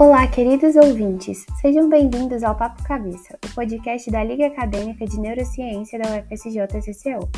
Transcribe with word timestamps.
Olá, 0.00 0.26
queridos 0.26 0.76
ouvintes! 0.76 1.44
Sejam 1.60 1.86
bem-vindos 1.86 2.42
ao 2.42 2.54
Papo 2.54 2.82
Cabeça, 2.84 3.38
o 3.44 3.54
podcast 3.54 4.10
da 4.10 4.24
Liga 4.24 4.46
Acadêmica 4.46 5.04
de 5.04 5.20
Neurociência 5.20 5.98
da 5.98 6.22
UFSJ-CCO. 6.22 7.28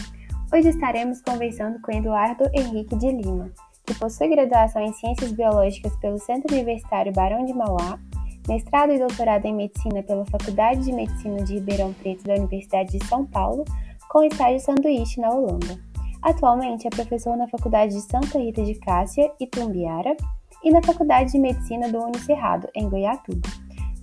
Hoje 0.55 0.69
estaremos 0.69 1.21
conversando 1.23 1.81
com 1.83 1.91
Eduardo 1.91 2.45
Henrique 2.55 2.95
de 2.95 3.11
Lima, 3.11 3.51
que 3.85 3.99
possui 3.99 4.29
graduação 4.29 4.81
em 4.81 4.93
Ciências 4.93 5.33
Biológicas 5.33 5.97
pelo 5.97 6.21
Centro 6.21 6.55
Universitário 6.55 7.13
Barão 7.13 7.45
de 7.45 7.53
Mauá, 7.53 7.99
mestrado 8.47 8.93
e 8.93 8.99
doutorado 9.01 9.45
em 9.45 9.57
Medicina 9.57 10.01
pela 10.05 10.25
Faculdade 10.27 10.85
de 10.85 10.93
Medicina 10.93 11.43
de 11.43 11.55
Ribeirão 11.55 11.93
Preto 11.95 12.23
da 12.23 12.35
Universidade 12.35 12.97
de 12.97 13.05
São 13.09 13.27
Paulo, 13.27 13.65
com 14.09 14.23
estágio 14.23 14.61
sanduíche 14.61 15.21
na 15.21 15.31
Holanda. 15.31 15.81
Atualmente 16.23 16.87
é 16.87 16.91
professor 16.91 17.37
na 17.37 17.49
Faculdade 17.49 17.93
de 17.93 18.03
Santa 18.03 18.39
Rita 18.39 18.63
de 18.63 18.77
Cássia 18.77 19.33
e 19.41 19.49
Tumbiara 19.49 20.17
e 20.63 20.71
na 20.71 20.83
Faculdade 20.83 21.33
de 21.33 21.39
Medicina 21.39 21.91
do 21.91 22.03
Unicerrado, 22.05 22.69
em 22.75 22.89
Goiatuba. 22.89 23.49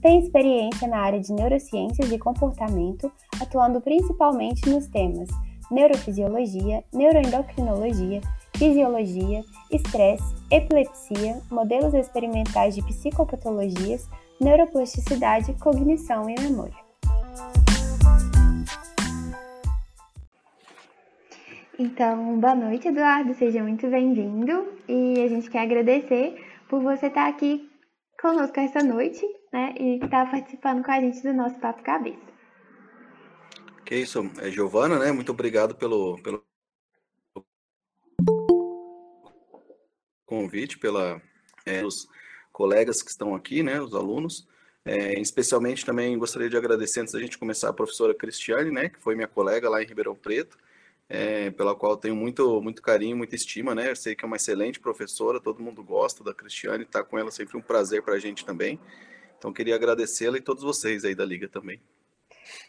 Tem 0.01 0.19
experiência 0.19 0.87
na 0.87 0.97
área 0.97 1.19
de 1.19 1.33
neurociências 1.33 2.11
e 2.11 2.17
comportamento, 2.17 3.11
atuando 3.41 3.81
principalmente 3.81 4.69
nos 4.69 4.87
temas 4.87 5.29
neurofisiologia, 5.71 6.83
neuroendocrinologia, 6.91 8.21
fisiologia, 8.55 9.43
estresse, 9.71 10.35
epilepsia, 10.49 11.41
modelos 11.51 11.93
experimentais 11.93 12.75
de 12.75 12.81
psicopatologias, 12.83 14.09
neuroplasticidade, 14.41 15.53
cognição 15.53 16.29
e 16.29 16.35
memória. 16.39 16.89
Então, 21.77 22.37
boa 22.39 22.55
noite, 22.55 22.89
Eduardo, 22.89 23.33
seja 23.35 23.63
muito 23.63 23.87
bem-vindo 23.87 24.67
e 24.85 25.21
a 25.21 25.29
gente 25.29 25.49
quer 25.49 25.61
agradecer 25.61 26.48
por 26.69 26.81
você 26.83 27.07
estar 27.07 27.27
aqui 27.27 27.69
conosco 28.21 28.59
essa 28.59 28.81
noite, 28.83 29.25
né? 29.51 29.73
E 29.77 29.95
estar 29.95 30.29
participando 30.29 30.83
com 30.83 30.91
a 30.91 31.01
gente 31.01 31.21
do 31.23 31.33
nosso 31.33 31.59
Papo 31.59 31.83
Cabeça. 31.83 32.29
Que 33.85 33.95
isso, 33.95 34.19
é 34.37 34.51
Giovana, 34.51 34.99
né? 34.99 35.11
Muito 35.11 35.31
obrigado 35.31 35.75
pelo, 35.75 36.21
pelo 36.21 36.45
convite, 40.25 40.77
pela 40.77 41.19
é, 41.65 41.83
os 41.83 42.07
colegas 42.53 43.01
que 43.01 43.09
estão 43.09 43.33
aqui, 43.33 43.63
né? 43.63 43.81
Os 43.81 43.95
alunos. 43.95 44.47
É, 44.85 45.19
especialmente 45.19 45.85
também 45.85 46.17
gostaria 46.17 46.49
de 46.49 46.55
agradecer 46.55 47.01
antes 47.01 47.13
da 47.13 47.19
gente 47.19 47.37
começar 47.37 47.69
a 47.69 47.73
professora 47.73 48.13
Cristiane, 48.13 48.71
né? 48.71 48.89
Que 48.89 48.99
foi 48.99 49.15
minha 49.15 49.27
colega 49.27 49.69
lá 49.69 49.81
em 49.81 49.87
Ribeirão 49.87 50.15
Preto 50.15 50.57
é, 51.09 51.49
pela 51.49 51.75
qual 51.75 51.97
tenho 51.97 52.15
muito, 52.15 52.61
muito 52.61 52.83
carinho, 52.83 53.17
muita 53.17 53.35
estima, 53.35 53.73
né? 53.73 53.89
Eu 53.89 53.95
sei 53.95 54.15
que 54.15 54.23
é 54.23 54.27
uma 54.27 54.35
excelente 54.35 54.79
professora, 54.79 55.39
todo 55.39 55.63
mundo 55.63 55.83
gosta 55.83 56.23
da 56.23 56.33
Cristiane, 56.33 56.83
estar 56.83 57.03
tá 57.03 57.09
com 57.09 57.17
ela 57.17 57.31
sempre 57.31 57.57
um 57.57 57.61
prazer 57.61 58.03
para 58.03 58.13
a 58.13 58.19
gente 58.19 58.45
também. 58.45 58.79
Então, 59.37 59.51
queria 59.51 59.73
agradecê-la 59.73 60.37
e 60.37 60.41
todos 60.41 60.63
vocês 60.63 61.03
aí 61.03 61.15
da 61.15 61.25
Liga 61.25 61.47
também. 61.47 61.81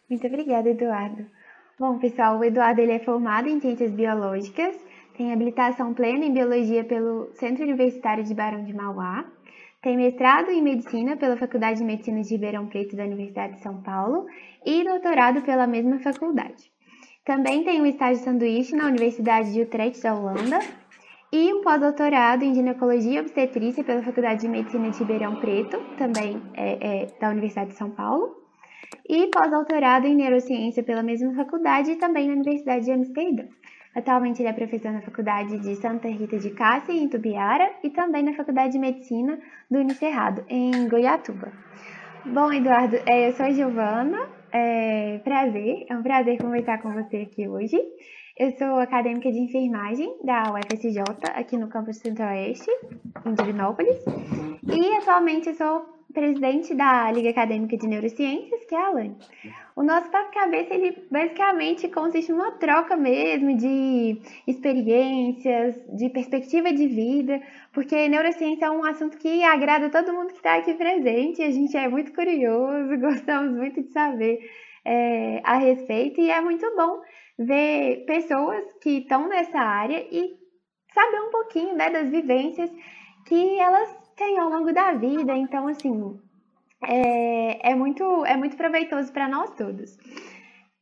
Muito 0.08 0.26
obrigada, 0.26 0.70
Eduardo. 0.70 1.26
Bom, 1.78 1.98
pessoal, 1.98 2.38
o 2.38 2.44
Eduardo 2.44 2.80
ele 2.80 2.92
é 2.92 2.98
formado 3.00 3.48
em 3.48 3.60
Ciências 3.60 3.90
Biológicas, 3.90 4.76
tem 5.16 5.32
habilitação 5.32 5.92
plena 5.92 6.24
em 6.24 6.32
Biologia 6.32 6.84
pelo 6.84 7.30
Centro 7.34 7.64
Universitário 7.64 8.24
de 8.24 8.34
Barão 8.34 8.64
de 8.64 8.72
Mauá, 8.72 9.30
tem 9.82 9.96
mestrado 9.96 10.50
em 10.50 10.62
Medicina 10.62 11.16
pela 11.16 11.38
Faculdade 11.38 11.78
de 11.78 11.84
Medicina 11.84 12.20
de 12.20 12.28
Ribeirão 12.28 12.66
Preto 12.66 12.96
da 12.96 13.04
Universidade 13.04 13.54
de 13.54 13.62
São 13.62 13.82
Paulo 13.82 14.26
e 14.64 14.84
doutorado 14.84 15.40
pela 15.42 15.66
mesma 15.66 15.98
faculdade. 16.00 16.69
Também 17.30 17.62
tem 17.62 17.80
um 17.80 17.86
estágio 17.86 18.24
sanduíche 18.24 18.74
na 18.74 18.86
Universidade 18.86 19.52
de 19.52 19.62
Utrecht, 19.62 20.02
da 20.02 20.12
Holanda, 20.12 20.58
e 21.30 21.54
um 21.54 21.62
pós-doutorado 21.62 22.42
em 22.42 22.52
ginecologia 22.52 23.18
e 23.18 23.20
obstetrícia 23.20 23.84
pela 23.84 24.02
Faculdade 24.02 24.40
de 24.40 24.48
Medicina 24.48 24.90
de 24.90 24.98
Ribeirão 24.98 25.36
Preto, 25.36 25.78
também 25.96 26.42
é, 26.54 27.04
é, 27.04 27.06
da 27.20 27.30
Universidade 27.30 27.70
de 27.70 27.76
São 27.76 27.88
Paulo, 27.88 28.34
e 29.08 29.28
pós-doutorado 29.28 30.08
em 30.08 30.16
neurociência 30.16 30.82
pela 30.82 31.04
mesma 31.04 31.32
faculdade 31.36 31.92
e 31.92 31.96
também 31.98 32.26
na 32.26 32.34
Universidade 32.34 32.84
de 32.84 32.90
Amsterdã. 32.90 33.44
Atualmente 33.94 34.42
ele 34.42 34.48
é 34.48 34.52
professor 34.52 34.90
na 34.90 35.00
Faculdade 35.00 35.56
de 35.60 35.76
Santa 35.76 36.08
Rita 36.08 36.36
de 36.36 36.50
Cássia, 36.50 36.92
em 36.92 37.06
Tubiara, 37.06 37.70
e 37.84 37.90
também 37.90 38.24
na 38.24 38.32
Faculdade 38.32 38.72
de 38.72 38.80
Medicina 38.80 39.38
do 39.70 39.78
Unicerrado, 39.78 40.44
em 40.48 40.88
Goiatuba. 40.88 41.52
Bom, 42.26 42.52
Eduardo, 42.52 42.96
é, 43.06 43.28
eu 43.28 43.32
sou 43.34 43.46
a 43.46 43.50
Giovana, 43.52 44.39
é, 44.52 45.18
prazer, 45.24 45.86
é 45.88 45.96
um 45.96 46.02
prazer 46.02 46.38
conversar 46.38 46.80
com 46.82 46.92
você 46.92 47.18
aqui 47.18 47.48
hoje. 47.48 47.76
Eu 48.38 48.50
sou 48.52 48.78
acadêmica 48.78 49.30
de 49.30 49.38
enfermagem 49.38 50.16
da 50.24 50.52
UFSJ, 50.52 51.02
aqui 51.34 51.56
no 51.58 51.68
campus 51.68 51.98
Centro-Oeste, 51.98 52.70
em 53.26 53.34
Divinópolis. 53.34 53.96
E 54.62 54.96
atualmente 54.96 55.54
sou 55.54 55.99
presidente 56.12 56.74
da 56.74 57.10
Liga 57.10 57.30
Acadêmica 57.30 57.76
de 57.76 57.86
Neurociências, 57.86 58.64
que 58.64 58.74
é 58.74 58.78
a 58.78 58.86
ALAN. 58.86 59.16
O 59.76 59.82
nosso 59.82 60.10
papo 60.10 60.32
cabeça, 60.32 60.74
ele 60.74 61.06
basicamente 61.10 61.88
consiste 61.88 62.32
numa 62.32 62.52
troca 62.52 62.96
mesmo 62.96 63.56
de 63.56 64.20
experiências, 64.46 65.74
de 65.96 66.08
perspectiva 66.10 66.72
de 66.72 66.86
vida, 66.86 67.40
porque 67.72 68.08
neurociência 68.08 68.66
é 68.66 68.70
um 68.70 68.84
assunto 68.84 69.16
que 69.18 69.42
agrada 69.44 69.90
todo 69.90 70.12
mundo 70.12 70.28
que 70.28 70.36
está 70.36 70.56
aqui 70.56 70.74
presente, 70.74 71.42
a 71.42 71.50
gente 71.50 71.76
é 71.76 71.88
muito 71.88 72.12
curioso, 72.12 72.96
gostamos 73.00 73.56
muito 73.56 73.82
de 73.82 73.92
saber 73.92 74.38
é, 74.84 75.40
a 75.44 75.56
respeito, 75.58 76.20
e 76.20 76.30
é 76.30 76.40
muito 76.40 76.66
bom 76.76 77.00
ver 77.38 78.04
pessoas 78.06 78.64
que 78.82 78.98
estão 78.98 79.28
nessa 79.28 79.58
área 79.58 80.06
e 80.10 80.38
saber 80.92 81.20
um 81.20 81.30
pouquinho 81.30 81.74
né, 81.74 81.90
das 81.90 82.10
vivências 82.10 82.70
que 83.26 83.58
elas 83.58 83.99
tem 84.20 84.38
ao 84.38 84.50
longo 84.50 84.70
da 84.70 84.92
vida. 84.92 85.34
Então, 85.34 85.66
assim, 85.66 86.20
é, 86.86 87.70
é 87.70 87.74
muito, 87.74 88.04
é 88.26 88.36
muito 88.36 88.54
proveitoso 88.54 89.10
para 89.10 89.26
nós 89.26 89.50
todos. 89.56 89.96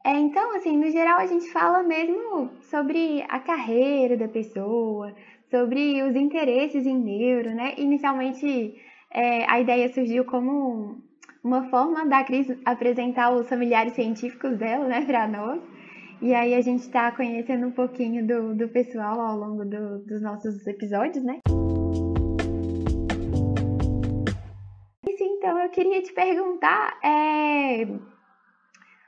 É, 0.05 0.13
então, 0.19 0.57
assim, 0.57 0.77
no 0.77 0.91
geral, 0.91 1.21
a 1.21 1.27
gente 1.27 1.49
fala 1.53 1.85
mesmo 1.85 2.51
sobre 2.63 3.25
a 3.29 3.39
carreira 3.39 4.17
da 4.17 4.27
pessoa, 4.27 5.15
sobre 5.51 6.03
os 6.03 6.17
interesses 6.17 6.85
em 6.85 6.99
neuro, 6.99 7.55
né? 7.55 7.75
Inicialmente, 7.79 8.75
é, 9.13 9.49
a 9.49 9.61
ideia 9.61 9.93
surgiu 9.93 10.25
como 10.25 10.99
uma 11.45 11.69
forma 11.71 12.07
da 12.07 12.25
Cris 12.25 12.49
apresentar 12.65 13.31
os 13.31 13.49
familiares 13.49 13.93
científicos 13.93 14.59
dela, 14.59 14.87
né, 14.89 15.05
para 15.07 15.29
nós. 15.29 15.63
E 16.21 16.35
aí 16.35 16.55
a 16.55 16.61
gente 16.61 16.81
está 16.81 17.13
conhecendo 17.13 17.69
um 17.69 17.71
pouquinho 17.71 18.27
do, 18.27 18.55
do 18.57 18.69
pessoal 18.69 19.21
ao 19.21 19.37
longo 19.39 19.65
do, 19.65 20.01
dos 20.05 20.21
nossos 20.21 20.67
episódios, 20.67 21.23
né? 21.23 21.39
Eu 25.69 25.71
queria 25.71 26.03
te 26.03 26.13
perguntar, 26.13 26.99
é, 27.05 27.87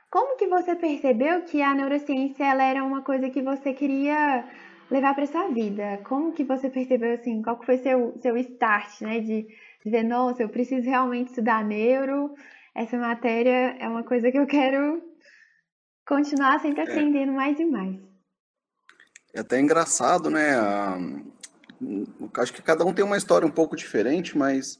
como 0.09 0.37
que 0.37 0.47
você 0.47 0.75
percebeu 0.75 1.41
que 1.43 1.61
a 1.61 1.73
neurociência 1.73 2.43
ela 2.43 2.63
era 2.63 2.83
uma 2.83 3.01
coisa 3.01 3.29
que 3.29 3.41
você 3.41 3.73
queria 3.73 4.47
levar 4.89 5.15
para 5.15 5.25
sua 5.25 5.47
vida? 5.47 5.99
Como 6.03 6.33
que 6.33 6.43
você 6.43 6.69
percebeu 6.69 7.15
assim? 7.15 7.41
Qual 7.41 7.61
foi 7.63 7.77
seu 7.79 8.15
seu 8.21 8.37
start, 8.37 9.01
né? 9.01 9.19
De 9.19 9.47
dizer, 9.83 10.03
nossa, 10.03 10.43
eu 10.43 10.49
preciso 10.49 10.87
realmente 10.87 11.29
estudar 11.29 11.63
neuro. 11.63 12.33
Essa 12.75 12.97
matéria 12.97 13.75
é 13.79 13.87
uma 13.87 14.03
coisa 14.03 14.31
que 14.31 14.37
eu 14.37 14.45
quero 14.45 15.01
continuar 16.05 16.59
sempre 16.59 16.81
é. 16.81 16.83
aprendendo 16.83 17.31
é. 17.31 17.35
mais 17.35 17.59
e 17.59 17.65
mais. 17.65 17.97
É 19.33 19.39
até 19.39 19.59
engraçado, 19.59 20.29
né? 20.29 20.51
Acho 22.37 22.53
que 22.53 22.61
cada 22.61 22.85
um 22.85 22.93
tem 22.93 23.03
uma 23.03 23.17
história 23.17 23.47
um 23.47 23.51
pouco 23.51 23.75
diferente, 23.75 24.37
mas 24.37 24.77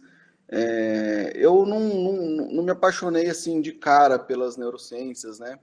é, 0.53 1.31
eu 1.33 1.65
não, 1.65 1.79
não, 1.79 2.51
não, 2.51 2.63
me 2.63 2.71
apaixonei 2.71 3.29
assim 3.29 3.61
de 3.61 3.71
cara 3.71 4.19
pelas 4.19 4.57
neurociências, 4.57 5.39
né? 5.39 5.57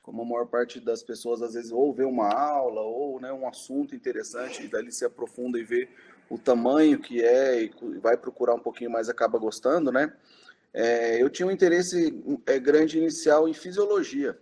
Como 0.00 0.22
a 0.22 0.24
maior 0.24 0.46
parte 0.46 0.78
das 0.78 1.02
pessoas 1.02 1.42
às 1.42 1.54
vezes 1.54 1.72
ou 1.72 1.92
vê 1.92 2.04
uma 2.04 2.32
aula 2.32 2.80
ou 2.80 3.20
né, 3.20 3.32
um 3.32 3.48
assunto 3.48 3.96
interessante 3.96 4.62
e 4.62 4.68
dali 4.68 4.92
se 4.92 5.04
aprofunda 5.04 5.58
e 5.58 5.64
vê 5.64 5.88
o 6.30 6.38
tamanho 6.38 7.00
que 7.00 7.20
é 7.20 7.64
e 7.64 7.72
vai 8.00 8.16
procurar 8.16 8.54
um 8.54 8.60
pouquinho 8.60 8.92
mais 8.92 9.08
acaba 9.08 9.38
gostando, 9.40 9.90
né? 9.90 10.14
É, 10.72 11.20
eu 11.20 11.28
tinha 11.28 11.48
um 11.48 11.50
interesse 11.50 12.22
é, 12.46 12.60
grande 12.60 12.96
inicial 12.96 13.48
em 13.48 13.54
fisiologia, 13.54 14.38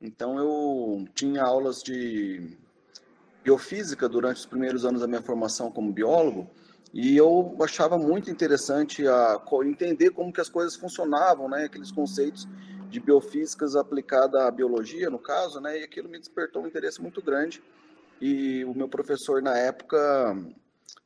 então 0.00 0.38
eu 0.38 1.08
tinha 1.12 1.42
aulas 1.42 1.82
de 1.82 2.56
biofísica 3.42 4.08
durante 4.08 4.36
os 4.36 4.46
primeiros 4.46 4.84
anos 4.84 5.00
da 5.00 5.08
minha 5.08 5.22
formação 5.22 5.72
como 5.72 5.92
biólogo 5.92 6.48
e 6.92 7.16
eu 7.16 7.56
achava 7.60 7.98
muito 7.98 8.30
interessante 8.30 9.06
a 9.06 9.40
entender 9.64 10.10
como 10.10 10.32
que 10.32 10.40
as 10.40 10.48
coisas 10.48 10.74
funcionavam, 10.74 11.48
né? 11.48 11.64
Aqueles 11.64 11.92
conceitos 11.92 12.48
de 12.88 12.98
biofísicas 12.98 13.76
aplicada 13.76 14.46
à 14.46 14.50
biologia, 14.50 15.10
no 15.10 15.18
caso, 15.18 15.60
né? 15.60 15.80
E 15.80 15.84
aquilo 15.84 16.08
me 16.08 16.18
despertou 16.18 16.62
um 16.62 16.66
interesse 16.66 17.00
muito 17.00 17.22
grande. 17.22 17.62
E 18.20 18.64
o 18.64 18.74
meu 18.74 18.88
professor 18.88 19.42
na 19.42 19.56
época 19.56 20.36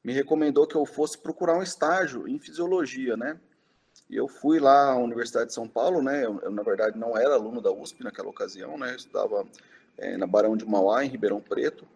me 0.03 0.13
recomendou 0.13 0.67
que 0.67 0.77
eu 0.77 0.87
fosse 0.87 1.19
procurar 1.19 1.57
um 1.59 1.63
estágio 1.63 2.29
em 2.29 2.39
fisiologia, 2.39 3.17
né? 3.17 3.39
E 4.09 4.17
eu 4.17 4.29
fui 4.29 4.59
lá 4.59 4.93
à 4.93 4.97
Universidade 4.97 5.49
de 5.49 5.55
São 5.55 5.69
Paulo, 5.69 6.03
né? 6.03 6.25
Eu, 6.25 6.41
eu 6.43 6.51
na 6.51 6.63
verdade 6.63 6.99
não 6.99 7.17
era 7.17 7.35
aluno 7.35 7.61
da 7.61 7.73
USP 7.73 8.05
naquela 8.05 8.29
ocasião, 8.29 8.79
né? 8.79 8.93
Eu 8.93 8.97
estudava 8.97 9.45
é, 9.99 10.17
na 10.17 10.27
Barão 10.27 10.57
de 10.57 10.65
Mauá, 10.65 11.05
em 11.05 11.09
Ribeirão 11.09 11.41
Preto. 11.41 11.87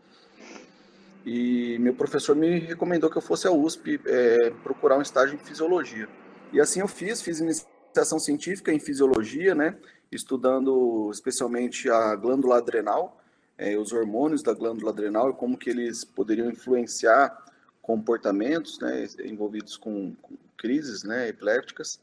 E 1.27 1.77
meu 1.81 1.93
professor 1.93 2.37
me 2.37 2.61
recomendou 2.61 3.11
que 3.11 3.19
eu 3.19 3.23
fosse 3.23 3.49
à 3.49 3.51
USP 3.51 4.01
é, 4.07 4.51
procurar 4.63 4.97
um 4.97 5.03
estágio 5.03 5.35
em 5.35 5.39
fisiologia. 5.39 6.09
E 6.53 6.61
assim 6.61 6.79
eu 6.79 6.87
fiz, 6.87 7.21
fiz 7.21 7.41
iniciação 7.41 8.21
científica 8.21 8.73
em 8.73 8.79
fisiologia, 8.79 9.53
né? 9.53 9.77
Estudando 10.13 11.11
especialmente 11.13 11.91
a 11.91 12.15
glândula 12.15 12.59
adrenal, 12.59 13.21
é, 13.59 13.77
os 13.77 13.93
hormônios 13.93 14.41
da 14.41 14.55
glândula 14.55 14.93
adrenal 14.93 15.31
e 15.31 15.33
como 15.33 15.59
que 15.59 15.69
eles 15.69 16.05
poderiam 16.05 16.49
influenciar 16.49 17.37
comportamentos, 17.83 18.79
né? 18.79 19.09
Envolvidos 19.25 19.77
com, 19.77 20.15
com 20.23 20.37
crises, 20.57 21.03
né? 21.03 21.29
Epilépticas. 21.29 21.99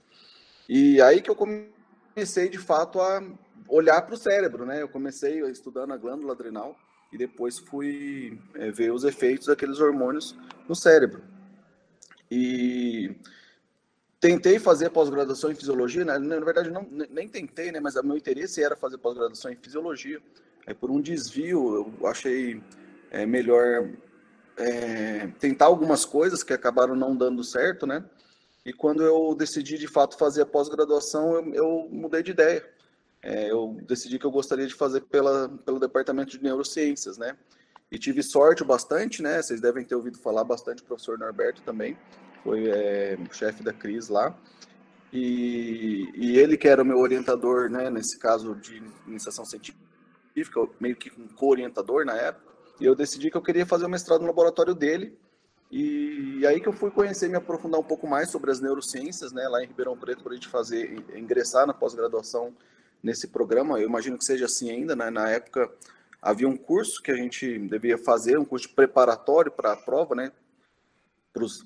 E 0.67 1.01
aí 1.01 1.21
que 1.21 1.31
eu 1.31 1.35
comecei 1.35 2.49
de 2.49 2.57
fato 2.57 2.99
a 2.99 3.23
olhar 3.69 4.01
para 4.01 4.15
o 4.15 4.17
cérebro, 4.17 4.65
né? 4.65 4.81
Eu 4.81 4.89
comecei 4.89 5.39
estudando 5.49 5.93
a 5.93 5.97
glândula 5.97 6.33
adrenal 6.33 6.77
e 7.13 7.17
depois 7.17 7.59
fui 7.59 8.39
é, 8.55 8.71
ver 8.71 8.91
os 8.91 9.03
efeitos 9.03 9.47
daqueles 9.47 9.79
hormônios 9.79 10.35
no 10.67 10.75
cérebro. 10.75 11.21
E 12.29 13.15
tentei 14.19 14.57
fazer 14.57 14.89
pós-graduação 14.89 15.51
em 15.51 15.55
fisiologia, 15.55 16.03
né? 16.03 16.17
na 16.17 16.39
verdade 16.39 16.71
não, 16.71 16.87
nem 17.09 17.27
tentei, 17.27 17.71
né? 17.71 17.79
Mas 17.79 17.95
o 17.95 18.03
meu 18.03 18.17
interesse 18.17 18.63
era 18.63 18.75
fazer 18.75 18.97
pós-graduação 18.97 19.51
em 19.51 19.55
fisiologia. 19.55 20.19
Aí 20.65 20.73
por 20.73 20.89
um 20.89 20.99
desvio 20.99 21.93
eu 22.01 22.07
achei 22.07 22.61
é, 23.11 23.25
melhor 23.25 23.89
é, 24.57 25.27
tentar 25.39 25.65
algumas 25.65 26.05
coisas 26.05 26.41
que 26.41 26.53
acabaram 26.53 26.95
não 26.95 27.15
dando 27.15 27.43
certo, 27.43 27.85
né? 27.85 28.03
E 28.65 28.71
quando 28.71 29.03
eu 29.03 29.35
decidi 29.35 29.77
de 29.77 29.87
fato 29.87 30.17
fazer 30.17 30.41
a 30.41 30.45
pós-graduação, 30.45 31.35
eu, 31.35 31.53
eu, 31.53 31.89
mudei 31.91 32.23
de 32.23 32.31
ideia. 32.31 32.65
É, 33.23 33.49
eu 33.49 33.77
decidi 33.87 34.19
que 34.19 34.25
eu 34.25 34.31
gostaria 34.31 34.67
de 34.67 34.73
fazer 34.73 35.01
pela, 35.01 35.49
pelo 35.65 35.79
departamento 35.79 36.31
de 36.31 36.43
neurociências, 36.43 37.17
né? 37.17 37.37
E 37.89 37.97
tive 37.97 38.21
sorte 38.21 38.63
bastante, 38.63 39.21
né? 39.21 39.41
Vocês 39.41 39.61
devem 39.61 39.85
ter 39.85 39.95
ouvido 39.95 40.17
falar 40.17 40.43
bastante 40.43 40.83
do 40.83 40.87
professor 40.87 41.17
Norberto 41.17 41.61
também, 41.61 41.97
foi 42.43 42.67
é, 42.67 43.17
chefe 43.31 43.63
da 43.63 43.71
Cris 43.71 44.09
lá. 44.09 44.35
E, 45.11 46.09
e, 46.15 46.37
ele 46.39 46.57
que 46.57 46.67
era 46.67 46.81
o 46.81 46.85
meu 46.85 46.97
orientador, 46.97 47.69
né? 47.69 47.89
Nesse 47.89 48.19
caso 48.19 48.55
de 48.55 48.83
iniciação 49.07 49.45
científica, 49.45 50.67
meio 50.79 50.95
que 50.95 51.11
um 51.17 51.27
co-orientador 51.27 52.03
na 52.03 52.15
época. 52.15 52.51
E 52.81 52.85
eu 52.85 52.95
decidi 52.95 53.29
que 53.31 53.37
eu 53.37 53.41
queria 53.41 53.65
fazer 53.65 53.85
o 53.85 53.89
mestrado 53.89 54.21
no 54.21 54.27
laboratório 54.27 54.73
dele 54.73 55.17
e 55.75 56.45
aí 56.45 56.61
que 56.61 56.67
eu 56.67 56.73
fui 56.73 56.91
conhecer, 56.91 57.27
me 57.27 57.35
aprofundar 57.35 57.79
um 57.79 57.83
pouco 57.83 58.05
mais 58.05 58.29
sobre 58.29 58.51
as 58.51 58.59
neurociências, 58.59 59.31
né, 59.31 59.47
lá 59.47 59.63
em 59.63 59.65
Ribeirão 59.65 59.97
Preto, 59.97 60.21
para 60.21 60.33
a 60.33 60.35
gente 60.35 60.47
fazer, 60.47 61.03
ingressar 61.15 61.65
na 61.65 61.73
pós-graduação 61.73 62.53
nesse 63.03 63.27
programa. 63.27 63.79
Eu 63.79 63.87
imagino 63.87 64.17
que 64.17 64.23
seja 64.23 64.45
assim 64.45 64.71
ainda, 64.71 64.95
né? 64.95 65.09
Na 65.09 65.29
época 65.29 65.69
havia 66.21 66.47
um 66.47 66.55
curso 66.55 67.03
que 67.03 67.11
a 67.11 67.15
gente 67.15 67.59
devia 67.59 67.97
fazer, 67.97 68.39
um 68.39 68.45
curso 68.45 68.69
preparatório 68.69 69.51
para 69.51 69.73
a 69.73 69.77
prova, 69.77 70.15
né? 70.15 70.31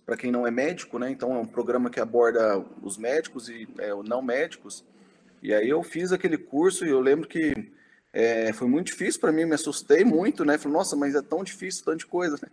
Para 0.06 0.18
quem 0.18 0.32
não 0.32 0.48
é 0.48 0.52
médico, 0.52 0.98
né? 0.98 1.12
Então 1.12 1.36
é 1.36 1.40
um 1.40 1.46
programa 1.46 1.90
que 1.90 2.00
aborda 2.00 2.58
os 2.82 2.98
médicos 2.98 3.48
e 3.50 3.68
é, 3.78 3.90
não 4.04 4.22
médicos. 4.22 4.84
E 5.44 5.54
aí 5.54 5.70
eu 5.70 5.84
fiz 5.84 6.12
aquele 6.12 6.38
curso 6.38 6.86
e 6.86 6.90
eu 6.90 7.00
lembro 7.00 7.28
que 7.28 7.54
é, 8.12 8.52
foi 8.52 8.68
muito 8.68 8.88
difícil 8.88 9.22
para 9.22 9.32
mim, 9.32 9.46
me 9.46 9.54
assustei 9.54 10.04
muito, 10.04 10.44
né? 10.44 10.58
Falei, 10.58 10.78
nossa, 10.78 10.96
mas 10.96 11.14
é 11.14 11.22
tão 11.22 11.44
difícil, 11.44 11.86
tanta 11.86 12.06
coisa, 12.08 12.40
né? 12.42 12.50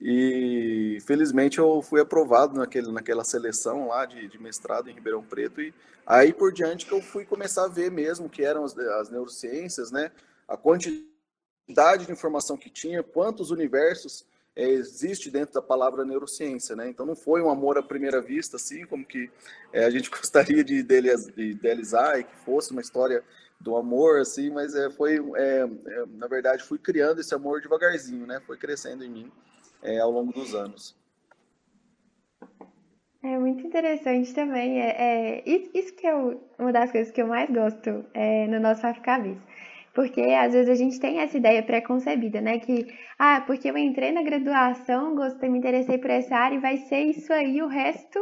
E 0.00 0.98
felizmente 1.04 1.58
eu 1.58 1.82
fui 1.82 2.00
aprovado 2.00 2.56
naquele, 2.56 2.92
naquela 2.92 3.24
seleção 3.24 3.88
lá 3.88 4.06
de, 4.06 4.28
de, 4.28 4.40
mestrado 4.40 4.88
em 4.88 4.94
Ribeirão 4.94 5.24
Preto. 5.24 5.60
E 5.60 5.74
aí 6.06 6.32
por 6.32 6.52
diante 6.52 6.86
que 6.86 6.92
eu 6.92 7.02
fui 7.02 7.24
começar 7.24 7.64
a 7.64 7.68
ver 7.68 7.90
mesmo 7.90 8.28
que 8.28 8.44
eram 8.44 8.64
as, 8.64 8.78
as 8.78 9.10
neurociências, 9.10 9.90
né? 9.90 10.12
A 10.46 10.56
quantidade 10.56 12.06
de 12.06 12.12
informação 12.12 12.56
que 12.56 12.70
tinha, 12.70 13.02
quantos 13.02 13.50
universos 13.50 14.24
é, 14.54 14.68
existe 14.68 15.30
dentro 15.30 15.54
da 15.54 15.62
palavra 15.62 16.04
neurociência, 16.04 16.76
né? 16.76 16.88
Então 16.88 17.04
não 17.04 17.16
foi 17.16 17.42
um 17.42 17.50
amor 17.50 17.76
à 17.76 17.82
primeira 17.82 18.20
vista, 18.20 18.56
assim, 18.56 18.86
como 18.86 19.04
que 19.04 19.28
é, 19.72 19.84
a 19.84 19.90
gente 19.90 20.10
gostaria 20.10 20.62
de 20.62 20.76
idealizar 20.76 22.20
e 22.20 22.24
que 22.24 22.36
fosse 22.44 22.70
uma 22.70 22.80
história 22.80 23.24
do 23.60 23.76
amor, 23.76 24.20
assim, 24.20 24.50
mas 24.50 24.76
é, 24.76 24.88
foi, 24.90 25.16
é, 25.34 25.68
é, 25.86 26.06
na 26.06 26.28
verdade, 26.28 26.62
fui 26.62 26.78
criando 26.78 27.20
esse 27.20 27.34
amor 27.34 27.60
devagarzinho, 27.60 28.26
né? 28.26 28.40
Foi 28.46 28.56
crescendo 28.56 29.04
em 29.04 29.10
mim 29.10 29.32
é, 29.82 29.98
ao 29.98 30.10
longo 30.10 30.32
dos 30.32 30.54
anos. 30.54 30.96
É 33.22 33.36
muito 33.38 33.66
interessante 33.66 34.32
também. 34.32 34.80
É, 34.80 35.42
é 35.42 35.42
isso 35.46 35.94
que 35.96 36.06
é 36.06 36.14
uma 36.58 36.72
das 36.72 36.90
coisas 36.92 37.12
que 37.12 37.20
eu 37.20 37.26
mais 37.26 37.50
gosto 37.50 38.04
é, 38.14 38.46
no 38.46 38.60
nosso 38.60 38.82
Cabeça. 39.02 39.40
Porque 39.94 40.20
às 40.20 40.52
vezes 40.52 40.70
a 40.70 40.74
gente 40.76 41.00
tem 41.00 41.18
essa 41.18 41.36
ideia 41.36 41.62
pré-concebida, 41.62 42.40
né? 42.40 42.60
Que, 42.60 42.86
ah, 43.18 43.42
porque 43.46 43.68
eu 43.68 43.76
entrei 43.76 44.12
na 44.12 44.22
graduação, 44.22 45.16
gostei, 45.16 45.48
me 45.48 45.58
interessei 45.58 45.98
por 45.98 46.10
essa 46.10 46.36
área 46.36 46.54
e 46.54 46.60
vai 46.60 46.76
ser 46.76 47.00
isso 47.00 47.32
aí 47.32 47.60
o 47.60 47.66
resto 47.66 48.20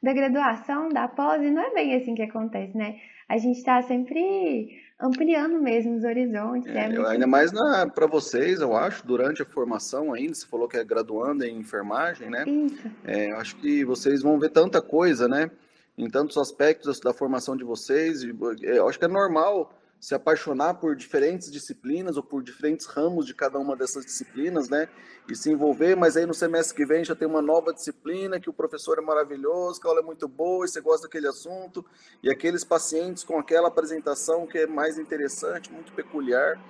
da 0.00 0.12
graduação, 0.12 0.88
da 0.88 1.08
pós, 1.08 1.42
e 1.42 1.50
não 1.50 1.62
é 1.62 1.74
bem 1.74 1.94
assim 1.96 2.14
que 2.14 2.22
acontece, 2.22 2.76
né? 2.76 3.00
A 3.28 3.38
gente 3.38 3.58
está 3.58 3.82
sempre 3.82 4.85
ampliando 4.98 5.60
mesmo 5.60 5.96
os 5.96 6.04
horizontes. 6.04 6.74
É, 6.74 6.84
é 6.84 6.88
muito... 6.88 7.06
Ainda 7.06 7.26
mais 7.26 7.50
para 7.94 8.06
vocês, 8.06 8.60
eu 8.60 8.76
acho, 8.76 9.06
durante 9.06 9.42
a 9.42 9.44
formação 9.44 10.12
ainda, 10.12 10.34
você 10.34 10.46
falou 10.46 10.66
que 10.68 10.76
é 10.76 10.84
graduando 10.84 11.44
em 11.44 11.58
enfermagem, 11.58 12.30
né? 12.30 12.44
Isso. 12.46 12.90
É, 13.04 13.30
eu 13.32 13.36
acho 13.36 13.56
que 13.56 13.84
vocês 13.84 14.22
vão 14.22 14.38
ver 14.38 14.50
tanta 14.50 14.80
coisa, 14.80 15.28
né? 15.28 15.50
Em 15.98 16.08
tantos 16.08 16.36
aspectos 16.36 17.00
da 17.00 17.12
formação 17.12 17.56
de 17.56 17.64
vocês. 17.64 18.22
É, 18.62 18.78
eu 18.78 18.88
acho 18.88 18.98
que 18.98 19.04
é 19.04 19.08
normal 19.08 19.72
se 20.00 20.14
apaixonar 20.14 20.74
por 20.74 20.94
diferentes 20.94 21.50
disciplinas 21.50 22.16
ou 22.16 22.22
por 22.22 22.42
diferentes 22.42 22.86
ramos 22.86 23.26
de 23.26 23.34
cada 23.34 23.58
uma 23.58 23.74
dessas 23.74 24.04
disciplinas, 24.04 24.68
né? 24.68 24.88
E 25.28 25.34
se 25.34 25.50
envolver, 25.50 25.96
mas 25.96 26.16
aí 26.16 26.26
no 26.26 26.34
semestre 26.34 26.76
que 26.76 26.86
vem 26.86 27.04
já 27.04 27.14
tem 27.14 27.26
uma 27.26 27.42
nova 27.42 27.72
disciplina 27.72 28.38
que 28.38 28.48
o 28.48 28.52
professor 28.52 28.98
é 28.98 29.00
maravilhoso, 29.00 29.80
que 29.80 29.86
a 29.86 29.90
aula 29.90 30.00
é 30.00 30.04
muito 30.04 30.28
boa 30.28 30.64
e 30.64 30.68
você 30.68 30.80
gosta 30.80 31.06
daquele 31.06 31.26
assunto, 31.26 31.84
e 32.22 32.30
aqueles 32.30 32.62
pacientes 32.62 33.24
com 33.24 33.38
aquela 33.38 33.68
apresentação 33.68 34.46
que 34.46 34.58
é 34.58 34.66
mais 34.66 34.98
interessante, 34.98 35.72
muito 35.72 35.92
peculiar. 35.92 36.60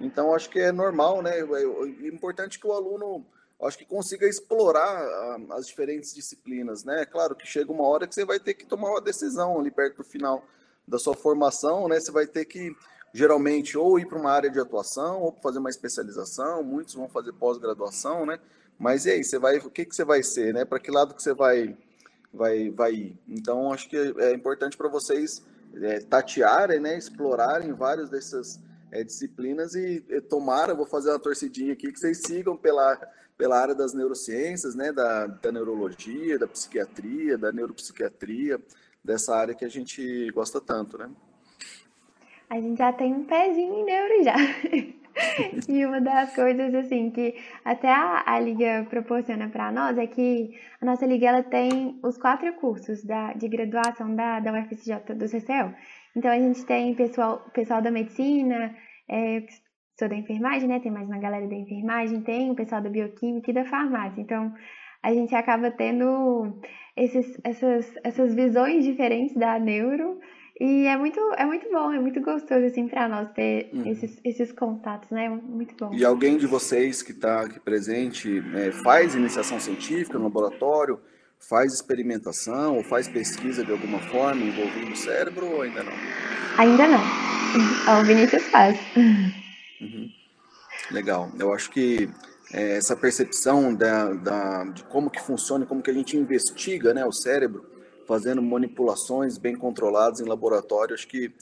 Então, 0.00 0.34
acho 0.34 0.50
que 0.50 0.60
é 0.60 0.70
normal, 0.70 1.22
né? 1.22 1.40
É 1.40 2.06
importante 2.06 2.58
que 2.60 2.66
o 2.66 2.72
aluno, 2.72 3.24
acho 3.62 3.78
que 3.78 3.86
consiga 3.86 4.28
explorar 4.28 5.38
as 5.52 5.66
diferentes 5.66 6.14
disciplinas, 6.14 6.84
né? 6.84 7.04
Claro 7.06 7.34
que 7.34 7.46
chega 7.46 7.72
uma 7.72 7.86
hora 7.88 8.06
que 8.06 8.14
você 8.14 8.24
vai 8.24 8.38
ter 8.38 8.54
que 8.54 8.66
tomar 8.66 8.90
uma 8.90 9.00
decisão 9.00 9.58
ali 9.58 9.70
perto 9.70 9.98
do 9.98 10.04
final 10.04 10.44
da 10.86 10.98
sua 10.98 11.14
formação, 11.14 11.88
né, 11.88 11.98
você 11.98 12.12
vai 12.12 12.26
ter 12.26 12.44
que 12.44 12.74
geralmente 13.12 13.78
ou 13.78 13.98
ir 13.98 14.06
para 14.06 14.18
uma 14.18 14.30
área 14.30 14.50
de 14.50 14.58
atuação 14.58 15.22
ou 15.22 15.32
fazer 15.40 15.60
uma 15.60 15.70
especialização, 15.70 16.64
muitos 16.64 16.94
vão 16.94 17.08
fazer 17.08 17.32
pós-graduação, 17.32 18.26
né? 18.26 18.40
Mas 18.76 19.06
e 19.06 19.10
aí, 19.10 19.22
você 19.22 19.38
vai, 19.38 19.58
o 19.58 19.70
que 19.70 19.84
que 19.84 19.94
você 19.94 20.04
vai 20.04 20.20
ser, 20.20 20.52
né? 20.52 20.64
Para 20.64 20.80
que 20.80 20.90
lado 20.90 21.14
que 21.14 21.22
você 21.22 21.32
vai 21.32 21.76
vai 22.32 22.70
vai 22.70 22.92
ir? 22.92 23.18
Então, 23.28 23.72
acho 23.72 23.88
que 23.88 23.96
é 23.96 24.32
importante 24.32 24.76
para 24.76 24.88
vocês 24.88 25.44
é, 25.80 26.00
tatearem, 26.00 26.80
né, 26.80 26.98
explorarem 26.98 27.72
várias 27.72 28.10
dessas 28.10 28.60
é, 28.90 29.04
disciplinas 29.04 29.76
e, 29.76 30.04
e 30.08 30.20
tomara, 30.20 30.74
vou 30.74 30.86
fazer 30.86 31.10
uma 31.10 31.18
torcidinha 31.18 31.72
aqui 31.72 31.92
que 31.92 31.98
vocês 31.98 32.20
sigam 32.26 32.56
pela 32.56 32.98
pela 33.36 33.58
área 33.58 33.74
das 33.74 33.92
neurociências, 33.92 34.76
né, 34.76 34.92
da, 34.92 35.26
da 35.26 35.50
neurologia, 35.50 36.38
da 36.38 36.46
psiquiatria, 36.46 37.36
da 37.36 37.50
neuropsiquiatria, 37.50 38.60
dessa 39.04 39.36
área 39.36 39.54
que 39.54 39.64
a 39.64 39.68
gente 39.68 40.30
gosta 40.32 40.60
tanto, 40.60 40.96
né? 40.96 41.10
A 42.48 42.60
gente 42.60 42.78
já 42.78 42.92
tem 42.92 43.12
um 43.12 43.24
pezinho 43.24 43.74
em 43.74 43.84
neuro 43.84 44.24
já. 44.24 44.34
e 45.68 45.84
uma 45.86 46.00
das 46.00 46.34
coisas 46.34 46.74
assim 46.74 47.10
que 47.10 47.34
até 47.64 47.88
a, 47.88 48.22
a 48.26 48.40
liga 48.40 48.86
proporciona 48.88 49.48
para 49.48 49.70
nós 49.70 49.96
é 49.98 50.06
que 50.06 50.58
a 50.80 50.86
nossa 50.86 51.06
liga 51.06 51.28
ela 51.28 51.42
tem 51.42 51.98
os 52.02 52.18
quatro 52.18 52.52
cursos 52.54 53.04
da, 53.04 53.32
de 53.34 53.48
graduação 53.48 54.14
da, 54.14 54.40
da 54.40 54.52
UFSJ 54.52 55.14
do 55.14 55.28
CCL. 55.28 55.74
Então 56.16 56.30
a 56.30 56.38
gente 56.38 56.64
tem 56.64 56.94
pessoal 56.94 57.40
pessoal 57.52 57.82
da 57.82 57.90
medicina, 57.90 58.74
é, 59.08 59.44
sou 59.98 60.08
da 60.08 60.16
enfermagem, 60.16 60.68
né? 60.68 60.80
Tem 60.80 60.92
mais 60.92 61.08
uma 61.08 61.18
galera 61.18 61.46
da 61.46 61.54
enfermagem, 61.54 62.22
tem 62.22 62.50
o 62.50 62.54
pessoal 62.54 62.80
da 62.80 62.88
bioquímica 62.88 63.50
e 63.50 63.54
da 63.54 63.64
farmácia. 63.64 64.20
Então 64.20 64.52
a 65.04 65.12
gente 65.12 65.34
acaba 65.34 65.70
tendo 65.70 66.58
esses, 66.96 67.38
essas, 67.44 67.92
essas 68.02 68.34
visões 68.34 68.84
diferentes 68.84 69.36
da 69.36 69.58
neuro 69.58 70.18
e 70.58 70.86
é 70.86 70.96
muito, 70.96 71.20
é 71.36 71.44
muito 71.44 71.70
bom, 71.70 71.92
é 71.92 71.98
muito 71.98 72.22
gostoso 72.22 72.64
assim 72.64 72.88
para 72.88 73.06
nós 73.06 73.30
ter 73.32 73.68
uhum. 73.74 73.86
esses, 73.86 74.18
esses 74.24 74.50
contatos, 74.50 75.10
né? 75.10 75.28
Muito 75.28 75.74
bom. 75.76 75.92
E 75.92 76.02
alguém 76.04 76.38
de 76.38 76.46
vocês 76.46 77.02
que 77.02 77.12
está 77.12 77.42
aqui 77.42 77.60
presente 77.60 78.42
é, 78.54 78.72
faz 78.72 79.14
iniciação 79.14 79.60
científica 79.60 80.16
no 80.16 80.24
laboratório, 80.24 80.98
faz 81.38 81.74
experimentação 81.74 82.76
ou 82.76 82.82
faz 82.82 83.06
pesquisa 83.06 83.62
de 83.62 83.72
alguma 83.72 83.98
forma 83.98 84.42
envolvendo 84.42 84.92
o 84.92 84.96
cérebro 84.96 85.44
ou 85.44 85.62
ainda 85.62 85.82
não? 85.82 85.92
Ainda 86.56 86.86
não. 86.86 88.00
O 88.00 88.04
Vinícius 88.04 88.44
faz. 88.44 88.78
Uhum. 88.96 90.08
Legal. 90.90 91.30
Eu 91.38 91.52
acho 91.52 91.70
que 91.70 92.08
é, 92.54 92.76
essa 92.76 92.94
percepção 92.94 93.74
da, 93.74 94.12
da, 94.12 94.64
de 94.64 94.84
como 94.84 95.10
que 95.10 95.20
funciona, 95.20 95.66
como 95.66 95.82
que 95.82 95.90
a 95.90 95.94
gente 95.94 96.16
investiga 96.16 96.94
né, 96.94 97.04
o 97.04 97.10
cérebro, 97.10 97.68
fazendo 98.06 98.40
manipulações 98.40 99.36
bem 99.36 99.56
controladas 99.56 100.20
em 100.20 100.24
laboratório, 100.24 100.94
acho 100.94 101.08
que 101.08 101.34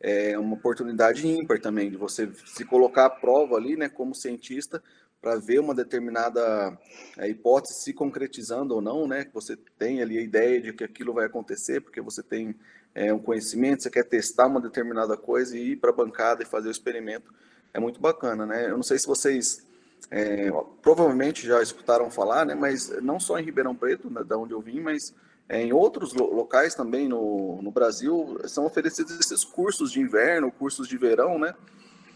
é 0.00 0.38
uma 0.38 0.54
oportunidade 0.54 1.26
ímpar 1.26 1.60
também 1.60 1.90
de 1.90 1.96
você 1.96 2.30
se 2.46 2.64
colocar 2.64 3.06
à 3.06 3.10
prova 3.10 3.56
ali, 3.56 3.76
né, 3.76 3.88
como 3.88 4.14
cientista, 4.14 4.80
para 5.20 5.36
ver 5.36 5.58
uma 5.58 5.74
determinada 5.74 6.78
é, 7.18 7.28
hipótese 7.28 7.82
se 7.82 7.92
concretizando 7.92 8.74
ou 8.74 8.80
não, 8.80 9.06
né? 9.06 9.26
Que 9.26 9.34
você 9.34 9.54
tem 9.78 10.00
ali 10.00 10.16
a 10.16 10.22
ideia 10.22 10.58
de 10.62 10.72
que 10.72 10.82
aquilo 10.82 11.12
vai 11.12 11.26
acontecer, 11.26 11.82
porque 11.82 12.00
você 12.00 12.22
tem 12.22 12.54
é, 12.94 13.12
um 13.12 13.18
conhecimento, 13.18 13.82
você 13.82 13.90
quer 13.90 14.04
testar 14.04 14.46
uma 14.46 14.62
determinada 14.62 15.18
coisa 15.18 15.58
e 15.58 15.72
ir 15.72 15.76
para 15.76 15.90
a 15.90 15.92
bancada 15.92 16.42
e 16.42 16.46
fazer 16.46 16.68
o 16.68 16.70
experimento. 16.70 17.34
É 17.74 17.78
muito 17.78 18.00
bacana, 18.00 18.46
né? 18.46 18.64
Eu 18.70 18.76
não 18.76 18.82
sei 18.82 18.98
se 18.98 19.06
vocês 19.06 19.62
é, 20.10 20.50
provavelmente 20.82 21.46
já 21.46 21.62
escutaram 21.62 22.10
falar, 22.10 22.46
né? 22.46 22.54
Mas 22.54 22.88
não 23.02 23.18
só 23.18 23.38
em 23.38 23.44
Ribeirão 23.44 23.74
Preto, 23.74 24.10
né, 24.10 24.22
da 24.24 24.36
onde 24.36 24.52
eu 24.52 24.60
vim, 24.60 24.80
mas 24.80 25.14
é, 25.48 25.62
em 25.62 25.72
outros 25.72 26.12
locais 26.14 26.74
também 26.74 27.08
no, 27.08 27.60
no 27.60 27.70
Brasil 27.70 28.38
são 28.46 28.66
oferecidos 28.66 29.18
esses 29.18 29.44
cursos 29.44 29.90
de 29.90 30.00
inverno, 30.00 30.52
cursos 30.52 30.86
de 30.86 30.96
verão, 30.96 31.38
né? 31.38 31.54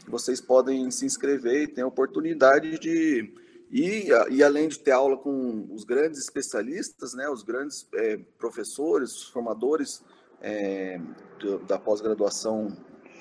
vocês 0.06 0.40
podem 0.40 0.90
se 0.90 1.06
inscrever 1.06 1.62
e 1.62 1.68
ter 1.68 1.82
a 1.82 1.86
oportunidade 1.86 2.78
de 2.78 3.32
ir, 3.70 4.08
e 4.30 4.42
além 4.42 4.68
de 4.68 4.78
ter 4.78 4.92
aula 4.92 5.16
com 5.16 5.66
os 5.70 5.84
grandes 5.84 6.20
especialistas, 6.20 7.14
né, 7.14 7.28
os 7.28 7.42
grandes 7.42 7.88
é, 7.94 8.18
professores, 8.38 9.24
formadores 9.24 10.02
é, 10.40 11.00
da 11.66 11.78
pós-graduação 11.78 12.76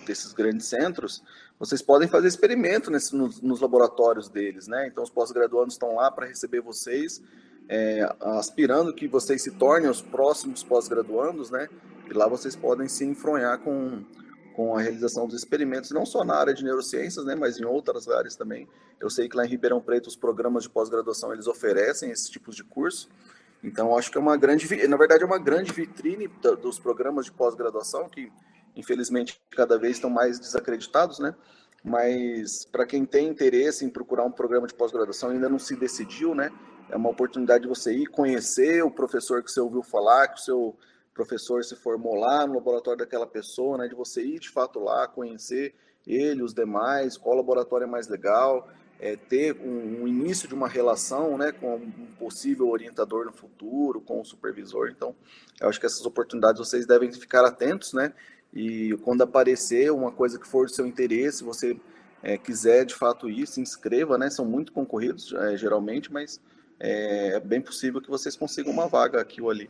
desses 0.05 0.33
grandes 0.33 0.67
centros, 0.67 1.23
vocês 1.65 1.81
podem 1.81 2.09
fazer 2.09 2.27
experimento 2.27 2.91
nesse, 2.91 3.15
nos, 3.15 3.39
nos 3.39 3.61
laboratórios 3.61 4.27
deles, 4.27 4.67
né? 4.67 4.85
Então 4.87 5.01
os 5.01 5.09
pós-graduandos 5.09 5.75
estão 5.75 5.95
lá 5.95 6.11
para 6.11 6.25
receber 6.25 6.59
vocês, 6.59 7.21
é, 7.69 8.05
aspirando 8.19 8.93
que 8.93 9.07
vocês 9.07 9.41
se 9.41 9.51
tornem 9.51 9.89
os 9.89 10.01
próximos 10.01 10.61
pós-graduandos, 10.61 11.49
né? 11.49 11.69
E 12.09 12.13
lá 12.13 12.27
vocês 12.27 12.53
podem 12.53 12.89
se 12.89 13.05
enfronhar 13.05 13.59
com 13.59 14.03
com 14.53 14.77
a 14.77 14.81
realização 14.81 15.25
dos 15.25 15.35
experimentos, 15.35 15.89
não 15.89 16.05
só 16.05 16.23
na 16.23 16.35
área 16.35 16.53
de 16.53 16.63
neurociências, 16.63 17.25
né, 17.25 17.33
mas 17.33 17.59
em 17.59 17.65
outras 17.65 18.07
áreas 18.07 18.35
também. 18.35 18.67
Eu 18.99 19.09
sei 19.09 19.27
que 19.27 19.35
lá 19.35 19.43
em 19.43 19.49
Ribeirão 19.49 19.81
Preto 19.81 20.05
os 20.05 20.15
programas 20.15 20.61
de 20.61 20.69
pós-graduação 20.69 21.33
eles 21.33 21.47
oferecem 21.47 22.11
esses 22.11 22.29
tipos 22.29 22.55
de 22.55 22.63
curso. 22.63 23.09
Então 23.63 23.97
acho 23.97 24.11
que 24.11 24.17
é 24.19 24.21
uma 24.21 24.37
grande, 24.37 24.67
na 24.87 24.95
verdade 24.95 25.23
é 25.23 25.25
uma 25.25 25.39
grande 25.39 25.71
vitrine 25.71 26.29
dos 26.61 26.77
programas 26.77 27.25
de 27.25 27.31
pós-graduação 27.31 28.07
que 28.07 28.31
infelizmente 28.75 29.39
cada 29.51 29.77
vez 29.77 29.97
estão 29.97 30.09
mais 30.09 30.39
desacreditados, 30.39 31.19
né? 31.19 31.35
Mas 31.83 32.65
para 32.65 32.85
quem 32.85 33.05
tem 33.05 33.27
interesse 33.27 33.83
em 33.83 33.89
procurar 33.89 34.23
um 34.23 34.31
programa 34.31 34.67
de 34.67 34.73
pós-graduação 34.73 35.29
ainda 35.29 35.49
não 35.49 35.59
se 35.59 35.75
decidiu, 35.75 36.33
né? 36.33 36.51
É 36.89 36.95
uma 36.95 37.09
oportunidade 37.09 37.63
de 37.63 37.69
você 37.69 37.93
ir 37.93 38.05
conhecer 38.07 38.83
o 38.83 38.91
professor 38.91 39.43
que 39.43 39.51
você 39.51 39.59
ouviu 39.59 39.83
falar, 39.83 40.27
que 40.29 40.39
o 40.39 40.43
seu 40.43 40.77
professor 41.13 41.63
se 41.63 41.75
formou 41.75 42.15
lá 42.15 42.45
no 42.47 42.55
laboratório 42.55 42.99
daquela 42.99 43.27
pessoa, 43.27 43.77
né, 43.77 43.87
de 43.87 43.95
você 43.95 44.23
ir 44.23 44.39
de 44.39 44.49
fato 44.49 44.79
lá, 44.79 45.07
conhecer 45.07 45.75
ele, 46.05 46.41
os 46.41 46.53
demais, 46.53 47.17
qual 47.17 47.35
laboratório 47.35 47.85
é 47.85 47.87
mais 47.87 48.07
legal, 48.07 48.69
é, 48.99 49.15
ter 49.15 49.55
um, 49.59 50.03
um, 50.03 50.07
início 50.07 50.47
de 50.47 50.53
uma 50.53 50.67
relação 50.67 51.37
né, 51.37 51.51
com 51.51 51.75
um 51.75 52.07
possível 52.17 52.69
orientador 52.69 53.25
no 53.25 53.33
futuro, 53.33 54.01
com 54.01 54.21
o 54.21 54.25
supervisor. 54.25 54.89
Então, 54.89 55.15
eu 55.59 55.69
acho 55.69 55.79
que 55.79 55.85
essas 55.85 56.05
oportunidades 56.05 56.59
vocês 56.59 56.85
devem 56.85 57.11
ficar 57.11 57.45
atentos, 57.45 57.93
né? 57.93 58.13
E 58.53 58.95
quando 59.03 59.23
aparecer 59.23 59.91
uma 59.91 60.11
coisa 60.11 60.39
que 60.39 60.47
for 60.47 60.65
do 60.65 60.71
seu 60.71 60.85
interesse, 60.85 61.43
você 61.43 61.75
é, 62.21 62.37
quiser 62.37 62.85
de 62.85 62.93
fato 62.93 63.29
ir, 63.29 63.47
se 63.47 63.59
inscreva, 63.59 64.17
né? 64.17 64.29
São 64.29 64.45
muito 64.45 64.71
concorridos, 64.71 65.33
é, 65.33 65.57
geralmente, 65.57 66.11
mas 66.11 66.39
é, 66.79 67.33
é 67.35 67.39
bem 67.39 67.61
possível 67.61 68.01
que 68.01 68.09
vocês 68.09 68.35
consigam 68.35 68.71
uma 68.71 68.87
vaga 68.87 69.19
aqui 69.19 69.41
ou 69.41 69.49
ali 69.49 69.69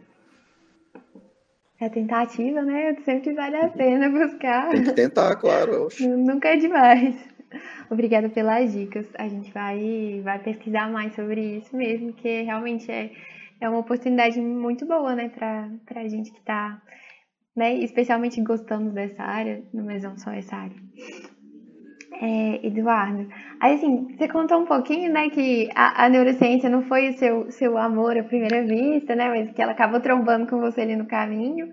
a 1.86 1.90
tentativa, 1.90 2.62
né? 2.62 2.96
Sempre 3.04 3.34
vale 3.34 3.58
a 3.58 3.70
pena 3.70 4.10
buscar. 4.10 4.70
Tem 4.70 4.84
que 4.84 4.94
tentar, 4.94 5.36
claro. 5.36 5.88
Nunca 6.00 6.50
é 6.50 6.56
demais. 6.56 7.16
Obrigada 7.90 8.30
pelas 8.30 8.72
dicas. 8.72 9.08
A 9.16 9.28
gente 9.28 9.52
vai, 9.52 10.22
vai 10.24 10.40
pesquisar 10.40 10.90
mais 10.90 11.14
sobre 11.14 11.58
isso 11.58 11.76
mesmo, 11.76 12.14
que 12.14 12.42
realmente 12.42 12.92
é, 12.92 13.12
é 13.62 13.70
uma 13.70 13.80
oportunidade 13.80 14.40
muito 14.40 14.86
boa, 14.86 15.16
né, 15.16 15.30
para 15.30 16.02
a 16.02 16.08
gente 16.08 16.32
que 16.32 16.40
está, 16.40 16.82
né, 17.56 17.76
especialmente 17.76 18.42
gostando 18.42 18.92
dessa 18.92 19.24
área, 19.24 19.64
mas 19.74 20.04
não 20.04 20.18
só 20.18 20.32
essa 20.32 20.56
área. 20.56 20.76
É, 22.22 22.68
Eduardo, 22.68 23.28
aí 23.60 23.76
assim, 23.76 24.16
você 24.16 24.28
contou 24.28 24.60
um 24.60 24.66
pouquinho, 24.66 25.12
né, 25.12 25.30
que 25.30 25.70
a, 25.76 26.06
a, 26.06 26.10
neurociência 26.10 26.70
não 26.70 26.84
foi 26.84 27.10
o 27.10 27.18
seu, 27.18 27.52
seu 27.52 27.78
amor 27.78 28.18
à 28.18 28.24
primeira 28.24 28.64
vista, 28.64 29.16
né, 29.16 29.30
mas 29.30 29.52
que 29.52 29.62
ela 29.62 29.72
acabou 29.72 30.00
trombando 30.00 30.48
com 30.48 30.60
você 30.60 30.82
ali 30.82 30.96
no 30.96 31.06
caminho. 31.06 31.68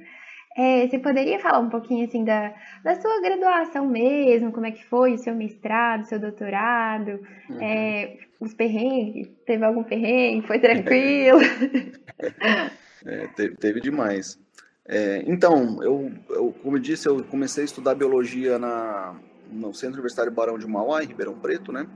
É, 0.56 0.88
você 0.88 0.98
poderia 0.98 1.38
falar 1.38 1.60
um 1.60 1.68
pouquinho, 1.68 2.04
assim, 2.04 2.24
da, 2.24 2.52
da 2.82 3.00
sua 3.00 3.20
graduação 3.20 3.86
mesmo, 3.86 4.50
como 4.50 4.66
é 4.66 4.72
que 4.72 4.84
foi 4.84 5.14
o 5.14 5.18
seu 5.18 5.34
mestrado, 5.34 6.06
seu 6.06 6.18
doutorado, 6.18 7.20
uhum. 7.48 7.62
é, 7.62 8.16
os 8.40 8.52
perrengues, 8.54 9.28
teve 9.46 9.64
algum 9.64 9.84
perrengue, 9.84 10.46
foi 10.46 10.58
tranquilo? 10.58 11.38
é, 13.06 13.26
teve, 13.36 13.56
teve, 13.56 13.80
demais. 13.80 14.38
É, 14.86 15.22
então, 15.26 15.82
eu, 15.82 16.12
eu, 16.28 16.52
como 16.62 16.76
eu 16.76 16.80
disse, 16.80 17.08
eu 17.08 17.22
comecei 17.24 17.62
a 17.62 17.66
estudar 17.66 17.94
biologia 17.94 18.58
na, 18.58 19.18
no 19.50 19.74
Centro 19.74 19.94
Universitário 19.94 20.32
Barão 20.32 20.58
de 20.58 20.66
Mauá, 20.66 21.02
em 21.02 21.06
Ribeirão 21.06 21.38
Preto, 21.38 21.72
né? 21.72 21.86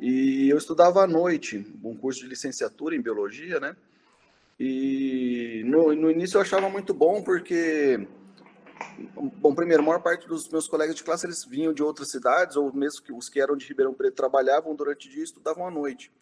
E 0.00 0.48
eu 0.48 0.58
estudava 0.58 1.02
à 1.02 1.06
noite, 1.06 1.66
um 1.82 1.96
curso 1.96 2.20
de 2.20 2.28
licenciatura 2.28 2.94
em 2.94 3.00
biologia, 3.00 3.60
né? 3.60 3.76
E 4.58 5.62
no, 5.66 5.94
no 5.94 6.10
início 6.10 6.36
eu 6.36 6.42
achava 6.42 6.68
muito 6.68 6.94
bom 6.94 7.22
porque, 7.22 8.06
bom, 9.40 9.54
primeiro, 9.54 9.82
a 9.82 9.86
maior 9.86 10.02
parte 10.02 10.28
dos 10.28 10.48
meus 10.48 10.68
colegas 10.68 10.94
de 10.94 11.02
classe 11.02 11.26
eles 11.26 11.44
vinham 11.44 11.72
de 11.72 11.82
outras 11.82 12.10
cidades 12.10 12.56
ou 12.56 12.72
mesmo 12.72 13.02
que 13.02 13.12
os 13.12 13.28
que 13.28 13.40
eram 13.40 13.56
de 13.56 13.66
Ribeirão 13.66 13.94
Preto 13.94 14.14
trabalhavam 14.14 14.74
durante 14.74 15.08
o 15.08 15.10
dia 15.10 15.20
e 15.20 15.24
estudavam 15.24 15.66
à 15.66 15.70
noite. 15.70 16.12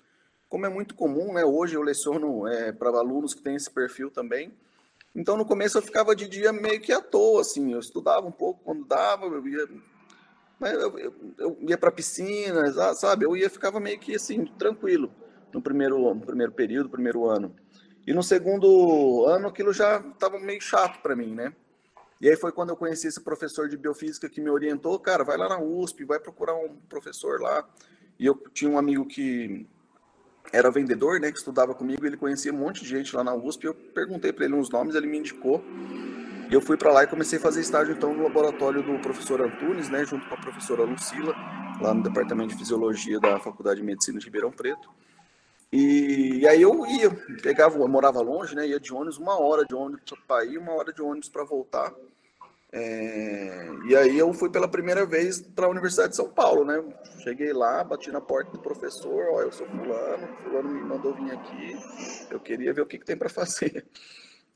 Como 0.49 0.67
é 0.67 0.69
muito 0.69 0.95
comum, 0.95 1.33
né? 1.33 1.45
Hoje 1.45 1.75
eu 1.75 1.83
leciono 1.83 2.47
é, 2.47 2.73
para 2.73 2.91
alunos 2.91 3.35
que 3.35 3.43
têm 3.43 3.57
esse 3.57 3.71
perfil 3.71 4.11
também. 4.11 4.53
Então 5.15 5.37
no 5.37 5.45
começo 5.45 5.79
eu 5.79 5.83
ficava 5.83 6.17
de 6.17 6.29
dia 6.29 6.53
meio 6.53 6.81
que 6.81 6.93
à 6.93 7.01
toa, 7.01 7.43
assim, 7.43 7.73
eu 7.73 7.81
estudava 7.81 8.27
um 8.27 8.33
pouco 8.33 8.63
quando 8.65 8.85
dava, 8.85 9.27
eu 9.27 9.47
ia 9.47 9.69
mas 10.59 10.75
eu, 10.75 10.97
eu, 10.97 11.15
eu 11.39 11.59
ia 11.69 11.77
para 11.77 11.91
piscina, 11.91 12.73
sabe? 12.95 13.25
Eu 13.25 13.37
ia 13.37 13.51
ficava 13.51 13.81
meio 13.81 13.99
que 13.99 14.15
assim, 14.15 14.45
tranquilo 14.45 15.13
no 15.53 15.61
primeiro, 15.61 16.15
no 16.15 16.21
primeiro 16.21 16.53
período, 16.53 16.89
primeiro 16.89 17.27
ano. 17.29 17.55
E 18.07 18.13
no 18.13 18.23
segundo 18.23 19.25
ano 19.27 19.49
aquilo 19.49 19.73
já 19.73 19.99
estava 19.99 20.39
meio 20.39 20.61
chato 20.61 21.01
para 21.03 21.15
mim, 21.15 21.35
né? 21.35 21.53
E 22.21 22.29
aí 22.29 22.37
foi 22.37 22.53
quando 22.53 22.71
eu 22.71 22.77
conheci 22.77 23.09
esse 23.09 23.21
professor 23.21 23.69
de 23.69 23.77
biofísica 23.77 24.29
que 24.29 24.41
me 24.41 24.49
orientou, 24.49 24.99
cara, 24.99 25.25
vai 25.25 25.37
lá 25.37 25.49
na 25.49 25.61
USP, 25.61 26.05
vai 26.05 26.21
procurar 26.21 26.55
um 26.55 26.77
professor 26.89 27.41
lá. 27.41 27.69
E 28.19 28.27
eu 28.27 28.41
tinha 28.55 28.71
um 28.71 28.79
amigo 28.79 29.05
que 29.05 29.67
era 30.51 30.71
vendedor, 30.71 31.21
né, 31.21 31.31
que 31.31 31.39
estudava 31.39 31.75
comigo, 31.75 32.05
ele 32.05 32.17
conhecia 32.17 32.53
um 32.53 32.57
monte 32.57 32.83
de 32.83 32.89
gente 32.89 33.15
lá 33.15 33.23
na 33.23 33.35
USP. 33.35 33.67
Eu 33.67 33.75
perguntei 33.75 34.33
para 34.33 34.45
ele 34.45 34.55
uns 34.55 34.71
nomes, 34.71 34.95
ele 34.95 35.07
me 35.07 35.19
indicou. 35.19 35.63
E 36.51 36.55
eu 36.55 36.61
fui 36.61 36.77
para 36.77 36.93
lá 36.93 37.05
e 37.05 37.07
comecei 37.07 37.39
a 37.39 37.41
fazer 37.41 37.61
estágio 37.61 37.95
então 37.95 38.13
no 38.13 38.23
laboratório 38.23 38.83
do 38.83 38.99
professor 38.99 39.41
Antunes, 39.41 39.89
né, 39.89 40.05
junto 40.05 40.29
com 40.29 40.35
a 40.35 40.39
professora 40.39 40.83
Lucila, 40.83 41.35
lá 41.81 41.95
no 41.95 42.03
departamento 42.03 42.51
de 42.51 42.59
fisiologia 42.59 43.19
da 43.19 43.39
Faculdade 43.39 43.81
de 43.81 43.87
Medicina 43.87 44.19
de 44.19 44.27
Ribeirão 44.27 44.51
Preto. 44.51 44.91
E, 45.73 46.41
e 46.41 46.47
aí 46.47 46.61
eu 46.61 46.85
ia, 46.87 47.11
pegava, 47.43 47.79
eu 47.79 47.89
morava 47.89 48.21
longe, 48.21 48.55
né, 48.55 48.69
ia 48.69 48.79
de 48.79 48.93
ônibus, 48.93 49.17
uma 49.17 49.41
hora 49.41 49.65
de 49.65 49.75
ônibus 49.75 50.03
para 50.29 50.45
ir, 50.45 50.59
uma 50.59 50.73
hora 50.73 50.93
de 50.93 51.01
ônibus 51.01 51.31
para 51.31 51.45
voltar. 51.45 51.91
É, 52.75 53.69
e 53.87 53.95
aí 53.95 54.19
eu 54.19 54.33
fui 54.33 54.49
pela 54.49 54.67
primeira 54.67 55.05
vez 55.05 55.43
para 55.43 55.67
a 55.67 55.69
Universidade 55.69 56.11
de 56.11 56.17
São 56.17 56.31
Paulo, 56.31 56.65
né? 56.65 56.83
Cheguei 57.23 57.53
lá, 57.53 57.85
bati 57.85 58.11
na 58.11 58.21
porta 58.21 58.51
do 58.53 58.59
professor, 58.59 59.27
ó, 59.31 59.43
eu 59.43 59.53
sou 59.53 59.67
fulano, 59.67 60.27
fulano 60.43 60.71
me 60.71 60.81
mandou 60.81 61.15
vir 61.15 61.33
aqui, 61.33 61.77
eu 62.31 62.41
queria 62.41 62.73
ver 62.73 62.81
o 62.81 62.87
que, 62.87 62.99
que 62.99 63.05
tem 63.05 63.17
para 63.17 63.29
fazer. 63.31 63.85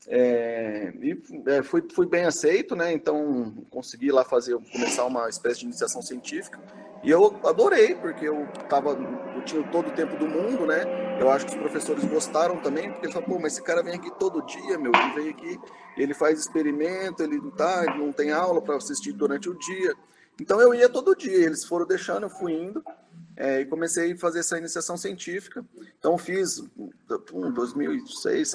É, 0.09 0.93
e 1.01 1.21
é, 1.47 1.61
fui, 1.61 1.83
fui 1.93 2.05
bem 2.05 2.23
aceito, 2.23 2.75
né? 2.75 2.93
Então 2.93 3.53
consegui 3.69 4.09
lá 4.11 4.23
fazer, 4.23 4.57
começar 4.71 5.05
uma 5.05 5.27
espécie 5.27 5.59
de 5.59 5.65
iniciação 5.65 6.01
científica. 6.01 6.59
E 7.03 7.11
eu 7.11 7.39
adorei, 7.45 7.93
porque 7.95 8.25
eu 8.25 8.47
tava, 8.69 8.91
eu 9.35 9.43
tinha 9.43 9.61
todo 9.69 9.89
o 9.89 9.91
tempo 9.91 10.17
do 10.17 10.27
mundo, 10.27 10.65
né? 10.65 10.83
Eu 11.19 11.29
acho 11.29 11.45
que 11.45 11.51
os 11.51 11.57
professores 11.57 12.03
gostaram 12.05 12.57
também, 12.57 12.91
porque 12.91 13.11
falaram, 13.11 13.33
pô, 13.33 13.39
mas 13.39 13.53
esse 13.53 13.63
cara 13.63 13.83
vem 13.83 13.95
aqui 13.95 14.09
todo 14.17 14.45
dia, 14.45 14.77
meu, 14.77 14.91
ele 14.93 15.13
vem 15.13 15.29
aqui, 15.29 15.59
ele 15.97 16.13
faz 16.13 16.39
experimento, 16.39 17.21
ele 17.21 17.39
tá, 17.51 17.83
ele 17.85 17.99
não 17.99 18.11
tem 18.11 18.31
aula 18.31 18.61
para 18.61 18.77
assistir 18.77 19.11
durante 19.11 19.49
o 19.49 19.57
dia. 19.57 19.93
Então 20.39 20.59
eu 20.61 20.73
ia 20.73 20.89
todo 20.89 21.15
dia, 21.15 21.45
eles 21.45 21.65
foram 21.65 21.85
deixando, 21.85 22.23
eu 22.23 22.29
fui 22.29 22.53
indo 22.53 22.83
é, 23.35 23.61
e 23.61 23.65
comecei 23.65 24.11
a 24.11 24.17
fazer 24.17 24.39
essa 24.39 24.57
iniciação 24.57 24.97
científica. 24.97 25.63
Então 25.99 26.17
fiz 26.17 26.63
em 27.33 27.51
2006, 27.51 28.53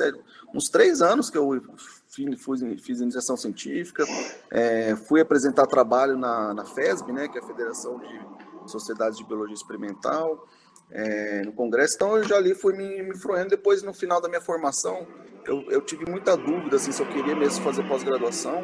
uns 0.53 0.69
três 0.69 1.01
anos 1.01 1.31
que 1.31 1.39
eu 1.39 1.63
fiz, 2.09 2.43
fiz 2.83 3.01
iniciação 3.01 3.37
científica, 3.37 4.05
é, 4.51 4.97
fui 4.97 5.21
apresentar 5.21 5.67
trabalho 5.67 6.19
na, 6.19 6.53
na 6.53 6.65
FESB, 6.65 7.13
né, 7.13 7.29
que 7.29 7.39
é 7.39 7.41
a 7.41 7.47
Federação 7.47 7.99
de 8.01 8.71
Sociedades 8.71 9.19
de 9.19 9.25
Biologia 9.25 9.55
Experimental, 9.55 10.49
é, 10.91 11.43
no 11.43 11.53
congresso. 11.53 11.95
Então 11.95 12.17
eu 12.17 12.25
já 12.25 12.37
ali 12.37 12.55
fui 12.55 12.77
me, 12.77 13.03
me 13.03 13.11
influindo. 13.11 13.49
Depois, 13.49 13.83
no 13.83 13.95
final 13.95 14.21
da 14.21 14.29
minha 14.29 14.41
formação, 14.41 15.07
eu, 15.47 15.63
eu 15.71 15.81
tive 15.81 16.09
muita 16.09 16.37
dúvida 16.37 16.77
assim, 16.77 16.93
se 16.93 17.03
eu 17.03 17.09
queria 17.09 17.35
mesmo 17.35 17.65
fazer 17.65 17.83
pós-graduação. 17.89 18.63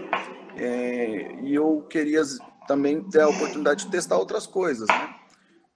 É, 0.56 1.40
e 1.42 1.54
eu 1.54 1.86
queria 1.88 2.22
também 2.66 3.02
ter 3.08 3.20
a 3.20 3.28
oportunidade 3.28 3.86
de 3.86 3.90
testar 3.90 4.18
outras 4.18 4.46
coisas, 4.46 4.86
né? 4.88 5.17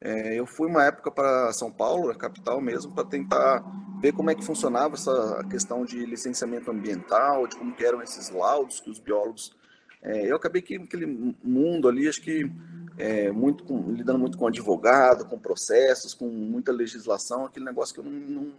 É, 0.04 0.34
eu 0.34 0.46
fui 0.46 0.68
uma 0.68 0.84
época 0.84 1.12
para 1.12 1.52
São 1.52 1.70
Paulo, 1.70 2.10
a 2.10 2.14
capital 2.14 2.60
mesmo, 2.60 2.92
para 2.92 3.04
tentar 3.04 3.62
ver 4.00 4.12
como 4.12 4.30
é 4.30 4.34
que 4.34 4.44
funcionava 4.44 4.94
essa 4.94 5.44
questão 5.48 5.84
de 5.84 6.04
licenciamento 6.04 6.70
ambiental, 6.72 7.46
de 7.46 7.54
como 7.54 7.72
eram 7.78 8.02
esses 8.02 8.28
laudos 8.30 8.80
que 8.80 8.90
os 8.90 8.98
biólogos. 8.98 9.54
É, 10.02 10.28
eu 10.28 10.34
acabei 10.34 10.60
que 10.60 10.74
aquele 10.74 11.06
mundo 11.44 11.88
ali, 11.88 12.08
acho 12.08 12.20
que 12.20 12.50
é, 12.98 13.30
muito 13.30 13.62
com, 13.62 13.92
lidando 13.92 14.18
muito 14.18 14.36
com 14.36 14.48
advogado, 14.48 15.24
com 15.26 15.38
processos, 15.38 16.14
com 16.14 16.26
muita 16.26 16.72
legislação, 16.72 17.44
aquele 17.44 17.64
negócio 17.64 17.94
que 17.94 18.00
eu 18.00 18.04
não, 18.04 18.12
não, 18.12 18.52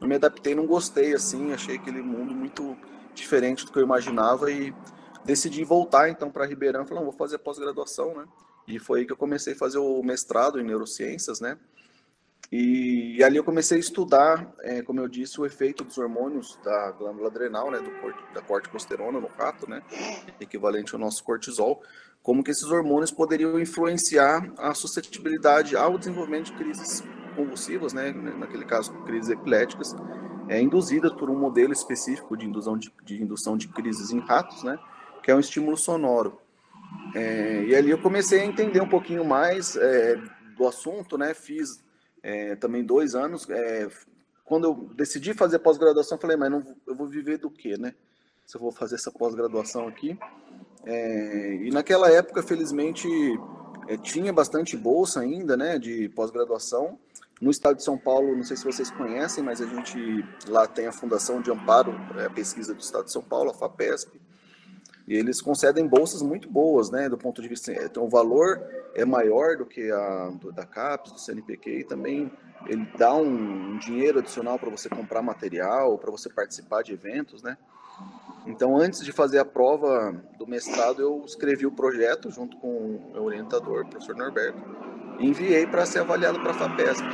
não 0.00 0.08
me 0.08 0.14
adaptei, 0.14 0.54
não 0.54 0.64
gostei 0.64 1.12
assim, 1.12 1.52
achei 1.52 1.74
aquele 1.74 2.02
mundo 2.02 2.32
muito 2.32 2.76
diferente 3.14 3.66
do 3.66 3.72
que 3.72 3.78
eu 3.80 3.82
imaginava 3.82 4.48
e 4.48 4.72
decidi 5.24 5.64
voltar 5.64 6.08
então 6.08 6.30
para 6.30 6.46
Ribeirão, 6.46 6.86
falei, 6.86 7.02
não, 7.02 7.10
vou 7.10 7.18
fazer 7.18 7.38
pós-graduação, 7.38 8.14
né? 8.14 8.24
E 8.66 8.78
foi 8.78 9.00
aí 9.00 9.06
que 9.06 9.12
eu 9.12 9.16
comecei 9.16 9.52
a 9.52 9.56
fazer 9.56 9.78
o 9.78 10.02
mestrado 10.02 10.60
em 10.60 10.64
neurociências, 10.64 11.40
né? 11.40 11.58
E, 12.50 13.16
e 13.16 13.24
ali 13.24 13.36
eu 13.36 13.44
comecei 13.44 13.76
a 13.76 13.80
estudar, 13.80 14.52
é, 14.60 14.82
como 14.82 15.00
eu 15.00 15.08
disse, 15.08 15.40
o 15.40 15.46
efeito 15.46 15.82
dos 15.82 15.98
hormônios 15.98 16.58
da 16.62 16.92
glândula 16.92 17.28
adrenal, 17.28 17.70
né, 17.70 17.78
do 17.78 17.90
da 18.32 18.40
corticosterona 18.42 19.20
no 19.20 19.26
rato, 19.26 19.68
né, 19.68 19.82
equivalente 20.40 20.94
ao 20.94 21.00
nosso 21.00 21.24
cortisol, 21.24 21.82
como 22.22 22.44
que 22.44 22.50
esses 22.50 22.70
hormônios 22.70 23.10
poderiam 23.10 23.58
influenciar 23.58 24.52
a 24.58 24.72
suscetibilidade 24.74 25.76
ao 25.76 25.98
desenvolvimento 25.98 26.46
de 26.46 26.52
crises 26.52 27.02
convulsivas, 27.34 27.92
né, 27.92 28.12
naquele 28.12 28.64
caso 28.64 28.92
crises 29.04 29.30
epiléticas, 29.30 29.94
é, 30.48 30.60
induzidas 30.60 31.12
por 31.12 31.30
um 31.30 31.38
modelo 31.38 31.72
específico 31.72 32.36
de 32.36 32.46
indução 32.46 32.78
de, 32.78 32.92
de 33.02 33.22
indução 33.22 33.56
de 33.56 33.68
crises 33.68 34.10
em 34.10 34.20
ratos, 34.20 34.62
né, 34.62 34.78
que 35.22 35.30
é 35.30 35.34
um 35.34 35.40
estímulo 35.40 35.76
sonoro. 35.76 36.38
É, 37.14 37.64
e 37.64 37.74
ali 37.74 37.90
eu 37.90 37.98
comecei 37.98 38.40
a 38.40 38.44
entender 38.44 38.80
um 38.80 38.88
pouquinho 38.88 39.24
mais 39.24 39.76
é, 39.76 40.20
do 40.56 40.66
assunto, 40.66 41.16
né? 41.16 41.32
Fiz 41.32 41.82
é, 42.22 42.56
também 42.56 42.84
dois 42.84 43.14
anos. 43.14 43.48
É, 43.48 43.88
quando 44.44 44.64
eu 44.64 44.74
decidi 44.94 45.32
fazer 45.32 45.60
pós-graduação, 45.60 46.18
falei, 46.18 46.36
mas 46.36 46.50
não, 46.50 46.62
eu 46.86 46.94
vou 46.94 47.06
viver 47.06 47.38
do 47.38 47.50
quê, 47.50 47.76
né? 47.78 47.94
Se 48.44 48.56
eu 48.56 48.60
vou 48.60 48.72
fazer 48.72 48.96
essa 48.96 49.12
pós-graduação 49.12 49.86
aqui. 49.86 50.18
É, 50.84 51.54
e 51.62 51.70
naquela 51.70 52.10
época, 52.10 52.42
felizmente, 52.42 53.08
é, 53.86 53.96
tinha 53.96 54.32
bastante 54.32 54.76
bolsa 54.76 55.20
ainda, 55.20 55.56
né? 55.56 55.78
De 55.78 56.08
pós-graduação. 56.10 56.98
No 57.40 57.50
estado 57.50 57.76
de 57.76 57.84
São 57.84 57.98
Paulo, 57.98 58.36
não 58.36 58.44
sei 58.44 58.56
se 58.56 58.64
vocês 58.64 58.90
conhecem, 58.90 59.42
mas 59.42 59.60
a 59.60 59.66
gente 59.66 60.24
lá 60.48 60.66
tem 60.66 60.86
a 60.86 60.92
Fundação 60.92 61.40
de 61.40 61.50
Amparo 61.50 61.92
à 62.24 62.30
Pesquisa 62.30 62.74
do 62.74 62.80
Estado 62.80 63.04
de 63.04 63.12
São 63.12 63.22
Paulo, 63.22 63.50
a 63.50 63.54
FAPESP 63.54 64.23
e 65.06 65.14
eles 65.14 65.40
concedem 65.40 65.86
bolsas 65.86 66.22
muito 66.22 66.48
boas, 66.48 66.90
né, 66.90 67.08
do 67.08 67.18
ponto 67.18 67.42
de 67.42 67.48
vista, 67.48 67.72
então 67.72 68.04
o 68.04 68.08
valor 68.08 68.60
é 68.94 69.04
maior 69.04 69.56
do 69.56 69.66
que 69.66 69.90
a 69.90 70.30
do, 70.30 70.52
da 70.52 70.64
CAPES, 70.64 71.12
do 71.12 71.20
CNPq, 71.20 71.80
e 71.80 71.84
também 71.84 72.32
ele 72.66 72.86
dá 72.96 73.14
um, 73.14 73.74
um 73.74 73.78
dinheiro 73.78 74.20
adicional 74.20 74.58
para 74.58 74.70
você 74.70 74.88
comprar 74.88 75.20
material, 75.20 75.98
para 75.98 76.10
você 76.10 76.28
participar 76.30 76.82
de 76.82 76.92
eventos, 76.92 77.42
né. 77.42 77.56
Então, 78.46 78.76
antes 78.76 79.02
de 79.02 79.10
fazer 79.10 79.38
a 79.38 79.44
prova 79.44 80.12
do 80.38 80.46
mestrado, 80.46 81.00
eu 81.00 81.22
escrevi 81.24 81.64
o 81.64 81.72
projeto 81.72 82.30
junto 82.30 82.56
com 82.58 82.68
o 82.68 83.10
meu 83.12 83.24
orientador, 83.24 83.82
o 83.84 83.88
professor 83.88 84.14
Norberto, 84.14 84.62
e 85.18 85.26
enviei 85.26 85.66
para 85.66 85.86
ser 85.86 86.00
avaliado 86.00 86.38
para 86.40 86.50
a 86.50 86.54
FAPESP. 86.54 87.06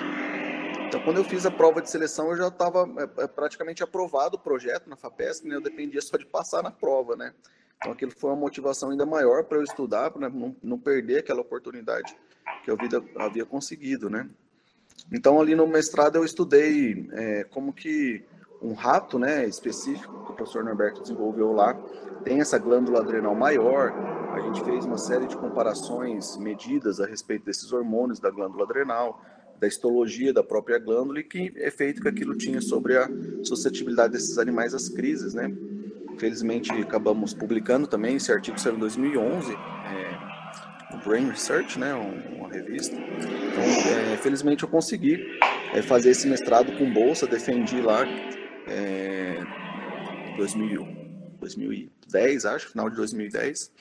Então, 0.88 1.00
quando 1.04 1.18
eu 1.18 1.25
fiz 1.25 1.47
a 1.47 1.52
prova 1.52 1.80
de 1.80 1.88
seleção, 1.88 2.30
eu 2.30 2.37
já 2.37 2.49
estava 2.49 2.80
é, 2.99 3.23
é, 3.23 3.26
praticamente 3.28 3.80
aprovado 3.80 4.37
o 4.37 4.40
projeto 4.40 4.90
na 4.90 4.97
FAPESP, 4.97 5.47
né? 5.47 5.54
Eu 5.54 5.61
dependia 5.61 6.00
só 6.00 6.16
de 6.16 6.26
passar 6.26 6.64
na 6.64 6.70
prova, 6.73 7.14
né? 7.14 7.32
Então 7.80 7.92
aquilo 7.92 8.12
foi 8.14 8.30
uma 8.30 8.37
motivação 8.37 8.90
ainda 8.90 9.06
maior 9.06 9.44
para 9.44 9.56
eu 9.56 9.64
estudar, 9.64 10.10
para 10.10 10.30
não, 10.62 10.78
perder 10.78 11.20
aquela 11.20 11.40
oportunidade 11.40 12.14
que 12.62 12.70
eu 12.70 12.76
havia 13.16 13.46
conseguido, 13.46 14.10
né? 14.10 14.28
Então 15.10 15.40
ali 15.40 15.54
no 15.54 15.66
mestrado 15.66 16.16
eu 16.16 16.25
estudei 16.25 17.08
é, 17.12 17.44
como 17.44 17.72
que 17.72 18.22
um 18.60 18.75
rato, 18.75 19.18
né, 19.18 19.46
específico 19.46 20.26
que 20.26 20.32
o 20.32 20.34
professor 20.34 20.62
Norberto 20.62 21.00
desenvolveu 21.00 21.52
lá, 21.52 21.73
tem 22.23 22.40
essa 22.40 22.58
glândula 22.58 23.00
adrenal 23.00 23.34
maior. 23.34 23.95
A 24.34 24.40
gente 24.40 24.62
fez 24.62 24.84
uma 24.84 24.99
série 24.99 25.26
de 25.26 25.34
comparações 25.34 26.36
medidas 26.36 27.00
a 27.00 27.06
respeito 27.06 27.47
desses 27.47 27.73
hormônios 27.73 28.21
da 28.21 28.30
glândula 28.30 28.64
adrenal, 28.64 29.23
da 29.58 29.66
histologia 29.66 30.32
da 30.32 30.45
própria 30.45 30.78
glândula 30.78 31.21
e 31.21 31.25
que 31.25 31.52
efeito 31.56 32.02
que 32.02 32.08
aquilo 32.08 32.36
tinha 32.36 32.60
sobre 32.60 32.99
a 32.99 33.08
suscetibilidade 33.43 34.12
desses 34.12 34.36
animais 34.36 34.75
às 34.75 34.90
crises, 34.90 35.32
né? 35.32 35.50
Felizmente 36.21 36.71
acabamos 36.73 37.33
publicando 37.33 37.87
também 37.87 38.17
esse 38.17 38.30
artigo 38.30 38.61
saiu 38.61 38.76
em 38.76 38.78
2011, 38.78 39.54
é, 39.54 40.95
no 40.95 41.02
Brain 41.02 41.30
Research, 41.30 41.78
né, 41.78 41.95
uma 41.95 42.47
revista. 42.47 42.95
Então, 42.95 43.65
é, 44.13 44.19
felizmente 44.19 44.63
eu 44.63 44.69
consegui 44.69 45.19
é, 45.73 45.80
fazer 45.80 46.11
esse 46.11 46.28
mestrado 46.28 46.76
com 46.76 46.93
bolsa, 46.93 47.26
defendi 47.26 47.80
lá 47.80 48.04
é, 48.67 49.43
2000, 50.37 50.87
2010, 51.41 52.45
acho, 52.45 52.69
final 52.69 52.91
de 52.91 52.97
2010. 52.97 53.73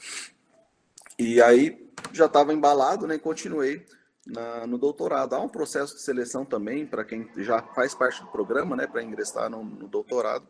E 1.19 1.41
aí 1.41 1.91
já 2.13 2.27
estava 2.27 2.53
embalado, 2.53 3.05
né, 3.05 3.17
continuei 3.17 3.85
na, 4.25 4.65
no 4.65 4.77
doutorado. 4.77 5.35
Há 5.35 5.41
um 5.41 5.49
processo 5.49 5.93
de 5.93 6.01
seleção 6.01 6.45
também 6.45 6.85
para 6.85 7.03
quem 7.03 7.29
já 7.39 7.61
faz 7.75 7.93
parte 7.93 8.21
do 8.21 8.27
programa, 8.27 8.77
né, 8.77 8.87
para 8.87 9.03
ingressar 9.03 9.49
no, 9.49 9.61
no 9.61 9.89
doutorado 9.89 10.47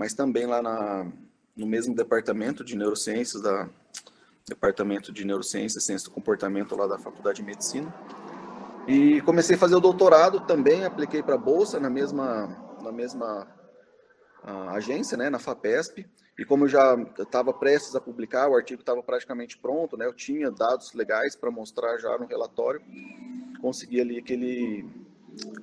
mas 0.00 0.14
também 0.14 0.46
lá 0.46 0.62
na, 0.62 1.06
no 1.54 1.66
mesmo 1.66 1.94
departamento 1.94 2.64
de 2.64 2.74
neurociências, 2.74 3.42
da 3.42 3.68
departamento 4.48 5.12
de 5.12 5.26
neurociências 5.26 5.84
ciência 5.84 6.08
do 6.08 6.14
comportamento 6.14 6.74
lá 6.74 6.86
da 6.86 6.98
Faculdade 6.98 7.36
de 7.36 7.42
Medicina. 7.42 7.94
E 8.88 9.20
comecei 9.20 9.56
a 9.56 9.58
fazer 9.58 9.74
o 9.74 9.80
doutorado 9.80 10.40
também, 10.46 10.86
apliquei 10.86 11.22
para 11.22 11.36
bolsa 11.36 11.78
na 11.78 11.90
mesma 11.90 12.48
na 12.82 12.90
mesma 12.90 13.46
agência, 14.70 15.18
né, 15.18 15.28
na 15.28 15.38
Fapesp. 15.38 16.06
E 16.38 16.46
como 16.46 16.64
eu 16.64 16.68
já 16.68 16.96
estava 17.18 17.52
prestes 17.52 17.94
a 17.94 18.00
publicar, 18.00 18.48
o 18.48 18.56
artigo 18.56 18.80
estava 18.80 19.02
praticamente 19.02 19.58
pronto, 19.58 19.98
né, 19.98 20.06
eu 20.06 20.14
tinha 20.14 20.50
dados 20.50 20.94
legais 20.94 21.36
para 21.36 21.50
mostrar 21.50 21.98
já 21.98 22.16
no 22.16 22.24
relatório, 22.24 22.80
consegui 23.60 24.00
ali 24.00 24.18
aquele 24.18 24.88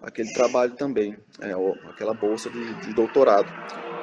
aquele 0.04 0.32
trabalho 0.32 0.76
também, 0.76 1.18
é, 1.42 1.54
aquela 1.90 2.14
bolsa 2.14 2.52
de, 2.52 2.74
de 2.82 2.94
doutorado. 2.94 3.52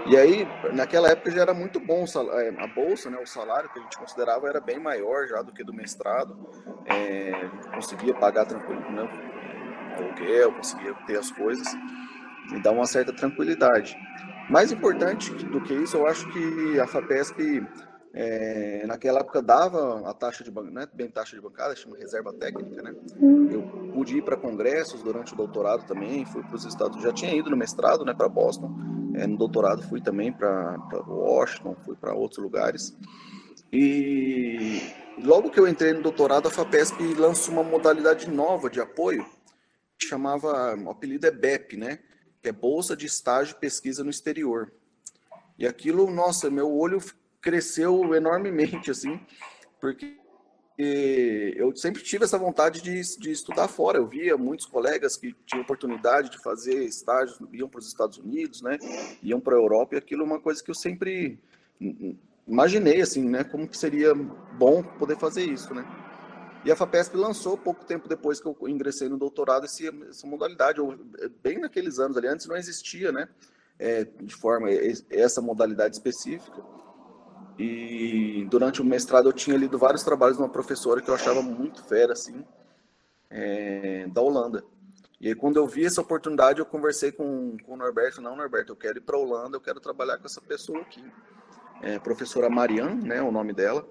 E 0.07 0.17
aí, 0.17 0.47
naquela 0.75 1.09
época 1.09 1.31
já 1.31 1.41
era 1.41 1.55
muito 1.55 1.81
bom 1.81 2.05
é, 2.35 2.63
a 2.63 2.67
bolsa, 2.67 3.09
né, 3.09 3.19
o 3.19 3.27
salário 3.27 3.71
que 3.71 3.79
a 3.79 3.83
gente 3.83 3.97
considerava 3.97 4.47
era 4.49 4.61
bem 4.61 4.79
maior 4.79 5.27
já 5.27 5.41
do 5.41 5.51
que 5.51 5.65
do 5.65 5.73
mestrado. 5.73 6.37
É, 6.85 7.49
conseguia 7.75 8.13
pagar 8.15 8.45
tranquilo, 8.45 8.81
né, 8.91 9.09
aluguel, 9.97 10.53
conseguia 10.53 10.95
ter 11.07 11.19
as 11.19 11.31
coisas 11.31 11.67
e 12.53 12.61
dar 12.61 12.73
uma 12.73 12.87
certa 12.87 13.15
tranquilidade. 13.15 13.97
Mais 14.51 14.71
importante 14.71 15.33
do 15.33 15.61
que 15.63 15.73
isso, 15.73 15.97
eu 15.97 16.07
acho 16.07 16.31
que 16.31 16.79
a 16.79 16.87
FAPESP 16.87 17.67
é, 18.17 18.87
naquela 18.87 19.19
época 19.19 19.43
dava 19.43 20.09
a 20.09 20.15
taxa 20.15 20.45
de 20.45 20.51
bancada, 20.51 20.83
é 20.83 20.97
bem 20.97 21.11
taxa 21.11 21.35
de 21.35 21.43
bancada, 21.43 21.75
chama 21.75 21.97
reserva 21.97 22.33
técnica, 22.33 22.81
né? 22.81 22.95
Eu 23.51 23.91
pude 23.93 24.17
ir 24.17 24.23
para 24.23 24.37
congressos 24.37 25.03
durante 25.03 25.33
o 25.33 25.37
doutorado 25.37 25.85
também, 25.85 26.25
fui 26.25 26.45
para 26.45 26.55
os 26.55 26.65
Estados, 26.65 27.03
já 27.03 27.13
tinha 27.13 27.35
ido 27.35 27.51
no 27.51 27.57
mestrado, 27.57 28.05
né, 28.05 28.15
para 28.15 28.29
Boston, 28.29 28.73
é, 29.17 29.27
no 29.27 29.37
doutorado 29.37 29.83
fui 29.83 30.01
também 30.01 30.33
para 30.33 30.79
Washington, 31.09 31.75
fui 31.85 31.97
para 31.97 32.15
outros 32.15 32.39
lugares. 32.39 32.97
E 33.73 34.81
logo 35.19 35.51
que 35.51 35.59
eu 35.59 35.67
entrei 35.67 35.93
no 35.93 36.03
doutorado, 36.03 36.47
a 36.47 36.53
FAPESP 36.53 37.15
lançou 37.15 37.55
uma 37.55 37.65
modalidade 37.65 38.31
nova 38.31 38.71
de 38.71 38.81
apoio, 38.81 39.27
que 39.99 40.07
chamava, 40.07 40.77
o 40.77 40.91
apelido 40.91 41.27
é 41.27 41.33
BEP, 41.33 41.77
né? 41.77 41.99
Que 42.41 42.51
é 42.51 42.53
Bolsa 42.53 42.97
de 42.97 43.07
Estágio 43.07 43.57
e 43.57 43.61
Pesquisa 43.61 44.05
no 44.05 44.11
Exterior. 44.11 44.73
E 45.59 45.67
aquilo, 45.67 46.09
nossa, 46.09 46.49
meu 46.49 46.73
olho 46.73 47.01
cresceu 47.45 48.15
enormemente, 48.15 48.91
assim, 48.91 49.21
porque 49.79 50.17
eu 50.77 51.77
sempre 51.77 52.03
tive 52.03 52.25
essa 52.25 52.39
vontade 52.39 52.81
de, 52.81 53.01
de, 53.19 53.31
estudar 53.31 53.69
fora. 53.69 53.99
Eu 53.99 54.09
via 54.09 54.37
muitos 54.37 54.67
colegas 54.67 55.17
que 55.17 55.37
tinham 55.47 55.63
oportunidade 55.63 56.31
de 56.31 56.39
fazer 56.43 56.83
estágios, 56.85 57.39
iam 57.53 57.69
para 57.69 57.79
os 57.79 57.87
Estados 57.87 58.19
Unidos, 58.19 58.63
né? 58.63 58.79
Iam 59.23 59.39
para 59.39 59.55
a 59.55 59.59
Europa 59.59 59.95
e 59.95 59.99
aquilo 59.99 60.23
é 60.23 60.25
uma 60.25 60.41
coisa 60.41 60.65
que 60.65 60.71
eu 60.71 60.75
sempre 60.75 61.39
imaginei, 62.49 63.03
assim, 63.03 63.29
né? 63.29 63.45
Como 63.45 63.69
que 63.69 63.77
seria 63.77 64.15
bom 64.15 64.83
poder 64.83 65.17
fazer 65.17 65.45
isso, 65.45 65.73
né? 65.75 65.87
E 66.65 66.73
a 66.73 66.77
FAPESP 66.77 67.15
lançou 67.15 67.59
pouco 67.59 67.85
tempo 67.85 68.09
depois 68.09 68.41
que 68.41 68.47
eu 68.47 68.57
ingressei 68.67 69.09
no 69.09 69.19
doutorado 69.19 69.67
essa 69.67 70.27
modalidade, 70.27 70.81
bem 71.43 71.59
naqueles 71.59 71.99
anos 71.99 72.17
ali, 72.17 72.27
antes 72.27 72.47
não 72.47 72.57
existia, 72.57 73.13
né? 73.13 73.29
É, 73.79 74.05
de 74.05 74.35
forma 74.35 74.69
essa 75.11 75.43
modalidade 75.43 75.95
específica. 75.95 76.65
E 77.59 78.47
durante 78.51 78.83
o 78.83 78.85
mestrado 78.85 79.29
eu 79.29 79.33
tinha 79.33 79.57
lido 79.57 79.79
vários 79.79 80.03
trabalhos 80.03 80.37
de 80.37 80.43
uma 80.43 80.49
professora 80.49 81.01
que 81.01 81.09
eu 81.09 81.15
achava 81.15 81.41
muito 81.41 81.85
fera, 81.85 82.13
assim, 82.13 82.45
é, 83.31 84.07
da 84.09 84.21
Holanda. 84.21 84.65
E 85.21 85.29
aí, 85.29 85.35
quando 85.35 85.57
eu 85.57 85.67
vi 85.67 85.87
essa 85.87 86.01
oportunidade, 86.01 86.59
eu 86.59 86.67
conversei 86.67 87.13
com, 87.13 87.57
com 87.65 87.75
o 87.75 87.77
Norberto. 87.77 88.21
Não, 88.21 88.37
Norberto, 88.37 88.73
eu 88.73 88.77
quero 88.77 88.99
ir 88.99 89.01
para 89.01 89.17
a 89.17 89.21
Holanda, 89.21 89.57
eu 89.57 89.61
quero 89.61 89.81
trabalhar 89.81 90.19
com 90.19 90.27
essa 90.27 90.41
pessoa 90.41 90.81
aqui. 90.81 91.05
É, 91.81 91.99
professora 91.99 92.51
Marianne, 92.51 93.07
né, 93.07 93.23
o 93.23 93.31
nome 93.31 93.53
dela. 93.53 93.87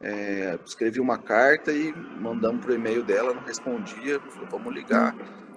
é, 0.00 0.58
escrevi 0.66 1.00
uma 1.00 1.18
carta 1.18 1.72
e 1.72 1.92
mandamos 1.92 2.64
pro 2.64 2.74
e-mail 2.74 3.04
dela, 3.04 3.32
não 3.32 3.42
respondia, 3.42 4.18
falou, 4.20 4.48
vamos 4.50 4.74
ligar. 4.74 5.14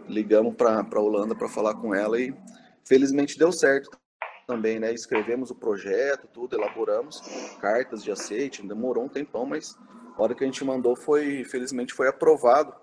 Ligamos 0.08 0.54
para 0.56 0.82
a 0.82 1.00
Holanda 1.00 1.34
para 1.34 1.50
falar 1.50 1.74
com 1.76 1.96
ela 1.96 2.20
e 2.20 2.34
felizmente 2.84 3.40
deu 3.40 3.52
certo 3.52 3.90
também, 4.46 4.80
né? 4.80 4.94
Escrevemos 4.94 5.52
o 5.52 5.56
projeto, 5.56 6.28
tudo, 6.28 6.56
elaboramos 6.56 7.22
cartas 7.60 8.04
de 8.04 8.12
aceite, 8.12 8.66
demorou 8.66 9.06
um 9.06 9.10
tempão, 9.10 9.46
mas 9.46 9.78
a 10.18 10.22
hora 10.22 10.34
que 10.34 10.44
a 10.44 10.48
gente 10.48 10.64
mandou 10.64 10.96
foi, 10.96 11.44
felizmente 11.44 11.94
foi 11.94 12.08
aprovado. 12.08 12.74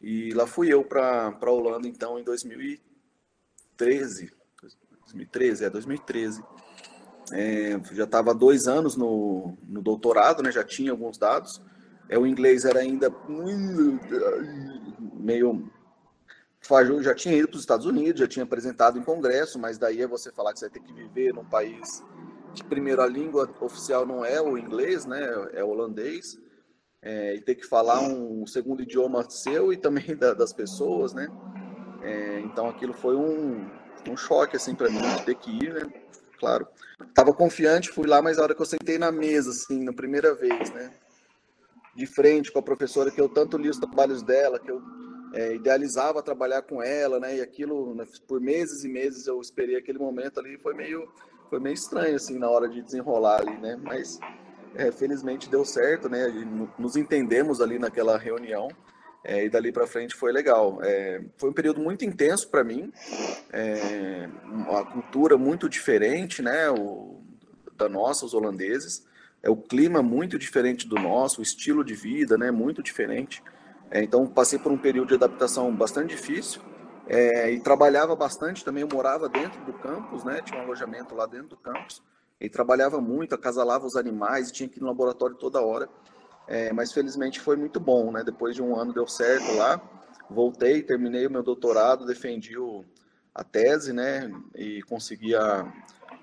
E 0.00 0.32
lá 0.34 0.46
fui 0.46 0.72
eu 0.72 0.84
para 0.84 1.36
a 1.40 1.50
Holanda, 1.50 1.88
então, 1.88 2.18
em 2.18 2.24
2013. 2.24 4.32
2013, 5.00 5.64
é 5.64 5.70
2013. 5.70 6.44
É, 7.32 7.80
já 7.92 8.04
estava 8.04 8.34
dois 8.34 8.68
anos 8.68 8.96
no, 8.96 9.56
no 9.66 9.82
doutorado, 9.82 10.42
né? 10.42 10.52
Já 10.52 10.64
tinha 10.64 10.90
alguns 10.90 11.18
dados. 11.18 11.62
É, 12.08 12.18
o 12.18 12.26
inglês 12.26 12.64
era 12.64 12.80
ainda 12.80 13.12
meio 15.14 15.70
Faju 16.66 17.02
já 17.02 17.14
tinha 17.14 17.36
ido 17.36 17.48
para 17.48 17.56
os 17.56 17.62
Estados 17.62 17.86
Unidos, 17.86 18.20
já 18.20 18.26
tinha 18.26 18.44
apresentado 18.44 18.98
em 18.98 19.02
congresso, 19.02 19.58
mas 19.58 19.78
daí 19.78 20.02
é 20.02 20.06
você 20.06 20.30
falar 20.32 20.52
que 20.52 20.58
você 20.58 20.68
ter 20.68 20.80
que 20.80 20.92
viver 20.92 21.32
num 21.32 21.44
país 21.44 22.02
que 22.56 22.64
primeiro 22.64 23.02
a 23.02 23.06
língua 23.06 23.48
oficial 23.60 24.06
não 24.06 24.24
é 24.24 24.40
o 24.40 24.56
inglês, 24.56 25.04
né, 25.04 25.20
é 25.52 25.62
o 25.62 25.68
holandês, 25.68 26.38
é, 27.02 27.34
e 27.34 27.40
ter 27.40 27.54
que 27.54 27.66
falar 27.66 28.00
um 28.00 28.46
segundo 28.46 28.82
idioma 28.82 29.28
seu 29.28 29.72
e 29.72 29.76
também 29.76 30.16
da, 30.16 30.32
das 30.32 30.52
pessoas, 30.52 31.12
né? 31.12 31.28
É, 32.02 32.40
então 32.40 32.68
aquilo 32.68 32.92
foi 32.92 33.14
um, 33.14 33.68
um 34.08 34.16
choque 34.16 34.56
assim 34.56 34.74
para 34.74 34.88
mim 34.88 34.98
ter 35.24 35.34
que 35.36 35.50
ir, 35.50 35.74
né? 35.74 35.92
Claro, 36.38 36.66
estava 37.08 37.32
confiante, 37.32 37.90
fui 37.90 38.06
lá, 38.06 38.20
mas 38.20 38.38
a 38.38 38.42
hora 38.42 38.54
que 38.54 38.62
eu 38.62 38.66
sentei 38.66 38.98
na 38.98 39.12
mesa, 39.12 39.50
assim, 39.50 39.84
na 39.84 39.92
primeira 39.92 40.34
vez, 40.34 40.70
né? 40.72 40.92
De 41.94 42.06
frente 42.06 42.50
com 42.50 42.58
a 42.58 42.62
professora 42.62 43.10
que 43.10 43.20
eu 43.20 43.28
tanto 43.28 43.56
li 43.56 43.68
os 43.68 43.78
trabalhos 43.78 44.22
dela, 44.22 44.58
que 44.58 44.70
eu 44.70 44.82
é, 45.36 45.54
idealizava 45.54 46.22
trabalhar 46.22 46.62
com 46.62 46.82
ela, 46.82 47.20
né? 47.20 47.36
E 47.36 47.40
aquilo, 47.42 47.94
né, 47.94 48.06
por 48.26 48.40
meses 48.40 48.84
e 48.84 48.88
meses 48.88 49.26
eu 49.26 49.38
esperei 49.38 49.76
aquele 49.76 49.98
momento 49.98 50.40
ali, 50.40 50.56
foi 50.56 50.72
meio, 50.72 51.06
foi 51.50 51.60
meio 51.60 51.74
estranho 51.74 52.16
assim 52.16 52.38
na 52.38 52.48
hora 52.48 52.66
de 52.66 52.80
desenrolar 52.80 53.42
ali, 53.42 53.56
né? 53.58 53.78
Mas 53.82 54.18
é, 54.74 54.90
felizmente 54.90 55.50
deu 55.50 55.62
certo, 55.62 56.08
né? 56.08 56.26
Nos 56.78 56.96
entendemos 56.96 57.60
ali 57.60 57.78
naquela 57.78 58.16
reunião 58.16 58.68
é, 59.22 59.44
e 59.44 59.50
dali 59.50 59.70
para 59.70 59.86
frente 59.86 60.14
foi 60.14 60.32
legal. 60.32 60.78
É, 60.82 61.20
foi 61.36 61.50
um 61.50 61.52
período 61.52 61.82
muito 61.82 62.02
intenso 62.02 62.48
para 62.48 62.64
mim, 62.64 62.90
é, 63.52 64.28
uma 64.44 64.86
cultura 64.86 65.36
muito 65.36 65.68
diferente, 65.68 66.40
né? 66.40 66.70
O, 66.70 67.20
da 67.76 67.90
nossa, 67.90 68.24
os 68.24 68.32
holandeses. 68.32 69.04
É 69.42 69.50
o 69.50 69.56
clima 69.56 70.02
muito 70.02 70.38
diferente 70.38 70.88
do 70.88 70.96
nosso, 70.96 71.40
o 71.40 71.42
estilo 71.42 71.84
de 71.84 71.94
vida, 71.94 72.38
né? 72.38 72.50
Muito 72.50 72.82
diferente. 72.82 73.42
É, 73.90 74.02
então, 74.02 74.26
passei 74.26 74.58
por 74.58 74.72
um 74.72 74.78
período 74.78 75.08
de 75.08 75.14
adaptação 75.14 75.74
bastante 75.74 76.10
difícil 76.10 76.60
é, 77.06 77.50
e 77.52 77.60
trabalhava 77.60 78.16
bastante 78.16 78.64
também. 78.64 78.82
Eu 78.82 78.88
morava 78.92 79.28
dentro 79.28 79.64
do 79.64 79.72
campus, 79.72 80.24
né? 80.24 80.42
Tinha 80.42 80.60
um 80.60 80.64
alojamento 80.64 81.14
lá 81.14 81.26
dentro 81.26 81.48
do 81.48 81.56
campus 81.56 82.02
e 82.40 82.48
trabalhava 82.48 83.00
muito, 83.00 83.34
acasalava 83.34 83.86
os 83.86 83.96
animais 83.96 84.52
tinha 84.52 84.68
que 84.68 84.78
ir 84.78 84.82
no 84.82 84.88
laboratório 84.88 85.36
toda 85.36 85.60
hora. 85.60 85.88
É, 86.48 86.72
mas 86.72 86.92
felizmente 86.92 87.40
foi 87.40 87.56
muito 87.56 87.80
bom, 87.80 88.12
né? 88.12 88.22
Depois 88.22 88.54
de 88.54 88.62
um 88.62 88.76
ano 88.76 88.92
deu 88.92 89.06
certo 89.06 89.52
lá, 89.56 89.80
voltei, 90.30 90.82
terminei 90.82 91.26
o 91.26 91.30
meu 91.30 91.42
doutorado, 91.42 92.06
defendi 92.06 92.56
o, 92.56 92.84
a 93.34 93.42
tese, 93.42 93.92
né? 93.92 94.30
E 94.54 94.82
consegui 94.82 95.34
a, 95.34 95.72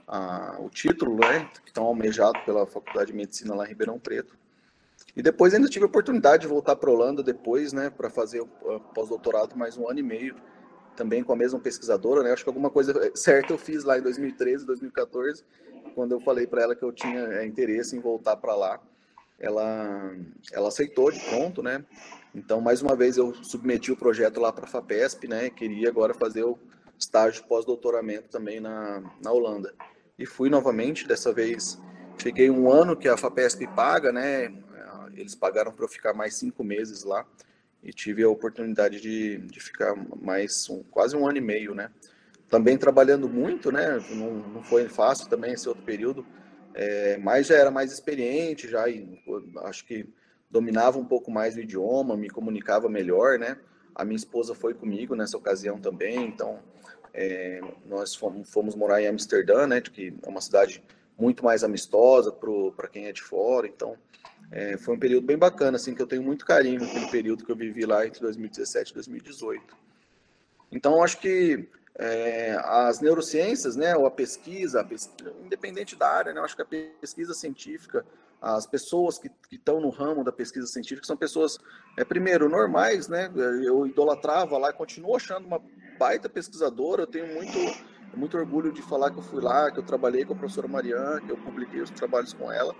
a, 0.08 0.58
o 0.60 0.70
título, 0.70 1.18
né? 1.18 1.50
Que 1.66 1.74
tão 1.74 1.86
almejado 1.86 2.40
pela 2.46 2.66
Faculdade 2.66 3.12
de 3.12 3.18
Medicina 3.18 3.56
lá 3.56 3.66
em 3.66 3.70
Ribeirão 3.70 4.00
Preto. 4.00 4.38
E 5.16 5.22
depois 5.22 5.54
ainda 5.54 5.70
tive 5.70 5.86
a 5.86 5.88
oportunidade 5.88 6.42
de 6.42 6.48
voltar 6.48 6.76
para 6.76 6.90
a 6.90 6.94
Holanda 6.94 7.22
depois, 7.22 7.72
né, 7.72 7.90
para 7.90 8.10
fazer 8.10 8.42
o 8.42 8.48
pós-doutorado 8.96 9.56
mais 9.56 9.78
um 9.78 9.88
ano 9.88 10.00
e 10.00 10.04
meio, 10.04 10.36
também 10.96 11.24
com 11.24 11.34
a 11.34 11.36
mesma 11.36 11.60
pesquisadora, 11.60 12.24
né? 12.24 12.32
Acho 12.32 12.44
que 12.44 12.50
alguma 12.50 12.70
coisa 12.70 13.12
certa 13.16 13.54
eu 13.54 13.58
fiz 13.58 13.84
lá 13.84 13.98
em 13.98 14.02
2013, 14.02 14.66
2014, 14.66 15.44
quando 15.96 16.14
eu 16.14 16.20
falei 16.20 16.48
para 16.48 16.64
ela 16.64 16.76
que 16.76 16.84
eu 16.84 16.92
tinha 16.92 17.20
é, 17.20 17.46
interesse 17.46 17.96
em 17.96 18.00
voltar 18.00 18.38
para 18.38 18.56
lá. 18.56 18.80
Ela, 19.40 20.16
ela 20.52 20.68
aceitou 20.68 21.12
de 21.12 21.20
pronto, 21.20 21.62
né? 21.62 21.84
Então, 22.34 22.62
mais 22.62 22.82
uma 22.82 22.96
vez, 22.96 23.18
eu 23.18 23.34
submeti 23.44 23.92
o 23.92 23.98
projeto 23.98 24.40
lá 24.40 24.52
para 24.52 24.66
a 24.66 24.68
FAPESP, 24.68 25.28
né? 25.28 25.50
Queria 25.50 25.90
agora 25.90 26.14
fazer 26.14 26.44
o 26.44 26.58
estágio 26.98 27.44
pós-doutoramento 27.46 28.30
também 28.30 28.60
na, 28.60 29.04
na 29.22 29.32
Holanda. 29.32 29.74
E 30.18 30.26
fui 30.26 30.50
novamente, 30.50 31.08
dessa 31.08 31.34
vez 31.34 31.80
fiquei 32.18 32.50
um 32.50 32.72
ano 32.72 32.96
que 32.96 33.08
a 33.08 33.18
FAPESP 33.18 33.68
paga, 33.76 34.12
né? 34.12 34.54
Eles 35.16 35.36
pagaram 35.36 35.72
para 35.72 35.86
eu 35.86 35.90
ficar 35.90 36.14
mais 36.14 36.36
cinco 36.36 36.64
meses 36.64 37.04
lá 37.04 37.26
e 37.84 37.92
tive 37.92 38.24
a 38.24 38.30
oportunidade 38.30 39.02
de, 39.02 39.38
de 39.40 39.60
ficar 39.60 39.94
mais 40.22 40.70
um, 40.70 40.82
quase 40.84 41.16
um 41.18 41.28
ano 41.28 41.38
e 41.38 41.42
meio, 41.42 41.76
né? 41.76 41.92
Também 42.50 42.78
trabalhando 42.78 43.28
muito, 43.28 43.72
né? 43.72 44.00
Não, 44.12 44.32
não 44.32 44.64
foi 44.64 44.88
fácil 44.88 45.28
também 45.28 45.54
esse 45.54 45.68
outro 45.68 45.84
período, 45.84 46.26
é, 46.74 47.18
mas 47.18 47.48
já 47.48 47.56
era 47.56 47.70
mais 47.70 47.92
experiente, 47.92 48.70
já 48.70 48.88
e, 48.88 49.22
acho 49.64 49.86
que 49.86 50.08
dominava 50.50 50.98
um 50.98 51.06
pouco 51.06 51.30
mais 51.30 51.56
o 51.56 51.60
idioma, 51.60 52.16
me 52.16 52.30
comunicava 52.30 52.88
melhor, 52.88 53.38
né? 53.38 53.58
A 53.94 54.06
minha 54.06 54.16
esposa 54.16 54.56
foi 54.56 54.74
comigo 54.74 55.16
nessa 55.16 55.38
ocasião 55.38 55.80
também, 55.80 56.26
então 56.26 56.60
é, 57.14 57.60
nós 57.86 58.16
fomos, 58.16 58.50
fomos, 58.50 58.76
morar 58.76 59.02
em 59.02 59.08
Amsterdã, 59.08 59.68
né? 59.68 59.82
Que 59.82 60.14
é 60.24 60.30
uma 60.30 60.42
cidade 60.42 60.84
muito 61.18 61.44
mais 61.44 61.64
amistosa 61.64 62.32
para 62.32 62.88
quem 62.88 63.08
é 63.08 63.12
de 63.12 63.22
fora, 63.22 63.68
então 63.68 63.98
é, 64.54 64.78
foi 64.78 64.96
um 64.96 65.00
período 65.00 65.26
bem 65.26 65.36
bacana, 65.36 65.78
assim, 65.78 65.96
que 65.96 66.02
eu 66.02 66.06
tenho 66.06 66.22
muito 66.22 66.46
carinho 66.46 66.80
naquele 66.80 67.08
período 67.08 67.44
que 67.44 67.52
eu 67.52 67.56
vivi 67.56 67.88
lá 67.88 68.06
entre 68.06 68.22
2017 68.22 68.92
e 68.92 68.94
2018. 68.94 69.76
Então, 70.72 71.04
acho 71.04 71.18
que 71.20 71.68
é, 71.98 72.56
as 72.64 73.00
neurociências, 73.02 73.76
né, 73.76 73.96
ou 73.96 74.06
a 74.06 74.12
pesquisa, 74.12 74.82
a 74.82 74.84
pesquisa, 74.84 75.34
independente 75.44 75.96
da 75.96 76.08
área, 76.08 76.34
né, 76.34 76.40
acho 76.42 76.56
que 76.56 76.62
a 76.62 76.66
pesquisa 77.02 77.34
científica, 77.34 78.06
as 78.40 78.68
pessoas 78.68 79.18
que 79.18 79.32
estão 79.52 79.82
no 79.82 79.90
ramo 79.90 80.24
da 80.24 80.32
pesquisa 80.32 80.68
científica 80.68 81.08
são 81.08 81.18
pessoas, 81.18 81.58
é, 81.98 82.06
primeiro, 82.06 82.48
normais, 82.48 83.08
né, 83.08 83.32
eu 83.66 83.88
idolatrava 83.88 84.56
lá, 84.60 84.72
continuo 84.72 85.16
achando 85.16 85.48
uma 85.48 85.60
baita 85.98 86.30
pesquisadora, 86.30 87.04
eu 87.04 87.08
tenho 87.08 87.34
muito, 87.34 87.58
muito 88.16 88.38
orgulho 88.38 88.72
de 88.72 88.84
falar 88.84 89.10
que 89.10 89.18
eu 89.18 89.24
fui 89.24 89.42
lá, 89.42 89.72
que 89.72 89.80
eu 89.80 89.84
trabalhei 89.84 90.26
com 90.26 90.34
a 90.34 90.38
professora 90.38 90.68
Mariana, 90.68 91.22
que 91.22 91.32
eu 91.32 91.38
publiquei 91.38 91.82
os 91.82 91.90
trabalhos 91.90 92.34
com 92.34 92.52
ela, 92.52 92.76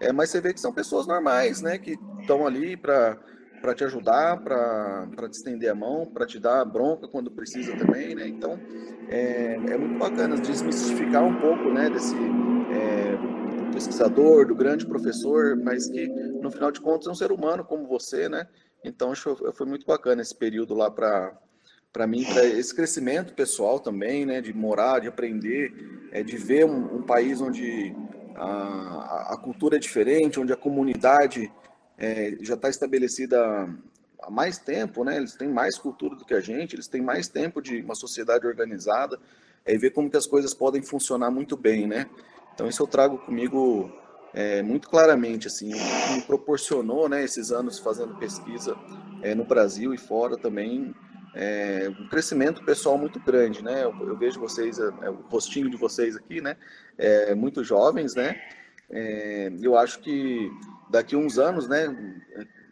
é, 0.00 0.12
mas 0.12 0.30
você 0.30 0.40
vê 0.40 0.52
que 0.52 0.60
são 0.60 0.72
pessoas 0.72 1.06
normais, 1.06 1.60
né? 1.62 1.78
Que 1.78 1.98
estão 2.20 2.46
ali 2.46 2.76
para 2.76 3.18
para 3.60 3.74
te 3.74 3.82
ajudar, 3.84 4.42
para 4.44 5.28
te 5.28 5.32
estender 5.32 5.70
a 5.70 5.74
mão, 5.74 6.06
para 6.06 6.26
te 6.26 6.38
dar 6.38 6.64
bronca 6.64 7.08
quando 7.08 7.30
precisa 7.30 7.74
também, 7.76 8.14
né? 8.14 8.28
Então, 8.28 8.60
é, 9.08 9.54
é 9.54 9.76
muito 9.76 9.98
bacana 9.98 10.36
desmistificar 10.36 11.24
um 11.24 11.34
pouco, 11.40 11.72
né, 11.72 11.90
desse 11.90 12.14
é, 12.14 13.16
do 13.64 13.72
pesquisador, 13.72 14.46
do 14.46 14.54
grande 14.54 14.86
professor, 14.86 15.56
mas 15.56 15.88
que, 15.88 16.06
no 16.06 16.50
final 16.50 16.70
de 16.70 16.80
contas, 16.80 17.08
é 17.08 17.10
um 17.10 17.14
ser 17.14 17.32
humano 17.32 17.64
como 17.64 17.88
você, 17.88 18.28
né? 18.28 18.46
Então, 18.84 19.10
acho, 19.10 19.34
foi 19.54 19.66
muito 19.66 19.86
bacana 19.86 20.22
esse 20.22 20.34
período 20.34 20.74
lá 20.74 20.90
para 20.90 21.36
para 21.92 22.06
mim, 22.06 22.24
para 22.24 22.44
esse 22.44 22.74
crescimento 22.74 23.32
pessoal 23.32 23.80
também, 23.80 24.26
né, 24.26 24.42
de 24.42 24.52
morar, 24.52 25.00
de 25.00 25.08
aprender, 25.08 25.72
é, 26.12 26.22
de 26.22 26.36
ver 26.36 26.66
um, 26.66 26.96
um 26.96 27.02
país 27.02 27.40
onde 27.40 27.96
a, 28.36 29.34
a 29.34 29.36
cultura 29.36 29.76
é 29.76 29.78
diferente, 29.78 30.38
onde 30.38 30.52
a 30.52 30.56
comunidade 30.56 31.50
é, 31.98 32.36
já 32.40 32.54
está 32.54 32.68
estabelecida 32.68 33.68
há 34.22 34.30
mais 34.30 34.58
tempo, 34.58 35.04
né? 35.04 35.16
Eles 35.16 35.34
têm 35.34 35.48
mais 35.48 35.78
cultura 35.78 36.16
do 36.16 36.24
que 36.24 36.34
a 36.34 36.40
gente, 36.40 36.74
eles 36.74 36.88
têm 36.88 37.00
mais 37.00 37.28
tempo 37.28 37.60
de 37.60 37.80
uma 37.80 37.94
sociedade 37.94 38.46
organizada, 38.46 39.18
é 39.64 39.76
ver 39.76 39.90
como 39.90 40.10
que 40.10 40.16
as 40.16 40.26
coisas 40.26 40.54
podem 40.54 40.82
funcionar 40.82 41.30
muito 41.30 41.56
bem, 41.56 41.86
né? 41.86 42.06
Então 42.54 42.68
isso 42.68 42.82
eu 42.82 42.86
trago 42.86 43.18
comigo 43.18 43.92
é, 44.32 44.62
muito 44.62 44.88
claramente, 44.88 45.46
assim, 45.46 45.72
o 45.72 45.76
que 45.76 46.12
me 46.14 46.22
proporcionou, 46.22 47.08
né, 47.08 47.24
esses 47.24 47.50
anos 47.50 47.78
fazendo 47.78 48.14
pesquisa 48.16 48.76
é, 49.22 49.34
no 49.34 49.44
Brasil 49.44 49.94
e 49.94 49.98
fora 49.98 50.36
também, 50.36 50.94
é, 51.38 51.90
um 52.00 52.08
crescimento 52.08 52.64
pessoal 52.64 52.96
muito 52.96 53.20
grande, 53.20 53.62
né? 53.62 53.84
Eu, 53.84 53.94
eu 54.08 54.16
vejo 54.16 54.40
vocês, 54.40 54.78
é, 54.78 54.84
é, 55.02 55.10
o 55.10 55.16
rostinho 55.28 55.68
de 55.68 55.76
vocês 55.76 56.16
aqui, 56.16 56.40
né? 56.40 56.56
É, 56.96 57.34
muito 57.34 57.62
jovens, 57.62 58.14
né? 58.14 58.40
É, 58.88 59.52
eu 59.60 59.76
acho 59.76 60.00
que 60.00 60.50
daqui 60.88 61.14
a 61.14 61.18
uns 61.18 61.38
anos, 61.38 61.68
né? 61.68 61.94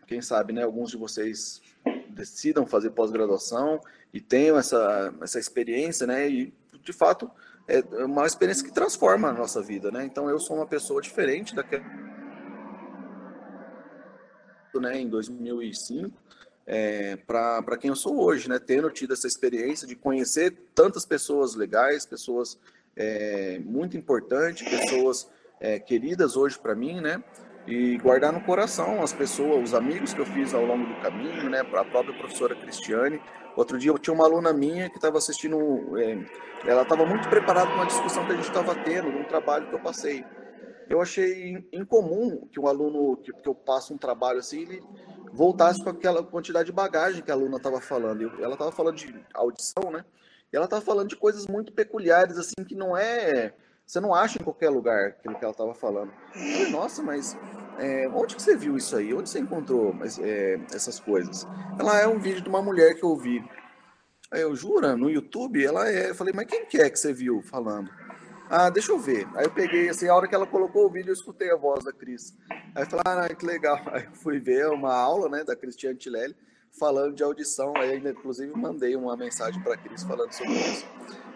Quem 0.07 0.23
sabe, 0.23 0.55
né? 0.55 0.63
Alguns 0.63 0.91
de 0.91 0.97
vocês 0.97 1.61
decidam 2.09 2.67
fazer 2.67 2.91
pós-graduação 2.91 3.79
e 4.15 4.21
tenham 4.21 4.57
essa, 4.57 5.15
essa 5.21 5.39
experiência, 5.39 6.07
né? 6.07 6.27
E 6.27 6.55
de 6.83 6.93
fato 6.95 7.31
é 7.69 7.83
uma 8.03 8.25
experiência 8.27 8.65
que 8.65 8.73
transforma 8.73 9.29
a 9.29 9.33
nossa 9.33 9.61
vida, 9.61 9.91
né? 9.91 10.07
Então 10.07 10.31
eu 10.31 10.39
sou 10.39 10.57
uma 10.57 10.67
pessoa 10.67 11.03
diferente 11.03 11.55
daquela 11.55 11.85
né, 14.81 15.01
em 15.01 15.09
2005 15.09 16.24
é, 16.67 17.17
para 17.17 17.77
quem 17.79 17.89
eu 17.89 17.97
sou 17.97 18.23
hoje, 18.23 18.49
né? 18.49 18.59
Tendo 18.59 18.91
tido 18.91 19.13
essa 19.13 19.27
experiência 19.27 19.87
de 19.87 19.95
conhecer 19.95 20.57
tantas 20.75 21.05
pessoas 21.05 21.55
legais, 21.55 22.07
pessoas 22.07 22.59
é, 22.97 23.59
muito 23.65 23.97
importantes, 23.97 24.69
pessoas 24.69 25.31
é, 25.61 25.79
queridas 25.79 26.37
hoje 26.37 26.59
para 26.59 26.75
mim, 26.75 27.01
né? 27.01 27.23
e 27.67 27.97
guardar 27.99 28.33
no 28.33 28.41
coração 28.43 29.03
as 29.03 29.13
pessoas, 29.13 29.71
os 29.71 29.75
amigos 29.75 30.13
que 30.13 30.21
eu 30.21 30.27
fiz 30.27 30.53
ao 30.53 30.65
longo 30.65 30.87
do 30.87 31.01
caminho, 31.01 31.49
né? 31.49 31.61
A 31.61 31.85
própria 31.85 32.17
professora 32.17 32.55
Cristiane. 32.55 33.21
Outro 33.57 33.79
dia 33.79 33.91
eu 33.91 33.99
tinha 33.99 34.13
uma 34.13 34.25
aluna 34.25 34.53
minha 34.53 34.91
que 34.91 34.97
estava 34.97 35.19
assistindo, 35.19 35.57
é, 35.99 36.19
ela 36.67 36.83
estava 36.83 37.07
muito 37.07 37.29
preparada 37.29 37.67
para 37.67 37.77
uma 37.77 37.87
discussão 37.87 38.27
que 38.27 38.33
a 38.33 38.37
gente 38.37 38.49
estava 38.49 38.75
tendo, 38.75 39.11
num 39.11 39.25
trabalho 39.25 39.69
que 39.69 39.75
eu 39.75 39.81
passei. 39.81 40.25
Eu 40.89 41.01
achei 41.01 41.67
incomum 41.73 42.47
que 42.53 42.61
um 42.61 42.67
aluno, 42.67 43.17
que, 43.17 43.33
que 43.33 43.49
eu 43.49 43.55
passo 43.55 43.95
um 43.95 43.99
trabalho 43.99 44.41
assim, 44.41 44.63
ele 44.63 44.83
voltasse 45.35 45.83
com 45.83 45.91
aquela 45.91 46.23
quantidade 46.23 46.67
de 46.67 46.73
bagagem 46.73 47.23
que 47.23 47.31
a 47.31 47.35
aluna 47.35 47.57
estava 47.57 47.81
falando. 47.81 48.23
Ela 48.41 48.55
estava 48.55 48.71
falando 48.71 48.97
de 48.97 49.15
audição, 49.35 49.91
né? 49.91 50.05
E 50.53 50.57
ela 50.57 50.67
estava 50.67 50.81
falando 50.81 51.09
de 51.09 51.17
coisas 51.17 51.47
muito 51.49 51.73
peculiares, 51.73 52.39
assim, 52.39 52.65
que 52.67 52.77
não 52.77 52.97
é 52.97 53.53
você 53.87 54.01
não 54.01 54.15
acha 54.15 54.39
em 54.41 54.45
qualquer 54.45 54.71
lugar 54.71 55.09
aquilo 55.09 55.35
que 55.35 55.45
ela 55.45 55.53
estava 55.53 55.75
falando. 55.75 56.11
Eu 56.35 56.41
falei, 56.41 56.71
nossa, 56.71 57.03
mas 57.03 57.37
é, 57.79 58.09
onde 58.09 58.35
que 58.35 58.43
você 58.43 58.57
viu 58.57 58.77
isso 58.77 58.97
aí? 58.97 59.13
Onde 59.13 59.29
você 59.29 59.41
encontrou 59.41 59.93
mas, 59.93 60.19
é, 60.19 60.59
essas 60.73 60.99
coisas? 60.99 61.47
Ela 61.79 62.01
é 62.01 62.07
um 62.07 62.19
vídeo 62.19 62.41
de 62.41 62.49
uma 62.49 62.63
mulher 62.63 62.95
que 62.95 63.05
eu 63.05 63.15
vi. 63.15 63.45
Aí 64.31 64.41
eu, 64.41 64.57
jura? 64.57 64.97
No 64.97 65.11
YouTube? 65.11 65.63
Ela 65.63 65.89
é. 65.91 66.11
Eu 66.11 66.15
falei, 66.15 66.33
mas 66.35 66.47
quem 66.47 66.65
que 66.65 66.81
é 66.81 66.89
que 66.89 66.99
você 66.99 67.13
viu 67.13 67.43
falando? 67.43 67.91
Ah, 68.57 68.71
deixa 68.71 68.93
eu 68.93 68.99
ver. 69.01 69.27
Aí 69.35 69.47
eu 69.47 69.51
peguei, 69.51 69.89
assim, 69.89 70.07
a 70.07 70.15
hora 70.15 70.29
que 70.29 70.35
ela 70.35 70.47
colocou 70.47 70.87
o 70.87 70.89
vídeo, 70.89 71.11
eu 71.11 71.15
escutei 71.15 71.51
a 71.51 71.57
voz 71.57 71.83
da 71.83 71.93
Cris. 71.93 72.39
Aí 72.73 72.85
eu 72.85 72.87
falei, 72.87 73.03
ah, 73.05 73.35
que 73.35 73.45
legal. 73.45 73.81
Aí 73.91 74.05
eu 74.05 74.13
fui 74.13 74.39
ver 74.39 74.69
uma 74.69 74.95
aula, 74.95 75.29
né, 75.29 75.43
da 75.43 75.57
Cristiane 75.57 75.99
Tilelli, 75.99 76.37
falando 76.79 77.17
de 77.17 77.25
audição. 77.25 77.73
Aí 77.77 77.95
ainda, 77.95 78.11
inclusive, 78.11 78.57
mandei 78.57 78.95
uma 78.95 79.17
mensagem 79.17 79.61
para 79.61 79.75
a 79.75 79.77
Cris 79.77 80.05
falando 80.05 80.31
sobre 80.31 80.53
isso. 80.53 80.87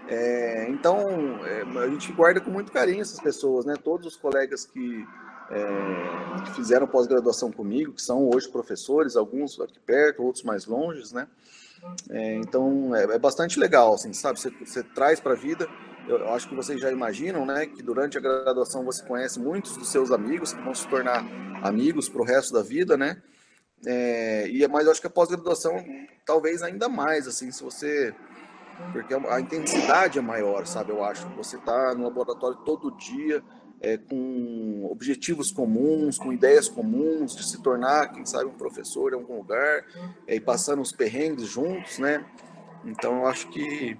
É, 0.06 0.68
então, 0.70 1.00
é, 1.44 1.62
a 1.62 1.88
gente 1.88 2.12
guarda 2.12 2.40
com 2.40 2.52
muito 2.52 2.70
carinho 2.70 3.00
essas 3.00 3.18
pessoas, 3.18 3.64
né? 3.64 3.74
Todos 3.74 4.06
os 4.06 4.16
colegas 4.16 4.64
que, 4.64 5.04
é, 5.50 6.44
que 6.44 6.54
fizeram 6.54 6.86
pós-graduação 6.86 7.50
comigo, 7.50 7.94
que 7.94 8.02
são 8.02 8.30
hoje 8.32 8.48
professores, 8.48 9.16
alguns 9.16 9.60
aqui 9.60 9.80
perto, 9.80 10.22
outros 10.22 10.44
mais 10.44 10.66
longe, 10.66 11.12
né? 11.12 11.26
É, 12.10 12.36
então, 12.36 12.94
é, 12.94 13.02
é, 13.02 13.18
bastante 13.18 13.58
legal, 13.58 13.94
assim, 13.94 14.12
sabe? 14.12 14.38
Você, 14.38 14.50
você 14.50 14.84
traz 14.84 15.18
para 15.18 15.32
a 15.32 15.36
vida. 15.36 15.68
Eu, 16.08 16.32
acho 16.32 16.48
que 16.48 16.54
vocês 16.54 16.80
já 16.80 16.90
imaginam, 16.90 17.44
né? 17.44 17.66
Que 17.66 17.82
durante 17.82 18.16
a 18.16 18.20
graduação 18.20 18.84
você 18.84 19.04
conhece 19.04 19.38
muitos 19.38 19.76
dos 19.76 19.90
seus 19.90 20.10
amigos 20.10 20.52
que 20.52 20.62
vão 20.62 20.74
se 20.74 20.88
tornar 20.88 21.24
amigos 21.62 22.08
para 22.08 22.22
o 22.22 22.24
resto 22.24 22.52
da 22.54 22.62
vida, 22.62 22.96
né? 22.96 23.22
É, 23.86 24.48
e 24.48 24.66
mas 24.66 24.86
eu 24.86 24.90
acho 24.92 25.00
que 25.00 25.06
a 25.06 25.10
pós-graduação 25.10 25.84
talvez 26.24 26.62
ainda 26.62 26.88
mais, 26.88 27.28
assim, 27.28 27.52
se 27.52 27.62
você 27.62 28.14
porque 28.92 29.12
a 29.12 29.40
intensidade 29.40 30.18
é 30.18 30.22
maior, 30.22 30.66
sabe? 30.66 30.92
Eu 30.92 31.04
acho. 31.04 31.28
Você 31.30 31.56
está 31.56 31.94
no 31.94 32.04
laboratório 32.04 32.56
todo 32.58 32.96
dia, 32.96 33.42
é, 33.80 33.96
com 33.96 34.88
objetivos 34.90 35.50
comuns, 35.50 36.16
com 36.16 36.32
ideias 36.32 36.68
comuns, 36.68 37.34
de 37.34 37.44
se 37.44 37.60
tornar, 37.60 38.12
quem 38.12 38.24
sabe, 38.24 38.46
um 38.46 38.56
professor 38.56 39.12
em 39.12 39.16
algum 39.16 39.36
lugar, 39.36 39.84
é, 40.26 40.36
e 40.36 40.40
passando 40.40 40.80
os 40.80 40.92
perrengues 40.92 41.48
juntos, 41.48 41.98
né? 41.98 42.24
Então, 42.84 43.18
eu 43.18 43.26
acho 43.26 43.48
que 43.48 43.98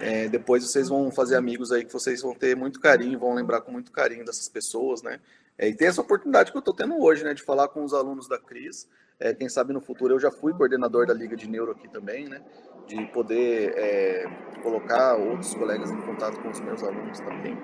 é, 0.00 0.28
depois 0.28 0.64
vocês 0.64 0.88
vão 0.88 1.10
fazer 1.10 1.36
amigos 1.36 1.70
aí 1.70 1.84
que 1.84 1.92
vocês 1.92 2.22
vão 2.22 2.34
ter 2.34 2.56
muito 2.56 2.80
carinho, 2.80 3.18
vão 3.18 3.34
lembrar 3.34 3.60
com 3.60 3.70
muito 3.70 3.92
carinho 3.92 4.24
dessas 4.24 4.48
pessoas, 4.48 5.02
né? 5.02 5.20
É, 5.58 5.68
e 5.68 5.74
tem 5.74 5.88
essa 5.88 6.00
oportunidade 6.00 6.50
que 6.50 6.56
eu 6.56 6.60
estou 6.60 6.72
tendo 6.72 6.98
hoje, 6.98 7.22
né, 7.22 7.34
de 7.34 7.42
falar 7.42 7.68
com 7.68 7.84
os 7.84 7.92
alunos 7.92 8.26
da 8.26 8.38
Cris. 8.38 8.88
É, 9.18 9.34
quem 9.34 9.46
sabe 9.46 9.74
no 9.74 9.80
futuro 9.80 10.14
eu 10.14 10.18
já 10.18 10.30
fui 10.30 10.54
coordenador 10.54 11.06
da 11.06 11.12
Liga 11.12 11.36
de 11.36 11.46
Neuro 11.46 11.72
aqui 11.72 11.86
também, 11.86 12.26
né? 12.26 12.40
De 12.86 13.04
poder 13.08 13.74
é, 13.76 14.24
colocar 14.62 15.16
outros 15.16 15.52
colegas 15.54 15.90
em 15.90 16.00
contato 16.00 16.40
com 16.40 16.48
os 16.48 16.60
meus 16.60 16.82
alunos 16.82 17.20
também. 17.20 17.58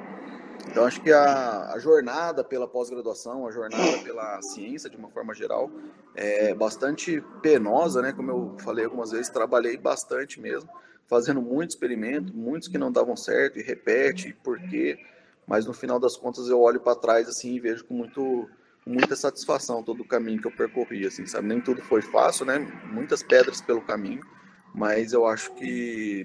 Então, 0.68 0.85
acho 0.85 1.01
que 1.01 1.11
a, 1.11 1.72
a 1.72 1.79
jornada 1.79 2.44
pela 2.44 2.68
pós-graduação, 2.68 3.46
a 3.46 3.51
jornada 3.51 3.99
pela 4.05 4.42
ciência, 4.42 4.90
de 4.90 4.96
uma 4.96 5.09
forma 5.09 5.33
geral, 5.33 5.70
é 6.14 6.53
bastante 6.55 7.22
penosa, 7.40 8.03
né? 8.03 8.12
Como 8.12 8.31
eu 8.31 8.57
falei 8.59 8.85
algumas 8.85 9.11
vezes, 9.11 9.31
trabalhei 9.31 9.77
bastante 9.79 10.38
mesmo, 10.38 10.68
fazendo 11.09 11.40
muito 11.40 11.71
experimento, 11.71 12.37
muitos 12.37 12.69
que 12.69 12.79
não 12.79 12.90
davam 12.90 13.16
certo, 13.16 13.59
e 13.59 13.62
repete, 13.62 14.37
por 14.42 14.61
quê. 14.61 14.99
Mas 15.47 15.64
no 15.66 15.73
final 15.73 16.01
das 16.01 16.16
contas, 16.16 16.49
eu 16.49 16.61
olho 16.61 16.81
para 16.81 16.97
trás 16.97 17.29
assim 17.29 17.55
e 17.55 17.61
vejo 17.61 17.85
com 17.85 17.95
muito 17.95 18.49
muita 18.87 19.16
satisfação 19.16 19.83
todo 19.83 20.03
o 20.03 20.07
caminho 20.07 20.40
que 20.40 20.47
eu 20.47 20.53
percorri, 20.53 21.05
assim, 21.05 21.27
sabe? 21.27 21.49
Nem 21.49 21.61
tudo 21.61 21.83
foi 21.83 22.01
fácil, 22.01 22.47
né? 22.47 22.59
Muitas 22.92 23.21
pedras 23.21 23.61
pelo 23.61 23.81
caminho, 23.81 24.21
mas 24.73 25.12
eu 25.12 25.27
acho 25.27 25.53
que 25.55 26.25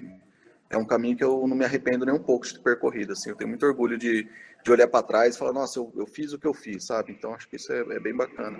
é 0.70 0.78
um 0.78 0.84
caminho 0.84 1.16
que 1.16 1.24
eu 1.24 1.46
não 1.48 1.56
me 1.56 1.64
arrependo 1.64 2.06
nem 2.06 2.14
um 2.14 2.22
pouco 2.22 2.46
de 2.46 2.54
ter 2.54 2.62
percorrido, 2.62 3.12
assim. 3.12 3.30
Eu 3.30 3.36
tenho 3.36 3.48
muito 3.48 3.66
orgulho 3.66 3.98
de, 3.98 4.28
de 4.64 4.70
olhar 4.70 4.86
para 4.86 5.02
trás 5.02 5.34
e 5.34 5.38
falar, 5.38 5.52
nossa, 5.52 5.78
eu, 5.80 5.92
eu 5.96 6.06
fiz 6.06 6.32
o 6.32 6.38
que 6.38 6.46
eu 6.46 6.54
fiz, 6.54 6.84
sabe? 6.84 7.12
Então 7.12 7.34
acho 7.34 7.48
que 7.48 7.56
isso 7.56 7.72
é, 7.72 7.80
é 7.80 7.98
bem 7.98 8.14
bacana. 8.14 8.58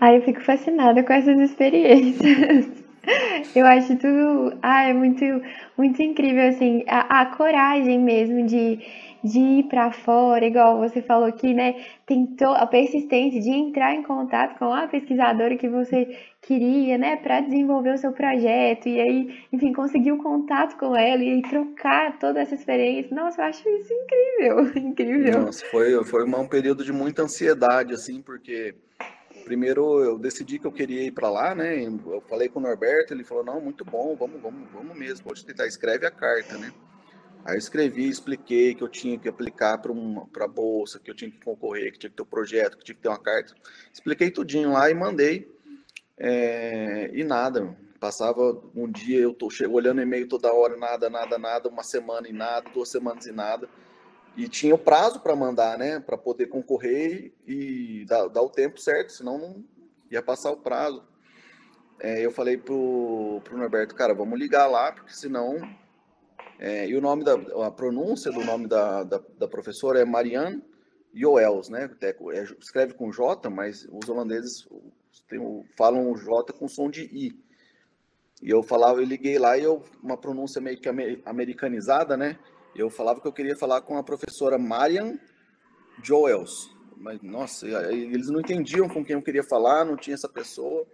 Ai, 0.00 0.16
eu 0.16 0.22
fico 0.22 0.40
fascinada 0.40 1.02
com 1.02 1.12
essas 1.12 1.38
experiências. 1.38 2.79
Eu 3.54 3.66
acho 3.66 3.96
tudo, 3.96 4.58
ah, 4.62 4.84
é 4.84 4.92
muito, 4.92 5.24
muito 5.76 6.02
incrível, 6.02 6.48
assim, 6.48 6.84
a, 6.86 7.22
a 7.22 7.26
coragem 7.26 7.98
mesmo 7.98 8.46
de, 8.46 8.78
de 9.24 9.38
ir 9.38 9.62
para 9.64 9.90
fora, 9.90 10.44
igual 10.44 10.78
você 10.78 11.00
falou 11.00 11.26
aqui, 11.26 11.54
né? 11.54 11.82
Tentou 12.06 12.52
a 12.52 12.66
persistência 12.66 13.40
de 13.40 13.50
entrar 13.50 13.94
em 13.94 14.02
contato 14.02 14.58
com 14.58 14.72
a 14.72 14.86
pesquisadora 14.86 15.56
que 15.56 15.68
você 15.68 16.16
queria, 16.42 16.96
né, 16.98 17.16
para 17.16 17.40
desenvolver 17.40 17.94
o 17.94 17.98
seu 17.98 18.12
projeto 18.12 18.88
e 18.88 18.98
aí, 19.00 19.38
enfim, 19.52 19.72
conseguir 19.72 20.12
o 20.12 20.14
um 20.14 20.22
contato 20.22 20.78
com 20.78 20.96
ela 20.96 21.22
e 21.22 21.42
trocar 21.42 22.18
toda 22.18 22.40
essa 22.40 22.54
experiência. 22.54 23.14
Nossa, 23.14 23.42
eu 23.42 23.46
acho 23.46 23.68
isso 23.68 23.92
incrível, 23.92 24.72
incrível. 24.76 25.40
Nossa, 25.42 25.64
foi, 25.66 26.02
foi 26.04 26.24
um 26.24 26.48
período 26.48 26.84
de 26.84 26.92
muita 26.92 27.22
ansiedade, 27.22 27.92
assim, 27.92 28.22
porque 28.22 28.74
primeiro 29.44 30.00
eu 30.02 30.18
decidi 30.18 30.58
que 30.58 30.66
eu 30.66 30.72
queria 30.72 31.02
ir 31.02 31.10
para 31.10 31.30
lá, 31.30 31.54
né? 31.54 31.82
Eu 31.84 32.22
falei 32.28 32.48
com 32.48 32.58
o 32.58 32.62
Norberto, 32.62 33.12
ele 33.12 33.24
falou: 33.24 33.44
"Não, 33.44 33.60
muito 33.60 33.84
bom, 33.84 34.16
vamos, 34.16 34.40
vamos, 34.40 34.70
vamos 34.70 34.96
mesmo, 34.96 35.24
pode 35.24 35.44
tentar, 35.44 35.66
escreve 35.66 36.06
a 36.06 36.10
carta, 36.10 36.56
né?" 36.56 36.72
Aí 37.44 37.54
eu 37.54 37.58
escrevi, 37.58 38.08
expliquei 38.08 38.74
que 38.74 38.82
eu 38.82 38.88
tinha 38.88 39.18
que 39.18 39.28
aplicar 39.28 39.78
para 39.78 39.90
uma 39.90 40.26
para 40.26 40.46
bolsa, 40.46 40.98
que 40.98 41.10
eu 41.10 41.14
tinha 41.14 41.30
que 41.30 41.42
concorrer, 41.42 41.92
que 41.92 41.98
tinha 41.98 42.10
que 42.10 42.16
ter 42.16 42.22
um 42.22 42.26
projeto, 42.26 42.76
que 42.76 42.84
tinha 42.84 42.94
que 42.94 43.02
ter 43.02 43.08
uma 43.08 43.18
carta. 43.18 43.54
Expliquei 43.92 44.30
tudinho 44.30 44.72
lá 44.72 44.90
e 44.90 44.94
mandei. 44.94 45.50
É, 46.18 47.10
e 47.14 47.24
nada, 47.24 47.74
passava 47.98 48.62
um 48.74 48.90
dia 48.90 49.18
eu 49.18 49.32
tô 49.32 49.48
chego, 49.48 49.74
olhando 49.74 50.02
e-mail 50.02 50.28
toda 50.28 50.52
hora, 50.52 50.76
nada, 50.76 51.08
nada, 51.08 51.38
nada, 51.38 51.68
uma 51.68 51.82
semana 51.82 52.28
e 52.28 52.32
nada, 52.32 52.68
duas 52.70 52.90
semanas 52.90 53.24
e 53.26 53.32
nada. 53.32 53.68
E 54.36 54.48
tinha 54.48 54.74
o 54.74 54.78
prazo 54.78 55.20
para 55.20 55.34
mandar, 55.36 55.76
né, 55.78 56.00
para 56.00 56.16
poder 56.16 56.46
concorrer 56.46 57.32
e 57.46 58.04
dar, 58.06 58.28
dar, 58.28 58.42
o 58.42 58.48
tempo 58.48 58.80
certo, 58.80 59.12
senão 59.12 59.38
não 59.38 59.64
ia 60.10 60.22
passar 60.22 60.50
o 60.50 60.56
prazo. 60.56 61.04
É, 61.98 62.24
eu 62.24 62.30
falei 62.30 62.56
pro, 62.56 63.40
pro 63.44 63.58
Norberto, 63.58 63.94
cara, 63.94 64.14
vamos 64.14 64.38
ligar 64.38 64.66
lá, 64.66 64.92
porque 64.92 65.12
senão 65.12 65.60
é, 66.58 66.86
e 66.86 66.94
o 66.94 67.00
nome 67.00 67.24
da 67.24 67.34
a 67.66 67.70
pronúncia 67.70 68.30
do 68.30 68.44
nome 68.44 68.66
da, 68.66 69.02
da, 69.02 69.18
da 69.38 69.48
professora 69.48 69.98
é 69.98 70.04
Marianne 70.04 70.62
Joels, 71.12 71.70
né? 71.70 71.90
É, 72.02 72.08
é, 72.08 72.42
escreve 72.60 72.92
com 72.92 73.10
J, 73.10 73.48
mas 73.48 73.88
os 73.90 74.08
holandeses 74.08 74.68
tem, 75.26 75.40
falam 75.74 76.12
o 76.12 76.16
J 76.16 76.52
com 76.52 76.68
som 76.68 76.90
de 76.90 77.04
I. 77.04 77.42
E 78.42 78.50
eu 78.50 78.62
falava, 78.62 79.00
eu 79.00 79.06
liguei 79.06 79.38
lá 79.38 79.56
e 79.56 79.64
eu, 79.64 79.82
uma 80.02 80.18
pronúncia 80.18 80.60
meio 80.60 80.78
que 80.78 80.88
americanizada, 81.24 82.14
né? 82.16 82.38
Eu 82.74 82.88
falava 82.90 83.20
que 83.20 83.26
eu 83.26 83.32
queria 83.32 83.56
falar 83.56 83.80
com 83.82 83.96
a 83.96 84.02
professora 84.02 84.58
Marian 84.58 85.18
Joels. 86.02 86.70
Mas, 86.96 87.20
nossa, 87.22 87.66
eles 87.90 88.28
não 88.28 88.40
entendiam 88.40 88.88
com 88.88 89.04
quem 89.04 89.14
eu 89.14 89.22
queria 89.22 89.42
falar, 89.42 89.84
não 89.84 89.96
tinha 89.96 90.14
essa 90.14 90.28
pessoa. 90.28 90.86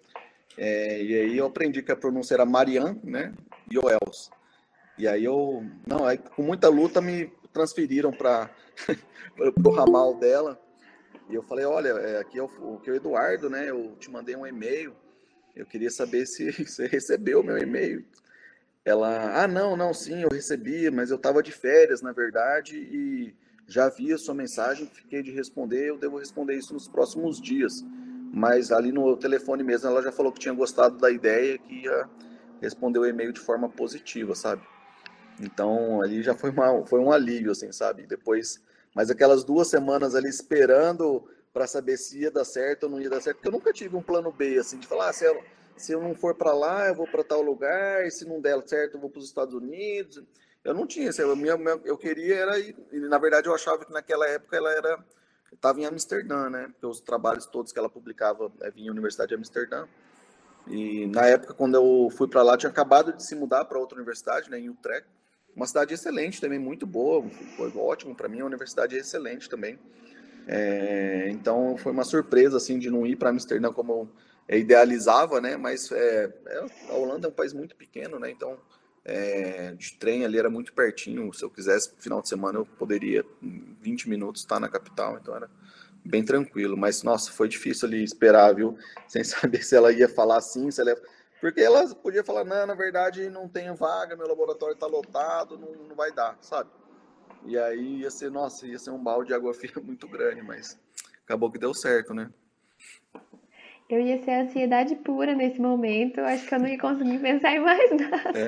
É, 0.57 1.03
e 1.03 1.15
aí 1.15 1.37
eu 1.37 1.47
aprendi 1.47 1.83
que 1.83 1.93
a 1.93 1.97
pronúncia 1.97 2.35
era 2.35 2.47
Marian, 2.47 2.97
né? 3.03 3.35
Joels. 3.71 4.31
E 4.97 5.07
aí 5.07 5.25
eu, 5.25 5.65
não, 5.87 6.07
aí 6.07 6.17
com 6.17 6.43
muita 6.43 6.69
luta 6.69 7.01
me 7.01 7.31
transferiram 7.53 8.13
para 8.13 8.51
o 9.65 9.71
ramal 9.71 10.15
dela. 10.15 10.61
E 11.29 11.35
eu 11.35 11.43
falei, 11.43 11.65
olha, 11.65 11.89
é, 11.89 12.21
aqui 12.21 12.39
é 12.39 12.43
o, 12.43 12.77
aqui 12.77 12.89
é 12.89 12.93
o 12.93 12.97
Eduardo, 12.97 13.51
né? 13.51 13.69
Eu 13.69 13.97
te 13.99 14.11
mandei 14.11 14.37
um 14.37 14.47
e-mail. 14.47 14.95
Eu 15.55 15.67
queria 15.67 15.91
saber 15.91 16.25
se 16.27 16.51
você 16.65 16.87
recebeu 16.87 17.43
meu 17.43 17.59
e-mail. 17.59 18.05
Ela, 18.87 19.43
ah, 19.43 19.49
não, 19.49 19.77
não, 19.77 19.93
sim, 19.93 20.23
eu 20.23 20.29
recebi, 20.29 20.89
mas 20.93 21.11
eu 21.11 21.17
estava 21.17 21.43
de 21.43 21.51
férias, 21.51 22.01
na 22.03 22.13
verdade, 22.13 22.79
e 22.79 23.35
já 23.67 23.89
vi 23.89 24.13
a 24.13 24.17
sua 24.17 24.33
mensagem, 24.33 24.87
fiquei 24.87 25.25
de 25.25 25.33
responder, 25.33 25.89
eu 25.89 25.99
devo 25.99 26.19
responder 26.19 26.55
isso 26.55 26.73
nos 26.73 26.87
próximos 26.87 27.41
dias. 27.41 27.85
Mas 28.33 28.71
ali 28.71 28.93
no 28.93 29.17
telefone 29.17 29.65
mesmo, 29.65 29.89
ela 29.89 30.01
já 30.01 30.13
falou 30.13 30.31
que 30.31 30.39
tinha 30.39 30.55
gostado 30.55 30.99
da 30.99 31.11
ideia, 31.11 31.59
que 31.59 31.83
ia 31.83 32.09
responder 32.63 33.01
o 33.01 33.05
e-mail 33.05 33.33
de 33.33 33.41
forma 33.41 33.69
positiva, 33.69 34.37
sabe? 34.37 34.63
Então, 35.41 36.01
ali 36.01 36.23
já 36.23 36.37
foi, 36.37 36.51
uma, 36.51 36.87
foi 36.87 37.01
um 37.01 37.11
alívio, 37.11 37.51
assim, 37.51 37.73
sabe? 37.73 38.07
Depois, 38.07 38.63
mas 38.95 39.11
aquelas 39.11 39.43
duas 39.43 39.67
semanas 39.67 40.15
ali 40.15 40.29
esperando 40.29 41.29
para 41.53 41.67
saber 41.67 41.97
se 41.97 42.21
ia 42.21 42.31
dar 42.31 42.45
certo 42.45 42.85
ou 42.85 42.91
não 42.91 43.01
ia 43.01 43.11
dar 43.11 43.21
certo, 43.21 43.39
porque 43.39 43.49
eu 43.49 43.53
nunca 43.53 43.73
tive 43.73 43.97
um 43.97 44.03
plano 44.03 44.31
B, 44.31 44.59
assim, 44.59 44.79
de 44.79 44.87
falar, 44.87 45.09
ah, 45.09 45.13
se 45.77 45.93
eu 45.93 46.01
não 46.01 46.15
for 46.15 46.35
para 46.35 46.53
lá, 46.53 46.89
eu 46.89 46.95
vou 46.95 47.07
para 47.07 47.23
tal 47.23 47.43
lugar, 47.43 48.11
se 48.11 48.25
não 48.25 48.41
der 48.41 48.61
certo, 48.67 48.95
eu 48.95 49.01
vou 49.01 49.11
para 49.11 49.19
os 49.19 49.27
Estados 49.27 49.55
Unidos. 49.55 50.23
Eu 50.65 50.75
não 50.75 50.87
tinha, 50.87 51.11
assim, 51.11 51.23
eu, 51.23 51.37
minha, 51.37 51.55
eu 51.85 51.97
queria 51.97 52.37
era, 52.37 52.59
e 52.59 52.75
na 52.93 53.19
verdade 53.19 53.47
eu 53.47 53.55
achava 53.55 53.85
que 53.85 53.93
naquela 53.93 54.27
época 54.27 54.57
ela 54.57 54.73
era, 54.73 54.99
estava 55.53 55.81
em 55.81 55.87
Amsterdã, 55.87 56.51
né? 56.51 56.69
Porque 56.73 56.87
os 56.87 57.01
trabalhos 57.01 57.47
todos 57.47 57.73
que 57.73 57.79
ela 57.79 57.89
publicava 57.89 58.51
é, 58.63 58.71
vinham 58.71 58.91
à 58.91 58.93
Universidade 58.93 59.29
de 59.29 59.35
Amsterdã. 59.37 59.87
E 60.67 61.07
na 61.07 61.27
época, 61.27 61.55
quando 61.55 61.77
eu 61.77 62.11
fui 62.11 62.27
para 62.27 62.43
lá, 62.43 62.57
tinha 62.57 62.71
acabado 62.71 63.13
de 63.13 63.23
se 63.23 63.37
mudar 63.37 63.65
para 63.67 63.79
outra 63.79 63.97
universidade, 63.97 64.51
né, 64.51 64.59
em 64.59 64.69
Utrecht. 64.69 65.07
Uma 65.55 65.67
cidade 65.67 65.95
excelente 65.95 66.41
também, 66.41 66.59
muito 66.59 66.85
boa, 66.87 67.25
foi 67.57 67.73
ótimo 67.77 68.15
para 68.15 68.29
mim, 68.29 68.41
a 68.41 68.45
universidade 68.45 68.97
é 68.97 68.99
excelente 68.99 69.49
também. 69.49 69.79
É, 70.49 71.29
então 71.31 71.77
foi 71.79 71.93
uma 71.93 72.05
surpresa 72.05 72.57
assim 72.57 72.79
de 72.79 72.91
não 72.91 73.07
ir 73.07 73.17
para 73.17 73.31
Amsterdã 73.31 73.73
como 73.73 73.93
eu 73.93 74.09
idealizava, 74.49 75.41
né? 75.41 75.57
Mas 75.57 75.91
é, 75.91 76.33
é, 76.47 76.67
a 76.91 76.95
Holanda 76.95 77.27
é 77.27 77.31
um 77.31 77.35
país 77.35 77.53
muito 77.53 77.75
pequeno, 77.75 78.19
né? 78.19 78.31
Então 78.31 78.59
é, 79.05 79.73
de 79.75 79.93
trem 79.95 80.25
ali 80.25 80.39
era 80.39 80.51
muito 80.51 80.73
pertinho. 80.73 81.33
Se 81.33 81.45
eu 81.45 81.51
quisesse, 81.51 81.93
final 81.99 82.21
de 82.21 82.29
semana, 82.29 82.59
eu 82.59 82.67
poderia, 82.67 83.25
em 83.43 83.77
20 83.81 84.09
minutos, 84.09 84.43
estar 84.43 84.59
na 84.61 84.69
capital. 84.69 85.17
Então 85.17 85.35
era 85.35 85.49
bem 86.05 86.25
tranquilo. 86.25 86.77
Mas, 86.77 87.03
nossa, 87.03 87.31
foi 87.31 87.49
difícil 87.49 87.89
ali 87.89 88.03
esperar, 88.03 88.55
viu? 88.55 88.77
Sem 89.09 89.25
saber 89.25 89.65
se 89.65 89.77
ela 89.77 89.93
ia 89.93 90.09
falar 90.09 90.41
sim, 90.41 90.71
se 90.71 90.81
ela 90.81 90.91
ia... 90.91 91.03
Porque 91.41 91.61
ela 91.61 91.95
podia 91.95 92.25
falar, 92.25 92.45
não, 92.45 92.67
na 92.67 92.75
verdade 92.75 93.29
não 93.29 93.47
tenho 93.47 93.75
vaga, 93.75 94.17
meu 94.17 94.27
laboratório 94.27 94.73
está 94.73 94.87
lotado, 94.87 95.59
não, 95.59 95.71
não 95.87 95.95
vai 95.95 96.11
dar, 96.11 96.37
sabe? 96.41 96.71
E 97.45 97.59
aí 97.59 98.01
ia 98.01 98.11
ser, 98.11 98.31
nossa, 98.31 98.67
ia 98.67 98.79
ser 98.79 98.91
um 98.91 99.03
balde 99.03 99.29
de 99.29 99.35
água 99.35 99.53
fria 99.55 99.81
muito 99.83 100.09
grande, 100.09 100.43
mas 100.43 100.79
acabou 101.25 101.53
que 101.53 101.59
deu 101.59 101.75
certo, 101.75 102.15
né? 102.15 102.31
Eu 103.89 104.01
ia 104.01 104.21
ser 104.25 104.33
ansiedade 104.33 104.97
pura 104.97 105.33
nesse 105.33 105.61
momento, 105.61 106.21
acho 106.21 106.45
que 106.45 106.53
eu 106.53 106.59
não 106.59 106.67
ia 106.67 106.79
conseguir 106.79 107.21
pensar 107.21 107.53
em 107.53 107.61
mais 107.61 107.91
nada. 107.97 108.39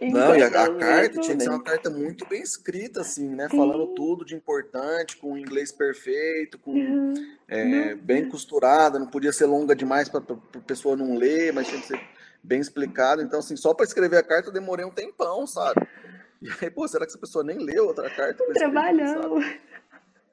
É. 0.00 0.08
Não, 0.08 0.36
e 0.36 0.42
a, 0.42 0.46
a 0.46 0.74
carta 0.74 1.20
tinha 1.20 1.36
que 1.36 1.42
ser 1.42 1.50
uma 1.50 1.62
carta 1.62 1.90
muito 1.90 2.24
bem 2.28 2.40
escrita, 2.40 3.00
assim, 3.00 3.34
né? 3.34 3.48
Sim. 3.48 3.56
Falando 3.56 3.88
tudo 3.94 4.24
de 4.24 4.36
importante, 4.36 5.16
com 5.16 5.36
inglês 5.36 5.72
perfeito, 5.72 6.56
com 6.56 6.70
uhum. 6.70 7.14
é, 7.48 7.96
bem 7.96 8.28
costurada, 8.28 8.96
não 8.96 9.08
podia 9.08 9.32
ser 9.32 9.46
longa 9.46 9.74
demais 9.74 10.08
para 10.08 10.20
a 10.20 10.60
pessoa 10.60 10.96
não 10.96 11.16
ler, 11.16 11.52
mas 11.52 11.66
tinha 11.66 11.80
que 11.80 11.88
ser 11.88 12.00
bem 12.40 12.60
explicado. 12.60 13.22
Então, 13.22 13.40
assim, 13.40 13.56
só 13.56 13.74
para 13.74 13.86
escrever 13.86 14.18
a 14.18 14.22
carta 14.22 14.50
eu 14.50 14.52
demorei 14.52 14.86
um 14.86 14.90
tempão, 14.90 15.48
sabe? 15.48 15.84
E 16.40 16.48
aí, 16.62 16.70
pô, 16.70 16.86
será 16.86 17.04
que 17.04 17.10
essa 17.10 17.18
pessoa 17.18 17.42
nem 17.42 17.58
leu 17.58 17.86
outra 17.86 18.08
carta? 18.08 18.44
Trabalhando. 18.54 19.40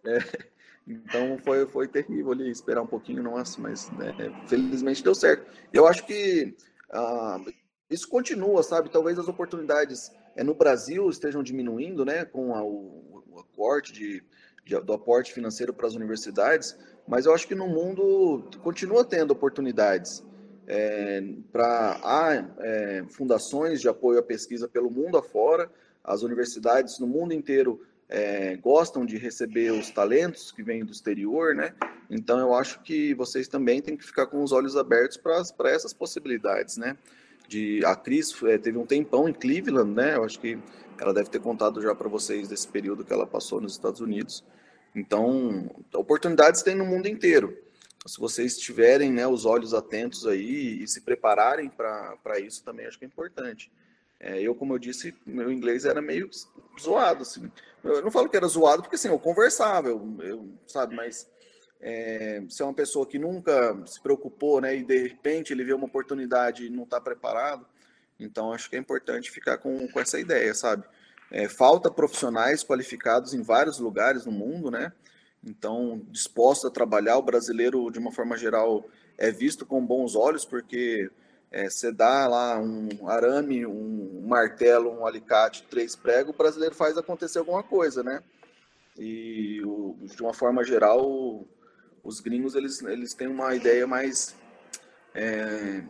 É. 0.05 0.56
Então 0.87 1.37
foi, 1.43 1.65
foi 1.67 1.87
terrível 1.87 2.31
ali 2.31 2.49
esperar 2.49 2.81
um 2.81 2.87
pouquinho, 2.87 3.21
nossa, 3.21 3.59
mas 3.59 3.89
né, 3.91 4.13
felizmente 4.47 5.03
deu 5.03 5.13
certo. 5.13 5.45
Eu 5.73 5.85
acho 5.85 6.05
que 6.05 6.55
ah, 6.91 7.41
isso 7.89 8.07
continua, 8.07 8.63
sabe? 8.63 8.89
Talvez 8.89 9.19
as 9.19 9.27
oportunidades 9.27 10.11
é, 10.35 10.43
no 10.43 10.53
Brasil 10.53 11.09
estejam 11.09 11.43
diminuindo, 11.43 12.05
né, 12.05 12.23
com 12.23 12.55
a, 12.55 12.63
o, 12.63 13.23
o 13.29 13.81
de, 13.81 14.23
de, 14.65 14.79
do 14.79 14.93
aporte 14.93 15.33
financeiro 15.33 15.73
para 15.73 15.87
as 15.87 15.95
universidades, 15.95 16.77
mas 17.07 17.25
eu 17.25 17.33
acho 17.33 17.47
que 17.47 17.55
no 17.55 17.67
mundo 17.67 18.49
continua 18.61 19.03
tendo 19.03 19.31
oportunidades. 19.31 20.23
É, 20.69 21.23
para 21.49 21.99
há 22.03 22.45
é, 22.59 23.05
fundações 23.09 23.79
de 23.79 23.87
apoio 23.87 24.19
à 24.19 24.23
pesquisa 24.23 24.67
pelo 24.67 24.91
mundo 24.91 25.17
afora, 25.17 25.71
as 26.03 26.23
universidades 26.23 26.99
no 26.99 27.07
mundo 27.07 27.33
inteiro 27.33 27.81
é, 28.09 28.55
gostam 28.57 29.05
de 29.05 29.17
receber 29.17 29.71
os 29.71 29.89
talentos 29.89 30.51
que 30.51 30.63
vêm 30.63 30.83
do 30.85 30.91
exterior, 30.91 31.53
né? 31.53 31.73
Então 32.09 32.39
eu 32.39 32.53
acho 32.53 32.81
que 32.81 33.13
vocês 33.13 33.47
também 33.47 33.81
têm 33.81 33.97
que 33.97 34.05
ficar 34.05 34.27
com 34.27 34.41
os 34.41 34.51
olhos 34.51 34.77
abertos 34.77 35.17
para 35.17 35.69
essas 35.69 35.93
possibilidades, 35.93 36.77
né? 36.77 36.97
De 37.47 37.83
a 37.85 37.95
Cris 37.95 38.33
é, 38.43 38.57
teve 38.57 38.77
um 38.77 38.85
tempão 38.85 39.27
em 39.27 39.33
Cleveland, 39.33 39.91
né? 39.91 40.15
Eu 40.15 40.23
acho 40.23 40.39
que 40.39 40.57
ela 40.99 41.13
deve 41.13 41.29
ter 41.29 41.39
contado 41.39 41.81
já 41.81 41.93
para 41.93 42.07
vocês 42.07 42.47
desse 42.47 42.67
período 42.67 43.03
que 43.03 43.13
ela 43.13 43.27
passou 43.27 43.61
nos 43.61 43.73
Estados 43.73 44.01
Unidos. 44.01 44.43
Então, 44.95 45.69
oportunidades 45.93 46.63
tem 46.63 46.75
no 46.75 46.85
mundo 46.85 47.07
inteiro. 47.07 47.55
Se 48.05 48.19
vocês 48.19 48.57
tiverem 48.57 49.11
né, 49.11 49.27
os 49.27 49.45
olhos 49.45 49.73
atentos 49.73 50.25
aí 50.25 50.81
e 50.81 50.87
se 50.87 51.01
prepararem 51.01 51.69
para 51.69 52.39
isso 52.39 52.63
também, 52.63 52.85
acho 52.85 52.97
que 52.97 53.05
é 53.05 53.07
importante. 53.07 53.69
É, 54.19 54.41
eu, 54.41 54.55
como 54.55 54.73
eu 54.73 54.79
disse, 54.79 55.15
meu 55.25 55.51
inglês 55.51 55.85
era 55.85 56.01
meio 56.01 56.29
zoado, 56.79 57.21
assim. 57.21 57.51
Eu 57.83 58.01
não 58.01 58.11
falo 58.11 58.27
que 58.29 58.37
era 58.37 58.47
zoado 58.47 58.81
porque, 58.81 58.95
assim, 58.95 59.09
eu 59.09 59.19
conversava, 59.19 59.89
eu, 59.89 60.17
eu 60.19 60.49
sabe, 60.65 60.95
mas 60.95 61.29
é, 61.79 62.43
se 62.49 62.61
é 62.61 62.65
uma 62.65 62.73
pessoa 62.73 63.05
que 63.05 63.19
nunca 63.19 63.77
se 63.85 64.01
preocupou, 64.01 64.59
né, 64.59 64.75
e 64.75 64.83
de 64.83 64.97
repente 64.97 65.53
ele 65.53 65.63
vê 65.63 65.73
uma 65.73 65.85
oportunidade 65.85 66.65
e 66.65 66.69
não 66.69 66.83
está 66.83 66.99
preparado, 66.99 67.65
então 68.19 68.51
acho 68.51 68.69
que 68.69 68.75
é 68.75 68.79
importante 68.79 69.29
ficar 69.29 69.59
com, 69.59 69.87
com 69.87 69.99
essa 69.99 70.19
ideia, 70.19 70.53
sabe? 70.53 70.83
É, 71.29 71.47
falta 71.47 71.91
profissionais 71.91 72.63
qualificados 72.63 73.33
em 73.33 73.41
vários 73.41 73.79
lugares 73.79 74.25
no 74.25 74.31
mundo, 74.31 74.71
né? 74.71 74.91
Então, 75.43 76.01
disposto 76.09 76.67
a 76.67 76.71
trabalhar, 76.71 77.17
o 77.17 77.21
brasileiro, 77.21 77.91
de 77.91 77.99
uma 77.99 78.11
forma 78.11 78.35
geral, 78.35 78.85
é 79.17 79.31
visto 79.31 79.65
com 79.65 79.85
bons 79.85 80.15
olhos, 80.15 80.45
porque 80.45 81.09
é, 81.51 81.69
você 81.69 81.91
dá 81.91 82.27
lá 82.27 82.59
um 82.59 83.07
arame, 83.07 83.65
um 83.65 84.25
martelo, 84.27 84.91
um 84.91 85.05
alicate, 85.05 85.63
três 85.69 85.95
pregos, 85.95 86.33
o 86.33 86.37
brasileiro 86.37 86.75
faz 86.75 86.97
acontecer 86.97 87.39
alguma 87.39 87.63
coisa, 87.63 88.03
né? 88.03 88.21
E 88.97 89.61
o, 89.63 89.95
de 90.01 90.21
uma 90.21 90.33
forma 90.33 90.63
geral, 90.63 91.45
os 92.03 92.19
gringos 92.19 92.55
eles, 92.55 92.81
eles 92.81 93.13
têm 93.13 93.27
uma 93.27 93.55
ideia 93.55 93.87
mais 93.87 94.35
é, 95.15 95.83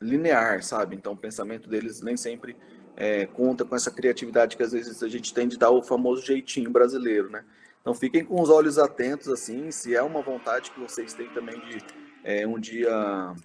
linear, 0.00 0.62
sabe? 0.62 0.96
Então 0.96 1.12
o 1.12 1.16
pensamento 1.16 1.68
deles 1.68 2.00
nem 2.00 2.16
sempre 2.16 2.56
é, 2.96 3.26
conta 3.26 3.64
com 3.64 3.74
essa 3.76 3.90
criatividade 3.90 4.56
que 4.56 4.62
às 4.62 4.72
vezes 4.72 5.02
a 5.02 5.08
gente 5.08 5.34
tem 5.34 5.48
de 5.48 5.58
dar 5.58 5.70
o 5.70 5.82
famoso 5.82 6.24
jeitinho 6.24 6.70
brasileiro, 6.70 7.28
né? 7.28 7.44
Então 7.80 7.94
fiquem 7.94 8.24
com 8.24 8.40
os 8.40 8.48
olhos 8.48 8.78
atentos, 8.78 9.28
assim, 9.28 9.70
se 9.70 9.94
é 9.94 10.02
uma 10.02 10.22
vontade 10.22 10.70
que 10.70 10.80
vocês 10.80 11.12
têm 11.12 11.28
também 11.34 11.60
de 11.60 12.03
é, 12.24 12.46
um 12.46 12.58
dia 12.58 12.90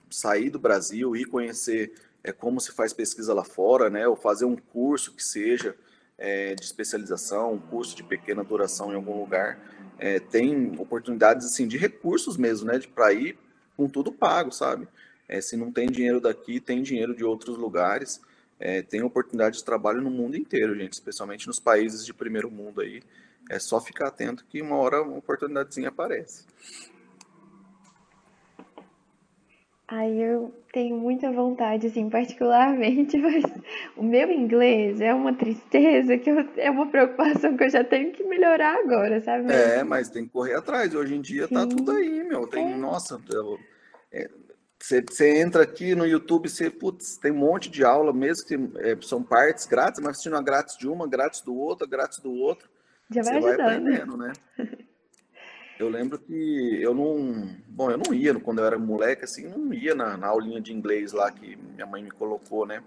sair 0.09 0.49
do 0.49 0.57
Brasil 0.57 1.13
e 1.15 1.25
conhecer 1.25 1.93
é, 2.23 2.31
como 2.31 2.61
se 2.61 2.71
faz 2.71 2.93
pesquisa 2.93 3.33
lá 3.33 3.43
fora, 3.43 3.89
né? 3.89 4.07
Ou 4.07 4.15
fazer 4.15 4.45
um 4.45 4.55
curso 4.55 5.13
que 5.13 5.23
seja 5.23 5.75
é, 6.17 6.55
de 6.55 6.63
especialização, 6.63 7.53
um 7.53 7.59
curso 7.59 7.95
de 7.95 8.03
pequena 8.03 8.43
duração 8.43 8.91
em 8.91 8.95
algum 8.95 9.19
lugar. 9.19 9.59
É, 9.97 10.19
tem 10.19 10.79
oportunidades 10.79 11.45
assim 11.45 11.67
de 11.67 11.77
recursos 11.77 12.37
mesmo, 12.37 12.71
né? 12.71 12.79
Para 12.95 13.11
ir 13.11 13.37
com 13.75 13.87
tudo 13.87 14.13
pago, 14.13 14.51
sabe? 14.51 14.87
É, 15.27 15.41
se 15.41 15.57
não 15.57 15.71
tem 15.71 15.91
dinheiro 15.91 16.21
daqui, 16.21 16.59
tem 16.59 16.81
dinheiro 16.81 17.13
de 17.13 17.25
outros 17.25 17.57
lugares. 17.57 18.21
É, 18.57 18.81
tem 18.81 19.01
oportunidade 19.01 19.57
de 19.57 19.63
trabalho 19.63 20.01
no 20.01 20.09
mundo 20.09 20.35
inteiro, 20.35 20.75
gente, 20.75 20.93
especialmente 20.93 21.47
nos 21.47 21.59
países 21.59 22.05
de 22.05 22.13
primeiro 22.13 22.49
mundo 22.49 22.81
aí. 22.81 23.01
É 23.49 23.59
só 23.59 23.79
ficar 23.81 24.07
atento 24.07 24.45
que 24.49 24.61
uma 24.61 24.75
hora 24.75 25.01
uma 25.01 25.17
oportunidadezinha 25.17 25.89
aparece. 25.89 26.45
Aí 29.91 30.21
eu 30.21 30.53
tenho 30.71 30.95
muita 30.95 31.31
vontade, 31.31 31.87
assim, 31.87 32.11
particularmente, 32.11 33.17
mas 33.17 33.43
o 33.97 34.03
meu 34.03 34.31
inglês 34.31 35.01
é 35.01 35.11
uma 35.11 35.33
tristeza, 35.33 36.15
que 36.15 36.29
eu, 36.29 36.47
é 36.57 36.69
uma 36.69 36.87
preocupação 36.87 37.57
que 37.57 37.63
eu 37.63 37.69
já 37.71 37.83
tenho 37.83 38.11
que 38.11 38.23
melhorar 38.23 38.77
agora, 38.77 39.19
sabe? 39.19 39.51
É, 39.51 39.83
mas 39.83 40.09
tem 40.09 40.25
que 40.25 40.29
correr 40.29 40.53
atrás. 40.53 40.93
Hoje 40.93 41.15
em 41.15 41.21
dia 41.21 41.47
tá 41.47 41.61
Sim. 41.61 41.69
tá 41.69 41.75
tudo 41.75 41.91
aí, 41.91 42.23
meu. 42.23 42.45
Tem, 42.45 42.73
é. 42.73 42.77
nossa, 42.77 43.19
é, 44.11 44.29
você, 44.79 45.01
você 45.01 45.41
entra 45.41 45.63
aqui 45.63 45.95
no 45.95 46.05
YouTube, 46.05 46.47
você, 46.47 46.69
putz, 46.69 47.17
tem 47.17 47.31
um 47.31 47.37
monte 47.37 47.67
de 47.67 47.83
aula, 47.83 48.13
mesmo 48.13 48.45
que 48.45 48.55
é, 48.77 48.95
são 49.01 49.23
partes 49.23 49.65
grátis, 49.65 49.99
mas 49.99 50.11
assistindo 50.11 50.37
a 50.37 50.41
grátis 50.41 50.77
de 50.77 50.87
uma, 50.87 51.07
grátis 51.07 51.41
do 51.41 51.55
outro, 51.55 51.87
grátis 51.87 52.19
do 52.19 52.31
outro. 52.31 52.69
Já 53.09 53.23
vai 53.23 53.41
vai 53.41 53.53
aprendendo, 53.53 54.15
né? 54.15 54.33
Eu 55.79 55.87
lembro 55.87 56.19
que 56.19 56.77
eu 56.81 56.93
não. 56.93 57.55
Bom, 57.69 57.89
eu 57.89 57.97
não 57.97 58.13
ia 58.13 58.37
quando 58.37 58.59
eu 58.59 58.65
era 58.65 58.77
moleque, 58.77 59.23
assim, 59.23 59.47
não 59.47 59.73
ia 59.73 59.95
na, 59.95 60.17
na 60.17 60.27
aulinha 60.27 60.59
de 60.59 60.73
inglês 60.73 61.13
lá 61.13 61.31
que 61.31 61.55
minha 61.55 61.85
mãe 61.85 62.03
me 62.03 62.11
colocou, 62.11 62.65
né? 62.65 62.83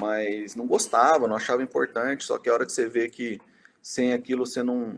Mas 0.00 0.54
não 0.54 0.64
gostava, 0.64 1.26
não 1.26 1.34
achava 1.34 1.60
importante, 1.60 2.22
só 2.22 2.38
que 2.38 2.48
a 2.48 2.54
hora 2.54 2.64
que 2.64 2.70
você 2.70 2.88
vê 2.88 3.08
que 3.08 3.40
sem 3.82 4.12
aquilo 4.12 4.46
você 4.46 4.62
não. 4.62 4.96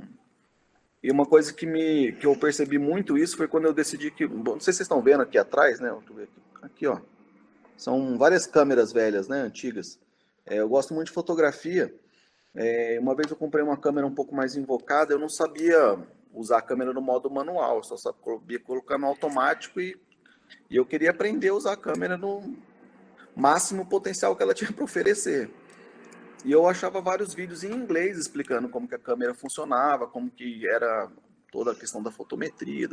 E 1.03 1.11
uma 1.11 1.25
coisa 1.25 1.55
que, 1.55 1.65
me, 1.65 2.13
que 2.13 2.27
eu 2.27 2.37
percebi 2.37 2.79
muito 2.79 3.17
isso 3.17 3.35
foi 3.35 3.49
quando 3.49 3.65
eu 3.65 3.73
decidi 3.73 4.11
que. 4.11 4.27
Bom, 4.27 4.53
não 4.53 4.61
sei 4.61 4.75
se 4.75 4.77
vocês 4.77 4.81
estão 4.81 5.01
vendo 5.01 5.23
aqui 5.23 5.39
atrás, 5.39 5.81
né? 5.81 5.91
Aqui. 6.61 6.87
ó. 6.87 7.01
São 7.79 8.19
várias 8.19 8.47
câmeras 8.47 8.93
velhas, 8.93 9.27
né? 9.27 9.41
Antigas. 9.41 9.99
É, 10.45 10.61
eu 10.61 10.69
gosto 10.69 10.93
muito 10.93 11.07
de 11.07 11.15
fotografia. 11.15 11.95
É, 12.55 12.99
uma 13.01 13.15
vez 13.15 13.31
eu 13.31 13.37
comprei 13.39 13.65
uma 13.65 13.79
câmera 13.79 14.07
um 14.07 14.15
pouco 14.15 14.35
mais 14.35 14.55
invocada, 14.55 15.15
eu 15.15 15.19
não 15.19 15.31
sabia 15.31 15.99
usar 16.35 16.59
a 16.59 16.63
câmera 16.63 16.93
no 16.93 17.01
modo 17.01 17.31
manual, 17.31 17.83
só 17.83 17.97
sabia 17.97 18.59
colocar 18.59 18.99
no 18.99 19.07
automático 19.07 19.81
e, 19.81 20.01
e 20.71 20.77
eu 20.77 20.87
queria 20.87 21.11
aprender 21.11 21.49
a 21.49 21.55
usar 21.55 21.73
a 21.73 21.77
câmera 21.77 22.17
no 22.17 22.57
máximo 23.35 23.87
potencial 23.87 24.37
que 24.37 24.43
ela 24.43 24.55
tinha 24.55 24.73
para 24.73 24.85
oferecer. 24.85 25.51
E 26.45 26.51
eu 26.51 26.67
achava 26.67 27.01
vários 27.01 27.35
vídeos 27.35 27.63
em 27.63 27.73
inglês 27.73 28.19
explicando 28.19 28.69
como 28.69 28.89
que 28.89 28.95
a 28.95 28.99
câmera 28.99 29.33
funcionava, 29.33 30.09
como 30.09 30.31
que 30.31 30.67
era 30.67 31.09
toda 31.51 31.73
a 31.73 31.75
questão 31.75 32.03
da 32.03 32.11
fotometria. 32.11 32.89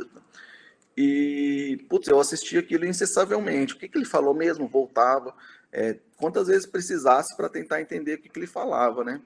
E, 0.96 1.84
putz, 1.88 2.08
eu 2.08 2.20
assistia 2.20 2.60
aquilo 2.60 2.84
incessavelmente. 2.84 3.74
O 3.74 3.78
que, 3.78 3.88
que 3.88 3.98
ele 3.98 4.04
falou 4.04 4.34
mesmo? 4.34 4.68
Voltava. 4.68 5.34
É, 5.72 5.98
quantas 6.16 6.46
vezes 6.46 6.66
precisasse 6.66 7.36
para 7.36 7.48
tentar 7.48 7.80
entender 7.80 8.14
o 8.14 8.18
que, 8.18 8.28
que 8.28 8.38
ele 8.38 8.46
falava, 8.46 9.02
né? 9.02 9.20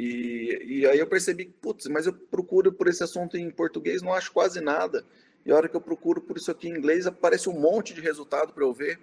E, 0.00 0.62
e 0.64 0.86
aí 0.86 1.00
eu 1.00 1.08
percebi 1.08 1.46
putz, 1.46 1.88
mas 1.88 2.06
eu 2.06 2.12
procuro 2.12 2.72
por 2.72 2.86
esse 2.86 3.02
assunto 3.02 3.36
em 3.36 3.50
português, 3.50 4.00
não 4.00 4.14
acho 4.14 4.30
quase 4.30 4.60
nada. 4.60 5.04
E 5.44 5.50
a 5.50 5.56
hora 5.56 5.68
que 5.68 5.74
eu 5.74 5.80
procuro 5.80 6.20
por 6.20 6.36
isso 6.36 6.52
aqui 6.52 6.68
em 6.68 6.76
inglês, 6.76 7.04
aparece 7.04 7.48
um 7.48 7.58
monte 7.58 7.92
de 7.92 8.00
resultado 8.00 8.52
para 8.52 8.62
eu 8.62 8.72
ver. 8.72 9.00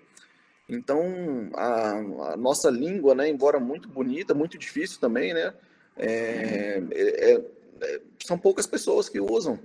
Então, 0.70 1.50
a, 1.54 1.98
a, 2.32 2.38
nossa 2.38 2.70
língua, 2.70 3.14
né, 3.14 3.28
embora 3.28 3.60
muito 3.60 3.90
bonita, 3.90 4.34
muito 4.34 4.58
difícil 4.58 5.02
também, 5.02 5.34
né, 5.34 5.54
é, 5.98 6.82
é, 6.94 7.44
é, 7.82 8.02
são 8.26 8.38
poucas 8.38 8.66
pessoas 8.66 9.10
que 9.10 9.20
usam. 9.20 9.60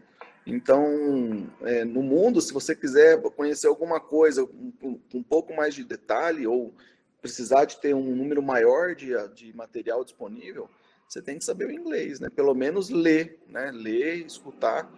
Então, 0.45 1.47
é, 1.63 1.85
no 1.85 2.03
mundo, 2.03 2.41
se 2.41 2.53
você 2.53 2.75
quiser 2.75 3.23
conhecer 3.37 3.69
alguma 3.69 4.01
coisa 4.01 4.45
com, 4.45 4.99
um 5.15 5.23
pouco 5.23 5.55
mais 5.55 5.77
de 5.77 5.85
detalhe 5.85 6.45
ou 6.45 6.75
precisar 7.23 7.67
de 7.67 7.77
ter 7.77 7.95
um 7.95 8.17
número 8.17 8.43
maior 8.43 8.97
de, 8.97 9.13
de 9.33 9.57
material 9.57 10.03
disponível, 10.05 10.69
você 11.11 11.21
tem 11.21 11.39
que 11.39 11.45
saber 11.45 11.67
o 11.67 11.73
inglês, 11.73 12.21
né? 12.21 12.29
Pelo 12.31 12.55
menos 12.55 12.89
ler, 12.89 13.41
né? 13.49 13.73
Ler, 13.73 14.25
escutar. 14.25 14.89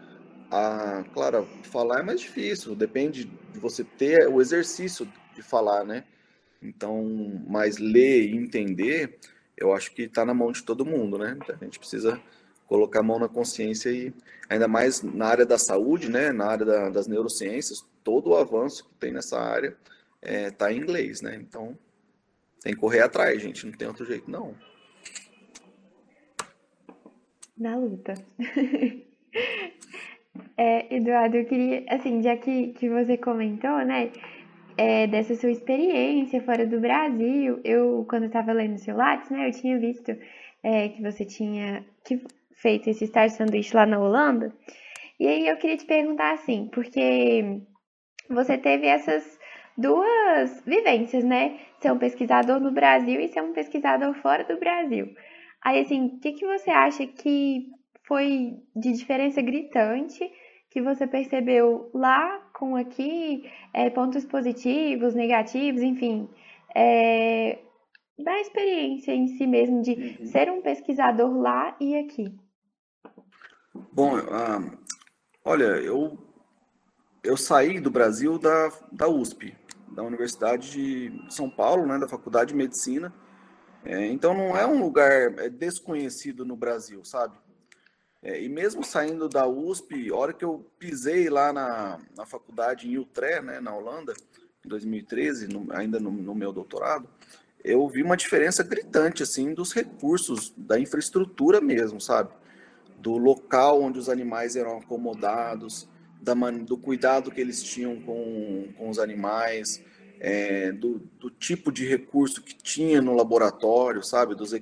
Ah, 0.51 1.03
claro, 1.15 1.49
falar 1.63 2.01
é 2.01 2.03
mais 2.03 2.21
difícil, 2.21 2.75
depende 2.75 3.25
de 3.25 3.59
você 3.59 3.83
ter 3.83 4.29
o 4.29 4.39
exercício 4.39 5.11
de 5.35 5.43
falar, 5.43 5.85
né? 5.85 6.05
Então, 6.61 7.43
mas 7.49 7.79
ler 7.79 8.25
e 8.27 8.37
entender, 8.37 9.19
eu 9.57 9.73
acho 9.73 9.95
que 9.95 10.03
está 10.03 10.23
na 10.27 10.35
mão 10.35 10.53
de 10.53 10.63
todo 10.63 10.85
mundo, 10.85 11.17
né? 11.17 11.39
A 11.49 11.65
gente 11.65 11.79
precisa 11.79 12.21
colocar 12.67 13.01
a 13.01 13.03
mão 13.03 13.19
na 13.19 13.29
consciência 13.29 13.91
e 13.91 14.13
ainda 14.51 14.69
mais 14.69 15.03
na 15.03 15.27
área 15.27 15.47
da 15.47 15.59
saúde, 15.59 16.11
né, 16.11 16.31
na 16.31 16.47
área 16.47 16.65
da, 16.65 16.91
das 16.91 17.07
neurociências, 17.07 17.85
todo 18.05 18.31
o 18.31 18.37
avanço 18.37 18.85
que 18.85 18.95
tem 18.99 19.13
nessa 19.13 19.41
área 19.41 19.77
está 20.23 20.31
é, 20.31 20.51
tá 20.51 20.73
em 20.73 20.79
inglês, 20.79 21.23
né? 21.23 21.37
Então 21.37 21.77
tem 22.61 22.75
que 22.75 22.81
correr 22.81 23.01
atrás, 23.01 23.41
gente, 23.41 23.67
não 23.67 23.73
tem 23.73 23.89
outro 23.89 24.05
jeito 24.05 24.31
não. 24.31 24.55
Na 27.57 27.77
luta. 27.77 28.15
é, 30.57 30.95
Eduardo, 30.95 31.37
eu 31.37 31.45
queria, 31.45 31.85
assim, 31.89 32.23
já 32.23 32.37
que, 32.37 32.73
que 32.73 32.89
você 32.89 33.17
comentou, 33.17 33.79
né, 33.85 34.11
é, 34.77 35.07
dessa 35.07 35.35
sua 35.35 35.51
experiência 35.51 36.43
fora 36.43 36.67
do 36.67 36.81
Brasil, 36.81 37.61
eu, 37.65 38.07
quando 38.09 38.27
estava 38.27 38.53
lendo 38.53 38.79
seu 38.79 38.97
Lattes, 38.97 39.31
né, 39.31 39.49
eu 39.49 39.53
tinha 39.53 39.79
visto 39.79 40.17
é, 40.63 40.89
que 40.89 41.03
você 41.03 41.25
tinha, 41.25 41.85
que 42.05 42.23
feito 42.55 42.89
esse 42.89 43.07
Star 43.07 43.29
Sanduíche 43.29 43.77
lá 43.77 43.85
na 43.85 43.99
Holanda. 43.99 44.53
E 45.19 45.27
aí 45.27 45.47
eu 45.47 45.57
queria 45.57 45.77
te 45.77 45.85
perguntar 45.85 46.33
assim, 46.33 46.69
porque 46.73 47.61
você 48.29 48.57
teve 48.57 48.87
essas 48.87 49.39
duas 49.77 50.63
vivências, 50.65 51.25
né? 51.25 51.59
Ser 51.81 51.93
um 51.93 51.99
pesquisador 51.99 52.61
no 52.61 52.71
Brasil 52.71 53.21
e 53.21 53.29
ser 53.29 53.43
um 53.43 53.53
pesquisador 53.53 54.15
fora 54.15 54.45
do 54.45 54.59
Brasil. 54.59 55.15
Aí, 55.65 55.81
assim, 55.81 56.07
o 56.07 56.19
que, 56.19 56.33
que 56.33 56.47
você 56.47 56.71
acha 56.71 57.07
que 57.07 57.71
foi 58.05 58.59
de 58.75 58.93
diferença 58.93 59.41
gritante 59.41 60.31
que 60.71 60.81
você 60.81 61.07
percebeu 61.07 61.91
lá 61.95 62.39
com 62.55 62.77
aqui, 62.77 63.49
é, 63.75 63.91
pontos 63.91 64.25
positivos, 64.25 65.15
negativos, 65.15 65.83
enfim, 65.83 66.29
é, 66.75 67.59
da 68.19 68.41
experiência 68.41 69.13
em 69.13 69.29
si 69.29 69.47
mesmo 69.47 69.83
de 69.83 69.93
uhum. 69.93 70.27
ser 70.27 70.51
um 70.51 70.63
pesquisador 70.63 71.37
lá 71.37 71.77
e 71.79 71.97
aqui? 71.97 72.35
Bom, 73.93 74.17
ah, 74.17 74.61
olha, 75.45 75.65
eu, 75.65 76.19
eu 77.23 77.37
saí 77.37 77.81
do 77.81 77.91
Brasil 77.91 78.39
da, 78.39 78.71
da 78.91 79.09
USP, 79.09 79.55
da 79.89 80.03
Universidade 80.03 80.71
de 80.71 81.31
São 81.31 81.51
Paulo, 81.51 81.87
né, 81.87 81.99
da 81.99 82.09
Faculdade 82.09 82.51
de 82.53 82.57
Medicina. 82.57 83.13
É, 83.85 84.07
então 84.07 84.35
não 84.35 84.57
é 84.57 84.67
um 84.67 84.81
lugar 84.81 85.39
é, 85.39 85.49
desconhecido 85.49 86.45
no 86.45 86.57
Brasil, 86.57 87.05
sabe? 87.05 87.37
É, 88.23 88.41
e 88.41 88.49
mesmo 88.49 88.85
saindo 88.85 89.29
da 89.29 89.47
USP, 89.47 90.11
a 90.11 90.17
hora 90.17 90.33
que 90.33 90.45
eu 90.45 90.65
pisei 90.79 91.29
lá 91.29 91.53
na, 91.53 91.99
na 92.17 92.25
faculdade 92.25 92.89
em 92.89 92.97
Utrecht, 92.97 93.43
né, 93.43 93.61
na 93.61 93.75
Holanda, 93.75 94.15
em 94.65 94.69
2013, 94.69 95.49
no, 95.49 95.67
ainda 95.73 95.99
no, 95.99 96.11
no 96.11 96.35
meu 96.35 96.53
doutorado, 96.53 97.09
eu 97.65 97.89
vi 97.89 98.03
uma 98.03 98.17
diferença 98.17 98.63
gritante 98.63 99.23
assim 99.23 99.53
dos 99.55 99.73
recursos, 99.73 100.53
da 100.57 100.79
infraestrutura 100.79 101.61
mesmo, 101.61 102.01
sabe? 102.01 102.31
do 103.03 103.17
local 103.19 103.83
onde 103.83 103.99
os 103.99 104.09
animais 104.09 104.55
eram 104.55 104.79
acomodados, 104.79 105.89
da, 106.21 106.35
do 106.35 106.79
cuidado 106.79 107.33
que 107.33 107.41
eles 107.41 107.61
tinham 107.61 108.01
com, 108.01 108.69
com 108.79 108.89
os 108.89 109.01
animais, 109.01 109.83
é, 110.25 110.71
do, 110.71 111.01
do, 111.19 111.29
tipo 111.29 111.73
de 111.73 111.85
recurso 111.85 112.41
que 112.43 112.55
tinha 112.55 113.03
no 113.03 113.13
laboratório, 113.13 114.05
sabe? 114.05 114.37
Dos, 114.37 114.55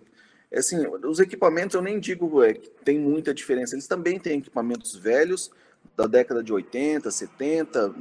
assim, 0.51 0.87
os 1.05 1.21
equipamentos 1.21 1.75
eu 1.75 1.83
nem 1.83 2.01
digo 2.01 2.43
é, 2.43 2.55
que 2.55 2.71
tem 2.83 2.99
muita 2.99 3.35
diferença, 3.35 3.75
eles 3.75 3.87
também 3.87 4.19
têm 4.19 4.39
equipamentos 4.39 4.97
velhos, 4.97 5.51
da 5.95 6.07
década 6.07 6.43
de 6.43 6.51
80, 6.51 7.11
70, 7.11 7.95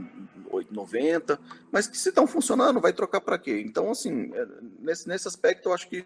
90, 0.72 1.40
mas 1.70 1.86
que 1.86 1.98
se 1.98 2.10
estão 2.10 2.26
funcionando, 2.26 2.80
vai 2.80 2.94
trocar 2.94 3.20
para 3.20 3.38
quê? 3.38 3.62
Então, 3.66 3.92
assim, 3.92 4.32
é, 4.34 4.48
nesse, 4.80 5.08
nesse 5.08 5.28
aspecto 5.28 5.68
eu 5.68 5.74
acho 5.74 5.90
que 5.90 6.06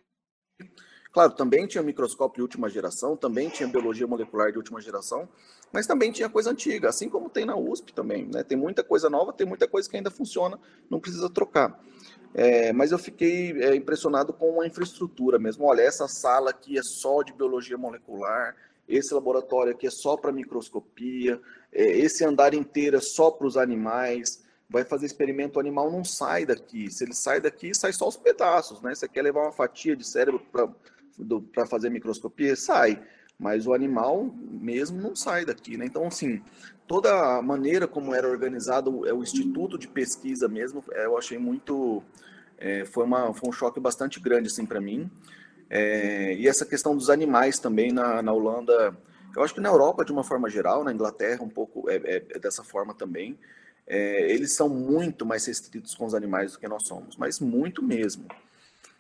Claro, 1.11 1.33
também 1.33 1.67
tinha 1.67 1.83
microscópio 1.83 2.37
de 2.37 2.41
última 2.41 2.67
geração, 2.67 3.15
também 3.15 3.47
tinha 3.47 3.69
biologia 3.69 4.07
molecular 4.07 4.51
de 4.51 4.57
última 4.57 4.81
geração, 4.81 5.29
mas 5.73 5.87
também 5.87 6.11
tinha 6.11 6.29
coisa 6.29 6.51
antiga, 6.51 6.89
assim 6.89 7.09
como 7.09 7.31
tem 7.31 7.45
na 7.45 7.57
USP 7.57 7.91
também. 7.91 8.29
Né? 8.31 8.43
Tem 8.43 8.55
muita 8.55 8.83
coisa 8.83 9.09
nova, 9.09 9.33
tem 9.33 9.47
muita 9.47 9.67
coisa 9.67 9.89
que 9.89 9.97
ainda 9.97 10.11
funciona, 10.11 10.59
não 10.87 10.99
precisa 10.99 11.27
trocar. 11.27 11.83
É, 12.31 12.71
mas 12.71 12.91
eu 12.91 12.99
fiquei 12.99 13.51
é, 13.59 13.75
impressionado 13.75 14.31
com 14.31 14.61
a 14.61 14.67
infraestrutura 14.67 15.39
mesmo. 15.39 15.65
Olha, 15.65 15.81
essa 15.81 16.07
sala 16.07 16.51
aqui 16.51 16.77
é 16.77 16.83
só 16.83 17.23
de 17.23 17.33
biologia 17.33 17.75
molecular, 17.75 18.55
esse 18.87 19.13
laboratório 19.15 19.71
aqui 19.71 19.87
é 19.87 19.89
só 19.91 20.15
para 20.15 20.31
microscopia, 20.31 21.41
é, 21.71 21.83
esse 21.83 22.23
andar 22.23 22.53
inteiro 22.53 22.97
é 22.97 23.01
só 23.01 23.31
para 23.31 23.47
os 23.47 23.57
animais. 23.57 24.43
Vai 24.69 24.83
fazer 24.83 25.07
experimento, 25.07 25.59
animal 25.59 25.91
não 25.91 26.03
sai 26.03 26.45
daqui. 26.45 26.89
Se 26.91 27.03
ele 27.03 27.13
sai 27.13 27.41
daqui, 27.41 27.73
sai 27.73 27.93
só 27.93 28.07
os 28.07 28.17
pedaços, 28.17 28.81
né? 28.81 28.93
Você 28.93 29.07
quer 29.07 29.21
levar 29.21 29.41
uma 29.41 29.51
fatia 29.51 29.95
de 29.95 30.07
cérebro 30.07 30.39
para 31.51 31.65
fazer 31.65 31.89
microscopia, 31.89 32.55
sai. 32.55 33.03
Mas 33.39 33.67
o 33.67 33.73
animal 33.73 34.33
mesmo 34.49 35.01
não 35.01 35.15
sai 35.15 35.45
daqui, 35.45 35.75
né? 35.77 35.85
Então, 35.85 36.07
assim, 36.07 36.41
toda 36.87 37.37
a 37.37 37.41
maneira 37.41 37.87
como 37.87 38.13
era 38.13 38.27
organizado 38.27 39.07
é 39.07 39.13
o 39.13 39.21
instituto 39.21 39.77
de 39.77 39.87
pesquisa 39.87 40.47
mesmo, 40.47 40.83
é, 40.91 41.05
eu 41.05 41.17
achei 41.17 41.37
muito... 41.37 42.03
É, 42.57 42.85
foi, 42.85 43.03
uma, 43.03 43.33
foi 43.33 43.49
um 43.49 43.51
choque 43.51 43.79
bastante 43.79 44.19
grande, 44.19 44.47
assim, 44.47 44.65
para 44.65 44.79
mim. 44.79 45.09
É, 45.69 46.35
e 46.35 46.47
essa 46.47 46.65
questão 46.65 46.95
dos 46.95 47.09
animais 47.09 47.59
também 47.59 47.91
na, 47.91 48.21
na 48.21 48.31
Holanda... 48.31 48.95
Eu 49.35 49.43
acho 49.43 49.53
que 49.53 49.59
na 49.59 49.69
Europa, 49.69 50.05
de 50.05 50.11
uma 50.11 50.23
forma 50.23 50.49
geral, 50.49 50.83
na 50.83 50.93
Inglaterra, 50.93 51.43
um 51.43 51.49
pouco 51.49 51.89
é, 51.89 51.95
é, 51.95 52.15
é 52.29 52.39
dessa 52.39 52.63
forma 52.63 52.93
também. 52.93 53.37
É, 53.85 54.31
eles 54.31 54.53
são 54.53 54.69
muito 54.69 55.25
mais 55.25 55.45
restritos 55.45 55.95
com 55.95 56.05
os 56.05 56.13
animais 56.13 56.53
do 56.53 56.59
que 56.59 56.67
nós 56.67 56.87
somos, 56.87 57.17
mas 57.17 57.39
muito 57.39 57.83
mesmo. 57.83 58.27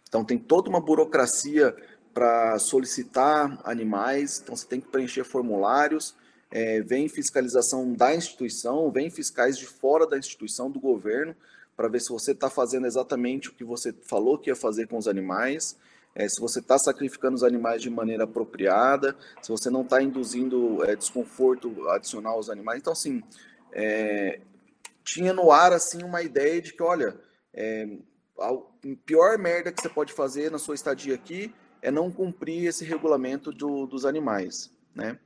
Então 0.09 0.25
tem 0.25 0.37
toda 0.37 0.69
uma 0.69 0.81
burocracia 0.81 1.75
para 2.13 2.59
solicitar 2.59 3.59
animais, 3.63 4.39
então 4.41 4.55
você 4.55 4.67
tem 4.67 4.79
que 4.79 4.87
preencher 4.87 5.23
formulários, 5.23 6.15
é, 6.51 6.81
vem 6.81 7.09
fiscalização 7.09 7.91
da 7.93 8.13
instituição, 8.13 8.91
vem 8.91 9.09
fiscais 9.09 9.57
de 9.57 9.65
fora 9.65 10.05
da 10.05 10.17
instituição, 10.17 10.69
do 10.69 10.79
governo, 10.79 11.35
para 11.75 11.87
ver 11.87 11.99
se 11.99 12.09
você 12.09 12.31
está 12.31 12.49
fazendo 12.49 12.85
exatamente 12.85 13.49
o 13.49 13.53
que 13.53 13.63
você 13.63 13.91
falou 13.91 14.37
que 14.37 14.51
ia 14.51 14.55
fazer 14.55 14.87
com 14.87 14.97
os 14.97 15.07
animais, 15.07 15.75
é, 16.15 16.29
se 16.29 16.39
você 16.39 16.59
está 16.59 16.77
sacrificando 16.77 17.35
os 17.35 17.43
animais 17.43 17.81
de 17.81 17.89
maneira 17.89 18.25
apropriada, 18.25 19.15
se 19.41 19.49
você 19.49 19.71
não 19.71 19.81
está 19.81 19.99
induzindo 19.99 20.83
é, 20.83 20.95
desconforto 20.95 21.89
adicional 21.89 22.35
aos 22.35 22.51
animais. 22.51 22.79
Então, 22.79 22.93
assim, 22.93 23.23
é, 23.71 24.39
tinha 25.03 25.33
no 25.33 25.51
ar 25.51 25.73
assim 25.73 26.03
uma 26.03 26.21
ideia 26.21 26.61
de 26.61 26.73
que, 26.73 26.83
olha, 26.83 27.19
é, 27.51 27.97
a 28.39 28.55
pior 29.03 29.39
merda 29.39 29.71
que 29.71 29.81
você 29.81 29.89
pode 29.89 30.13
fazer 30.13 30.51
na 30.51 30.59
sua 30.59 30.75
estadia 30.75 31.15
aqui 31.15 31.51
é 31.83 31.91
não 31.91 32.09
cumprir 32.09 32.65
esse 32.65 32.85
regulamento 32.85 33.51
do, 33.51 33.85
dos 33.85 34.05
animais, 34.05 34.73
né? 34.95 35.19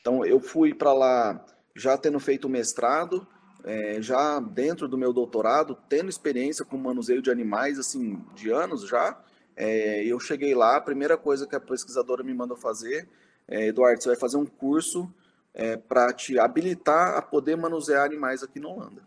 Então, 0.00 0.24
eu 0.24 0.38
fui 0.38 0.74
para 0.74 0.92
lá 0.92 1.44
já 1.74 1.96
tendo 1.96 2.20
feito 2.20 2.48
mestrado, 2.48 3.26
é, 3.64 4.00
já 4.00 4.38
dentro 4.38 4.86
do 4.86 4.98
meu 4.98 5.12
doutorado, 5.12 5.76
tendo 5.88 6.10
experiência 6.10 6.64
com 6.66 6.76
manuseio 6.76 7.22
de 7.22 7.30
animais, 7.30 7.78
assim, 7.78 8.22
de 8.34 8.50
anos 8.50 8.86
já. 8.86 9.18
É, 9.56 10.04
eu 10.04 10.20
cheguei 10.20 10.54
lá, 10.54 10.76
a 10.76 10.80
primeira 10.82 11.16
coisa 11.16 11.46
que 11.46 11.56
a 11.56 11.60
pesquisadora 11.60 12.22
me 12.22 12.34
mandou 12.34 12.58
fazer, 12.58 13.08
é, 13.48 13.68
Eduardo, 13.68 14.02
você 14.02 14.10
vai 14.10 14.18
fazer 14.18 14.36
um 14.36 14.46
curso 14.46 15.12
para 15.88 16.12
te 16.12 16.38
habilitar 16.38 17.16
a 17.16 17.22
poder 17.22 17.56
manusear 17.56 18.04
animais 18.04 18.42
aqui 18.42 18.60
na 18.60 18.68
Holanda. 18.68 19.02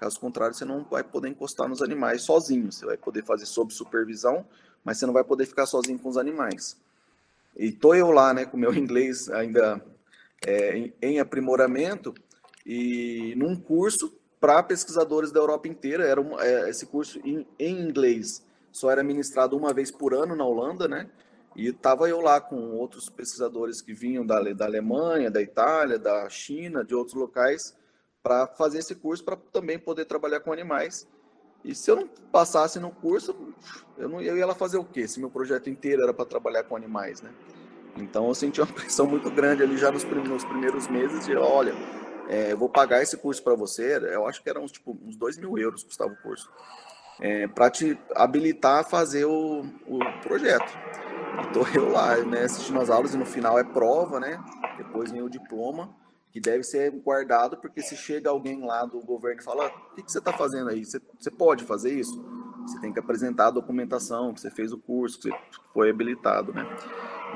Caso 0.00 0.18
contrário, 0.18 0.52
você 0.52 0.64
não 0.64 0.82
vai 0.82 1.04
poder 1.04 1.28
encostar 1.28 1.68
nos 1.68 1.80
animais 1.80 2.22
sozinho. 2.22 2.72
Você 2.72 2.84
vai 2.84 2.96
poder 2.96 3.24
fazer 3.24 3.46
sob 3.46 3.72
supervisão, 3.72 4.44
mas 4.84 4.98
você 4.98 5.06
não 5.06 5.14
vai 5.14 5.24
poder 5.24 5.46
ficar 5.46 5.66
sozinho 5.66 5.98
com 5.98 6.08
os 6.08 6.16
animais. 6.16 6.76
E 7.56 7.72
tô 7.72 7.94
eu 7.94 8.10
lá, 8.10 8.34
né, 8.34 8.44
com 8.44 8.56
meu 8.56 8.72
inglês 8.76 9.30
ainda 9.30 9.82
é, 10.46 10.76
em, 10.76 10.94
em, 11.00 11.20
aprimoramento 11.20 12.14
e 12.66 13.34
num 13.36 13.56
curso 13.56 14.12
para 14.40 14.62
pesquisadores 14.62 15.32
da 15.32 15.40
Europa 15.40 15.68
inteira. 15.68 16.04
Era 16.04 16.20
um, 16.20 16.38
é, 16.38 16.68
esse 16.68 16.86
curso 16.86 17.18
em, 17.24 17.46
em, 17.58 17.80
inglês 17.80 18.44
só 18.70 18.90
era 18.90 19.02
ministrado 19.02 19.56
uma 19.56 19.72
vez 19.72 19.90
por 19.90 20.12
ano 20.12 20.34
na 20.34 20.44
Holanda, 20.44 20.88
né? 20.88 21.08
E 21.56 21.68
estava 21.68 22.08
eu 22.08 22.20
lá 22.20 22.40
com 22.40 22.72
outros 22.72 23.08
pesquisadores 23.08 23.80
que 23.80 23.94
vinham 23.94 24.26
da, 24.26 24.40
da 24.52 24.64
Alemanha, 24.64 25.30
da 25.30 25.40
Itália, 25.40 25.96
da 25.98 26.28
China, 26.28 26.84
de 26.84 26.94
outros 26.94 27.14
locais, 27.14 27.76
para 28.20 28.48
fazer 28.48 28.78
esse 28.78 28.96
curso 28.96 29.22
para 29.22 29.36
também 29.36 29.78
poder 29.78 30.04
trabalhar 30.06 30.40
com 30.40 30.52
animais. 30.52 31.06
E 31.64 31.74
se 31.74 31.90
eu 31.90 31.96
não 31.96 32.06
passasse 32.30 32.78
no 32.78 32.90
curso, 32.90 33.34
eu, 33.96 34.08
não, 34.08 34.20
eu 34.20 34.36
ia 34.36 34.46
lá 34.46 34.54
fazer 34.54 34.76
o 34.76 34.84
quê? 34.84 35.08
Se 35.08 35.18
meu 35.18 35.30
projeto 35.30 35.70
inteiro 35.70 36.02
era 36.02 36.12
para 36.12 36.26
trabalhar 36.26 36.64
com 36.64 36.76
animais, 36.76 37.22
né? 37.22 37.30
Então 37.96 38.28
eu 38.28 38.34
senti 38.34 38.60
uma 38.60 38.66
pressão 38.72 39.06
muito 39.06 39.30
grande 39.30 39.62
ali 39.62 39.78
já 39.78 39.90
nos 39.90 40.04
primeiros, 40.04 40.44
primeiros 40.44 40.88
meses 40.88 41.24
de, 41.24 41.34
olha, 41.36 41.74
é, 42.28 42.52
eu 42.52 42.58
vou 42.58 42.68
pagar 42.68 43.02
esse 43.02 43.16
curso 43.16 43.42
para 43.42 43.54
você, 43.54 43.96
eu 43.96 44.26
acho 44.26 44.42
que 44.42 44.50
eram 44.50 44.64
uns, 44.64 44.72
tipo, 44.72 44.98
uns 45.04 45.16
dois 45.16 45.38
mil 45.38 45.56
euros 45.56 45.82
custava 45.82 46.12
o 46.12 46.16
curso, 46.16 46.50
é, 47.20 47.46
para 47.46 47.70
te 47.70 47.98
habilitar 48.14 48.80
a 48.80 48.84
fazer 48.84 49.24
o, 49.24 49.64
o 49.86 49.98
projeto. 50.22 50.70
Estou 51.46 51.66
eu 51.74 51.90
lá, 51.90 52.16
né, 52.18 52.42
assistindo 52.42 52.80
as 52.80 52.90
aulas 52.90 53.14
e 53.14 53.16
no 53.16 53.26
final 53.26 53.58
é 53.58 53.64
prova, 53.64 54.20
né? 54.20 54.38
Depois 54.76 55.10
vem 55.10 55.22
o 55.22 55.28
diploma, 55.28 55.94
que 56.34 56.40
deve 56.40 56.64
ser 56.64 56.90
guardado, 56.90 57.56
porque 57.58 57.80
se 57.80 57.96
chega 57.96 58.28
alguém 58.28 58.66
lá 58.66 58.84
do 58.84 58.98
governo 58.98 59.40
e 59.40 59.44
fala, 59.44 59.68
o 59.68 59.94
que, 59.94 60.02
que 60.02 60.10
você 60.10 60.18
está 60.18 60.32
fazendo 60.32 60.68
aí? 60.68 60.84
Você, 60.84 61.00
você 61.16 61.30
pode 61.30 61.62
fazer 61.62 61.94
isso? 61.94 62.20
Você 62.66 62.80
tem 62.80 62.92
que 62.92 62.98
apresentar 62.98 63.46
a 63.46 63.50
documentação, 63.52 64.34
que 64.34 64.40
você 64.40 64.50
fez 64.50 64.72
o 64.72 64.78
curso, 64.78 65.20
que 65.20 65.30
você 65.30 65.36
foi 65.72 65.90
habilitado, 65.90 66.52
né? 66.52 66.66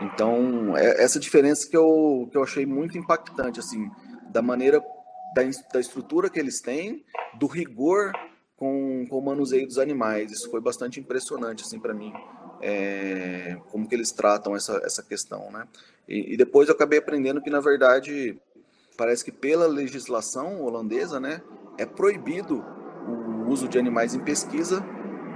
Então, 0.03 0.77
é 0.77 1.01
essa 1.01 1.21
diferença 1.21 1.71
que 1.71 1.77
eu, 1.77 2.29
que 2.33 2.37
eu 2.37 2.43
achei 2.43 2.67
muito 2.67 2.99
impactante, 2.99 3.61
assim, 3.61 3.89
da 4.31 4.43
maneira, 4.43 4.81
da, 5.33 5.43
da 5.73 5.79
estrutura 5.79 6.29
que 6.29 6.41
eles 6.41 6.61
têm, 6.61 7.05
do 7.39 7.47
rigor 7.47 8.11
com, 8.57 9.07
com 9.09 9.17
o 9.17 9.25
manuseio 9.25 9.65
dos 9.65 9.79
animais. 9.79 10.33
Isso 10.33 10.51
foi 10.51 10.61
bastante 10.61 10.99
impressionante, 10.99 11.63
assim, 11.63 11.79
para 11.79 11.95
mim 11.95 12.13
é, 12.61 13.57
como 13.71 13.89
que 13.89 13.95
eles 13.95 14.13
tratam 14.13 14.57
essa, 14.57 14.81
essa 14.85 15.03
questão, 15.03 15.51
né? 15.51 15.67
E, 16.09 16.35
e, 16.35 16.37
depois 16.37 16.69
eu 16.69 16.75
acabei 16.75 16.99
aprendendo 16.99 17.41
que, 17.43 17.51
na 17.51 17.61
verdade, 17.61 18.39
parece 18.99 19.25
que 19.25 19.31
pela 19.31 19.69
legislação 19.69 20.61
holandesa, 20.61 21.21
né, 21.21 21.41
é 21.79 21.87
proibido 21.87 22.65
o 23.07 23.49
uso 23.49 23.69
de 23.69 23.79
animais 23.79 24.13
em 24.13 24.19
pesquisa, 24.19 24.85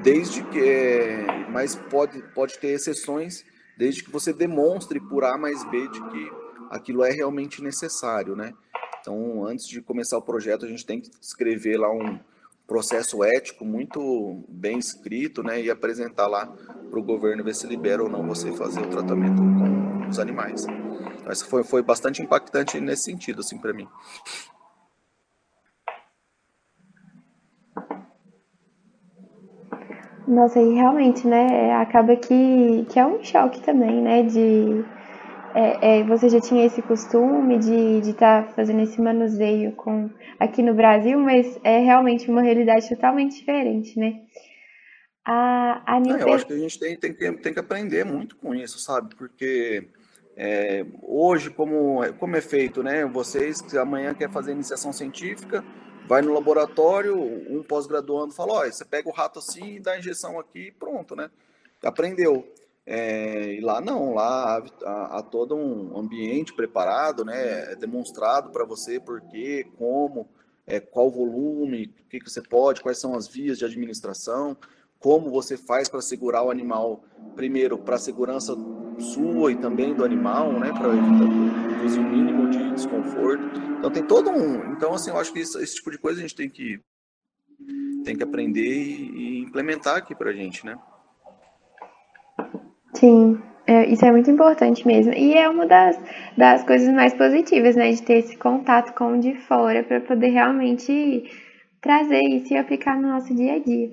desde 0.02 0.42
que, 0.42 0.58
é, 0.58 1.48
mas 1.48 1.76
pode, 1.76 2.20
pode 2.34 2.58
ter 2.58 2.72
exceções, 2.72 3.44
desde 3.78 4.02
que 4.02 4.10
você 4.10 4.32
demonstre 4.32 4.98
por 4.98 5.22
A 5.22 5.38
mais 5.38 5.64
B 5.70 5.88
de 5.88 6.02
que 6.08 6.32
aquilo 6.70 7.04
é 7.04 7.12
realmente 7.12 7.62
necessário, 7.62 8.34
né? 8.34 8.52
Então, 9.00 9.46
antes 9.46 9.66
de 9.68 9.80
começar 9.80 10.18
o 10.18 10.22
projeto, 10.22 10.66
a 10.66 10.68
gente 10.68 10.84
tem 10.84 11.00
que 11.00 11.10
escrever 11.20 11.78
lá 11.78 11.90
um, 11.90 12.18
processo 12.73 13.23
ético 13.23 13.66
muito 13.66 14.43
bem 14.49 14.79
escrito, 14.79 15.43
né, 15.43 15.61
e 15.61 15.70
apresentar 15.70 16.27
lá 16.27 16.47
para 16.89 16.99
o 16.99 17.03
governo 17.03 17.45
ver 17.45 17.55
se 17.55 17.66
libera 17.66 18.03
ou 18.03 18.09
não 18.09 18.27
você 18.27 18.51
fazer 18.51 18.81
o 18.81 18.89
tratamento 18.89 19.43
com 19.43 20.09
os 20.09 20.18
animais. 20.18 20.66
Então, 21.20 21.31
isso 21.31 21.47
foi, 21.51 21.62
foi 21.64 21.83
bastante 21.83 22.23
impactante 22.23 22.81
nesse 22.81 23.05
sentido, 23.05 23.41
assim, 23.41 23.59
para 23.59 23.75
mim. 23.75 23.87
Nossa, 30.27 30.59
e 30.59 30.73
realmente, 30.73 31.27
né, 31.27 31.75
acaba 31.75 32.16
que, 32.16 32.87
que 32.89 32.99
é 32.99 33.05
um 33.05 33.23
choque 33.23 33.61
também, 33.61 34.01
né, 34.01 34.23
de 34.23 34.83
é, 35.55 36.00
é, 36.00 36.05
você 36.05 36.28
já 36.28 36.40
tinha 36.40 36.64
esse 36.64 36.80
costume 36.82 37.59
de 37.59 38.11
estar 38.11 38.46
tá 38.46 38.53
fazendo 38.53 38.80
esse 38.82 39.00
manuseio 39.00 39.72
com 39.72 40.11
aqui 40.38 40.62
no 40.62 40.74
Brasil, 40.74 41.18
mas 41.18 41.59
é 41.62 41.78
realmente 41.78 42.30
uma 42.30 42.42
realidade 42.42 42.88
totalmente 42.88 43.36
diferente, 43.36 43.98
né? 43.98 44.22
A, 45.24 45.82
a 45.86 45.98
é, 45.98 46.22
eu 46.22 46.32
acho 46.34 46.46
que 46.46 46.53
a 46.53 46.59
gente 46.59 46.78
tem, 46.78 46.96
tem, 46.96 47.14
que, 47.14 47.32
tem 47.32 47.53
que 47.53 47.61
aprender 47.61 48.05
muito 48.05 48.36
com 48.36 48.55
isso, 48.55 48.78
sabe? 48.78 49.14
Porque 49.14 49.88
é, 50.36 50.84
hoje, 51.03 51.50
como, 51.50 52.00
como 52.18 52.36
é 52.36 52.40
feito, 52.40 52.82
né? 52.82 53.05
Vocês 53.05 53.61
que 53.61 53.76
amanhã 53.78 54.14
quer 54.14 54.30
fazer 54.30 54.53
iniciação 54.53 54.92
científica, 54.92 55.64
vai 56.09 56.22
no 56.22 56.32
laboratório, 56.32 57.16
um 57.16 57.62
pós-graduando 57.62 58.34
fala, 58.34 58.55
olha, 58.55 58.72
você 58.72 58.84
pega 58.84 59.09
o 59.09 59.12
rato 59.12 59.38
assim, 59.38 59.80
dá 59.80 59.92
a 59.92 59.98
injeção 59.98 60.38
aqui 60.40 60.72
pronto, 60.72 61.14
né? 61.14 61.30
Aprendeu. 61.82 62.46
É, 62.85 63.55
e 63.55 63.61
lá 63.61 63.80
não, 63.80 64.14
lá 64.14 64.61
há, 64.85 65.18
há, 65.18 65.22
todo 65.22 65.55
um 65.55 65.97
ambiente 65.97 66.53
preparado, 66.53 67.24
né? 67.24 67.72
É 67.72 67.76
demonstrado 67.76 68.51
para 68.51 68.64
você 68.64 68.99
por 68.99 69.20
quê, 69.20 69.66
como, 69.78 70.28
é, 70.66 70.80
qual 70.80 71.11
volume, 71.11 71.95
o 72.05 72.09
que, 72.09 72.18
que 72.18 72.30
você 72.30 72.43
pode, 72.43 72.80
quais 72.80 72.99
são 72.99 73.14
as 73.14 73.28
vias 73.28 73.57
de 73.59 73.64
administração, 73.64 74.57
como 74.99 75.30
você 75.30 75.57
faz 75.57 75.89
para 75.89 76.01
segurar 76.01 76.43
o 76.43 76.51
animal, 76.51 77.05
primeiro, 77.37 77.78
para 77.78 77.97
a 77.97 78.01
segurança 78.01 78.55
sua 78.99 79.53
e 79.53 79.57
também 79.57 79.95
do 79.95 80.05
animal, 80.05 80.53
né? 80.53 80.72
Para 80.72 80.89
evitar 80.89 81.24
o 81.99 82.03
mínimo 82.03 82.51
de 82.51 82.72
desconforto. 82.72 83.61
Então 83.78 83.91
tem 83.91 84.05
todo 84.05 84.30
um. 84.30 84.72
Então, 84.72 84.93
assim, 84.95 85.11
eu 85.11 85.18
acho 85.18 85.33
que 85.33 85.41
isso, 85.41 85.59
esse 85.61 85.76
tipo 85.76 85.91
de 85.91 85.99
coisa 85.99 86.18
a 86.18 86.22
gente 86.22 86.35
tem 86.35 86.49
que, 86.49 86.80
tem 88.05 88.16
que 88.16 88.22
aprender 88.22 88.74
e, 88.74 89.11
e 89.11 89.39
implementar 89.41 89.97
aqui 89.97 90.14
para 90.14 90.30
a 90.30 90.33
gente, 90.33 90.66
né? 90.66 90.76
Sim, 93.03 93.42
é, 93.66 93.84
isso 93.88 94.05
é 94.05 94.12
muito 94.12 94.30
importante 94.30 94.86
mesmo. 94.86 95.12
E 95.12 95.34
é 95.34 95.48
uma 95.48 95.66
das, 95.66 95.98
das 96.36 96.62
coisas 96.62 96.94
mais 96.94 97.12
positivas, 97.12 97.74
né? 97.74 97.90
De 97.90 98.00
ter 98.00 98.18
esse 98.18 98.36
contato 98.36 98.94
com 98.94 99.14
o 99.14 99.20
de 99.20 99.34
fora 99.34 99.82
para 99.82 100.00
poder 100.00 100.28
realmente 100.28 101.28
trazer 101.80 102.22
isso 102.22 102.53
e 102.53 102.57
aplicar 102.57 102.94
no 102.94 103.09
nosso 103.09 103.34
dia 103.34 103.55
a 103.55 103.59
dia. 103.59 103.90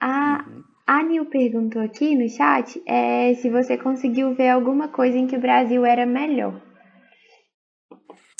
A, 0.00 0.46
a 0.86 1.02
Nil 1.02 1.26
perguntou 1.26 1.82
aqui 1.82 2.16
no 2.16 2.26
chat 2.26 2.82
é, 2.86 3.34
se 3.34 3.50
você 3.50 3.76
conseguiu 3.76 4.34
ver 4.34 4.48
alguma 4.48 4.88
coisa 4.88 5.18
em 5.18 5.26
que 5.26 5.36
o 5.36 5.40
Brasil 5.40 5.84
era 5.84 6.06
melhor. 6.06 6.58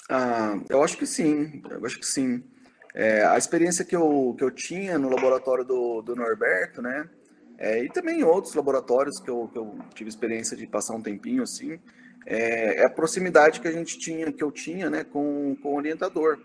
Ah, 0.08 0.58
eu 0.70 0.82
acho 0.82 0.96
que 0.96 1.06
sim, 1.06 1.62
eu 1.68 1.84
acho 1.84 1.98
que 1.98 2.06
sim. 2.06 2.42
É, 2.94 3.26
a 3.26 3.36
experiência 3.36 3.84
que 3.84 3.94
eu, 3.94 4.34
que 4.38 4.42
eu 4.42 4.50
tinha 4.50 4.98
no 4.98 5.10
laboratório 5.10 5.66
do, 5.66 6.00
do 6.00 6.16
Norberto, 6.16 6.80
né? 6.80 7.10
É, 7.62 7.84
e 7.84 7.88
também 7.88 8.18
em 8.18 8.24
outros 8.24 8.54
laboratórios 8.54 9.20
que 9.20 9.30
eu, 9.30 9.46
que 9.46 9.56
eu, 9.56 9.78
tive 9.94 10.10
experiência 10.10 10.56
de 10.56 10.66
passar 10.66 10.96
um 10.96 11.00
tempinho 11.00 11.44
assim, 11.44 11.78
é, 12.26 12.80
é, 12.80 12.84
a 12.84 12.90
proximidade 12.90 13.60
que 13.60 13.68
a 13.68 13.72
gente 13.72 14.00
tinha, 14.00 14.32
que 14.32 14.42
eu 14.42 14.50
tinha, 14.50 14.90
né, 14.90 15.04
com, 15.04 15.56
com 15.62 15.68
o 15.68 15.76
orientador. 15.76 16.40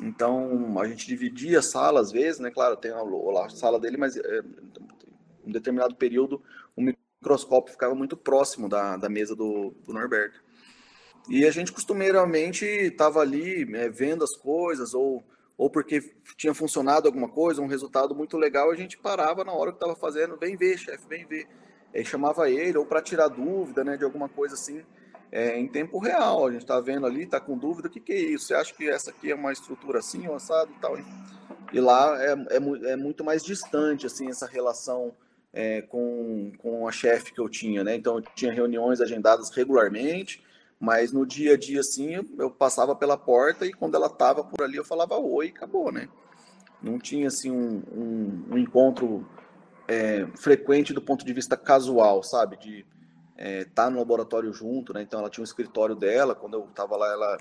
Então, 0.00 0.78
a 0.78 0.86
gente 0.86 1.08
dividia 1.08 1.58
a 1.58 1.62
sala 1.62 2.00
às 2.00 2.12
vezes, 2.12 2.38
né, 2.38 2.52
claro, 2.52 2.76
tem 2.76 2.92
a, 2.92 3.00
a 3.00 3.48
sala 3.48 3.80
dele, 3.80 3.96
mas 3.96 4.16
é, 4.16 4.42
em 5.44 5.50
determinado 5.50 5.96
período 5.96 6.40
o 6.76 6.82
microscópio 6.82 7.72
ficava 7.72 7.96
muito 7.96 8.16
próximo 8.16 8.68
da, 8.68 8.96
da 8.96 9.08
mesa 9.08 9.34
do, 9.34 9.74
do 9.84 9.92
Norberto. 9.92 10.40
E 11.28 11.44
a 11.46 11.50
gente 11.50 11.72
costumeiramente 11.72 12.64
estava 12.64 13.18
ali 13.18 13.68
é, 13.74 13.88
vendo 13.88 14.22
as 14.22 14.36
coisas 14.36 14.94
ou 14.94 15.24
ou 15.58 15.68
porque 15.68 16.00
tinha 16.36 16.54
funcionado 16.54 17.08
alguma 17.08 17.28
coisa, 17.28 17.60
um 17.60 17.66
resultado 17.66 18.14
muito 18.14 18.36
legal, 18.38 18.70
a 18.70 18.76
gente 18.76 18.96
parava 18.96 19.44
na 19.44 19.52
hora 19.52 19.72
que 19.72 19.76
estava 19.76 19.96
fazendo, 19.96 20.36
vem 20.36 20.56
ver, 20.56 20.78
chefe, 20.78 21.04
vem 21.08 21.26
ver. 21.26 21.48
Aí 21.92 22.04
chamava 22.04 22.48
ele, 22.48 22.78
ou 22.78 22.86
para 22.86 23.02
tirar 23.02 23.26
dúvida 23.26 23.82
né, 23.82 23.96
de 23.96 24.04
alguma 24.04 24.28
coisa 24.28 24.54
assim, 24.54 24.84
é, 25.32 25.58
em 25.58 25.66
tempo 25.66 25.98
real. 25.98 26.46
A 26.46 26.52
gente 26.52 26.60
está 26.60 26.80
vendo 26.80 27.06
ali, 27.06 27.24
está 27.24 27.40
com 27.40 27.58
dúvida, 27.58 27.88
o 27.88 27.90
que, 27.90 27.98
que 27.98 28.12
é 28.12 28.20
isso? 28.20 28.46
Você 28.46 28.54
acha 28.54 28.72
que 28.72 28.88
essa 28.88 29.10
aqui 29.10 29.32
é 29.32 29.34
uma 29.34 29.52
estrutura 29.52 29.98
assim, 29.98 30.28
ou 30.28 30.36
assado 30.36 30.70
e 30.70 30.80
tal? 30.80 30.96
E 31.72 31.80
lá 31.80 32.16
é, 32.22 32.32
é, 32.32 32.92
é 32.92 32.96
muito 32.96 33.24
mais 33.24 33.42
distante, 33.42 34.06
assim, 34.06 34.28
essa 34.28 34.46
relação 34.46 35.12
é, 35.52 35.82
com, 35.82 36.52
com 36.58 36.86
a 36.86 36.92
chefe 36.92 37.32
que 37.32 37.40
eu 37.40 37.48
tinha, 37.48 37.82
né? 37.82 37.96
Então, 37.96 38.18
eu 38.18 38.22
tinha 38.34 38.52
reuniões 38.52 39.00
agendadas 39.00 39.50
regularmente, 39.50 40.40
mas 40.80 41.12
no 41.12 41.26
dia 41.26 41.54
a 41.54 41.56
dia, 41.56 41.80
assim, 41.80 42.24
eu, 42.38 42.50
passava 42.50 42.94
pela 42.94 43.16
porta 43.16 43.66
e 43.66 43.72
quando 43.72 43.96
ela 43.96 44.08
tava 44.08 44.44
por 44.44 44.62
ali, 44.62 44.76
eu 44.76 44.84
falava 44.84 45.16
oi 45.18 45.46
e 45.46 45.50
acabou, 45.50 45.90
né? 45.90 46.08
Não 46.80 46.98
tinha, 46.98 47.26
assim, 47.26 47.50
um, 47.50 47.82
um, 47.92 48.44
um 48.52 48.58
encontro 48.58 49.28
é, 49.88 50.26
frequente 50.36 50.92
do 50.92 51.02
ponto 51.02 51.24
de 51.24 51.32
vista 51.32 51.56
casual, 51.56 52.22
sabe? 52.22 52.56
De 52.56 52.78
estar 52.78 52.86
é, 53.36 53.64
tá 53.64 53.90
no 53.90 53.98
laboratório 53.98 54.52
junto, 54.52 54.92
né? 54.92 55.02
Então, 55.02 55.18
ela 55.18 55.28
tinha 55.28 55.42
um 55.42 55.44
escritório 55.44 55.96
dela. 55.96 56.36
Quando 56.36 56.54
eu 56.54 56.64
estava 56.66 56.96
lá, 56.96 57.12
ela 57.12 57.38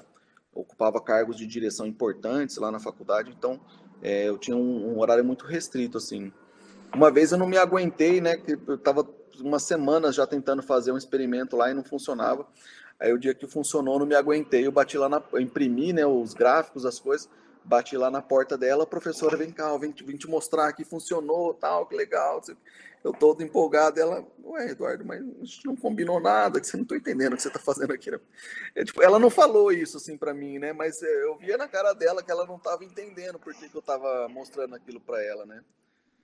ocupava 0.52 1.00
cargos 1.00 1.38
de 1.38 1.46
direção 1.46 1.86
importantes 1.86 2.58
lá 2.58 2.72
na 2.72 2.80
faculdade. 2.80 3.32
Então, 3.38 3.62
é, 4.02 4.28
eu 4.28 4.38
tinha 4.38 4.58
um, 4.58 4.94
um, 4.94 5.00
horário 5.00 5.24
muito 5.24 5.46
restrito, 5.46 6.00
assim. 6.00 6.32
Uma 6.94 7.12
vez 7.12 7.32
eu 7.32 7.38
não 7.38 7.48
me 7.48 7.58
aguentei, 7.58 8.20
né? 8.20 8.42
Eu 8.68 8.76
estava 8.76 9.08
umas 9.40 9.64
semanas 9.64 10.16
já 10.16 10.26
tentando 10.26 10.64
fazer 10.64 10.92
um 10.92 10.98
experimento 10.98 11.56
lá 11.56 11.70
e 11.70 11.74
não 11.74 11.84
funcionava. 11.84 12.48
Aí 13.00 13.14
o 13.14 13.20
dia 13.20 13.34
que 13.34 13.46
funcionou, 13.46 14.00
não 14.00 14.06
me 14.06 14.16
aguentei, 14.16 14.66
eu 14.66 14.72
bati 14.72 14.98
lá 14.98 15.08
na. 15.08 15.22
Eu 15.32 15.40
imprimi 15.40 15.94
né, 15.94 16.06
os 16.06 16.34
gráficos, 16.34 16.86
as 16.86 17.00
coisas, 17.00 17.30
bati 17.64 17.96
lá 17.96 18.10
na 18.10 18.22
porta 18.22 18.58
dela, 18.58 18.88
professora, 18.88 19.38
vem 19.38 19.52
cá, 19.52 19.76
vem, 19.78 19.92
vim 19.92 20.18
te 20.18 20.28
mostrar 20.28 20.74
que 20.74 20.84
funcionou, 20.84 21.54
tal, 21.54 21.86
que 21.86 21.96
legal. 21.96 22.42
Eu 23.04 23.14
todo 23.14 23.44
empolgado, 23.44 24.00
ela, 24.00 24.26
ué, 24.44 24.72
Eduardo, 24.72 25.06
mas 25.06 25.22
a 25.22 25.46
gente 25.46 25.66
não 25.66 25.76
combinou 25.76 26.20
nada, 26.20 26.60
que 26.60 26.66
você 26.66 26.76
não 26.76 26.84
tô 26.84 26.96
entendendo 26.96 27.34
o 27.34 27.36
que 27.36 27.44
você 27.44 27.50
tá 27.50 27.60
fazendo 27.60 27.94
aqui. 27.94 28.10
Né? 28.10 28.20
É, 28.74 28.84
tipo, 28.84 29.02
ela 29.04 29.20
não 29.20 29.30
falou 29.30 29.72
isso 29.72 29.98
assim 29.98 30.18
para 30.18 30.34
mim, 30.34 30.58
né? 30.58 30.74
Mas 30.74 31.04
é, 31.04 31.24
eu 31.24 31.38
via 31.38 31.58
na 31.58 31.68
cara 31.68 31.94
dela 31.94 32.24
que 32.24 32.32
ela 32.32 32.46
não 32.46 32.58
tava 32.58 32.84
entendendo 32.84 33.38
por 33.38 33.54
que, 33.54 33.70
que 33.70 33.76
eu 33.76 33.82
tava 33.82 34.28
mostrando 34.28 34.76
aquilo 34.76 35.00
para 35.00 35.24
ela, 35.24 35.46
né? 35.46 35.64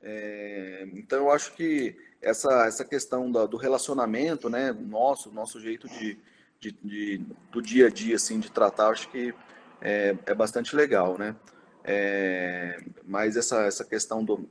É, 0.02 0.86
então 0.94 1.20
eu 1.20 1.32
acho 1.32 1.54
que 1.54 1.96
essa, 2.22 2.66
essa 2.66 2.84
questão 2.84 3.32
da, 3.32 3.46
do 3.46 3.56
relacionamento, 3.56 4.50
né, 4.50 4.74
nosso, 4.74 5.32
nosso 5.32 5.62
jeito 5.62 5.88
de, 5.88 6.20
de, 6.64 6.72
de, 6.84 7.22
do 7.52 7.62
dia 7.62 7.88
a 7.88 7.90
dia, 7.90 8.16
assim, 8.16 8.40
de 8.40 8.50
tratar, 8.52 8.90
acho 8.90 9.10
que 9.10 9.34
é, 9.82 10.16
é 10.26 10.34
bastante 10.34 10.76
legal, 10.76 11.18
né? 11.18 11.36
É, 11.84 12.78
mas 13.06 13.36
essa, 13.36 13.64
essa 13.64 13.84
questão 13.84 14.24
do, 14.24 14.48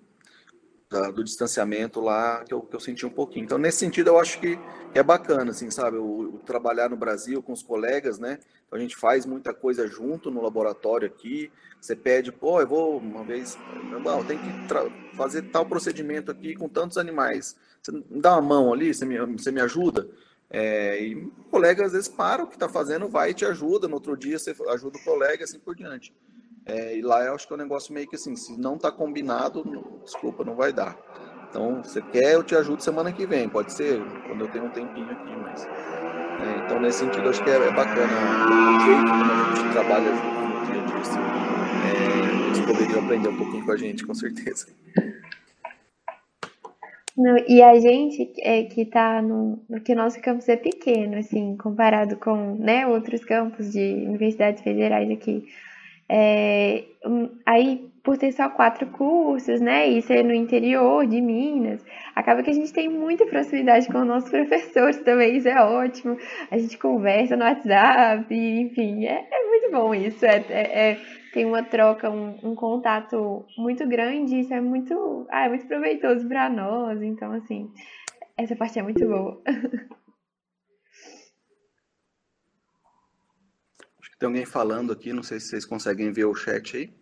da, 0.91 1.11
do 1.11 1.25
distanciamento 1.25 2.01
lá 2.01 2.45
que 2.45 2.53
eu, 2.53 2.61
que 2.61 2.77
eu 2.77 2.81
senti 2.81 3.07
um 3.07 3.11
pouquinho. 3.11 3.45
Então, 3.45 3.57
nesse 3.57 3.79
sentido, 3.79 4.09
eu 4.09 4.19
acho 4.19 4.39
que 4.39 4.59
é 4.95 5.03
bacana, 5.03 5.51
assim, 5.51 5.71
sabe? 5.71 5.97
O, 5.97 6.35
o 6.35 6.39
trabalhar 6.45 6.91
no 6.91 6.97
Brasil 6.97 7.43
com 7.43 7.53
os 7.53 7.63
colegas, 7.63 8.19
né? 8.19 8.39
Então, 8.67 8.79
a 8.79 8.83
gente 8.83 8.95
faz 8.95 9.25
muita 9.25 9.55
coisa 9.55 9.87
junto 9.87 10.31
no 10.31 10.43
laboratório 10.43 11.07
aqui. 11.07 11.51
Você 11.81 11.97
pede, 11.97 12.31
pô, 12.31 12.61
eu 12.61 12.67
vou 12.67 12.99
uma 12.99 13.25
vez, 13.25 13.59
não, 14.05 14.23
tem 14.23 14.39
que 14.39 15.17
fazer 15.17 15.43
tal 15.43 15.65
procedimento 15.65 16.31
aqui 16.31 16.55
com 16.55 16.69
tantos 16.69 16.99
animais. 16.99 17.57
Você 17.83 17.91
me 17.91 18.21
dá 18.21 18.35
uma 18.35 18.43
mão 18.43 18.73
ali, 18.73 18.93
você 18.93 19.07
me, 19.07 19.19
você 19.19 19.51
me 19.51 19.61
ajuda? 19.63 20.07
É, 20.55 21.03
e 21.03 21.15
o 21.15 21.31
colega 21.51 21.87
às 21.87 21.93
vezes 21.93 22.09
para 22.09 22.45
o 22.45 22.47
que 22.47 22.57
está 22.57 22.69
fazendo, 22.69 23.09
vai 23.09 23.31
e 23.31 23.35
te 23.35 23.47
ajuda. 23.47 23.89
No 23.89 23.95
outro 23.95 24.17
dia 24.17 24.39
você 24.39 24.55
ajuda 24.69 24.99
o 24.99 25.05
colega, 25.05 25.45
assim 25.45 25.59
por 25.59 25.75
diante. 25.75 26.15
É, 26.67 26.97
e 26.97 27.01
lá 27.01 27.25
eu 27.25 27.35
acho 27.35 27.47
que 27.47 27.53
é 27.53 27.57
um 27.57 27.59
negócio 27.59 27.93
meio 27.93 28.07
que 28.07 28.17
assim, 28.17 28.37
se 28.37 28.61
não 28.61 28.77
está 28.77 28.93
combinado, 28.93 29.65
não, 29.65 30.01
desculpa, 30.05 30.45
não 30.45 30.55
vai 30.55 30.73
dar. 30.73 30.97
Então, 31.49 31.83
você 31.83 32.01
quer, 32.01 32.35
eu 32.35 32.43
te 32.43 32.55
ajudo 32.55 32.83
semana 32.83 33.13
que 33.13 33.27
vem, 33.27 33.49
pode 33.49 33.73
ser 33.73 34.01
quando 34.27 34.43
eu 34.43 34.49
tenho 34.49 34.67
um 34.67 34.71
tempinho 34.71 35.11
aqui, 35.11 35.37
mas. 35.43 35.67
É, 35.67 36.65
então, 36.65 36.81
nesse 36.81 37.01
sentido, 37.01 37.29
acho 37.29 37.43
que 37.43 37.51
é, 37.51 37.57
é 37.57 37.73
bacana 37.73 38.13
o 38.47 38.81
jeito 38.81 39.05
como 39.05 39.33
a 39.33 39.55
gente 39.55 39.73
trabalha 39.73 40.15
junto 40.17 40.41
no 40.41 40.67
dia 40.67 40.81
a 40.81 40.87
dia. 40.87 40.99
Assim, 40.99 41.21
é, 41.85 42.47
eles 42.47 42.61
poderiam 42.61 43.05
aprender 43.05 43.29
um 43.29 43.37
pouquinho 43.37 43.65
com 43.65 43.73
a 43.73 43.77
gente, 43.77 44.07
com 44.07 44.15
certeza. 44.15 44.67
Não, 47.23 47.37
e 47.47 47.63
a 47.63 47.79
gente 47.79 48.33
é, 48.41 48.65
que 48.65 48.81
está 48.83 49.23
no, 49.23 49.63
no 49.71 49.81
que 49.81 49.95
nosso 49.95 50.21
campus 50.21 50.49
é 50.49 50.57
pequeno, 50.57 51.17
assim, 51.19 51.57
comparado 51.57 52.17
com 52.17 52.57
né, 52.57 52.85
outros 52.85 53.25
campos 53.25 53.71
de 53.71 53.79
universidades 54.09 54.61
federais 54.61 55.09
aqui. 55.09 55.45
É, 56.09 56.83
aí, 57.47 57.89
por 58.03 58.19
ter 58.19 58.33
só 58.33 58.49
quatro 58.49 58.89
cursos, 58.89 59.61
né, 59.61 59.87
e 59.87 60.03
ser 60.03 60.25
no 60.25 60.35
interior 60.35 61.07
de 61.07 61.21
Minas, 61.21 61.85
acaba 62.17 62.43
que 62.43 62.51
a 62.51 62.55
gente 62.55 62.73
tem 62.73 62.89
muita 62.89 63.25
proximidade 63.25 63.87
com 63.87 64.01
os 64.01 64.07
nossos 64.07 64.29
professores 64.29 64.99
também, 65.05 65.37
isso 65.37 65.49
é 65.49 65.63
ótimo. 65.63 66.17
A 66.51 66.59
gente 66.59 66.77
conversa 66.77 67.37
no 67.37 67.45
WhatsApp, 67.45 68.35
enfim, 68.35 69.05
é, 69.07 69.29
é 69.31 69.49
muito 69.49 69.71
bom 69.71 69.95
isso. 69.95 70.27
É, 70.27 70.45
é, 70.51 70.91
é 70.91 70.99
tem 71.33 71.47
uma 71.47 71.63
troca, 71.63 72.11
um, 72.11 72.39
um, 72.51 72.55
contato 72.55 73.47
muito 73.57 73.87
grande, 73.89 74.41
isso 74.41 74.53
é 74.53 74.61
muito, 74.61 75.27
ah, 75.31 75.47
é 75.47 75.49
muito 75.49 75.67
proveitoso 75.67 76.29
para 76.29 76.51
nós. 76.51 77.01
Então, 77.03 77.33
assim, 77.33 77.73
essa 78.37 78.55
parte 78.55 78.79
é 78.79 78.83
muito 78.83 79.07
boa. 79.07 79.43
Tem 84.19 84.29
alguém 84.29 84.47
falando 84.47 84.93
aqui, 84.93 85.13
não 85.13 85.25
sei 85.25 85.41
se 85.41 85.49
vocês 85.49 85.65
conseguem 85.65 86.13
ver 86.13 86.27
o 86.27 86.35
chat 86.35 86.77
aí. 86.77 86.95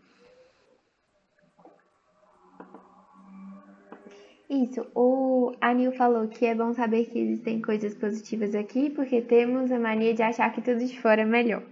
Isso, 4.49 4.87
o 4.95 5.55
Anil 5.61 5.93
falou 5.93 6.27
que 6.29 6.47
é 6.47 6.55
bom 6.55 6.73
saber 6.73 7.11
que 7.11 7.19
existem 7.19 7.61
coisas 7.61 7.95
positivas 7.95 8.55
aqui, 8.55 8.89
porque 8.89 9.21
temos 9.21 9.71
a 9.71 9.79
mania 9.79 10.15
de 10.15 10.23
achar 10.23 10.51
que 10.51 10.63
tudo 10.63 10.79
de 10.79 10.99
fora 10.99 11.21
é 11.21 11.27
melhor. 11.27 11.63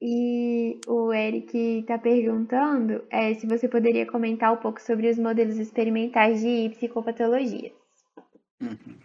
E 0.00 0.80
o 0.86 1.12
Eric 1.12 1.80
está 1.80 1.98
perguntando 1.98 3.04
é, 3.10 3.34
se 3.34 3.46
você 3.46 3.68
poderia 3.68 4.06
comentar 4.06 4.52
um 4.52 4.56
pouco 4.56 4.80
sobre 4.80 5.10
os 5.10 5.18
modelos 5.18 5.58
experimentais 5.58 6.40
de 6.40 6.70
psicopatologias. 6.70 7.72
Uhum. 8.60 8.96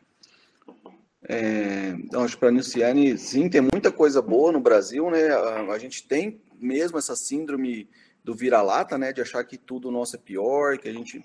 É, 1.28 1.90
então, 1.98 2.24
acho 2.24 2.38
para 2.38 2.52
Nilciane, 2.52 3.18
sim, 3.18 3.50
tem 3.50 3.62
muita 3.62 3.92
coisa 3.92 4.22
boa 4.22 4.52
no 4.52 4.60
Brasil, 4.60 5.10
né? 5.10 5.30
A, 5.30 5.62
a 5.72 5.80
gente 5.80 6.08
tem 6.08 6.42
mesmo 6.60 6.98
essa 6.98 7.16
síndrome 7.16 7.90
do 8.24 8.34
vira-lata, 8.34 8.98
né? 8.98 9.12
De 9.12 9.22
achar 9.22 9.44
que 9.44 9.58
tudo 9.58 9.92
nosso 9.92 10.16
é 10.16 10.20
pior, 10.20 10.78
que 10.78 10.88
a 10.88 10.94
gente 10.94 11.24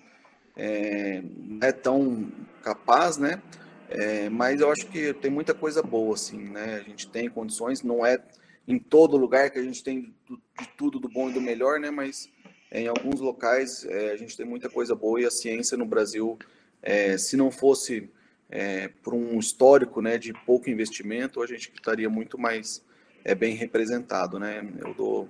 é, 0.56 1.22
não 1.22 1.68
é 1.68 1.70
tão 1.70 2.32
capaz, 2.62 3.18
né? 3.18 3.40
É, 3.88 4.28
mas 4.30 4.60
eu 4.60 4.70
acho 4.70 4.86
que 4.86 5.12
tem 5.14 5.30
muita 5.30 5.54
coisa 5.54 5.82
boa, 5.82 6.14
assim, 6.14 6.48
né? 6.48 6.76
A 6.76 6.88
gente 6.88 7.08
tem 7.08 7.28
condições, 7.28 7.82
não 7.82 8.04
é 8.04 8.18
em 8.66 8.78
todo 8.78 9.16
lugar 9.16 9.50
que 9.50 9.58
a 9.58 9.62
gente 9.62 9.82
tem 9.82 10.14
de 10.28 10.68
tudo 10.76 10.98
do 10.98 11.08
bom 11.08 11.30
e 11.30 11.32
do 11.32 11.40
melhor, 11.40 11.80
né? 11.80 11.90
Mas 11.90 12.30
em 12.70 12.86
alguns 12.86 13.20
locais 13.20 13.84
é, 13.84 14.12
a 14.12 14.16
gente 14.16 14.36
tem 14.36 14.46
muita 14.46 14.68
coisa 14.68 14.94
boa 14.94 15.20
e 15.20 15.24
a 15.24 15.30
ciência 15.30 15.76
no 15.76 15.84
Brasil, 15.84 16.38
é, 16.82 17.18
se 17.18 17.36
não 17.36 17.50
fosse 17.50 18.08
é, 18.48 18.88
por 19.02 19.14
um 19.14 19.38
histórico 19.38 20.00
né, 20.00 20.18
de 20.18 20.32
pouco 20.44 20.68
investimento, 20.68 21.42
a 21.42 21.46
gente 21.46 21.72
estaria 21.74 22.10
muito 22.10 22.38
mais 22.38 22.84
é, 23.24 23.34
bem 23.34 23.54
representado. 23.54 24.38
Né? 24.38 24.68
Eu, 24.78 24.94
dou, 24.94 25.28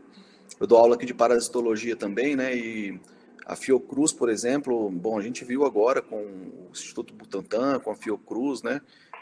eu 0.58 0.66
dou 0.66 0.78
aula 0.78 0.94
aqui 0.94 1.06
de 1.06 1.14
parasitologia 1.14 1.94
também, 1.94 2.34
né, 2.34 2.56
e 2.56 3.00
a 3.46 3.56
Fiocruz, 3.56 4.12
por 4.12 4.28
exemplo, 4.28 4.90
bom, 4.90 5.18
a 5.18 5.22
gente 5.22 5.44
viu 5.44 5.64
agora 5.64 6.00
com 6.00 6.16
o 6.16 6.68
Instituto 6.70 7.12
Butantan, 7.12 7.80
com 7.80 7.90
a 7.90 7.96
Fiocruz, 7.96 8.62
né, 8.62 8.80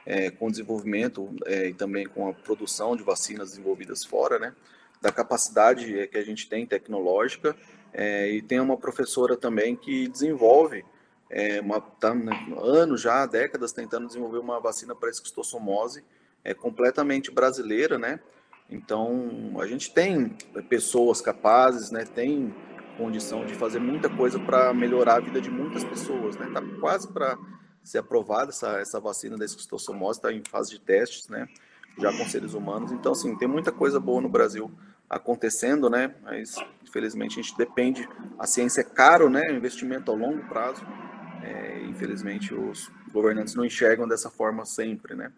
é, 0.08 0.30
com 0.30 0.46
o 0.46 0.50
desenvolvimento 0.50 1.28
é, 1.44 1.68
e 1.68 1.74
também 1.74 2.06
com 2.06 2.26
a 2.26 2.32
produção 2.32 2.96
de 2.96 3.02
vacinas 3.02 3.50
desenvolvidas 3.50 4.02
fora, 4.02 4.38
né, 4.38 4.54
da 5.02 5.12
capacidade 5.12 6.08
que 6.08 6.16
a 6.16 6.24
gente 6.24 6.48
tem 6.48 6.64
tecnológica, 6.64 7.54
é, 7.92 8.30
e 8.30 8.40
tem 8.40 8.58
uma 8.58 8.78
professora 8.78 9.36
também 9.36 9.76
que 9.76 10.08
desenvolve 10.08 10.82
é, 11.28 11.60
uma, 11.60 11.78
tá, 11.78 12.14
né, 12.14 12.32
anos 12.56 13.02
já, 13.02 13.26
décadas, 13.26 13.70
tentando 13.72 14.06
desenvolver 14.06 14.38
uma 14.38 14.58
vacina 14.58 14.94
para 14.94 15.10
esquistossomose, 15.10 16.02
é 16.42 16.54
completamente 16.54 17.30
brasileira, 17.30 17.98
né? 17.98 18.18
Então, 18.70 19.56
a 19.60 19.66
gente 19.66 19.92
tem 19.92 20.34
pessoas 20.68 21.20
capazes, 21.20 21.90
né? 21.90 22.04
Tem 22.04 22.54
condição 22.96 23.44
de 23.44 23.54
fazer 23.54 23.78
muita 23.78 24.08
coisa 24.08 24.38
para 24.38 24.72
melhorar 24.72 25.16
a 25.16 25.20
vida 25.20 25.40
de 25.40 25.50
muitas 25.50 25.84
pessoas, 25.84 26.36
né? 26.36 26.48
Tá 26.52 26.62
quase 26.80 27.08
para 27.08 27.36
ser 27.82 27.98
aprovada 27.98 28.50
essa, 28.50 28.78
essa 28.78 29.00
vacina 29.00 29.36
da 29.36 29.44
esquistossomose, 29.44 30.18
está 30.18 30.32
em 30.32 30.42
fase 30.48 30.70
de 30.70 30.80
testes, 30.80 31.28
né? 31.28 31.48
Já 31.98 32.12
com 32.12 32.28
seres 32.28 32.54
humanos. 32.54 32.92
Então, 32.92 33.12
assim, 33.12 33.36
tem 33.36 33.48
muita 33.48 33.72
coisa 33.72 33.98
boa 33.98 34.20
no 34.20 34.28
Brasil 34.28 34.70
acontecendo, 35.08 35.88
né? 35.88 36.14
Mas, 36.22 36.56
infelizmente, 36.86 37.38
a 37.38 37.42
gente 37.42 37.56
depende. 37.56 38.08
A 38.38 38.46
ciência 38.46 38.82
é 38.82 38.84
caro, 38.84 39.30
né? 39.30 39.50
Investimento 39.50 40.12
a 40.12 40.14
longo 40.14 40.46
prazo. 40.48 40.86
É, 41.42 41.84
infelizmente, 41.84 42.54
os 42.54 42.90
governantes 43.12 43.54
não 43.54 43.64
enxergam 43.64 44.06
dessa 44.06 44.30
forma 44.30 44.64
sempre, 44.64 45.14
né? 45.14 45.32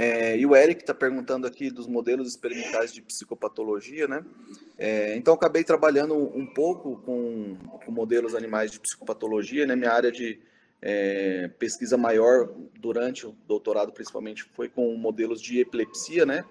É, 0.00 0.38
e 0.38 0.46
o 0.46 0.54
Eric 0.54 0.82
está 0.82 0.94
perguntando 0.94 1.44
aqui 1.44 1.72
dos 1.72 1.88
modelos 1.88 2.28
experimentais 2.28 2.92
de 2.92 3.02
psicopatologia, 3.02 4.06
né? 4.06 4.24
É, 4.78 5.16
então, 5.16 5.34
acabei 5.34 5.64
trabalhando 5.64 6.14
um 6.14 6.46
pouco 6.46 6.98
com, 6.98 7.56
com, 7.84 7.90
modelos 7.90 8.36
animais 8.36 8.70
de 8.70 8.78
psicopatologia, 8.78 9.66
né? 9.66 9.74
Minha 9.74 9.92
área 9.92 10.12
de 10.12 10.38
é, 10.80 11.48
pesquisa 11.58 11.96
maior 11.96 12.48
durante 12.78 13.26
o 13.26 13.34
doutorado, 13.46 13.92
principalmente, 13.92 14.44
foi 14.44 14.68
com 14.68 14.94
modelos 14.96 15.40
de 15.40 15.60
epilepsia, 15.60 16.24
né? 16.24 16.44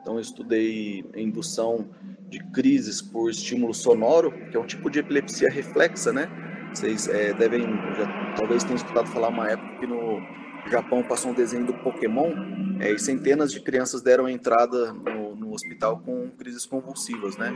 Então, 0.00 0.14
eu 0.14 0.20
estudei 0.20 1.04
indução 1.14 1.90
de 2.28 2.42
crises 2.50 3.00
por 3.00 3.30
estímulo 3.30 3.72
sonoro, 3.72 4.32
que 4.50 4.56
é 4.56 4.60
um 4.60 4.66
tipo 4.66 4.90
de 4.90 4.98
epilepsia 4.98 5.48
reflexa, 5.50 6.12
né? 6.12 6.28
Vocês 6.74 7.06
é, 7.08 7.32
devem, 7.34 7.62
já, 7.62 8.34
talvez 8.36 8.64
tenham 8.64 8.76
escutado 8.76 9.06
falar 9.08 9.28
uma 9.28 9.50
época 9.50 9.78
que 9.78 9.86
no 9.86 10.20
Japão 10.70 11.02
passou 11.02 11.30
um 11.30 11.34
desenho 11.34 11.66
do 11.66 11.74
Pokémon 11.74 12.32
é, 12.80 12.90
e 12.92 12.98
centenas 12.98 13.52
de 13.52 13.60
crianças 13.60 14.00
deram 14.00 14.28
entrada 14.28 14.92
no, 14.92 15.36
no, 15.36 15.52
hospital 15.52 16.00
com 16.00 16.30
crises 16.30 16.64
convulsivas, 16.64 17.36
né? 17.36 17.52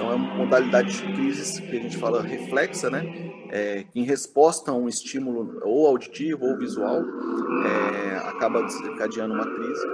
Então 0.00 0.12
é 0.12 0.14
uma 0.14 0.34
modalidade 0.34 0.96
de 0.96 1.12
crises 1.12 1.60
que 1.60 1.76
a 1.76 1.80
gente 1.80 1.98
fala 1.98 2.22
reflexa, 2.22 2.88
né? 2.88 3.04
É, 3.50 3.84
em 3.94 4.02
resposta 4.02 4.70
a 4.70 4.74
um 4.74 4.88
estímulo 4.88 5.60
ou 5.62 5.86
auditivo 5.86 6.46
ou 6.46 6.56
visual, 6.56 7.02
é, 7.02 8.16
acaba 8.30 8.62
desencadeando 8.62 9.34
uma 9.34 9.44
crise. 9.44 9.86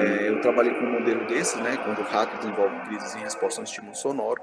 É, 0.00 0.28
eu 0.28 0.40
trabalhei 0.40 0.74
com 0.74 0.84
um 0.84 0.98
modelo 0.98 1.24
desse, 1.28 1.56
né? 1.58 1.76
Quando 1.76 2.00
o 2.00 2.02
rato 2.02 2.36
desenvolve 2.38 2.80
crises 2.88 3.14
em 3.14 3.20
resposta 3.20 3.60
a 3.60 3.62
um 3.62 3.64
estímulo 3.64 3.94
sonoro. 3.94 4.42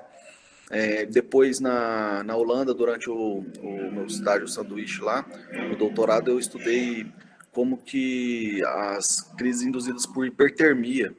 É, 0.72 1.06
depois, 1.06 1.60
na, 1.60 2.24
na 2.24 2.38
Holanda, 2.38 2.74
durante 2.74 3.10
o, 3.10 3.43
o 3.62 3.91
meu 3.91 4.06
estágio 4.06 4.48
sanduíche 4.48 5.02
lá, 5.02 5.26
no 5.70 5.76
doutorado, 5.76 6.32
eu 6.32 6.39
estudei 6.39 7.06
como 7.52 7.76
que 7.80 8.64
as 8.64 9.20
crises 9.38 9.64
induzidas 9.64 10.06
por 10.06 10.26
hipertermia 10.26 11.14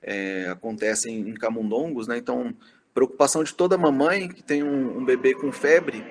é, 0.00 0.48
acontecem 0.48 1.28
em 1.28 1.34
camundongos, 1.34 2.08
né? 2.08 2.16
Então, 2.16 2.54
preocupação 2.98 3.44
de 3.44 3.54
toda 3.54 3.78
mamãe 3.78 4.28
que 4.28 4.42
tem 4.42 4.64
um, 4.64 4.98
um 4.98 5.04
bebê 5.04 5.32
com 5.32 5.52
febre, 5.52 6.04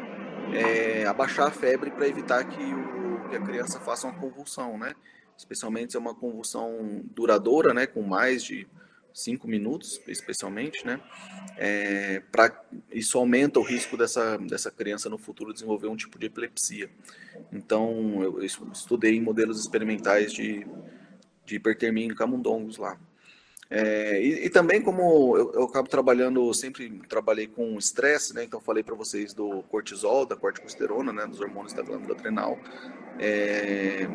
é, 0.54 1.06
abaixar 1.06 1.48
a 1.48 1.52
febre 1.52 1.92
para 1.92 2.08
evitar 2.08 2.46
que, 2.46 2.64
o, 2.64 3.28
que 3.30 3.36
a 3.36 3.42
criança 3.42 3.78
faça 3.78 4.08
uma 4.08 4.18
convulsão, 4.18 4.78
né? 4.78 4.96
Especialmente 5.38 5.92
se 5.92 5.98
é 5.98 6.00
uma 6.00 6.16
convulsão 6.16 7.04
duradoura, 7.14 7.74
né? 7.74 7.86
Com 7.88 8.04
mais 8.04 8.42
de 8.42 8.66
cinco 9.14 9.50
minutos, 9.50 10.00
especialmente, 10.08 10.86
né? 10.86 11.02
É, 11.58 12.22
pra, 12.32 12.58
isso 12.90 13.18
aumenta 13.18 13.60
o 13.60 13.64
risco 13.64 13.98
dessa, 13.98 14.38
dessa 14.38 14.72
criança 14.72 15.10
no 15.10 15.18
futuro 15.18 15.52
desenvolver 15.52 15.88
um 15.88 15.96
tipo 15.98 16.18
de 16.18 16.28
epilepsia. 16.28 16.90
Então, 17.52 18.24
eu, 18.24 18.40
eu 18.40 18.46
estudei 18.46 19.20
modelos 19.20 19.60
experimentais 19.60 20.32
de, 20.32 20.66
de 21.46 21.56
hipertermia 21.58 22.06
em 22.06 22.16
camundongos 22.16 22.78
lá. 22.78 22.98
É, 23.70 24.22
e, 24.22 24.46
e, 24.46 24.50
também 24.50 24.82
como 24.82 25.36
eu, 25.38 25.52
eu, 25.54 25.64
acabo 25.64 25.90
trabalhando, 25.90 26.54
sempre 26.54 27.02
trabalhei 27.10 27.48
com 27.48 27.78
estresse, 27.78 28.34
né? 28.34 28.44
Então 28.44 28.62
falei 28.62 28.82
para 28.82 28.96
vocês 28.96 29.34
do 29.34 29.62
cortisol, 29.64 30.26
da 30.26 30.38
corticosterona, 30.38 31.12
né? 31.12 31.28
Dos 31.28 31.42
hormônios 31.42 31.74
da 31.74 31.82
glândula 31.82 32.16
adrenal. 32.16 32.58
É, 33.20 34.08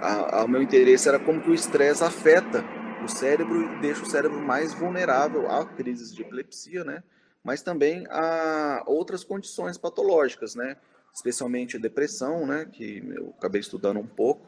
a, 0.00 0.40
a, 0.40 0.44
o 0.44 0.48
meu 0.48 0.62
interesse 0.62 1.08
era 1.08 1.18
como 1.18 1.40
que 1.42 1.50
o 1.50 1.54
estresse 1.54 2.02
afeta 2.02 2.64
o 3.04 3.08
cérebro 3.08 3.62
e 3.62 3.80
deixa 3.80 4.02
o 4.02 4.08
cérebro 4.08 4.40
mais 4.40 4.72
vulnerável 4.72 5.50
a 5.50 5.64
crises 5.66 6.14
de 6.14 6.22
epilepsia, 6.22 6.82
né? 6.82 7.02
Mas 7.44 7.62
também 7.62 8.06
a 8.10 8.82
outras 8.86 9.22
condições 9.22 9.76
patológicas, 9.76 10.54
né? 10.54 10.76
Especialmente 11.14 11.78
depressão, 11.78 12.46
né? 12.46 12.64
Que 12.64 13.04
eu 13.14 13.34
acabei 13.36 13.60
estudando 13.60 14.00
um 14.00 14.06
pouco 14.06 14.46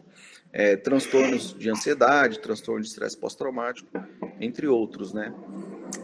é, 0.52 0.76
transtornos 0.76 1.54
de 1.56 1.70
ansiedade, 1.70 2.40
transtorno 2.40 2.82
de 2.82 2.88
estresse 2.88 3.16
pós-traumático, 3.16 3.88
entre 4.40 4.66
outros, 4.66 5.12
né? 5.12 5.32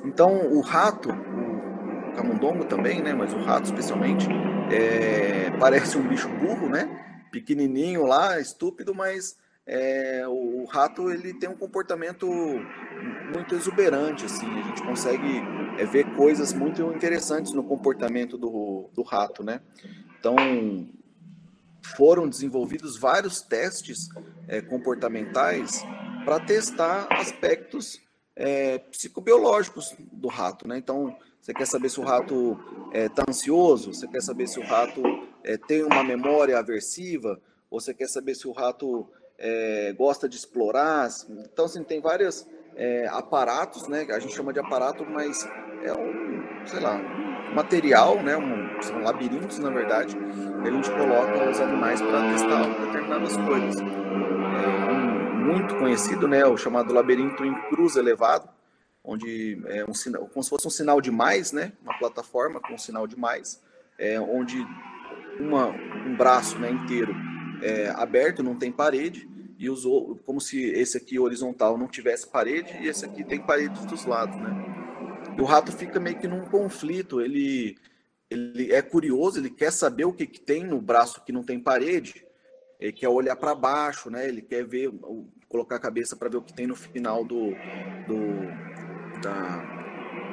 Então, 0.05 0.53
o 0.53 0.61
rato, 0.61 1.11
o 1.11 2.13
camundongo 2.15 2.65
também, 2.65 3.03
né? 3.03 3.13
Mas 3.13 3.33
o 3.33 3.39
rato 3.39 3.65
especialmente, 3.65 4.27
é, 4.71 5.51
parece 5.59 5.99
um 5.99 6.07
bicho 6.07 6.29
burro, 6.29 6.69
né? 6.69 6.89
Pequenininho 7.31 8.05
lá, 8.05 8.41
estúpido, 8.41 8.95
mas 8.95 9.37
é, 9.67 10.23
o, 10.29 10.63
o, 10.63 10.65
rato 10.65 11.11
ele 11.11 11.35
tem 11.35 11.49
um 11.49 11.57
comportamento 11.57 12.29
muito 13.35 13.55
exuberante, 13.55 14.25
assim. 14.25 14.47
A 14.47 14.63
gente 14.63 14.83
consegue 14.83 15.43
é, 15.77 15.85
ver 15.85 16.05
coisas 16.15 16.53
muito 16.53 16.83
interessantes 16.93 17.53
no 17.53 17.65
comportamento 17.65 18.39
do, 18.39 18.89
do 18.95 19.03
rato, 19.03 19.43
né? 19.43 19.61
Então, 20.19 20.37
foram 21.95 22.29
desenvolvidos 22.29 22.99
vários 22.99 23.41
testes 23.41 24.09
é, 24.49 24.61
comportamentais 24.61 25.83
para 26.25 26.41
testar 26.41 27.07
aspectos 27.11 28.01
é, 28.35 28.79
psicobiológicos 28.79 29.95
do 30.13 30.29
rato, 30.29 30.67
né? 30.67 30.77
Então, 30.79 31.17
você 31.41 31.55
quer 31.55 31.67
saber 31.67 31.89
se 31.89 32.01
o 32.01 32.05
rato 32.05 32.59
está 32.87 32.99
é, 32.99 33.09
tá 33.09 33.25
ansioso, 33.29 33.95
você 33.95 34.09
quer 34.09 34.21
saber 34.21 34.49
se 34.49 34.59
o 34.59 34.65
rato 34.65 35.01
é, 35.45 35.57
tem 35.57 35.85
uma 35.85 36.03
memória 36.03 36.59
aversiva, 36.59 37.41
ou 37.71 37.81
você 37.81 37.95
quer 37.95 38.09
saber 38.09 38.35
se 38.35 38.49
o 38.49 38.53
rato 38.53 39.09
é, 39.39 39.93
gosta 39.93 40.29
de 40.29 40.37
explorar. 40.37 41.09
Então, 41.29 41.67
assim, 41.67 41.85
tem 41.85 42.01
vários 42.01 42.47
é, 42.75 43.07
aparatos, 43.09 43.87
né? 43.87 44.07
A 44.11 44.19
gente 44.19 44.35
chama 44.35 44.53
de 44.53 44.59
aparato, 44.59 45.05
mas 45.05 45.49
é 45.83 45.93
um, 45.93 46.67
sei 46.67 46.81
lá, 46.81 47.01
material, 47.55 48.23
né, 48.23 48.37
um, 48.37 48.83
são 48.83 49.03
labirintos, 49.03 49.59
na 49.59 49.71
verdade, 49.71 50.17
e 50.17 50.69
a 50.69 50.71
gente 50.71 50.91
coloca 50.91 51.51
os 51.51 51.61
animais 51.61 52.01
para 52.01 52.31
testar 52.33 52.65
determinadas 52.85 53.37
coisas. 53.37 53.77
É 53.81 54.93
um 54.93 55.37
muito 55.47 55.77
conhecido, 55.77 56.27
né, 56.29 56.45
o 56.45 56.57
chamado 56.57 56.93
labirinto 56.93 57.45
em 57.45 57.55
cruz 57.69 57.97
elevado, 57.97 58.49
onde 59.03 59.63
é 59.67 59.85
um 59.89 59.95
sinal, 59.95 60.27
como 60.27 60.43
se 60.43 60.51
fosse 60.51 60.67
um 60.67 60.71
sinal 60.71 61.01
de 61.01 61.11
mais, 61.11 61.53
né, 61.53 61.73
uma 61.83 61.97
plataforma 61.99 62.61
com 62.61 62.75
um 62.75 62.79
sinal 62.79 63.07
de 63.07 63.19
mais, 63.19 63.63
é, 63.99 64.21
onde 64.21 64.67
uma, 65.39 65.69
um 65.69 66.17
braço 66.17 66.59
né, 66.59 66.71
inteiro 66.71 67.15
é 67.63 67.89
aberto, 67.91 68.43
não 68.43 68.57
tem 68.57 68.73
parede, 68.73 69.29
e 69.59 69.71
os, 69.71 69.85
como 70.25 70.41
se 70.41 70.63
esse 70.63 70.99
aqui 70.99 71.19
horizontal 71.19 71.79
não 71.79 71.87
tivesse 71.87 72.29
parede 72.29 72.77
e 72.81 72.89
esse 72.89 73.05
aqui 73.05 73.25
tem 73.25 73.41
paredes 73.41 73.85
dos 73.87 74.05
lados, 74.05 74.37
né? 74.37 74.76
E 75.37 75.41
o 75.41 75.45
rato 75.45 75.71
fica 75.73 76.01
meio 76.01 76.19
que 76.19 76.27
num 76.27 76.45
conflito. 76.47 77.21
Ele, 77.21 77.77
ele 78.31 78.73
é 78.73 78.81
curioso, 78.81 79.39
ele 79.39 79.51
quer 79.51 79.71
saber 79.71 80.05
o 80.05 80.13
que, 80.13 80.27
que 80.27 80.41
tem 80.41 80.65
no 80.65 80.81
braço 80.81 81.23
que 81.25 81.33
não 81.33 81.43
tem 81.43 81.61
parede. 81.61 82.25
Ele 82.81 82.93
quer 82.93 83.09
olhar 83.09 83.37
para 83.37 83.55
baixo, 83.55 84.11
né? 84.11 84.29
Ele 84.29 84.43
quer 84.43 84.65
ver, 84.65 84.91
colocar 85.49 85.77
a 85.77 85.81
cabeça 85.81 86.17
para 86.17 86.29
ver 86.29 86.39
o 86.39 86.43
que 86.43 86.53
tem 86.53 86.67
no 86.67 86.77
final 86.77 87.25
do, 87.25 87.51
do, 88.07 89.21
da, 89.23 89.77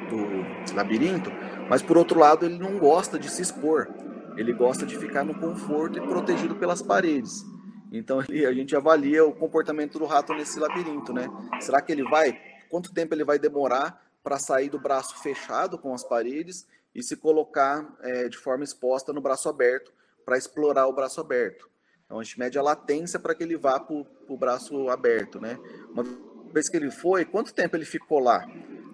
do 0.08 0.74
labirinto. 0.74 1.30
Mas 1.68 1.82
por 1.82 1.96
outro 1.96 2.18
lado, 2.18 2.44
ele 2.46 2.58
não 2.58 2.78
gosta 2.78 3.18
de 3.18 3.30
se 3.30 3.42
expor. 3.42 3.88
Ele 4.36 4.52
gosta 4.52 4.84
de 4.84 4.96
ficar 4.98 5.24
no 5.24 5.34
conforto 5.34 5.98
e 5.98 6.02
protegido 6.02 6.56
pelas 6.56 6.82
paredes. 6.82 7.44
Então 7.92 8.18
a 8.18 8.52
gente 8.52 8.74
avalia 8.74 9.24
o 9.24 9.32
comportamento 9.32 9.98
do 9.98 10.04
rato 10.04 10.34
nesse 10.34 10.58
labirinto, 10.58 11.12
né? 11.12 11.28
Será 11.60 11.80
que 11.80 11.92
ele 11.92 12.02
vai? 12.02 12.36
Quanto 12.68 12.92
tempo 12.92 13.14
ele 13.14 13.24
vai 13.24 13.38
demorar 13.38 14.03
para 14.24 14.38
sair 14.38 14.70
do 14.70 14.78
braço 14.78 15.22
fechado 15.22 15.78
com 15.78 15.92
as 15.92 16.02
paredes 16.02 16.66
e 16.94 17.02
se 17.02 17.14
colocar 17.14 17.94
é, 18.00 18.26
de 18.26 18.38
forma 18.38 18.64
exposta 18.64 19.12
no 19.12 19.20
braço 19.20 19.50
aberto 19.50 19.92
para 20.24 20.38
explorar 20.38 20.86
o 20.86 20.92
braço 20.94 21.20
aberto. 21.20 21.68
Então 22.06 22.18
a 22.18 22.22
gente 22.22 22.38
mede 22.38 22.58
a 22.58 22.62
latência 22.62 23.20
para 23.20 23.34
que 23.34 23.42
ele 23.42 23.56
vá 23.56 23.78
para 23.78 23.94
o 23.94 24.36
braço 24.36 24.88
aberto, 24.88 25.38
né? 25.38 25.58
Uma 25.90 26.04
vez 26.52 26.68
que 26.68 26.76
ele 26.76 26.90
foi, 26.90 27.24
quanto 27.24 27.52
tempo 27.52 27.76
ele 27.76 27.84
ficou 27.84 28.18
lá? 28.18 28.46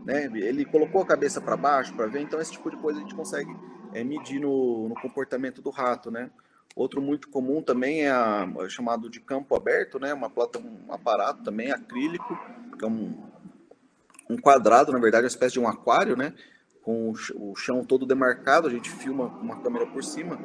Né? 0.04 0.24
Ele 0.34 0.64
colocou 0.64 1.02
a 1.02 1.06
cabeça 1.06 1.40
para 1.40 1.56
baixo 1.56 1.94
para 1.94 2.06
ver, 2.06 2.20
então 2.20 2.40
esse 2.40 2.52
tipo 2.52 2.70
de 2.70 2.76
coisa 2.78 2.98
a 2.98 3.02
gente 3.02 3.14
consegue 3.14 3.54
é, 3.92 4.02
medir 4.02 4.40
no, 4.40 4.88
no, 4.88 4.94
comportamento 4.94 5.62
do 5.62 5.70
rato, 5.70 6.10
né? 6.10 6.30
Outro 6.74 7.02
muito 7.02 7.28
comum 7.28 7.62
também 7.62 8.06
é, 8.06 8.10
a, 8.10 8.48
é 8.60 8.68
chamado 8.68 9.10
de 9.10 9.20
campo 9.20 9.54
aberto, 9.54 10.00
né? 10.00 10.14
Uma 10.14 10.30
plata, 10.30 10.58
um 10.58 10.92
aparato 10.92 11.42
também 11.42 11.70
acrílico, 11.70 12.38
que 12.78 12.84
é 12.84 12.88
um, 12.88 13.29
um 14.30 14.36
quadrado, 14.36 14.92
na 14.92 14.98
verdade, 14.98 15.24
uma 15.24 15.28
espécie 15.28 15.54
de 15.54 15.60
um 15.60 15.66
aquário, 15.66 16.16
né? 16.16 16.32
Com 16.82 17.12
o 17.34 17.54
chão 17.56 17.84
todo 17.84 18.06
demarcado, 18.06 18.68
a 18.68 18.70
gente 18.70 18.88
filma 18.88 19.26
uma 19.26 19.60
câmera 19.60 19.86
por 19.86 20.02
cima 20.02 20.38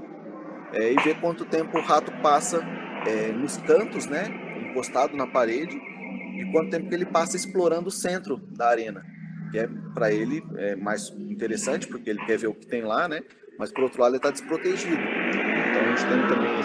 é, 0.73 0.91
e 0.91 0.95
vê 0.95 1.13
quanto 1.13 1.45
tempo 1.45 1.77
o 1.77 1.81
rato 1.81 2.11
passa 2.21 2.61
é, 3.05 3.31
nos 3.31 3.57
cantos, 3.57 4.07
né? 4.07 4.25
Encostado 4.69 5.15
na 5.15 5.27
parede 5.27 5.77
e 5.77 6.51
quanto 6.51 6.71
tempo 6.71 6.89
que 6.89 6.95
ele 6.95 7.05
passa 7.05 7.37
explorando 7.37 7.87
o 7.87 7.91
centro 7.91 8.37
da 8.37 8.67
arena, 8.67 9.05
que 9.51 9.59
é 9.59 9.69
para 9.93 10.11
ele 10.11 10.43
é 10.57 10.75
mais 10.75 11.09
interessante 11.09 11.87
porque 11.87 12.09
ele 12.09 12.25
quer 12.25 12.37
ver 12.37 12.47
o 12.47 12.53
que 12.53 12.67
tem 12.67 12.81
lá, 12.81 13.07
né? 13.07 13.21
Mas 13.57 13.71
por 13.71 13.83
outro 13.83 14.01
lado 14.01 14.11
ele 14.11 14.17
está 14.17 14.31
desprotegido. 14.31 15.01
Então 15.01 15.81
a 15.81 15.95
gente 15.95 16.05
tem 16.09 16.27
também 16.27 16.59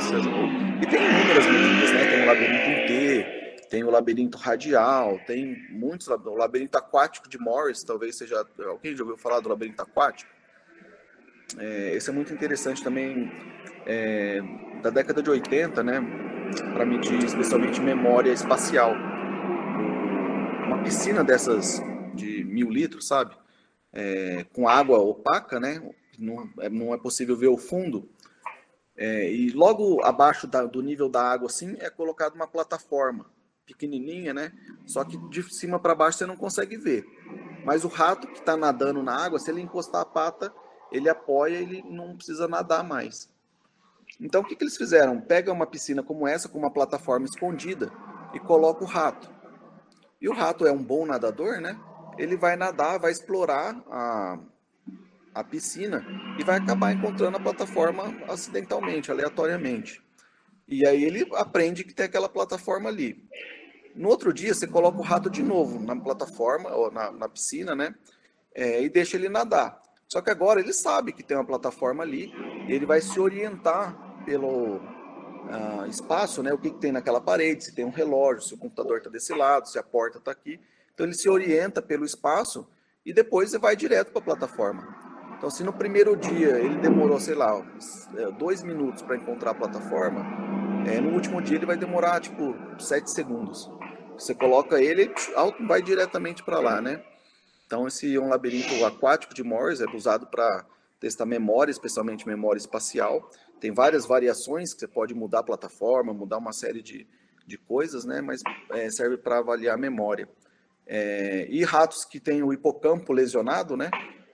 e 0.83 0.87
tem 0.87 1.01
inúmeras 1.01 1.47
medidas, 1.47 1.93
né? 1.93 2.11
Tem 2.11 2.23
um 2.23 2.27
labirinto 2.27 2.71
em 2.71 2.87
tem 3.71 3.85
o 3.85 3.91
labirinto 3.91 4.37
radial, 4.37 5.21
tem 5.25 5.57
muitos, 5.71 6.09
o 6.09 6.35
labirinto 6.35 6.77
aquático 6.77 7.29
de 7.29 7.39
Morris, 7.39 7.85
talvez 7.85 8.17
seja, 8.17 8.45
alguém 8.67 8.97
já 8.97 9.05
ouviu 9.05 9.17
falar 9.17 9.39
do 9.39 9.49
labirinto 9.49 9.81
aquático? 9.81 10.29
É, 11.57 11.95
esse 11.95 12.11
é 12.11 12.13
muito 12.13 12.35
interessante 12.35 12.83
também, 12.83 13.31
é, 13.87 14.41
da 14.83 14.91
década 14.91 15.23
de 15.23 15.31
80, 15.31 15.85
né, 15.85 16.01
para 16.75 16.85
medir 16.85 17.23
especialmente 17.23 17.81
memória 17.81 18.33
espacial. 18.33 18.93
Uma 20.67 20.83
piscina 20.83 21.23
dessas 21.23 21.81
de 22.13 22.43
mil 22.43 22.69
litros, 22.71 23.07
sabe, 23.07 23.37
é, 23.93 24.45
com 24.53 24.69
água 24.69 24.99
opaca, 24.99 25.61
né, 25.61 25.81
não, 26.19 26.51
é, 26.59 26.69
não 26.69 26.93
é 26.93 26.99
possível 26.99 27.37
ver 27.37 27.49
o 27.49 27.57
fundo, 27.57 28.11
é, 28.97 29.33
e 29.33 29.51
logo 29.51 30.03
abaixo 30.03 30.49
da, 30.49 30.65
do 30.65 30.83
nível 30.83 31.09
da 31.09 31.23
água, 31.23 31.47
assim, 31.47 31.77
é 31.79 31.89
colocada 31.89 32.35
uma 32.35 32.49
plataforma 32.49 33.27
pequenininha, 33.73 34.35
né? 34.35 34.53
Só 34.87 35.05
que 35.05 35.17
de 35.29 35.43
cima 35.55 35.79
para 35.79 35.95
baixo 35.95 36.19
você 36.19 36.27
não 36.27 36.37
consegue 36.37 36.77
ver. 36.77 37.05
Mas 37.65 37.85
o 37.85 37.89
rato 37.89 38.27
que 38.27 38.39
está 38.39 38.57
nadando 38.57 39.03
na 39.03 39.15
água, 39.15 39.39
se 39.39 39.51
ele 39.51 39.61
encostar 39.61 40.03
a 40.03 40.05
pata, 40.05 40.53
ele 40.91 41.09
apoia, 41.09 41.57
ele 41.57 41.83
não 41.89 42.17
precisa 42.17 42.49
nadar 42.49 42.83
mais. 42.83 43.29
Então 44.21 44.43
o 44.43 44.45
que, 44.45 44.57
que 44.57 44.65
eles 44.65 44.77
fizeram? 44.77 45.21
Pega 45.21 45.53
uma 45.53 45.67
piscina 45.67 46.03
como 46.03 46.27
essa, 46.27 46.49
com 46.49 46.59
uma 46.59 46.71
plataforma 46.71 47.27
escondida, 47.27 47.93
e 48.35 48.39
coloca 48.39 48.85
o 48.85 48.87
rato. 48.87 49.31
E 50.21 50.29
o 50.29 50.33
rato 50.33 50.67
é 50.67 50.73
um 50.73 50.83
bom 50.83 51.07
nadador, 51.07 51.61
né? 51.61 51.79
Ele 52.19 52.37
vai 52.37 52.57
nadar, 52.57 52.99
vai 52.99 53.11
explorar 53.11 53.83
a, 53.91 54.39
a 55.35 55.45
piscina 55.45 56.05
e 56.39 56.45
vai 56.45 56.59
acabar 56.59 56.93
encontrando 56.93 57.37
a 57.37 57.41
plataforma 57.41 58.05
acidentalmente, 58.29 59.11
aleatoriamente. 59.11 60.03
E 60.69 60.87
aí 60.87 61.03
ele 61.03 61.27
aprende 61.35 61.83
que 61.83 61.95
tem 61.95 62.07
aquela 62.07 62.29
plataforma 62.29 62.89
ali. 62.89 63.25
No 63.95 64.09
outro 64.09 64.33
dia, 64.33 64.55
você 64.55 64.67
coloca 64.67 64.99
o 64.99 65.03
rato 65.03 65.29
de 65.29 65.43
novo 65.43 65.81
na 65.81 65.97
plataforma, 65.97 66.71
ou 66.71 66.91
na, 66.91 67.11
na 67.11 67.29
piscina, 67.29 67.75
né? 67.75 67.95
É, 68.55 68.83
e 68.83 68.89
deixa 68.89 69.17
ele 69.17 69.29
nadar. 69.29 69.81
Só 70.09 70.21
que 70.21 70.31
agora 70.31 70.61
ele 70.61 70.73
sabe 70.73 71.13
que 71.13 71.23
tem 71.23 71.37
uma 71.37 71.47
plataforma 71.47 72.03
ali, 72.03 72.33
e 72.69 72.73
ele 72.73 72.87
vai 72.87 73.01
se 73.01 73.19
orientar 73.21 73.97
pelo 74.25 74.77
uh, 74.77 75.87
espaço, 75.89 76.43
né? 76.43 76.53
O 76.53 76.59
que, 76.59 76.71
que 76.71 76.79
tem 76.79 76.93
naquela 76.93 77.21
parede, 77.21 77.65
se 77.65 77.75
tem 77.75 77.85
um 77.85 77.91
relógio, 77.91 78.43
se 78.43 78.55
o 78.55 78.59
computador 78.59 78.99
está 78.99 79.11
desse 79.11 79.33
lado, 79.33 79.69
se 79.69 79.79
a 79.79 79.83
porta 79.83 80.19
está 80.19 80.31
aqui. 80.31 80.61
Então 80.95 81.07
ele 81.07 81.15
se 81.15 81.29
orienta 81.29 81.81
pelo 81.81 82.05
espaço 82.05 82.67
e 83.05 83.13
depois 83.13 83.53
vai 83.53 83.75
direto 83.77 84.13
para 84.13 84.21
a 84.21 84.25
plataforma. 84.25 85.01
Então, 85.41 85.49
se 85.49 85.65
no 85.65 85.73
primeiro 85.73 86.15
dia 86.15 86.59
ele 86.59 86.77
demorou, 86.77 87.19
sei 87.19 87.35
lá, 87.35 87.65
é, 88.15 88.31
dois 88.33 88.63
minutos 88.63 89.01
para 89.01 89.17
encontrar 89.17 89.53
a 89.53 89.55
plataforma, 89.55 90.23
é, 90.87 91.01
no 91.01 91.11
último 91.11 91.41
dia 91.43 91.57
ele 91.57 91.67
vai 91.67 91.77
demorar 91.77 92.21
tipo 92.21 92.55
sete 92.79 93.11
segundos. 93.11 93.71
Você 94.19 94.35
coloca 94.35 94.81
ele, 94.81 95.11
vai 95.67 95.83
diretamente 95.83 96.43
para 96.43 96.61
lá, 96.61 96.81
né? 96.81 97.03
Então, 97.67 97.87
esse 97.87 98.15
é 98.15 98.21
um 98.21 98.29
labirinto 98.29 98.85
aquático 98.85 99.33
de 99.33 99.43
Morse, 99.45 99.83
é 99.83 99.97
usado 99.97 100.27
para 100.27 100.67
testar 100.99 101.25
memória, 101.25 101.71
especialmente 101.71 102.27
memória 102.27 102.59
espacial. 102.59 103.31
Tem 103.61 103.73
várias 103.73 104.05
variações 104.05 104.75
que 104.75 104.81
você 104.81 104.89
pode 104.89 105.15
mudar 105.15 105.39
a 105.39 105.43
plataforma, 105.45 106.13
mudar 106.13 106.39
uma 106.39 106.53
série 106.53 106.83
de, 106.83 107.07
de 107.47 107.57
coisas, 107.57 108.05
né? 108.05 108.21
Mas 108.21 108.43
é, 108.71 108.91
serve 108.91 109.17
para 109.17 109.39
avaliar 109.39 109.77
a 109.77 109.79
memória. 109.79 110.29
É, 110.87 111.47
e 111.49 111.63
ratos 111.63 112.05
que 112.05 112.19
têm 112.19 112.43
o 112.43 112.53
hipocampo 112.53 113.13
lesionado, 113.13 113.77
né? 113.77 113.89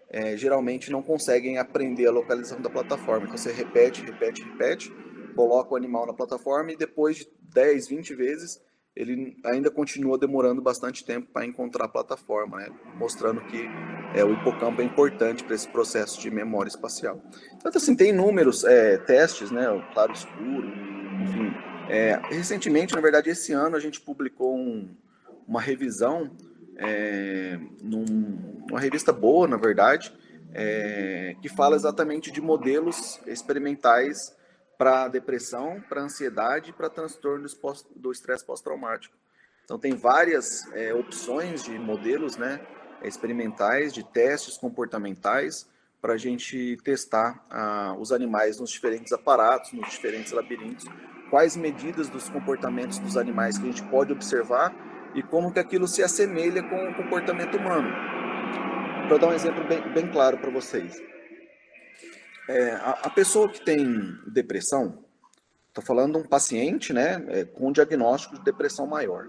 É, 0.08 0.36
geralmente 0.36 0.90
não 0.90 1.02
conseguem 1.02 1.58
aprender 1.58 2.06
a 2.06 2.10
localização 2.10 2.60
da 2.60 2.70
plataforma. 2.70 3.26
Então 3.26 3.36
você 3.36 3.52
repete, 3.52 4.02
repete, 4.02 4.42
repete, 4.42 4.92
coloca 5.36 5.74
o 5.74 5.76
animal 5.76 6.06
na 6.06 6.14
plataforma 6.14 6.72
e 6.72 6.76
depois 6.76 7.18
de 7.18 7.28
10, 7.52 7.88
20 7.88 8.14
vezes 8.14 8.60
ele 8.96 9.36
ainda 9.44 9.70
continua 9.70 10.16
demorando 10.16 10.62
bastante 10.62 11.04
tempo 11.04 11.28
para 11.30 11.44
encontrar 11.44 11.84
a 11.84 11.88
plataforma, 11.88 12.56
né? 12.56 12.70
mostrando 12.96 13.42
que 13.42 13.68
é, 14.14 14.24
o 14.24 14.32
hipocampo 14.32 14.80
é 14.80 14.84
importante 14.84 15.44
para 15.44 15.54
esse 15.54 15.68
processo 15.68 16.18
de 16.18 16.30
memória 16.30 16.70
espacial. 16.70 17.20
Então, 17.56 17.70
assim, 17.74 17.94
tem 17.94 18.08
inúmeros 18.08 18.64
é, 18.64 18.96
testes, 18.96 19.50
né? 19.50 19.68
o 19.70 19.82
claro 19.92 20.12
escuro, 20.12 20.66
enfim. 21.22 21.52
É, 21.90 22.18
recentemente, 22.30 22.94
na 22.94 23.00
verdade, 23.02 23.28
esse 23.28 23.52
ano 23.52 23.76
a 23.76 23.80
gente 23.80 24.00
publicou 24.00 24.56
um, 24.56 24.88
uma 25.46 25.60
revisão 25.60 26.30
é, 26.78 27.60
num, 27.82 28.04
numa 28.66 28.80
revista 28.80 29.12
boa, 29.12 29.46
na 29.46 29.58
verdade, 29.58 30.10
é, 30.54 31.36
que 31.42 31.50
fala 31.50 31.76
exatamente 31.76 32.30
de 32.30 32.40
modelos 32.40 33.20
experimentais 33.26 34.34
para 34.78 35.08
depressão, 35.08 35.82
para 35.88 36.02
ansiedade 36.02 36.70
e 36.70 36.72
para 36.72 36.90
transtorno 36.90 37.46
do 37.94 38.12
estresse 38.12 38.44
pós-traumático. 38.44 39.14
Então, 39.64 39.78
tem 39.78 39.94
várias 39.94 40.70
é, 40.72 40.94
opções 40.94 41.64
de 41.64 41.78
modelos 41.78 42.36
né, 42.36 42.60
experimentais, 43.02 43.92
de 43.92 44.04
testes 44.04 44.56
comportamentais, 44.56 45.68
para 46.00 46.14
a 46.14 46.16
gente 46.16 46.76
testar 46.84 47.44
ah, 47.50 47.96
os 47.98 48.12
animais 48.12 48.60
nos 48.60 48.70
diferentes 48.70 49.12
aparatos, 49.12 49.72
nos 49.72 49.90
diferentes 49.90 50.30
labirintos, 50.30 50.86
quais 51.30 51.56
medidas 51.56 52.08
dos 52.08 52.28
comportamentos 52.28 53.00
dos 53.00 53.16
animais 53.16 53.58
que 53.58 53.64
a 53.64 53.72
gente 53.72 53.82
pode 53.84 54.12
observar 54.12 54.72
e 55.14 55.22
como 55.22 55.52
que 55.52 55.58
aquilo 55.58 55.88
se 55.88 56.02
assemelha 56.04 56.62
com 56.62 56.90
o 56.90 56.94
comportamento 56.94 57.56
humano. 57.56 57.88
Para 59.08 59.18
dar 59.18 59.26
um 59.28 59.32
exemplo 59.32 59.64
bem, 59.64 59.80
bem 59.92 60.06
claro 60.06 60.38
para 60.38 60.50
vocês. 60.50 61.02
É, 62.48 62.70
a, 62.74 62.90
a, 63.04 63.10
pessoa 63.10 63.48
que 63.48 63.64
tem 63.64 64.14
depressão, 64.26 65.04
estou 65.68 65.82
falando 65.84 66.18
um 66.18 66.22
paciente 66.22 66.92
né, 66.92 67.24
é, 67.28 67.44
com 67.44 67.72
diagnóstico 67.72 68.36
de 68.36 68.44
depressão 68.44 68.86
maior. 68.86 69.28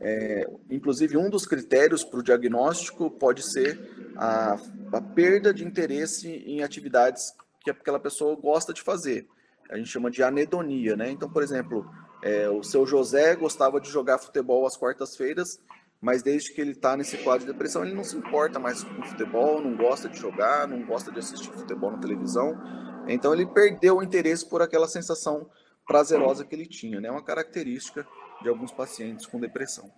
É, 0.00 0.48
inclusive, 0.70 1.16
um 1.16 1.28
dos 1.28 1.44
critérios 1.44 2.02
para 2.04 2.20
o 2.20 2.22
diagnóstico 2.22 3.10
pode 3.10 3.42
ser 3.42 3.78
a, 4.16 4.56
a, 4.92 5.00
perda 5.00 5.52
de 5.52 5.64
interesse 5.64 6.28
em 6.28 6.62
atividades 6.62 7.34
que 7.62 7.70
aquela 7.70 7.98
pessoa 7.98 8.34
gosta 8.36 8.72
de 8.72 8.80
fazer. 8.80 9.28
A 9.68 9.76
gente 9.76 9.90
chama 9.90 10.10
de 10.10 10.22
anedonia, 10.22 10.96
né? 10.96 11.10
Então, 11.10 11.28
por 11.28 11.42
exemplo, 11.42 11.88
é, 12.22 12.48
o 12.48 12.62
seu 12.62 12.86
José 12.86 13.36
gostava 13.36 13.80
de 13.80 13.90
jogar 13.90 14.18
futebol 14.18 14.66
às 14.66 14.76
quartas-feiras 14.76 15.60
mas 16.00 16.22
desde 16.22 16.52
que 16.52 16.60
ele 16.60 16.70
está 16.70 16.96
nesse 16.96 17.18
quadro 17.18 17.46
de 17.46 17.52
depressão, 17.52 17.84
ele 17.84 17.94
não 17.94 18.02
se 18.02 18.16
importa 18.16 18.58
mais 18.58 18.82
com 18.82 19.02
futebol, 19.02 19.60
não 19.60 19.76
gosta 19.76 20.08
de 20.08 20.18
jogar, 20.18 20.66
não 20.66 20.82
gosta 20.86 21.12
de 21.12 21.18
assistir 21.18 21.52
futebol 21.52 21.90
na 21.90 21.98
televisão. 21.98 22.58
Então 23.06 23.34
ele 23.34 23.44
perdeu 23.44 23.98
o 23.98 24.02
interesse 24.02 24.48
por 24.48 24.62
aquela 24.62 24.88
sensação 24.88 25.50
prazerosa 25.86 26.44
que 26.44 26.54
ele 26.54 26.66
tinha, 26.66 27.00
né? 27.00 27.10
Uma 27.10 27.22
característica 27.22 28.06
de 28.40 28.48
alguns 28.48 28.72
pacientes 28.72 29.26
com 29.26 29.38
depressão. 29.38 29.92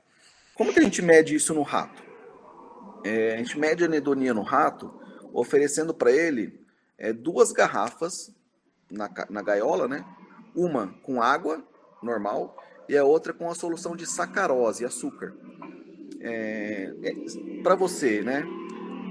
Como 0.56 0.72
que 0.72 0.80
a 0.80 0.82
gente 0.82 1.00
mede 1.00 1.36
isso 1.36 1.54
no 1.54 1.62
rato? 1.62 2.02
É, 3.04 3.34
a 3.34 3.36
gente 3.36 3.56
mede 3.56 3.84
a 3.84 3.86
anedonia 3.86 4.34
no 4.34 4.42
rato 4.42 4.92
oferecendo 5.32 5.94
para 5.94 6.10
ele 6.10 6.60
é, 6.98 7.12
duas 7.12 7.52
garrafas 7.52 8.34
na, 8.90 9.08
na 9.30 9.40
gaiola, 9.40 9.86
né? 9.86 10.04
Uma 10.52 10.88
com 11.02 11.22
água 11.22 11.62
normal 12.02 12.56
e 12.88 12.96
a 12.96 13.04
outra 13.04 13.32
com 13.32 13.48
a 13.48 13.54
solução 13.54 13.94
de 13.94 14.04
sacarose, 14.04 14.84
açúcar 14.84 15.32
é, 16.22 16.92
é 17.02 17.62
para 17.62 17.74
você, 17.74 18.22
né? 18.22 18.44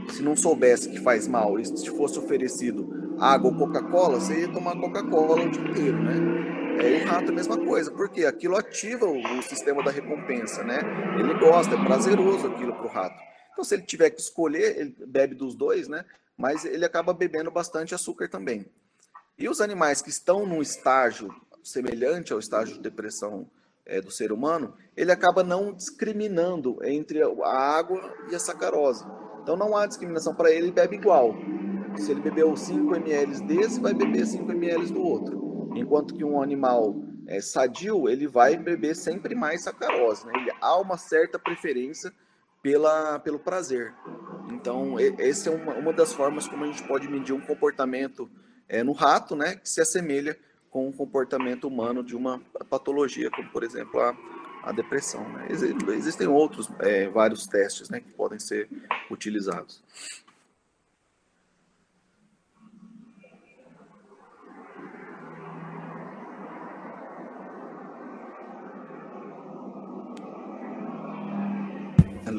Se 0.09 0.21
não 0.21 0.35
soubesse 0.35 0.89
que 0.89 0.99
faz 0.99 1.27
mal 1.27 1.59
e 1.59 1.65
se 1.65 1.89
fosse 1.91 2.17
oferecido 2.17 3.15
água 3.19 3.51
ou 3.51 3.57
Coca-Cola, 3.57 4.19
você 4.19 4.41
ia 4.41 4.51
tomar 4.51 4.75
Coca-Cola 4.79 5.43
o 5.43 5.49
dia 5.49 5.61
inteiro, 5.61 6.01
né? 6.01 6.41
É, 6.79 7.03
o 7.03 7.07
rato 7.07 7.29
a 7.29 7.35
mesma 7.35 7.57
coisa, 7.57 7.91
porque 7.91 8.25
aquilo 8.25 8.55
ativa 8.55 9.05
o, 9.05 9.39
o 9.39 9.41
sistema 9.43 9.83
da 9.83 9.91
recompensa, 9.91 10.63
né? 10.63 10.79
Ele 11.19 11.33
gosta, 11.35 11.75
é 11.75 11.85
prazeroso 11.85 12.47
aquilo 12.47 12.73
para 12.73 12.85
o 12.85 12.89
rato. 12.89 13.21
Então, 13.51 13.63
se 13.63 13.75
ele 13.75 13.83
tiver 13.83 14.09
que 14.09 14.21
escolher, 14.21 14.79
ele 14.79 14.95
bebe 15.05 15.35
dos 15.35 15.53
dois, 15.53 15.87
né? 15.87 16.05
Mas 16.37 16.65
ele 16.65 16.85
acaba 16.85 17.13
bebendo 17.13 17.51
bastante 17.51 17.93
açúcar 17.93 18.27
também. 18.27 18.65
E 19.37 19.47
os 19.49 19.61
animais 19.61 20.01
que 20.01 20.09
estão 20.09 20.45
num 20.45 20.61
estágio 20.61 21.33
semelhante 21.63 22.33
ao 22.33 22.39
estágio 22.39 22.75
de 22.75 22.81
depressão 22.81 23.47
é, 23.91 23.99
do 23.99 24.09
ser 24.09 24.31
humano, 24.31 24.73
ele 24.95 25.11
acaba 25.11 25.43
não 25.43 25.73
discriminando 25.73 26.79
entre 26.83 27.21
a 27.21 27.49
água 27.49 28.15
e 28.31 28.35
a 28.35 28.39
sacarose. 28.39 29.05
Então 29.43 29.57
não 29.57 29.75
há 29.75 29.85
discriminação 29.85 30.33
para 30.33 30.49
ele, 30.49 30.67
ele 30.67 30.71
bebe 30.71 30.95
igual. 30.95 31.35
Se 31.97 32.09
ele 32.09 32.21
bebeu 32.21 32.55
5 32.55 32.95
ml 32.95 33.41
desse, 33.41 33.81
vai 33.81 33.93
beber 33.93 34.25
5 34.25 34.49
ml 34.49 34.93
do 34.93 35.01
outro. 35.01 35.69
Enquanto 35.75 36.13
que 36.15 36.23
um 36.23 36.41
animal 36.41 36.95
é, 37.27 37.41
sadio, 37.41 38.07
ele 38.07 38.27
vai 38.27 38.55
beber 38.55 38.95
sempre 38.95 39.35
mais 39.35 39.63
sacarose. 39.63 40.25
Né? 40.25 40.33
Há 40.61 40.77
uma 40.79 40.97
certa 40.97 41.37
preferência 41.37 42.13
pela, 42.63 43.19
pelo 43.19 43.39
prazer. 43.39 43.93
Então, 44.53 44.95
essa 45.17 45.49
é 45.49 45.53
uma, 45.53 45.73
uma 45.73 45.91
das 45.91 46.13
formas 46.13 46.47
como 46.47 46.63
a 46.63 46.67
gente 46.67 46.83
pode 46.87 47.09
medir 47.09 47.33
um 47.33 47.41
comportamento 47.41 48.29
é, 48.69 48.83
no 48.83 48.93
rato, 48.93 49.35
né, 49.35 49.55
que 49.55 49.67
se 49.67 49.81
assemelha 49.81 50.37
com 50.71 50.87
o 50.87 50.93
comportamento 50.93 51.67
humano 51.67 52.01
de 52.01 52.15
uma 52.15 52.41
patologia, 52.69 53.29
como 53.29 53.49
por 53.49 53.61
exemplo 53.61 53.99
a, 53.99 54.17
a 54.63 54.71
depressão. 54.71 55.27
Né? 55.29 55.49
Existem 55.93 56.27
outros 56.27 56.71
é, 56.79 57.09
vários 57.09 57.45
testes 57.45 57.89
né, 57.89 57.99
que 57.99 58.11
podem 58.13 58.39
ser 58.39 58.69
utilizados. 59.11 59.83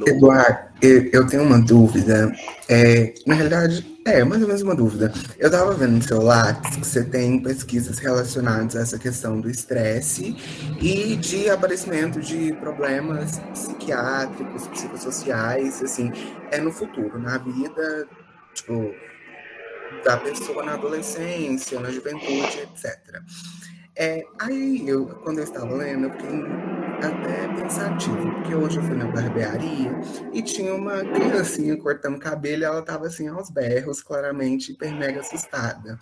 Eduardo, 0.06 0.58
eu 0.80 1.26
tenho 1.26 1.42
uma 1.42 1.60
dúvida. 1.60 2.32
É, 2.68 3.14
na 3.26 3.34
realidade, 3.34 3.92
é 4.04 4.24
mais 4.24 4.42
ou 4.42 4.48
menos 4.48 4.62
uma 4.62 4.74
dúvida. 4.74 5.12
Eu 5.38 5.46
estava 5.46 5.72
vendo 5.74 5.92
no 5.92 6.02
seu 6.02 6.20
Lattes 6.20 6.76
que 6.76 6.86
você 6.86 7.04
tem 7.04 7.40
pesquisas 7.40 7.98
relacionadas 7.98 8.74
a 8.74 8.80
essa 8.80 8.98
questão 8.98 9.40
do 9.40 9.48
estresse 9.48 10.36
e 10.80 11.16
de 11.16 11.48
aparecimento 11.48 12.20
de 12.20 12.52
problemas 12.54 13.38
psiquiátricos, 13.52 14.66
psicossociais, 14.68 15.82
assim, 15.82 16.10
é 16.50 16.58
no 16.58 16.72
futuro, 16.72 17.18
na 17.18 17.38
vida, 17.38 18.08
tipo, 18.54 18.92
da 20.04 20.16
pessoa 20.16 20.64
na 20.64 20.74
adolescência, 20.74 21.78
na 21.78 21.90
juventude, 21.90 22.58
etc. 22.58 22.98
É, 23.94 24.24
aí, 24.40 24.82
eu, 24.88 25.06
quando 25.22 25.38
eu 25.38 25.44
estava 25.44 25.72
lendo, 25.74 26.06
eu 26.06 26.10
fiquei 26.12 26.30
até 27.08 27.48
pensativo, 27.48 28.30
porque 28.32 28.54
hoje 28.54 28.78
eu 28.78 28.82
fui 28.82 28.96
na 28.96 29.06
barbearia 29.06 29.90
e 30.32 30.42
tinha 30.42 30.74
uma 30.74 30.98
criancinha 31.04 31.76
cortando 31.76 32.18
cabelo 32.18 32.62
e 32.62 32.64
ela 32.64 32.80
estava 32.80 33.06
assim 33.06 33.28
aos 33.28 33.50
berros, 33.50 34.02
claramente 34.02 34.72
hiper 34.72 34.94
mega 34.94 35.20
assustada. 35.20 35.98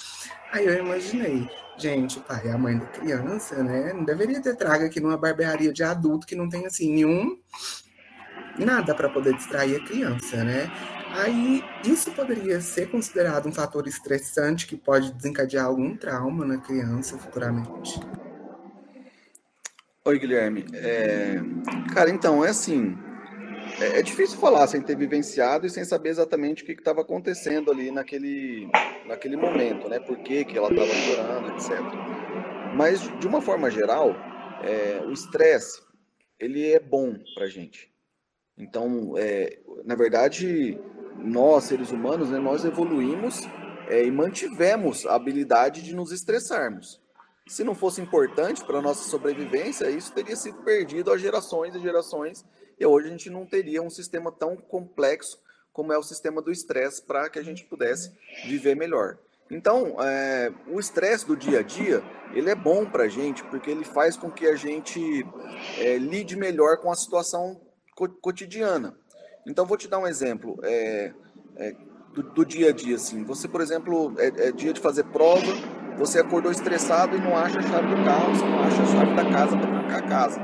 Aí 0.53 0.67
eu 0.67 0.79
imaginei, 0.79 1.49
gente, 1.77 2.19
o 2.19 2.23
pai 2.23 2.43
e 2.47 2.51
a 2.51 2.59
mãe 2.59 2.79
da 2.79 2.87
criança, 2.87 3.63
né? 3.63 3.93
Não 3.93 4.05
deveria 4.05 4.41
ter 4.41 4.57
trago 4.57 4.85
aqui 4.85 5.01
numa 5.01 5.17
barbearia 5.17 5.73
de 5.73 5.83
adulto 5.83 6.27
que 6.27 6.37
não 6.37 6.49
tem 6.49 6.67
assim 6.67 6.93
nenhum 6.93 7.39
nada 8.59 8.95
para 8.95 9.09
poder 9.09 9.35
distrair 9.35 9.77
a 9.77 9.85
criança, 9.85 10.45
né? 10.45 10.71
Aí, 11.13 11.65
isso 11.85 12.13
poderia 12.13 12.61
ser 12.61 12.89
considerado 12.91 13.49
um 13.49 13.53
fator 13.53 13.87
estressante 13.89 14.67
que 14.67 14.77
pode 14.77 15.13
desencadear 15.13 15.67
algum 15.67 15.97
trauma 15.97 16.45
na 16.45 16.59
criança 16.59 17.19
futuramente? 17.19 17.99
Oi, 20.03 20.19
Guilherme. 20.19 20.65
É... 20.73 21.35
Cara, 21.93 22.09
então, 22.09 22.43
é 22.43 22.49
assim. 22.49 22.97
É, 23.79 23.99
é 23.99 24.03
difícil 24.03 24.39
falar 24.39 24.67
sem 24.67 24.81
ter 24.81 24.97
vivenciado 24.97 25.67
e 25.67 25.71
sem 25.71 25.85
saber 25.85 26.09
exatamente 26.09 26.63
o 26.63 26.67
que 26.67 26.73
estava 26.73 27.03
acontecendo 27.03 27.71
ali 27.71 27.91
naquele, 27.91 28.71
naquele 29.07 29.37
momento, 29.37 29.91
né? 29.91 30.01
Por 30.01 30.17
que, 30.21 30.47
que 30.47 30.57
ela 30.57 30.71
estava 30.71 30.91
chorando, 30.91 31.51
etc. 31.51 31.79
Mas, 32.75 33.03
de 33.21 33.27
uma 33.27 33.43
forma 33.43 33.71
geral, 33.71 34.17
é, 34.63 35.03
o 35.05 35.13
estresse, 35.13 35.83
ele 36.39 36.73
é 36.73 36.81
bom 36.81 37.15
para 37.35 37.47
gente. 37.47 37.93
Então, 38.57 39.15
é, 39.19 39.59
na 39.85 39.97
verdade, 39.97 40.81
nós, 41.19 41.65
seres 41.65 41.93
humanos, 41.93 42.31
né, 42.31 42.39
nós 42.39 42.65
evoluímos 42.65 43.43
é, 43.87 44.03
e 44.03 44.11
mantivemos 44.11 45.05
a 45.05 45.15
habilidade 45.15 45.83
de 45.83 45.95
nos 45.95 46.11
estressarmos. 46.11 47.00
Se 47.51 47.65
não 47.65 47.75
fosse 47.75 48.01
importante 48.01 48.65
para 48.65 48.79
a 48.79 48.81
nossa 48.81 49.11
sobrevivência, 49.11 49.91
isso 49.91 50.13
teria 50.13 50.37
sido 50.37 50.59
perdido 50.59 51.11
a 51.11 51.19
gerações 51.19 51.75
e 51.75 51.81
gerações, 51.81 52.45
e 52.79 52.87
hoje 52.87 53.09
a 53.09 53.11
gente 53.11 53.29
não 53.29 53.45
teria 53.45 53.83
um 53.83 53.91
sistema 53.91 54.31
tão 54.31 54.57
complexo 54.57 55.37
como 55.73 55.93
é 55.93 55.99
o 55.99 56.03
sistema 56.03 56.41
do 56.41 56.53
estresse 56.53 57.03
para 57.03 57.29
que 57.29 57.41
a 57.41 57.43
gente 57.43 57.65
pudesse 57.65 58.13
viver 58.45 58.77
melhor. 58.77 59.19
Então, 59.51 59.97
é, 60.01 60.53
o 60.69 60.79
estresse 60.79 61.27
do 61.27 61.37
dia 61.37 61.59
a 61.59 61.63
dia, 61.65 62.05
ele 62.33 62.49
é 62.49 62.55
bom 62.55 62.87
para 62.87 63.03
a 63.03 63.09
gente, 63.09 63.43
porque 63.43 63.69
ele 63.69 63.85
faz 63.85 64.17
com 64.17 64.31
que 64.31 64.47
a 64.47 64.55
gente 64.55 65.27
é, 65.79 65.99
lide 65.99 66.37
melhor 66.37 66.77
com 66.77 66.93
a 66.93 66.95
situação 66.95 67.61
co 67.97 68.09
cotidiana. 68.09 68.97
Então, 69.45 69.67
vou 69.67 69.77
te 69.77 69.89
dar 69.89 69.99
um 69.99 70.07
exemplo 70.07 70.57
é, 70.63 71.13
do, 72.15 72.23
do, 72.23 72.45
dia 72.45 72.69
a 72.69 72.73
dia. 72.73 72.95
Assim. 72.95 73.25
Você, 73.25 73.49
por 73.49 73.61
exemplo, 73.61 74.15
é, 74.19 74.29
é, 74.47 74.53
dia 74.53 74.73
de 74.73 74.81
fazer 74.81 75.03
prova, 75.07 75.53
você 75.97 76.21
acordou 76.21 76.51
estressado 76.51 77.17
e 77.17 77.21
não 77.21 77.37
acha 77.37 77.59
a 77.59 77.63
chave 77.63 77.95
do 77.95 78.05
carro, 78.05 78.35
você 78.35 78.45
não 78.45 78.61
acha 78.61 78.83
a 78.83 78.87
chave 78.87 79.17
da 79.17 79.31
casa 79.31 79.57
para 79.57 79.71
trancar 79.71 79.99
a 79.99 80.09
casa. 80.09 80.41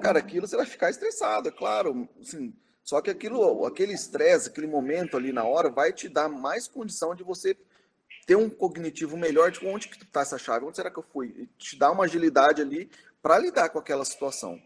Cara, 0.00 0.18
aquilo 0.18 0.46
você 0.46 0.56
vai 0.56 0.66
ficar 0.66 0.90
estressado, 0.90 1.48
é 1.48 1.52
claro. 1.52 2.08
Assim, 2.20 2.54
só 2.82 3.00
que 3.00 3.10
aquilo, 3.10 3.66
aquele 3.66 3.92
estresse, 3.92 4.48
aquele 4.48 4.66
momento 4.66 5.16
ali 5.16 5.32
na 5.32 5.44
hora, 5.44 5.70
vai 5.70 5.92
te 5.92 6.08
dar 6.08 6.28
mais 6.28 6.66
condição 6.66 7.14
de 7.14 7.22
você 7.22 7.56
ter 8.26 8.36
um 8.36 8.48
cognitivo 8.48 9.16
melhor 9.16 9.50
de 9.50 9.64
onde 9.66 9.88
que 9.88 10.02
está 10.02 10.22
essa 10.22 10.38
chave, 10.38 10.64
onde 10.64 10.76
será 10.76 10.90
que 10.90 10.98
eu 10.98 11.04
fui? 11.12 11.34
E 11.36 11.46
te 11.58 11.78
dá 11.78 11.90
uma 11.90 12.04
agilidade 12.04 12.62
ali 12.62 12.90
para 13.22 13.38
lidar 13.38 13.68
com 13.68 13.78
aquela 13.78 14.04
situação. 14.04 14.60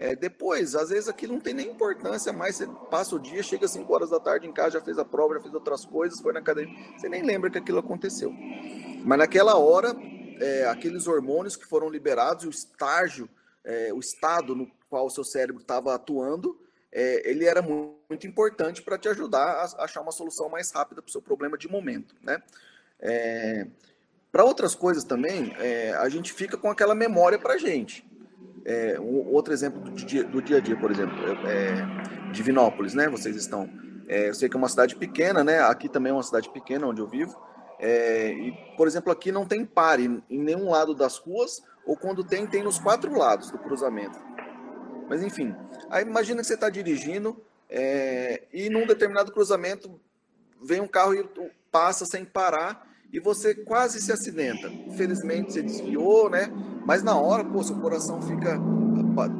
É, 0.00 0.16
depois, 0.16 0.74
às 0.74 0.88
vezes 0.88 1.10
aquilo 1.10 1.34
não 1.34 1.40
tem 1.40 1.52
nem 1.52 1.68
importância 1.68 2.32
mais, 2.32 2.56
você 2.56 2.66
passa 2.90 3.14
o 3.14 3.18
dia, 3.18 3.42
chega 3.42 3.66
às 3.66 3.72
5 3.72 3.92
horas 3.92 4.08
da 4.08 4.18
tarde 4.18 4.46
em 4.46 4.52
casa, 4.52 4.70
já 4.70 4.80
fez 4.80 4.98
a 4.98 5.04
prova, 5.04 5.34
já 5.34 5.42
fez 5.42 5.52
outras 5.52 5.84
coisas, 5.84 6.18
foi 6.22 6.32
na 6.32 6.40
academia, 6.40 6.74
você 6.96 7.06
nem 7.06 7.22
lembra 7.22 7.50
que 7.50 7.58
aquilo 7.58 7.80
aconteceu. 7.80 8.32
Mas 9.04 9.18
naquela 9.18 9.58
hora, 9.58 9.94
é, 10.40 10.64
aqueles 10.68 11.06
hormônios 11.06 11.54
que 11.54 11.66
foram 11.66 11.90
liberados, 11.90 12.46
o 12.46 12.48
estágio, 12.48 13.28
é, 13.62 13.92
o 13.92 13.98
estado 14.00 14.56
no 14.56 14.70
qual 14.88 15.04
o 15.04 15.10
seu 15.10 15.22
cérebro 15.22 15.60
estava 15.60 15.94
atuando, 15.94 16.58
é, 16.90 17.30
ele 17.30 17.44
era 17.44 17.60
muito, 17.60 17.98
muito 18.08 18.26
importante 18.26 18.80
para 18.80 18.96
te 18.96 19.06
ajudar 19.06 19.68
a 19.78 19.84
achar 19.84 20.00
uma 20.00 20.12
solução 20.12 20.48
mais 20.48 20.70
rápida 20.70 21.02
para 21.02 21.10
o 21.10 21.12
seu 21.12 21.20
problema 21.20 21.58
de 21.58 21.68
momento, 21.68 22.14
né? 22.22 22.42
É, 22.98 23.66
para 24.32 24.44
outras 24.44 24.74
coisas 24.74 25.04
também, 25.04 25.54
é, 25.58 25.92
a 25.92 26.08
gente 26.08 26.32
fica 26.32 26.56
com 26.56 26.70
aquela 26.70 26.94
memória 26.94 27.38
para 27.38 27.58
gente. 27.58 28.09
É, 28.64 29.00
um, 29.00 29.32
outro 29.32 29.52
exemplo 29.52 29.80
do 29.80 29.90
dia, 29.92 30.24
do 30.24 30.42
dia 30.42 30.58
a 30.58 30.60
dia, 30.60 30.76
por 30.76 30.90
exemplo, 30.90 31.16
é, 31.46 32.30
Divinópolis, 32.32 32.94
né? 32.94 33.08
Vocês 33.08 33.36
estão. 33.36 33.68
É, 34.06 34.28
eu 34.28 34.34
sei 34.34 34.48
que 34.48 34.56
é 34.56 34.58
uma 34.58 34.68
cidade 34.68 34.96
pequena, 34.96 35.42
né? 35.42 35.60
Aqui 35.60 35.88
também 35.88 36.10
é 36.10 36.14
uma 36.14 36.22
cidade 36.22 36.50
pequena 36.50 36.86
onde 36.86 37.00
eu 37.00 37.06
vivo. 37.06 37.40
É, 37.78 38.32
e, 38.32 38.52
por 38.76 38.86
exemplo, 38.86 39.10
aqui 39.10 39.32
não 39.32 39.46
tem 39.46 39.64
pare 39.64 40.22
em 40.28 40.38
nenhum 40.38 40.68
lado 40.68 40.94
das 40.94 41.16
ruas, 41.16 41.62
ou 41.86 41.96
quando 41.96 42.22
tem, 42.22 42.46
tem 42.46 42.62
nos 42.62 42.78
quatro 42.78 43.16
lados 43.16 43.50
do 43.50 43.58
cruzamento. 43.58 44.18
Mas 45.08 45.22
enfim, 45.22 45.54
aí 45.88 46.04
imagina 46.04 46.40
que 46.40 46.46
você 46.46 46.54
está 46.54 46.70
dirigindo 46.70 47.42
é, 47.68 48.42
e 48.52 48.68
num 48.70 48.86
determinado 48.86 49.32
cruzamento 49.32 50.00
vem 50.62 50.80
um 50.80 50.86
carro 50.86 51.14
e 51.14 51.28
passa 51.70 52.04
sem 52.04 52.24
parar 52.24 52.86
e 53.12 53.18
você 53.18 53.54
quase 53.54 54.00
se 54.00 54.12
acidenta. 54.12 54.68
Infelizmente 54.68 55.52
você 55.52 55.62
desviou, 55.62 56.30
né? 56.30 56.48
Mas 56.90 57.04
na 57.04 57.16
hora, 57.16 57.44
pô, 57.44 57.62
seu 57.62 57.76
coração 57.76 58.20
fica 58.20 58.58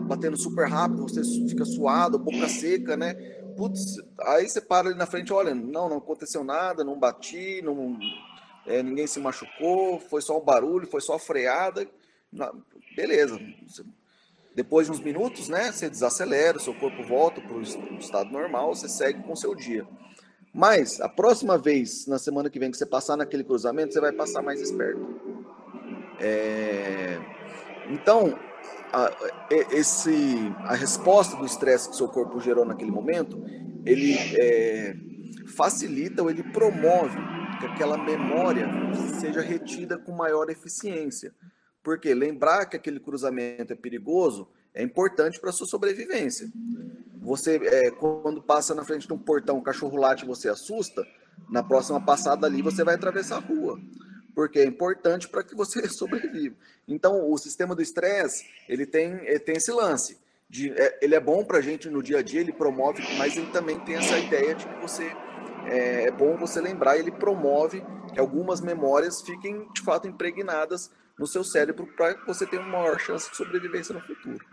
batendo 0.06 0.36
super 0.36 0.68
rápido, 0.68 1.02
você 1.02 1.20
fica 1.48 1.64
suado, 1.64 2.16
boca 2.16 2.48
seca, 2.48 2.96
né? 2.96 3.14
Putz, 3.56 4.00
aí 4.20 4.48
você 4.48 4.60
para 4.60 4.90
ali 4.90 4.96
na 4.96 5.04
frente, 5.04 5.32
olha, 5.32 5.52
não, 5.52 5.88
não 5.88 5.96
aconteceu 5.96 6.44
nada, 6.44 6.84
não 6.84 6.96
bati, 6.96 7.60
não, 7.60 7.98
é, 8.64 8.84
ninguém 8.84 9.04
se 9.08 9.18
machucou, 9.18 9.98
foi 9.98 10.22
só 10.22 10.38
um 10.38 10.44
barulho, 10.44 10.86
foi 10.86 11.00
só 11.00 11.18
freada. 11.18 11.88
Beleza. 12.94 13.36
Depois 14.54 14.86
de 14.86 14.92
uns 14.92 15.00
minutos, 15.00 15.48
né, 15.48 15.72
você 15.72 15.90
desacelera, 15.90 16.60
seu 16.60 16.74
corpo 16.74 17.02
volta 17.02 17.40
para 17.40 17.56
o 17.56 17.62
estado 17.98 18.30
normal, 18.30 18.76
você 18.76 18.88
segue 18.88 19.24
com 19.24 19.32
o 19.32 19.36
seu 19.36 19.56
dia. 19.56 19.84
Mas 20.54 21.00
a 21.00 21.08
próxima 21.08 21.58
vez, 21.58 22.06
na 22.06 22.20
semana 22.20 22.48
que 22.48 22.60
vem, 22.60 22.70
que 22.70 22.76
você 22.76 22.86
passar 22.86 23.16
naquele 23.16 23.42
cruzamento, 23.42 23.92
você 23.92 24.00
vai 24.00 24.12
passar 24.12 24.40
mais 24.40 24.60
esperto. 24.60 25.39
É... 26.20 27.18
Então, 27.88 28.38
a, 28.92 29.10
esse, 29.72 30.52
a 30.64 30.74
resposta 30.74 31.36
do 31.36 31.46
estresse 31.46 31.88
que 31.88 31.96
seu 31.96 32.08
corpo 32.08 32.40
gerou 32.40 32.64
naquele 32.64 32.90
momento, 32.90 33.42
ele 33.84 34.14
é, 34.38 34.96
facilita 35.56 36.22
ou 36.22 36.30
ele 36.30 36.42
promove 36.42 37.18
que 37.58 37.66
aquela 37.66 37.98
memória 37.98 38.68
seja 39.20 39.40
retida 39.40 39.98
com 39.98 40.12
maior 40.12 40.48
eficiência. 40.50 41.32
Porque 41.82 42.12
lembrar 42.14 42.66
que 42.66 42.76
aquele 42.76 43.00
cruzamento 43.00 43.72
é 43.72 43.76
perigoso 43.76 44.48
é 44.74 44.82
importante 44.82 45.40
para 45.40 45.52
sua 45.52 45.66
sobrevivência. 45.66 46.50
Você, 47.20 47.56
é, 47.56 47.90
quando 47.90 48.42
passa 48.42 48.74
na 48.74 48.84
frente 48.84 49.06
de 49.06 49.12
um 49.12 49.18
portão, 49.18 49.58
o 49.58 49.62
cachorro 49.62 49.96
late 49.96 50.24
você 50.24 50.48
assusta, 50.48 51.06
na 51.48 51.62
próxima 51.62 52.00
passada 52.00 52.46
ali 52.46 52.62
você 52.62 52.84
vai 52.84 52.94
atravessar 52.94 53.36
a 53.36 53.40
rua, 53.40 53.78
porque 54.34 54.58
é 54.58 54.64
importante 54.64 55.28
para 55.28 55.42
que 55.42 55.54
você 55.54 55.86
sobreviva. 55.88 56.56
Então, 56.86 57.30
o 57.30 57.38
sistema 57.38 57.74
do 57.74 57.82
estresse, 57.82 58.46
ele 58.68 58.86
tem, 58.86 59.12
ele 59.26 59.38
tem 59.38 59.56
esse 59.56 59.72
lance. 59.72 60.18
De, 60.48 60.72
é, 60.72 60.98
ele 61.00 61.14
é 61.14 61.20
bom 61.20 61.44
para 61.44 61.58
a 61.58 61.60
gente 61.60 61.88
no 61.88 62.02
dia 62.02 62.18
a 62.18 62.22
dia, 62.22 62.40
ele 62.40 62.52
promove, 62.52 63.02
mas 63.16 63.36
ele 63.36 63.50
também 63.52 63.78
tem 63.80 63.96
essa 63.96 64.18
ideia 64.18 64.54
de 64.54 64.66
que 64.66 64.80
você 64.80 65.12
é, 65.66 66.04
é 66.04 66.10
bom 66.10 66.36
você 66.36 66.60
lembrar, 66.60 66.98
ele 66.98 67.12
promove 67.12 67.84
que 68.12 68.18
algumas 68.18 68.60
memórias 68.60 69.22
fiquem 69.22 69.68
de 69.72 69.80
fato 69.82 70.08
impregnadas 70.08 70.90
no 71.18 71.26
seu 71.26 71.44
cérebro 71.44 71.86
para 71.96 72.14
que 72.14 72.26
você 72.26 72.46
tenha 72.46 72.62
uma 72.62 72.78
maior 72.78 72.98
chance 72.98 73.30
de 73.30 73.36
sobrevivência 73.36 73.94
no 73.94 74.00
futuro. 74.00 74.44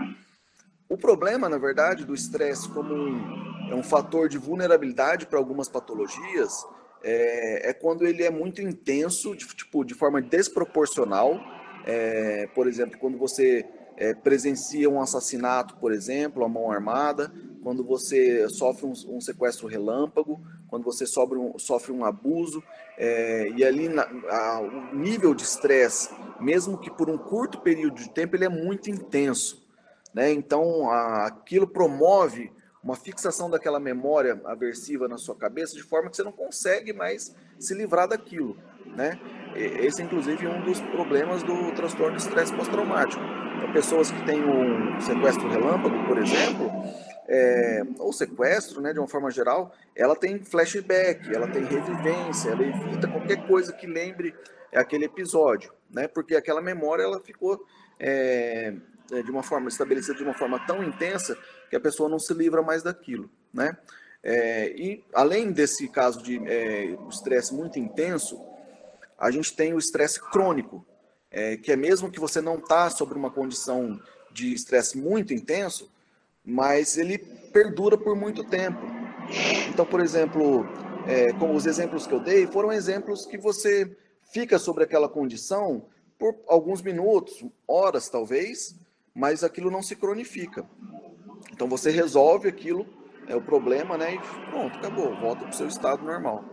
O 0.89 0.97
problema, 0.97 1.49
na 1.49 1.57
verdade, 1.57 2.05
do 2.05 2.13
estresse 2.13 2.69
como 2.69 2.93
um, 2.93 3.71
é 3.71 3.75
um 3.75 3.83
fator 3.83 4.29
de 4.29 4.37
vulnerabilidade 4.37 5.25
para 5.25 5.39
algumas 5.39 5.67
patologias 5.67 6.65
é, 7.09 7.69
é, 7.69 7.73
quando 7.73 8.05
ele 8.05 8.21
é 8.21 8.29
muito 8.29 8.61
intenso, 8.61 9.33
de, 9.33 9.47
tipo, 9.47 9.85
de 9.85 9.93
forma 9.93 10.21
desproporcional. 10.21 11.39
É, 11.85 12.47
por 12.47 12.67
exemplo, 12.67 12.99
quando 12.99 13.17
você 13.17 13.65
é, 13.95 14.13
presencia 14.13 14.89
um 14.89 15.01
assassinato, 15.01 15.77
por 15.77 15.93
exemplo, 15.93 16.43
a 16.43 16.49
mão 16.49 16.69
armada, 16.69 17.31
quando 17.63 17.81
você 17.81 18.49
sofre 18.49 18.85
um, 18.85 18.91
um 19.07 19.21
sequestro 19.21 19.67
relâmpago, 19.67 20.41
quando 20.67 20.83
você 20.83 21.05
sofre 21.05 21.37
um, 21.37 21.57
sofre 21.57 21.93
um 21.93 22.03
abuso, 22.03 22.61
é, 22.97 23.51
e 23.55 23.63
ali 23.63 23.87
na, 23.87 24.03
a, 24.29 24.59
o 24.59 24.93
nível 24.93 25.33
de 25.33 25.43
estresse, 25.43 26.09
mesmo 26.41 26.77
que 26.77 26.91
por 26.91 27.09
um 27.09 27.17
curto 27.17 27.61
período 27.61 27.95
de 27.95 28.09
tempo, 28.09 28.35
ele 28.35 28.43
é 28.43 28.49
muito 28.49 28.89
intenso. 28.91 29.65
Né? 30.13 30.33
Então, 30.33 30.89
a, 30.91 31.27
aquilo 31.27 31.67
promove 31.67 32.51
uma 32.83 32.95
fixação 32.95 33.49
daquela 33.49 33.79
memória 33.79 34.39
aversiva 34.45 35.07
na 35.07 35.17
sua 35.17 35.35
cabeça 35.35 35.75
de 35.75 35.83
forma 35.83 36.09
que 36.09 36.15
você 36.15 36.23
não 36.23 36.31
consegue 36.31 36.93
mais 36.93 37.35
se 37.59 37.73
livrar 37.73 38.07
daquilo. 38.07 38.57
Né? 38.85 39.19
Esse, 39.55 40.01
inclusive, 40.01 40.45
é 40.45 40.49
um 40.49 40.63
dos 40.63 40.79
problemas 40.79 41.43
do 41.43 41.71
transtorno 41.73 42.15
de 42.15 42.21
estresse 42.21 42.53
pós-traumático. 42.53 43.21
Então, 43.57 43.73
pessoas 43.73 44.11
que 44.11 44.25
têm 44.25 44.43
um 44.43 45.01
sequestro 45.01 45.49
relâmpago, 45.49 46.05
por 46.05 46.17
exemplo, 46.17 46.71
é, 47.27 47.83
ou 47.99 48.13
sequestro, 48.13 48.81
né, 48.81 48.93
de 48.93 48.99
uma 48.99 49.07
forma 49.07 49.29
geral, 49.29 49.73
ela 49.95 50.15
tem 50.15 50.39
flashback, 50.43 51.33
ela 51.33 51.47
tem 51.47 51.63
revivência, 51.63 52.51
ela 52.51 52.63
evita 52.63 53.07
qualquer 53.07 53.45
coisa 53.47 53.73
que 53.73 53.85
lembre 53.85 54.33
aquele 54.73 55.05
episódio, 55.05 55.73
né, 55.89 56.07
porque 56.07 56.35
aquela 56.35 56.61
memória 56.61 57.03
ela 57.03 57.19
ficou 57.19 57.65
é, 57.99 58.73
é, 59.11 59.21
de 59.21 59.31
uma 59.31 59.43
forma 59.43 59.67
estabelecida 59.67 60.17
de 60.17 60.23
uma 60.23 60.33
forma 60.33 60.59
tão 60.65 60.83
intensa 60.83 61.37
que 61.69 61.75
a 61.75 61.79
pessoa 61.79 62.09
não 62.09 62.19
se 62.19 62.33
livra 62.33 62.61
mais 62.61 62.83
daquilo, 62.83 63.29
né? 63.53 63.77
É, 64.23 64.73
e 64.75 65.03
além 65.13 65.51
desse 65.51 65.87
caso 65.87 66.21
de 66.21 66.37
é, 66.47 66.97
estresse 67.09 67.53
muito 67.53 67.79
intenso, 67.79 68.39
a 69.17 69.31
gente 69.31 69.55
tem 69.55 69.73
o 69.73 69.79
estresse 69.79 70.19
crônico, 70.19 70.85
é, 71.31 71.57
que 71.57 71.71
é 71.71 71.75
mesmo 71.75 72.11
que 72.11 72.19
você 72.19 72.41
não 72.41 72.55
está 72.57 72.89
sobre 72.89 73.17
uma 73.17 73.31
condição 73.31 73.99
de 74.31 74.53
estresse 74.53 74.97
muito 74.97 75.33
intenso, 75.33 75.91
mas 76.43 76.97
ele 76.97 77.17
perdura 77.17 77.97
por 77.97 78.15
muito 78.15 78.43
tempo. 78.43 78.79
Então, 79.69 79.85
por 79.85 79.99
exemplo, 79.99 80.65
é, 81.07 81.33
como 81.33 81.53
os 81.53 81.65
exemplos 81.65 82.05
que 82.05 82.13
eu 82.13 82.19
dei 82.19 82.47
foram 82.47 82.71
exemplos 82.71 83.25
que 83.25 83.37
você 83.37 83.95
fica 84.31 84.59
sobre 84.59 84.83
aquela 84.83 85.09
condição 85.09 85.85
por 86.17 86.35
alguns 86.47 86.81
minutos, 86.81 87.45
horas 87.67 88.09
talvez, 88.09 88.75
mas 89.13 89.43
aquilo 89.43 89.71
não 89.71 89.81
se 89.81 89.95
cronifica. 89.95 90.65
Então 91.57 91.67
você 91.67 91.89
resolve 91.89 92.47
aquilo, 92.47 92.85
é 93.27 93.35
o 93.35 93.41
problema, 93.41 93.97
né? 93.97 94.13
E 94.13 94.19
pronto, 94.51 94.77
acabou, 94.77 95.15
volta 95.15 95.41
para 95.41 95.49
o 95.49 95.53
seu 95.55 95.67
estado 95.67 96.05
normal. 96.05 96.45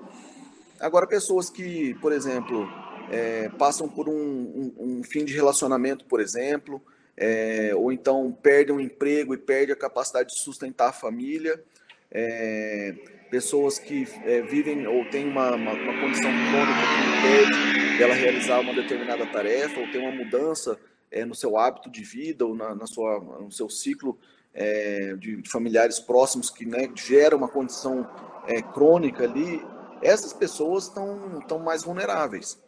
Agora, 0.81 1.07
pessoas 1.07 1.51
que, 1.51 1.93
por 2.01 2.11
exemplo, 2.11 2.67
é, 3.11 3.51
passam 3.51 3.87
por 3.87 4.09
um, 4.09 4.15
um, 4.15 4.75
um, 4.79 5.03
fim 5.05 5.27
de 5.27 5.35
relacionamento, 5.35 6.07
por 6.07 6.21
exemplo, 6.21 6.83
é, 7.19 7.73
ou 7.77 7.93
então 7.93 8.33
perdem 8.43 8.75
um 8.75 8.81
emprego 8.81 9.35
e 9.35 9.37
perdem 9.37 9.75
a 9.75 9.77
capacidade 9.77 10.31
de 10.31 10.41
sustentar 10.41 10.89
a 10.89 10.93
família, 10.93 11.63
é, 12.11 12.95
pessoas 13.31 13.79
que 13.79 14.09
é, 14.25 14.41
vivem 14.41 14.87
ou 14.87 15.05
têm 15.11 15.29
uma, 15.29 15.55
uma, 15.55 15.73
uma 15.75 16.01
condição 16.01 16.31
crônica 16.31 16.81
que 16.81 17.19
impede 17.19 17.99
dela 17.99 18.15
realizar 18.15 18.61
uma 18.61 18.73
determinada 18.73 19.27
tarefa, 19.27 19.79
ou 19.81 19.91
tem 19.93 20.01
uma 20.01 20.13
mudança 20.13 20.79
é, 21.11 21.27
no 21.27 21.35
seu 21.35 21.59
hábito 21.59 21.91
de 21.91 22.03
vida 22.03 22.47
ou 22.47 22.55
na, 22.55 22.75
na 22.75 22.87
sua, 22.87 23.21
no 23.21 23.53
seu 23.53 23.69
ciclo 23.69 24.19
é, 24.55 25.17
de, 25.17 25.43
familiares 25.51 25.99
próximos 25.99 26.49
que 26.49 26.65
né, 26.65 26.89
gera 26.95 27.37
uma 27.37 27.49
condição 27.49 28.09
é, 28.47 28.63
crônica 28.63 29.25
ali, 29.25 29.63
essas 30.01 30.33
pessoas 30.33 30.85
estão 30.85 31.59
mais 31.59 31.83
vulneráveis. 31.83 32.63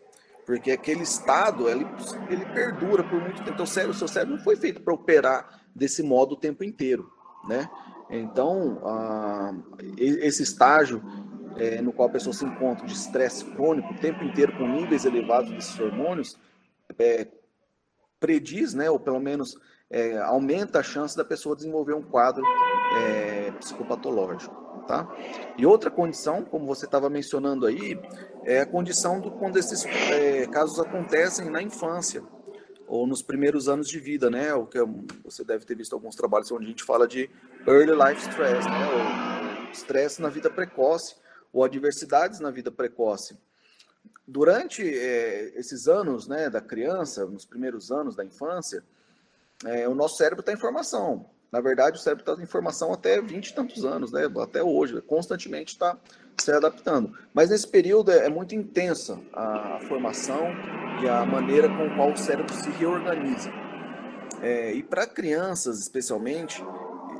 Porque 0.45 0.71
aquele 0.71 1.03
estado, 1.03 1.69
ele, 1.69 1.87
ele 2.29 2.45
perdura 2.47 3.03
por 3.03 3.21
muito 3.21 3.39
tempo. 3.39 3.51
Então, 3.51 3.65
o, 3.65 3.69
cérebro, 3.69 3.95
o 3.95 3.99
seu 3.99 4.09
cérebro 4.09 4.37
não 4.37 4.45
foi 4.45 4.57
feito 4.57 4.81
para 4.81 4.95
operar 4.95 5.63
desse 5.75 6.03
modo 6.03 6.35
o 6.35 6.39
tempo 6.39 6.63
inteiro, 6.63 7.11
né? 7.49 7.69
Então, 8.09 8.81
esse 9.99 10.45
estágio 10.45 11.03
é, 11.57 11.81
no 11.81 11.93
qual 11.93 12.09
a 12.09 12.13
pessoa 12.13 12.33
se 12.33 12.45
encontra 12.45 12.87
de 12.87 12.93
estresse 12.93 13.45
crônico 13.45 13.93
o 13.93 13.97
tempo 13.97 14.23
inteiro 14.23 14.57
com 14.57 14.69
níveis 14.69 15.05
elevados 15.05 15.51
desses 15.51 15.79
hormônios, 15.79 16.39
é, 16.99 17.27
prediz, 18.21 18.75
né, 18.75 18.91
ou 18.91 18.99
pelo 18.99 19.21
menos 19.21 19.59
é, 19.91 20.19
aumenta 20.19 20.81
a 20.81 20.83
chance 20.83 21.17
da 21.17 21.25
pessoa 21.25 21.57
desenvolver 21.57 21.95
um 21.95 22.03
quadro 22.03 22.45
é, 22.97 23.51
psicopatológico. 23.53 24.65
Tá? 24.87 25.09
E 25.59 25.67
outra 25.67 25.91
condição, 25.91 26.45
como 26.45 26.65
você 26.65 26.85
estava 26.85 27.11
mencionando 27.11 27.67
aí, 27.67 27.99
é 28.45 28.61
a 28.61 28.67
condição 28.67 29.21
do 29.21 29.33
quando 29.33 29.57
esses 29.57 29.85
é, 29.85 30.47
casos 30.47 30.79
acontecem 30.79 31.51
na 31.51 31.61
infância 31.61 32.23
ou 32.87 33.05
nos 33.05 33.21
primeiros 33.21 33.69
anos 33.69 33.89
de 33.89 33.99
vida, 33.99 34.31
né? 34.31 34.55
O 34.55 34.65
que 34.65 34.79
você 35.25 35.43
deve 35.43 35.65
ter 35.65 35.75
visto 35.75 35.93
alguns 35.93 36.15
trabalhos 36.15 36.53
onde 36.53 36.67
a 36.67 36.69
gente 36.69 36.85
fala 36.85 37.09
de 37.09 37.29
early 37.67 37.97
life 37.97 38.29
stress, 38.29 38.65
né? 38.69 38.87
Ou 38.93 39.73
estresse 39.73 40.23
na 40.23 40.29
vida 40.29 40.49
precoce 40.49 41.17
ou 41.53 41.65
adversidades 41.65 42.39
na 42.39 42.51
vida 42.51 42.71
precoce. 42.71 43.37
Durante 44.27 44.83
é, 44.83 45.59
esses 45.59 45.89
anos, 45.89 46.29
né, 46.29 46.51
da 46.51 46.61
criança, 46.61 47.25
nos 47.25 47.45
primeiros 47.45 47.91
anos 47.91 48.15
da 48.15 48.25
infância, 48.25 48.85
é, 49.65 49.89
o 49.89 49.95
nosso 49.95 50.17
cérebro 50.17 50.41
está 50.41 50.53
em 50.53 50.57
formação. 50.57 51.27
Na 51.51 51.61
verdade, 51.61 51.99
o 51.99 52.01
cérebro 52.01 52.29
está 52.29 52.43
em 52.43 52.47
formação 52.47 52.93
até 52.93 53.21
20 53.21 53.49
e 53.49 53.55
tantos 53.55 53.85
anos, 53.85 54.13
né? 54.13 54.29
até 54.43 54.63
hoje, 54.63 55.01
constantemente 55.01 55.73
está 55.73 55.97
se 56.37 56.53
adaptando. 56.53 57.17
Mas 57.33 57.51
nesse 57.51 57.67
período 57.67 58.11
é, 58.11 58.27
é 58.27 58.29
muito 58.29 58.55
intensa 58.55 59.19
a, 59.33 59.77
a, 59.77 59.81
formação 59.81 60.49
e 61.03 61.09
a 61.09 61.25
maneira 61.25 61.69
com 61.69 61.95
qual 61.97 62.13
o 62.13 62.17
cérebro 62.17 62.53
se 62.55 62.69
reorganiza. 62.71 63.51
É, 64.43 64.73
e 64.75 64.83
para 64.83 65.07
crianças, 65.07 65.79
especialmente, 65.79 66.63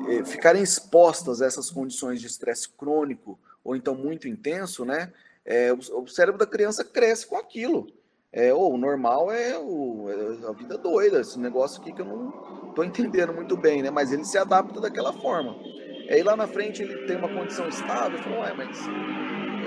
é, 0.09 0.25
ficarem 0.25 0.63
expostas 0.63 1.41
a 1.41 1.47
essas 1.47 1.71
condições 1.71 2.21
de 2.21 2.27
estresse 2.27 2.69
crônico 2.69 3.39
ou 3.65 3.75
então 3.75 3.95
muito 3.95 4.29
intenso, 4.29 4.85
né? 4.85 5.13
É, 5.45 5.73
o, 5.73 5.77
o, 5.77 6.09
cérebro 6.09 6.39
da 6.39 6.47
criança 6.47 6.85
cresce 6.85 7.27
com 7.27 7.37
aquilo. 7.37 7.87
É, 8.33 8.53
ou 8.53 8.75
o 8.75 8.77
normal 8.77 9.31
é, 9.31 9.57
o, 9.59 10.11
é 10.11 10.49
a 10.49 10.53
vida 10.53 10.77
doida, 10.77 11.21
esse 11.21 11.39
negócio 11.39 11.81
aqui 11.81 11.93
que 11.93 12.03
eu 12.03 12.07
não 12.07 12.69
estou 12.69 12.85
entendendo 12.85 13.33
muito 13.33 13.57
bem, 13.57 13.83
né? 13.83 13.91
Mas 13.91 14.13
ele 14.13 14.25
se 14.25 14.37
adapta 14.37 14.81
daquela 14.81 15.13
forma. 15.13 15.57
Aí 16.11 16.23
lá 16.23 16.37
na 16.37 16.47
frente 16.47 16.83
ele 16.83 17.07
tem 17.07 17.17
uma 17.17 17.29
condição 17.29 17.69
estável, 17.69 18.19
falou, 18.19 18.41
ué, 18.41 18.53
mas 18.55 18.79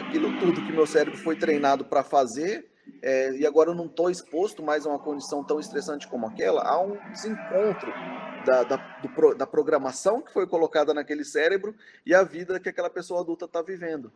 aquilo 0.06 0.38
tudo 0.40 0.62
que 0.62 0.72
meu 0.72 0.86
cérebro 0.86 1.18
foi 1.18 1.36
treinado 1.36 1.84
para 1.86 2.04
fazer, 2.04 2.70
é, 3.02 3.32
e 3.34 3.46
agora 3.46 3.72
eu 3.72 3.76
não 3.76 3.86
estou 3.86 4.10
exposto 4.10 4.62
mais 4.62 4.86
a 4.86 4.90
uma 4.90 5.00
condição 5.00 5.44
tão 5.44 5.60
estressante 5.60 6.08
como 6.08 6.28
aquela, 6.28 6.62
há 6.64 6.80
um 6.82 6.98
desencontro 7.12 7.92
da, 8.46 8.64
da, 8.64 8.78
do, 8.78 9.36
da 9.36 9.48
programação 9.48 10.22
que 10.22 10.32
foi 10.32 10.48
colocada 10.48 10.94
naquele 10.94 11.24
cérebro 11.24 11.76
e 12.06 12.14
a 12.14 12.24
vida 12.24 12.60
que 12.60 12.70
aquela 12.70 12.90
pessoa 12.90 13.22
adulta 13.22 13.46
está 13.46 13.62
vivendo. 13.62 14.12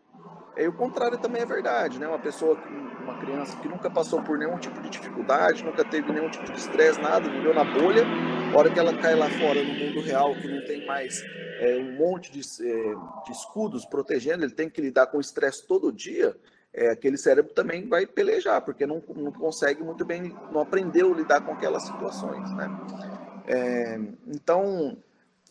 E 0.55 0.67
o 0.67 0.73
contrário 0.73 1.17
também 1.17 1.41
é 1.41 1.45
verdade, 1.45 1.99
né? 1.99 2.07
Uma 2.07 2.19
pessoa, 2.19 2.57
uma 3.01 3.17
criança 3.19 3.57
que 3.57 3.67
nunca 3.67 3.89
passou 3.89 4.21
por 4.21 4.37
nenhum 4.37 4.57
tipo 4.57 4.79
de 4.81 4.89
dificuldade, 4.89 5.63
nunca 5.63 5.83
teve 5.83 6.11
nenhum 6.11 6.29
tipo 6.29 6.51
de 6.51 6.59
estresse, 6.59 7.01
nada, 7.01 7.27
viveu 7.29 7.53
na 7.53 7.63
bolha, 7.63 8.03
a 8.53 8.57
hora 8.57 8.69
que 8.69 8.79
ela 8.79 8.95
cai 8.97 9.15
lá 9.15 9.29
fora 9.29 9.63
no 9.63 9.73
mundo 9.73 10.01
real, 10.01 10.35
que 10.35 10.47
não 10.47 10.63
tem 10.65 10.85
mais 10.85 11.23
é, 11.59 11.77
um 11.77 11.97
monte 11.97 12.31
de, 12.31 12.39
é, 12.39 12.95
de 13.25 13.31
escudos 13.31 13.85
protegendo, 13.85 14.43
ele 14.43 14.53
tem 14.53 14.69
que 14.69 14.79
lidar 14.79 15.07
com 15.07 15.19
estresse 15.19 15.65
todo 15.65 15.91
dia, 15.91 16.35
é, 16.73 16.89
aquele 16.89 17.17
cérebro 17.17 17.53
também 17.53 17.87
vai 17.87 18.05
pelejar, 18.05 18.61
porque 18.61 18.85
não, 18.85 19.01
não 19.15 19.31
consegue 19.31 19.83
muito 19.83 20.05
bem, 20.05 20.35
não 20.51 20.61
aprendeu 20.61 21.13
a 21.13 21.15
lidar 21.15 21.41
com 21.41 21.53
aquelas 21.53 21.83
situações, 21.83 22.51
né? 22.55 22.69
É, 23.45 23.99
então, 24.27 24.97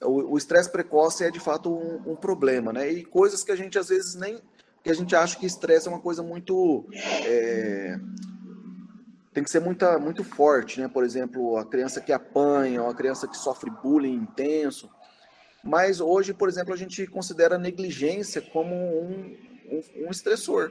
o 0.05 0.37
estresse 0.37 0.71
precoce 0.71 1.25
é 1.25 1.31
de 1.31 1.39
fato 1.39 1.73
um, 1.73 2.13
um, 2.13 2.17
problema, 2.17 2.73
né? 2.73 2.91
E 2.91 3.05
coisas 3.05 3.45
que 3.45 3.53
a 3.53 3.57
gente 3.57 3.79
às 3.79 3.89
vezes 3.89 4.15
nem. 4.15 4.41
Que 4.83 4.91
a 4.91 4.95
gente 4.95 5.15
acha 5.15 5.39
que 5.39 5.47
estresse 5.47 5.87
é 5.87 5.91
uma 5.91 6.01
coisa 6.01 6.23
muito. 6.23 6.87
É, 7.25 7.99
tem 9.33 9.43
que 9.43 9.51
ser 9.51 9.61
muita, 9.61 9.99
muito 9.99 10.23
forte, 10.25 10.81
né? 10.81 10.89
Por 10.89 11.05
exemplo, 11.05 11.57
a 11.57 11.65
criança 11.65 12.01
que 12.01 12.13
apanha, 12.13 12.83
ou 12.83 12.91
a 12.91 12.95
criança 12.95 13.27
que 13.27 13.37
sofre 13.37 13.71
bullying 13.71 14.15
intenso. 14.15 14.91
Mas 15.65 16.01
hoje, 16.01 16.35
por 16.35 16.49
exemplo, 16.49 16.75
a 16.75 16.77
gente 16.77 17.07
considera 17.07 17.55
a 17.55 17.59
negligência 17.59 18.43
como 18.43 18.75
um, 18.75 19.37
um, 19.71 20.07
um 20.07 20.11
estressor. 20.11 20.71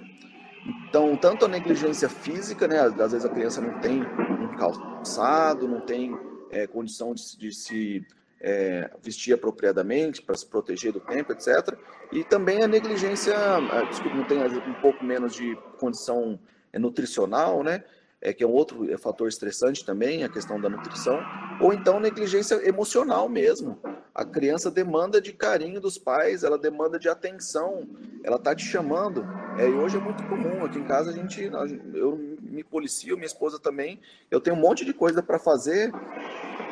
Então, 0.87 1.15
tanto 1.15 1.45
a 1.45 1.47
negligência 1.47 2.09
física, 2.09 2.67
né? 2.67 2.79
Às 2.81 3.11
vezes 3.13 3.25
a 3.25 3.29
criança 3.29 3.61
não 3.61 3.79
tem 3.79 4.03
um 4.03 4.55
calçado, 4.57 5.67
não 5.67 5.81
tem 5.81 6.15
é, 6.51 6.67
condição 6.67 7.15
de, 7.15 7.37
de 7.37 7.51
se 7.51 8.05
é, 8.39 8.91
vestir 9.01 9.33
apropriadamente 9.33 10.21
para 10.21 10.35
se 10.35 10.45
proteger 10.45 10.91
do 10.91 10.99
tempo, 10.99 11.31
etc. 11.31 11.75
E 12.11 12.23
também 12.23 12.61
a 12.61 12.67
negligência, 12.67 13.33
ah, 13.37 13.83
desculpa, 13.83 14.17
não 14.17 14.25
tem 14.25 14.39
um 14.39 14.73
pouco 14.81 15.03
menos 15.03 15.33
de 15.33 15.55
condição 15.79 16.37
é, 16.73 16.77
nutricional, 16.77 17.63
né? 17.63 17.83
É, 18.21 18.31
que 18.33 18.43
é 18.43 18.47
um 18.47 18.51
outro 18.51 18.91
é, 18.91 18.97
fator 18.97 19.27
estressante 19.27 19.83
também, 19.83 20.23
a 20.23 20.29
questão 20.29 20.61
da 20.61 20.69
nutrição, 20.69 21.19
ou 21.59 21.73
então 21.73 21.99
negligência 21.99 22.55
emocional 22.67 23.27
mesmo. 23.27 23.79
A 24.13 24.23
criança 24.23 24.69
demanda 24.69 25.19
de 25.19 25.33
carinho 25.33 25.81
dos 25.81 25.97
pais, 25.97 26.43
ela 26.43 26.57
demanda 26.57 26.99
de 26.99 27.09
atenção, 27.09 27.87
ela 28.23 28.37
tá 28.37 28.53
te 28.53 28.63
chamando. 28.63 29.25
É, 29.57 29.67
e 29.67 29.73
hoje 29.73 29.97
é 29.97 29.99
muito 29.99 30.23
comum, 30.27 30.63
aqui 30.63 30.77
em 30.77 30.83
casa 30.83 31.09
a 31.09 31.13
gente, 31.13 31.49
eu 31.93 32.15
me 32.41 32.63
policio, 32.63 33.15
minha 33.15 33.25
esposa 33.25 33.57
também, 33.57 33.99
eu 34.29 34.39
tenho 34.39 34.55
um 34.55 34.59
monte 34.59 34.85
de 34.85 34.93
coisa 34.93 35.23
para 35.23 35.39
fazer, 35.39 35.91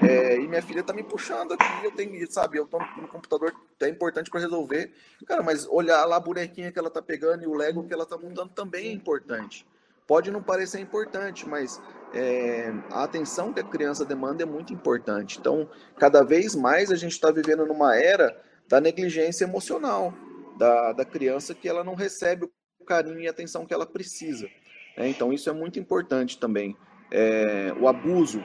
é, 0.02 0.39
e 0.39 0.47
minha 0.47 0.62
filha 0.62 0.82
tá 0.82 0.93
me 0.93 1.04
puxando 1.04 1.54
aqui, 1.54 1.86
eu 1.86 1.91
tenho, 1.91 2.32
sabe, 2.32 2.58
eu 2.58 2.66
tô 2.66 2.80
no 2.80 3.08
computador, 3.08 3.54
é 3.82 3.89
importante 3.89 4.30
para 4.30 4.39
resolver. 4.39 4.91
Cara, 5.26 5.43
mas 5.43 5.68
olhar 5.68 6.06
lá 6.06 6.16
a 6.16 6.20
bonequinha 6.20 6.72
que 6.72 6.80
ela 6.80 6.89
tá 6.89 7.02
pegando 7.02 7.43
e 7.43 7.47
o 7.47 7.54
Lego 7.54 7.84
que 7.84 7.93
ela 7.93 8.06
tá 8.06 8.18
montando 8.18 8.50
também 8.50 8.88
é 8.88 8.91
importante. 8.91 9.66
Pode 10.10 10.32
não 10.32 10.41
parecer 10.41 10.80
importante, 10.80 11.47
mas 11.47 11.80
é, 12.16 12.74
a 12.89 13.03
atenção 13.03 13.53
que 13.53 13.60
a 13.60 13.64
criança 13.64 14.03
demanda 14.03 14.41
é 14.41 14.45
muito 14.45 14.74
importante. 14.74 15.38
Então, 15.39 15.70
cada 15.99 16.24
vez 16.24 16.55
mais 16.55 16.91
a 16.91 16.95
gente 16.95 17.12
está 17.12 17.30
vivendo 17.30 17.64
numa 17.64 17.95
era 17.95 18.36
da 18.68 18.82
negligência 18.82 19.45
emocional 19.45 20.12
da, 20.57 20.93
da 20.93 21.05
criança 21.05 21.53
que 21.53 21.70
ela 21.70 21.84
não 21.84 21.93
recebe 21.93 22.49
o 22.80 22.86
carinho 22.86 23.20
e 23.20 23.28
atenção 23.28 23.68
que 23.68 23.74
ela 23.74 23.86
precisa. 23.86 24.47
Né? 24.97 25.10
Então, 25.10 25.32
isso 25.32 25.47
é 25.47 25.53
muito 25.53 25.80
importante 25.80 26.39
também 26.39 26.76
é, 27.12 27.74
o 27.80 27.88
abuso 27.88 28.41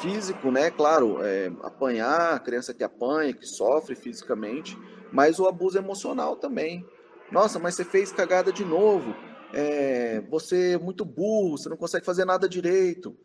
físico, 0.00 0.50
né? 0.50 0.70
Claro, 0.70 1.18
é, 1.22 1.50
apanhar, 1.62 2.34
a 2.34 2.38
criança 2.38 2.74
que 2.74 2.84
apanha, 2.84 3.32
que 3.32 3.46
sofre 3.46 3.94
fisicamente, 3.94 4.78
mas 5.12 5.38
o 5.38 5.46
abuso 5.46 5.78
emocional 5.78 6.36
também. 6.36 6.86
Nossa, 7.30 7.58
mas 7.58 7.74
você 7.74 7.84
fez 7.84 8.12
cagada 8.12 8.52
de 8.52 8.64
novo. 8.64 9.14
É, 9.52 10.20
você 10.28 10.72
é 10.72 10.78
muito 10.78 11.04
burro, 11.04 11.56
você 11.56 11.68
não 11.68 11.76
consegue 11.76 12.04
fazer 12.04 12.24
nada 12.24 12.48
direito. 12.48 13.16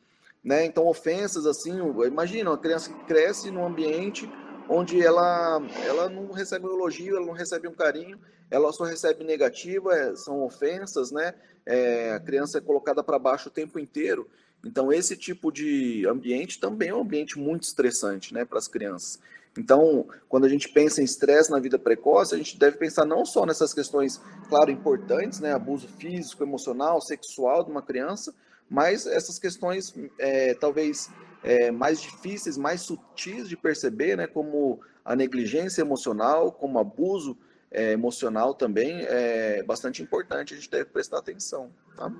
Né? 0.43 0.65
Então, 0.65 0.87
ofensas 0.87 1.45
assim, 1.45 1.73
imagina, 2.05 2.51
uma 2.51 2.57
criança 2.57 2.91
que 2.91 3.05
cresce 3.05 3.49
num 3.49 3.65
ambiente 3.65 4.29
onde 4.67 5.01
ela, 5.01 5.61
ela 5.85 6.09
não 6.09 6.31
recebe 6.31 6.65
um 6.65 6.73
elogio, 6.73 7.17
ela 7.17 7.25
não 7.25 7.33
recebe 7.33 7.67
um 7.67 7.73
carinho, 7.73 8.19
ela 8.49 8.71
só 8.71 8.83
recebe 8.83 9.23
negativa, 9.23 9.93
é, 9.95 10.15
são 10.15 10.43
ofensas, 10.43 11.11
né? 11.11 11.33
É, 11.65 12.13
a 12.13 12.19
criança 12.19 12.57
é 12.57 12.61
colocada 12.61 13.03
para 13.03 13.17
baixo 13.17 13.49
o 13.49 13.51
tempo 13.51 13.79
inteiro. 13.79 14.29
Então, 14.65 14.91
esse 14.93 15.17
tipo 15.17 15.51
de 15.51 16.05
ambiente 16.07 16.59
também 16.59 16.89
é 16.89 16.95
um 16.95 17.01
ambiente 17.01 17.37
muito 17.37 17.63
estressante 17.63 18.33
né, 18.33 18.45
para 18.45 18.57
as 18.57 18.67
crianças. 18.67 19.19
Então, 19.57 20.07
quando 20.27 20.45
a 20.45 20.49
gente 20.49 20.67
pensa 20.69 21.01
em 21.01 21.03
estresse 21.03 21.51
na 21.51 21.59
vida 21.59 21.77
precoce, 21.77 22.33
a 22.33 22.37
gente 22.37 22.57
deve 22.57 22.77
pensar 22.77 23.05
não 23.05 23.23
só 23.23 23.45
nessas 23.45 23.73
questões, 23.73 24.19
claro, 24.49 24.71
importantes, 24.71 25.39
né, 25.39 25.53
abuso 25.53 25.87
físico, 25.87 26.43
emocional, 26.43 26.99
sexual 26.99 27.63
de 27.63 27.69
uma 27.69 27.81
criança, 27.81 28.33
mas 28.69 29.05
essas 29.05 29.37
questões 29.37 29.93
é, 30.17 30.55
talvez 30.55 31.09
é, 31.43 31.69
mais 31.69 32.01
difíceis, 32.01 32.57
mais 32.57 32.81
sutis 32.81 33.47
de 33.47 33.55
perceber, 33.55 34.17
né, 34.17 34.25
como 34.25 34.79
a 35.05 35.15
negligência 35.15 35.81
emocional, 35.81 36.51
como 36.51 36.79
abuso 36.79 37.37
é, 37.69 37.91
emocional 37.91 38.55
também, 38.55 39.05
é 39.07 39.61
bastante 39.63 40.01
importante, 40.01 40.53
a 40.53 40.57
gente 40.57 40.69
deve 40.69 40.85
prestar 40.85 41.19
atenção. 41.19 41.69
Tá? 41.95 42.11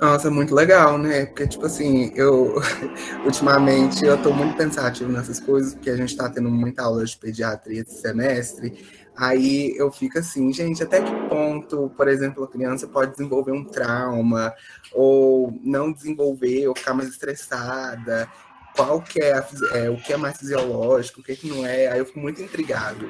Nossa, 0.00 0.30
muito 0.30 0.54
legal, 0.54 0.96
né? 0.96 1.26
Porque, 1.26 1.46
tipo 1.46 1.66
assim, 1.66 2.10
eu 2.16 2.54
ultimamente 3.22 4.02
eu 4.02 4.16
tô 4.22 4.32
muito 4.32 4.56
pensativo 4.56 5.12
nessas 5.12 5.38
coisas, 5.38 5.74
porque 5.74 5.90
a 5.90 5.96
gente 5.96 6.16
tá 6.16 6.26
tendo 6.30 6.48
muita 6.48 6.84
aula 6.84 7.04
de 7.04 7.14
pediatria 7.18 7.82
esse 7.82 8.00
semestre. 8.00 8.82
Aí 9.14 9.74
eu 9.76 9.92
fico 9.92 10.18
assim, 10.18 10.50
gente, 10.54 10.82
até 10.82 11.02
que 11.02 11.10
ponto, 11.28 11.92
por 11.94 12.08
exemplo, 12.08 12.42
a 12.44 12.48
criança 12.48 12.88
pode 12.88 13.12
desenvolver 13.12 13.52
um 13.52 13.62
trauma, 13.62 14.54
ou 14.94 15.52
não 15.62 15.92
desenvolver, 15.92 16.66
ou 16.68 16.74
ficar 16.74 16.94
mais 16.94 17.10
estressada? 17.10 18.26
Qual 18.74 19.02
que 19.02 19.22
é, 19.22 19.34
a, 19.34 19.46
é 19.74 19.90
o 19.90 19.98
que 19.98 20.14
é 20.14 20.16
mais 20.16 20.38
fisiológico, 20.38 21.20
o 21.20 21.22
que, 21.22 21.32
é 21.32 21.36
que 21.36 21.48
não 21.48 21.66
é? 21.66 21.88
Aí 21.88 21.98
eu 21.98 22.06
fico 22.06 22.20
muito 22.20 22.40
intrigado. 22.40 23.06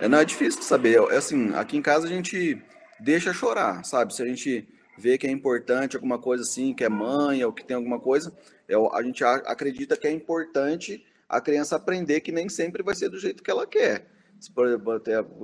É, 0.00 0.06
não, 0.06 0.18
é 0.18 0.24
difícil 0.24 0.60
saber. 0.62 1.00
É 1.10 1.16
assim, 1.16 1.54
aqui 1.54 1.78
em 1.78 1.82
casa 1.82 2.06
a 2.06 2.10
gente 2.10 2.62
deixa 2.98 3.32
chorar, 3.32 3.82
sabe? 3.86 4.14
Se 4.14 4.22
a 4.22 4.26
gente 4.26 4.68
vê 5.00 5.16
que 5.16 5.26
é 5.26 5.30
importante 5.30 5.96
alguma 5.96 6.18
coisa 6.18 6.42
assim, 6.42 6.74
que 6.74 6.84
é 6.84 6.88
mãe 6.88 7.42
ou 7.42 7.52
que 7.52 7.64
tem 7.64 7.74
alguma 7.74 7.98
coisa, 7.98 8.32
é, 8.68 8.74
a 8.74 9.02
gente 9.02 9.24
acredita 9.24 9.96
que 9.96 10.06
é 10.06 10.12
importante 10.12 11.04
a 11.28 11.40
criança 11.40 11.76
aprender 11.76 12.20
que 12.20 12.30
nem 12.30 12.48
sempre 12.48 12.82
vai 12.82 12.94
ser 12.94 13.08
do 13.08 13.18
jeito 13.18 13.42
que 13.42 13.50
ela 13.50 13.66
quer. 13.66 14.06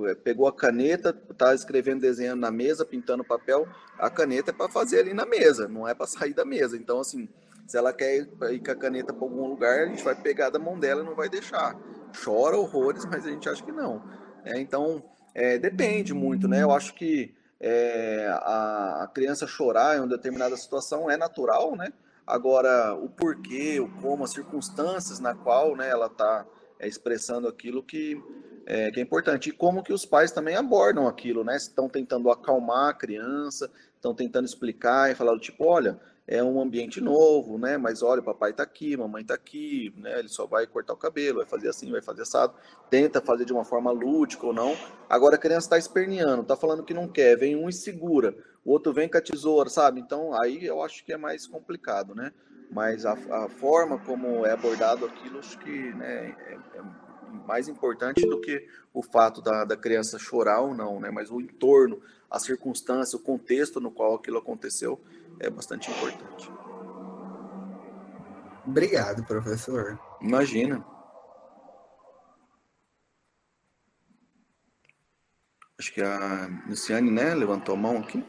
É, 0.05 0.15
pegou 0.15 0.47
a 0.47 0.53
caneta, 0.53 1.17
está 1.29 1.53
escrevendo, 1.53 2.01
desenhando 2.01 2.39
na 2.39 2.51
mesa, 2.51 2.85
pintando 2.85 3.23
papel, 3.23 3.67
a 3.97 4.09
caneta 4.09 4.51
é 4.51 4.53
para 4.53 4.69
fazer 4.69 4.99
ali 4.99 5.13
na 5.13 5.25
mesa, 5.25 5.67
não 5.67 5.87
é 5.87 5.93
para 5.93 6.07
sair 6.07 6.33
da 6.33 6.45
mesa. 6.45 6.77
Então, 6.77 6.99
assim, 6.99 7.27
se 7.67 7.77
ela 7.77 7.93
quer 7.93 8.17
ir, 8.17 8.29
ir 8.51 8.59
com 8.59 8.71
a 8.71 8.75
caneta 8.75 9.13
para 9.13 9.23
algum 9.23 9.47
lugar, 9.47 9.79
a 9.79 9.85
gente 9.87 10.03
vai 10.03 10.15
pegar 10.15 10.49
da 10.49 10.59
mão 10.59 10.79
dela 10.79 11.01
e 11.01 11.05
não 11.05 11.15
vai 11.15 11.29
deixar. 11.29 11.75
Chora 12.23 12.57
horrores, 12.57 13.05
mas 13.05 13.25
a 13.25 13.29
gente 13.29 13.47
acha 13.49 13.63
que 13.63 13.71
não. 13.71 14.03
É, 14.43 14.59
então, 14.59 15.03
é, 15.33 15.57
depende 15.57 16.13
muito, 16.13 16.47
né? 16.47 16.63
Eu 16.63 16.71
acho 16.71 16.95
que 16.95 17.36
é, 17.59 18.27
a, 18.29 19.03
a, 19.03 19.07
criança 19.07 19.47
chorar 19.47 19.97
em 19.97 19.99
uma 19.99 20.07
determinada 20.07 20.55
situação 20.55 21.09
é 21.09 21.17
natural, 21.17 21.75
né? 21.75 21.91
Agora, 22.25 22.93
o 22.93 23.09
porquê, 23.09 23.79
o 23.79 23.87
como, 24.01 24.23
as 24.23 24.31
circunstâncias 24.31 25.19
na 25.19 25.33
qual 25.33 25.75
né, 25.75 25.89
ela 25.89 26.07
está 26.07 26.45
é, 26.79 26.87
expressando 26.87 27.47
aquilo 27.47 27.81
que 27.81 28.21
é, 28.67 28.91
que 28.91 28.99
é 28.99 29.03
importante. 29.03 29.49
E 29.49 29.53
como 29.53 29.81
que 29.81 29.93
os 29.93 30.05
pais 30.05 30.31
também 30.31 30.55
abordam 30.55 31.07
aquilo, 31.07 31.43
né? 31.43 31.55
Estão 31.55 31.87
tentando 31.87 32.29
acalmar 32.29 32.89
a 32.89 32.93
criança, 32.93 33.71
estão 33.95 34.13
tentando 34.13 34.45
explicar 34.45 35.09
e 35.09 35.15
falar 35.15 35.31
do 35.31 35.39
tipo, 35.39 35.65
olha, 35.65 35.97
é 36.27 36.43
um 36.43 36.61
ambiente 36.61 36.99
novo, 36.99 37.57
né? 37.57 37.77
Mas 37.77 38.03
olha, 38.03 38.21
papai 38.21 38.51
está 38.51 38.61
aqui, 38.61 38.97
mamãe 38.97 39.21
está 39.21 39.33
aqui, 39.33 39.93
né? 39.95 40.19
Ele 40.19 40.27
só 40.27 40.45
vai 40.45 40.67
cortar 40.67 40.93
o 40.93 40.97
cabelo, 40.97 41.37
vai 41.37 41.45
fazer 41.45 41.69
assim, 41.69 41.89
vai 41.89 42.01
fazer 42.01 42.23
assado. 42.23 42.53
Tenta 42.89 43.21
fazer 43.21 43.45
de 43.45 43.53
uma 43.53 43.63
forma 43.63 43.91
lúdica 43.91 44.45
ou 44.45 44.51
não. 44.51 44.75
Agora 45.09 45.35
a 45.35 45.39
criança 45.39 45.67
está 45.67 45.77
esperneando, 45.77 46.41
está 46.41 46.57
falando 46.57 46.83
que 46.83 46.93
não 46.93 47.07
quer, 47.07 47.37
vem 47.37 47.55
um 47.55 47.69
e 47.69 47.73
segura, 47.73 48.35
o 48.65 48.71
outro 48.71 48.91
vem 48.91 49.07
com 49.07 49.17
a 49.17 49.21
tesoura, 49.21 49.69
sabe? 49.69 50.01
Então 50.01 50.33
aí 50.33 50.65
eu 50.65 50.83
acho 50.83 51.05
que 51.05 51.13
é 51.13 51.17
mais 51.17 51.47
complicado, 51.47 52.13
né? 52.13 52.33
Mas 52.69 53.05
a, 53.05 53.13
a 53.13 53.47
forma 53.47 53.97
como 53.97 54.45
é 54.45 54.51
abordado 54.51 55.05
aquilo, 55.05 55.39
acho 55.39 55.57
que 55.59 55.93
né, 55.93 56.35
é, 56.45 56.57
é 56.77 56.81
mais 57.47 57.69
importante 57.69 58.27
do 58.27 58.41
que 58.41 58.67
o 58.93 59.01
fato 59.01 59.41
da, 59.41 59.63
da 59.63 59.77
criança 59.77 60.19
chorar 60.19 60.59
ou 60.59 60.73
não, 60.73 60.99
né? 60.99 61.09
Mas 61.09 61.31
o 61.31 61.39
entorno, 61.39 62.01
a 62.29 62.37
circunstância, 62.37 63.15
o 63.15 63.21
contexto 63.21 63.79
no 63.79 63.89
qual 63.89 64.15
aquilo 64.15 64.37
aconteceu 64.37 64.99
é 65.39 65.49
bastante 65.49 65.89
importante. 65.91 66.51
Obrigado, 68.65 69.23
professor. 69.23 69.99
Imagina. 70.21 70.83
Acho 75.79 75.93
que 75.93 76.01
a 76.01 76.49
Luciane, 76.67 77.11
né, 77.11 77.35
levantou 77.35 77.75
a 77.75 77.77
mão 77.77 77.97
aqui. 77.99 78.23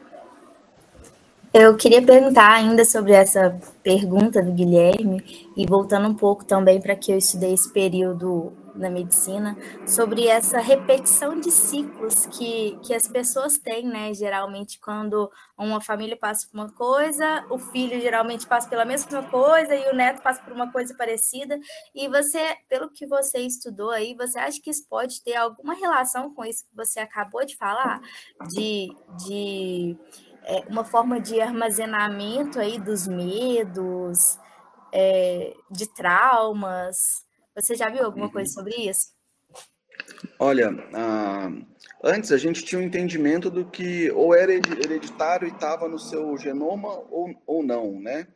Eu 1.51 1.75
queria 1.75 1.99
perguntar 1.99 2.53
ainda 2.53 2.85
sobre 2.85 3.11
essa 3.13 3.59
pergunta 3.81 4.39
do 4.39 4.51
Guilherme 4.51 5.51
e 5.57 5.65
voltando 5.65 6.07
um 6.07 6.13
pouco 6.13 6.45
também 6.45 6.79
para 6.79 6.95
que 6.95 7.11
eu 7.11 7.17
estudei 7.17 7.53
esse 7.53 7.73
período 7.73 8.53
na 8.79 8.89
medicina, 8.89 9.57
sobre 9.85 10.27
essa 10.27 10.59
repetição 10.59 11.39
de 11.39 11.51
ciclos 11.51 12.25
que, 12.27 12.79
que 12.81 12.93
as 12.93 13.07
pessoas 13.07 13.57
têm, 13.57 13.85
né? 13.85 14.13
Geralmente, 14.13 14.79
quando 14.79 15.29
uma 15.57 15.81
família 15.81 16.17
passa 16.17 16.47
por 16.47 16.57
uma 16.57 16.71
coisa, 16.71 17.45
o 17.49 17.59
filho 17.59 17.99
geralmente 17.99 18.47
passa 18.47 18.69
pela 18.69 18.85
mesma 18.85 19.21
coisa 19.23 19.75
e 19.75 19.89
o 19.89 19.95
neto 19.95 20.21
passa 20.21 20.41
por 20.41 20.53
uma 20.53 20.71
coisa 20.71 20.95
parecida. 20.95 21.59
E 21.93 22.07
você, 22.07 22.55
pelo 22.69 22.89
que 22.89 23.05
você 23.05 23.39
estudou 23.39 23.91
aí, 23.91 24.15
você 24.15 24.39
acha 24.39 24.61
que 24.61 24.69
isso 24.69 24.87
pode 24.89 25.21
ter 25.21 25.35
alguma 25.35 25.73
relação 25.73 26.33
com 26.33 26.45
isso 26.45 26.65
que 26.65 26.75
você 26.75 26.99
acabou 27.01 27.45
de 27.45 27.55
falar? 27.57 28.01
De. 28.49 28.87
de 29.25 29.97
é, 30.43 30.63
uma 30.69 30.83
forma 30.83 31.19
de 31.19 31.39
armazenamento 31.39 32.59
aí 32.59 32.79
dos 32.79 33.07
medos, 33.07 34.39
é, 34.91 35.55
de 35.69 35.85
traumas. 35.93 37.28
Você 37.61 37.75
já 37.75 37.89
viu 37.89 38.05
alguma 38.05 38.29
coisa 38.29 38.51
sobre 38.51 38.75
isso? 38.75 39.11
Olha, 40.37 40.71
uh, 40.71 41.65
antes 42.03 42.31
a 42.31 42.37
gente 42.37 42.63
tinha 42.63 42.79
um 42.79 42.83
entendimento 42.83 43.49
do 43.49 43.65
que 43.65 44.09
ou 44.11 44.33
era 44.33 44.53
hereditário 44.53 45.47
e 45.47 45.51
estava 45.51 45.87
no 45.87 45.99
seu 45.99 46.37
genoma 46.37 46.89
ou, 47.09 47.33
ou 47.45 47.63
não, 47.63 47.99
né? 47.99 48.27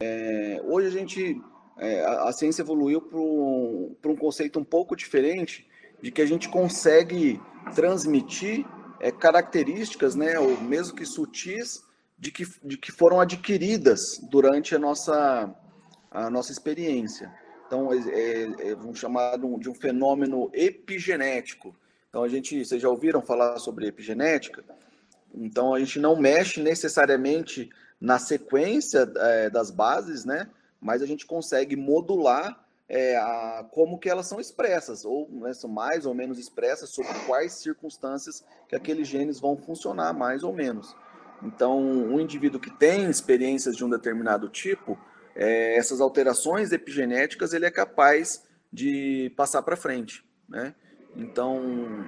É, 0.00 0.60
hoje 0.64 0.86
a 0.86 0.90
gente, 0.90 1.40
é, 1.78 2.00
a, 2.04 2.28
a, 2.28 2.32
ciência 2.32 2.62
evoluiu 2.62 3.02
para 3.02 3.18
um, 3.18 3.94
um 4.06 4.16
conceito 4.16 4.58
um 4.58 4.64
pouco 4.64 4.96
diferente, 4.96 5.68
de 6.00 6.10
que 6.10 6.22
a 6.22 6.26
gente 6.26 6.48
consegue 6.48 7.40
transmitir 7.74 8.66
é, 9.00 9.12
características, 9.12 10.14
né, 10.14 10.38
ou 10.38 10.58
mesmo 10.62 10.96
que 10.96 11.04
sutis, 11.04 11.84
de 12.18 12.30
que, 12.30 12.46
de 12.64 12.78
que 12.78 12.90
foram 12.90 13.20
adquiridas 13.20 14.18
durante 14.30 14.74
a 14.74 14.78
nossa, 14.78 15.54
a 16.10 16.30
nossa 16.30 16.52
experiência. 16.52 17.30
Então, 17.72 17.90
é, 17.90 17.96
é, 17.96 18.68
é 18.68 18.74
vamos 18.74 18.98
chamar 18.98 19.38
de 19.38 19.46
um, 19.46 19.58
de 19.58 19.70
um 19.70 19.74
fenômeno 19.74 20.50
epigenético. 20.52 21.74
Então, 22.10 22.22
a 22.22 22.28
gente, 22.28 22.62
vocês 22.62 22.82
já 22.82 22.90
ouviram 22.90 23.22
falar 23.22 23.58
sobre 23.58 23.86
epigenética? 23.86 24.62
Então, 25.34 25.72
a 25.72 25.78
gente 25.78 25.98
não 25.98 26.14
mexe 26.14 26.60
necessariamente 26.60 27.70
na 27.98 28.18
sequência 28.18 29.10
é, 29.16 29.48
das 29.48 29.70
bases, 29.70 30.26
né? 30.26 30.50
Mas 30.78 31.00
a 31.00 31.06
gente 31.06 31.24
consegue 31.24 31.74
modular 31.74 32.62
é, 32.86 33.16
a, 33.16 33.66
como 33.70 33.98
que 33.98 34.10
elas 34.10 34.26
são 34.26 34.38
expressas, 34.38 35.06
ou 35.06 35.26
né, 35.30 35.54
são 35.54 35.70
mais 35.70 36.04
ou 36.04 36.12
menos 36.12 36.38
expressas 36.38 36.90
sobre 36.90 37.14
quais 37.26 37.54
circunstâncias 37.54 38.44
que 38.68 38.76
aqueles 38.76 39.08
genes 39.08 39.40
vão 39.40 39.56
funcionar 39.56 40.12
mais 40.12 40.42
ou 40.42 40.52
menos. 40.52 40.94
Então, 41.42 41.80
um 41.80 42.20
indivíduo 42.20 42.60
que 42.60 42.70
tem 42.70 43.08
experiências 43.08 43.74
de 43.74 43.82
um 43.82 43.88
determinado 43.88 44.50
tipo, 44.50 44.98
é, 45.34 45.76
essas 45.76 46.00
alterações 46.00 46.72
epigenéticas 46.72 47.52
ele 47.52 47.66
é 47.66 47.70
capaz 47.70 48.44
de 48.72 49.32
passar 49.36 49.62
para 49.62 49.76
frente, 49.76 50.24
né? 50.48 50.74
Então, 51.14 52.06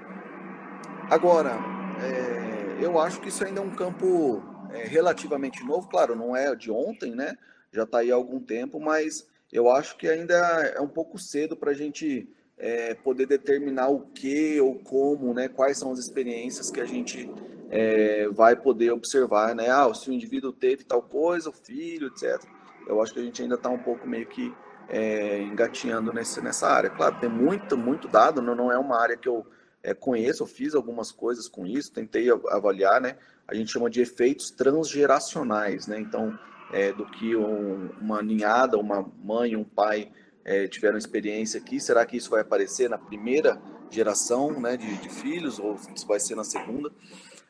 agora, 1.10 1.58
é, 2.00 2.84
eu 2.84 2.98
acho 2.98 3.20
que 3.20 3.28
isso 3.28 3.44
ainda 3.44 3.60
é 3.60 3.62
um 3.62 3.74
campo 3.74 4.42
é, 4.72 4.84
relativamente 4.84 5.62
novo, 5.64 5.88
claro, 5.88 6.16
não 6.16 6.34
é 6.34 6.54
de 6.54 6.70
ontem, 6.70 7.14
né? 7.14 7.36
Já 7.70 7.82
está 7.82 7.98
aí 7.98 8.10
há 8.10 8.14
algum 8.14 8.40
tempo, 8.40 8.80
mas 8.80 9.26
eu 9.52 9.70
acho 9.70 9.96
que 9.96 10.08
ainda 10.08 10.34
é 10.74 10.80
um 10.80 10.88
pouco 10.88 11.18
cedo 11.18 11.56
para 11.56 11.72
a 11.72 11.74
gente 11.74 12.28
é, 12.56 12.94
poder 12.94 13.26
determinar 13.26 13.88
o 13.88 14.00
que 14.00 14.58
ou 14.60 14.78
como, 14.78 15.34
né? 15.34 15.48
Quais 15.48 15.76
são 15.76 15.92
as 15.92 15.98
experiências 15.98 16.70
que 16.70 16.80
a 16.80 16.86
gente 16.86 17.30
é, 17.68 18.28
vai 18.28 18.56
poder 18.56 18.90
observar, 18.90 19.54
né? 19.54 19.68
Ah, 19.68 19.92
se 19.92 20.08
o 20.08 20.12
indivíduo 20.12 20.52
teve 20.52 20.84
tal 20.84 21.02
coisa, 21.02 21.50
o 21.50 21.52
filho, 21.52 22.06
etc 22.08 22.53
eu 22.86 23.02
acho 23.02 23.12
que 23.12 23.20
a 23.20 23.22
gente 23.22 23.42
ainda 23.42 23.54
está 23.54 23.68
um 23.68 23.78
pouco 23.78 24.06
meio 24.06 24.26
que 24.26 24.54
é, 24.88 25.40
engatinhando 25.42 26.12
nesse, 26.12 26.40
nessa 26.40 26.68
área. 26.68 26.90
Claro, 26.90 27.18
tem 27.20 27.28
muito, 27.28 27.76
muito 27.76 28.08
dado, 28.08 28.42
não, 28.42 28.54
não 28.54 28.70
é 28.70 28.78
uma 28.78 29.00
área 29.00 29.16
que 29.16 29.28
eu 29.28 29.46
é, 29.82 29.92
conheço, 29.94 30.42
eu 30.42 30.46
fiz 30.46 30.74
algumas 30.74 31.12
coisas 31.12 31.48
com 31.48 31.66
isso, 31.66 31.92
tentei 31.92 32.28
avaliar, 32.50 33.00
né? 33.00 33.16
A 33.46 33.54
gente 33.54 33.70
chama 33.70 33.90
de 33.90 34.00
efeitos 34.00 34.50
transgeracionais, 34.50 35.86
né? 35.86 36.00
Então, 36.00 36.38
é, 36.72 36.92
do 36.92 37.04
que 37.04 37.36
um, 37.36 37.90
uma 38.00 38.22
ninhada, 38.22 38.78
uma 38.78 39.06
mãe, 39.22 39.54
um 39.54 39.64
pai 39.64 40.10
é, 40.44 40.66
tiveram 40.66 40.98
experiência 40.98 41.60
aqui, 41.60 41.78
será 41.80 42.04
que 42.04 42.16
isso 42.16 42.30
vai 42.30 42.40
aparecer 42.40 42.88
na 42.88 42.98
primeira 42.98 43.60
geração 43.90 44.60
né, 44.60 44.76
de, 44.76 44.96
de 44.96 45.08
filhos 45.08 45.58
ou 45.58 45.78
se 45.78 46.06
vai 46.06 46.18
ser 46.18 46.34
na 46.34 46.44
segunda? 46.44 46.90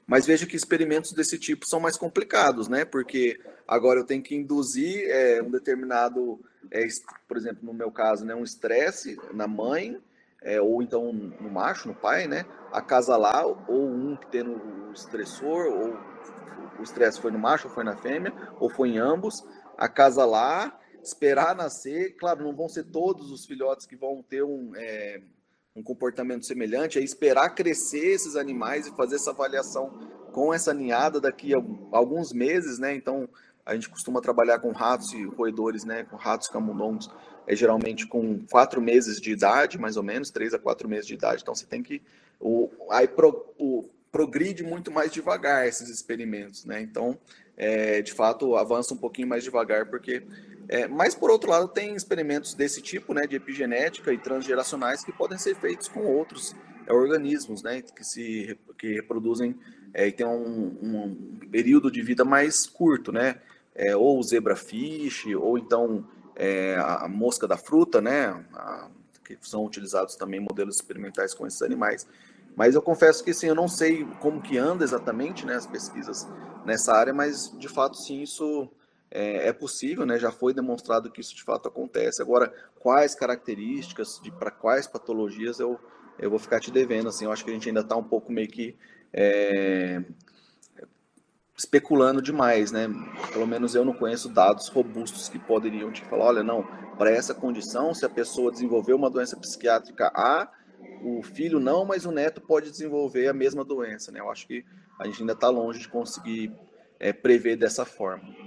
Mas 0.07 0.27
vejo 0.27 0.47
que 0.47 0.57
experimentos 0.57 1.13
desse 1.13 1.39
tipo 1.39 1.67
são 1.67 1.81
mais 1.81 1.97
complicados, 1.97 2.69
né? 2.69 2.85
Porque 2.85 3.41
agora 3.67 4.01
eu 4.01 4.05
tenho 4.05 4.23
que 4.23 4.35
induzir 4.35 5.09
é, 5.09 5.43
um 5.43 5.51
determinado, 5.51 6.41
é, 6.71 6.87
por 7.27 7.37
exemplo, 7.37 7.61
no 7.63 7.73
meu 7.73 7.91
caso, 7.91 8.25
né, 8.25 8.35
um 8.35 8.45
estresse 8.45 9.19
na 9.33 9.47
mãe, 9.47 9.99
é, 10.43 10.61
ou 10.61 10.83
então 10.83 11.11
no 11.13 11.51
macho, 11.51 11.89
no 11.89 11.95
pai, 11.95 12.27
né? 12.27 12.45
Acasalar, 12.71 13.47
ou 13.47 13.89
um 13.89 14.15
que 14.15 14.27
tem 14.27 14.43
o 14.43 14.93
estressor, 14.93 15.67
ou 15.67 15.99
o 16.79 16.83
estresse 16.83 17.21
foi 17.21 17.31
no 17.31 17.39
macho, 17.39 17.69
ou 17.69 17.75
foi 17.75 17.85
na 17.85 17.97
fêmea, 17.97 18.33
ou 18.61 18.69
foi 18.69 18.91
em 18.91 18.99
ambos, 18.99 19.43
acasalar, 19.79 20.79
esperar 21.03 21.55
nascer. 21.55 22.15
Claro, 22.17 22.45
não 22.45 22.55
vão 22.55 22.69
ser 22.69 22.85
todos 22.85 23.31
os 23.31 23.47
filhotes 23.47 23.87
que 23.87 23.97
vão 23.97 24.23
ter 24.23 24.45
um, 24.45 24.73
é, 24.77 25.23
um 25.75 25.83
comportamento 25.83 26.47
semelhante, 26.47 26.99
é 26.99 27.03
esperar 27.03 27.51
crescer 27.51 28.07
esses 28.07 28.37
animais 28.37 28.87
e 28.87 28.95
fazer 28.95 29.17
essa 29.17 29.31
avaliação 29.31 29.91
com 30.33 30.55
essa 30.55 30.73
ninhada 30.73 31.21
daqui 31.21 31.55
a 31.55 31.63
alguns 31.91 32.33
meses, 32.33 32.79
né? 32.79 32.95
Então, 32.95 33.29
a 33.67 33.75
gente 33.75 33.89
costuma 33.89 34.21
trabalhar 34.21 34.59
com 34.61 34.71
ratos 34.73 35.13
e 35.13 35.25
roedores, 35.25 35.85
né? 35.85 36.05
Com 36.05 36.17
ratos 36.17 36.49
camundongos, 36.49 37.11
é 37.47 37.57
geralmente 37.57 38.07
com 38.07 38.45
quatro 38.51 38.81
meses 38.81 39.21
de 39.21 39.33
idade, 39.33 39.79
mais 39.79 39.97
ou 39.97 40.03
menos, 40.03 40.31
três 40.31 40.55
a 40.55 40.59
quatro 40.59 40.89
meses 40.89 41.07
de 41.07 41.15
idade. 41.15 41.43
Então, 41.43 41.55
você 41.55 41.67
tem 41.67 41.83
que... 41.83 42.01
O, 42.41 42.71
aí 42.91 43.09
pro, 43.09 43.53
o, 43.59 43.89
progride 44.15 44.63
muito 44.63 44.93
mais 44.93 45.11
devagar 45.11 45.67
esses 45.67 45.89
experimentos, 45.89 46.65
né? 46.65 46.81
Então, 46.81 47.19
é, 47.57 48.01
de 48.01 48.13
fato, 48.13 48.55
avança 48.55 48.95
um 48.95 48.97
pouquinho 48.97 49.27
mais 49.27 49.43
devagar, 49.43 49.87
porque 49.87 50.23
é, 50.69 50.89
mas, 50.89 51.15
por 51.15 51.31
outro 51.31 51.51
lado, 51.51 51.69
tem 51.69 51.95
experimentos 51.95 52.55
desse 52.55 52.81
tipo, 52.81 53.13
né, 53.13 53.27
de 53.27 53.37
epigenética 53.37 54.13
e 54.13 54.19
transgeracionais, 54.19 55.05
que 55.05 55.13
podem 55.13 55.39
ser 55.39 55.55
feitos 55.55 55.89
com 55.89 56.01
outros 56.01 56.55
é, 56.87 56.93
organismos, 56.93 57.63
né, 57.63 57.83
que 57.83 58.05
se 58.05 58.59
que 58.79 58.95
reproduzem 58.95 59.59
é, 59.93 60.09
e 60.09 60.13
tem 60.13 60.27
um, 60.27 60.77
um, 60.83 61.39
período 61.51 61.91
de 61.91 62.03
vida 62.03 62.25
mais 62.25 62.67
curto, 62.67 63.13
né, 63.13 63.37
é, 63.75 63.95
ou 63.95 64.23
zebrafish, 64.23 65.27
ou 65.35 65.59
então 65.59 66.05
é, 66.35 66.77
a 66.77 67.07
mosca 67.09 67.47
da 67.47 67.57
fruta, 67.57 68.01
né, 68.01 68.29
a, 68.55 68.89
que 69.25 69.39
são 69.41 69.65
utilizados 69.65 70.17
também 70.17 70.41
modelos 70.41 70.77
experimentais 70.77 71.33
com 71.33 71.47
esses 71.47 71.63
animais. 71.63 72.07
Mas 72.57 72.75
eu 72.75 72.83
confesso 72.83 73.25
que 73.25 73.35
sim, 73.35 73.49
eu 73.49 73.55
não 73.55 73.69
sei 73.69 74.05
como 74.21 74.41
que 74.41 74.57
anda 74.57 74.85
exatamente, 74.85 75.45
né, 75.45 75.55
as 75.55 75.67
pesquisas 75.67 76.27
nessa 76.65 76.95
área, 76.95 77.13
mas 77.13 77.53
de 77.59 77.69
fato 77.69 77.97
sim, 77.97 78.23
isso 78.23 78.71
é, 79.11 79.49
é, 79.49 79.53
possível, 79.53 80.05
né? 80.05 80.19
Já 80.19 80.33
foi 80.33 80.53
demonstrado 80.53 81.11
que 81.11 81.21
isso 81.21 81.35
de 81.35 81.43
fato 81.43 81.69
acontece. 81.69 82.21
Agora, 82.21 82.53
quais 82.81 83.15
características, 83.15 84.21
para 84.39 84.51
quais 84.51 84.87
patologias 84.87 85.61
eu, 85.61 85.79
eu 86.19 86.29
vou 86.29 86.39
ficar 86.39 86.61
te 86.61 86.71
devendo, 86.71 87.09
assim, 87.09 87.25
eu 87.25 87.33
acho 87.33 87.45
que 87.45 87.51
a 87.51 87.55
gente 87.55 87.69
ainda 87.69 87.81
está 87.81 87.97
um 87.97 88.03
pouco 88.03 88.33
meio 88.33 88.49
que 88.49 88.77
é, 89.13 90.03
especulando 91.57 92.21
demais, 92.21 92.73
né? 92.73 92.89
Pelo 93.33 93.47
menos 93.47 93.75
eu 93.75 93.85
não 93.85 93.95
conheço 93.95 94.29
dados 94.29 94.69
robustos 94.69 95.29
que 95.29 95.39
poderiam 95.39 95.93
te 95.93 96.05
falar, 96.05 96.25
olha, 96.25 96.43
não, 96.43 96.65
para 96.99 97.11
essa 97.11 97.35
condição, 97.35 97.95
se 97.95 98.05
a 98.05 98.11
pessoa 98.11 98.51
desenvolveu 98.51 98.97
uma 98.97 99.11
doença 99.11 99.37
psiquiátrica 99.37 100.11
A, 100.15 100.51
o 101.03 101.23
filho 101.23 101.61
não, 101.61 101.85
mas 101.85 102.05
o 102.05 102.11
neto 102.11 102.41
pode 102.41 102.71
desenvolver 102.71 103.29
a 103.29 103.33
mesma 103.33 103.65
doença, 103.65 104.11
né? 104.11 104.19
Eu 104.19 104.31
acho 104.31 104.47
que 104.47 104.65
a 104.99 105.07
gente 105.07 105.21
ainda 105.21 105.35
está 105.35 105.49
longe 105.49 105.79
de 105.79 105.89
conseguir 105.89 106.53
é, 106.99 107.13
prever 107.13 107.57
dessa 107.57 107.85
forma 107.85 108.44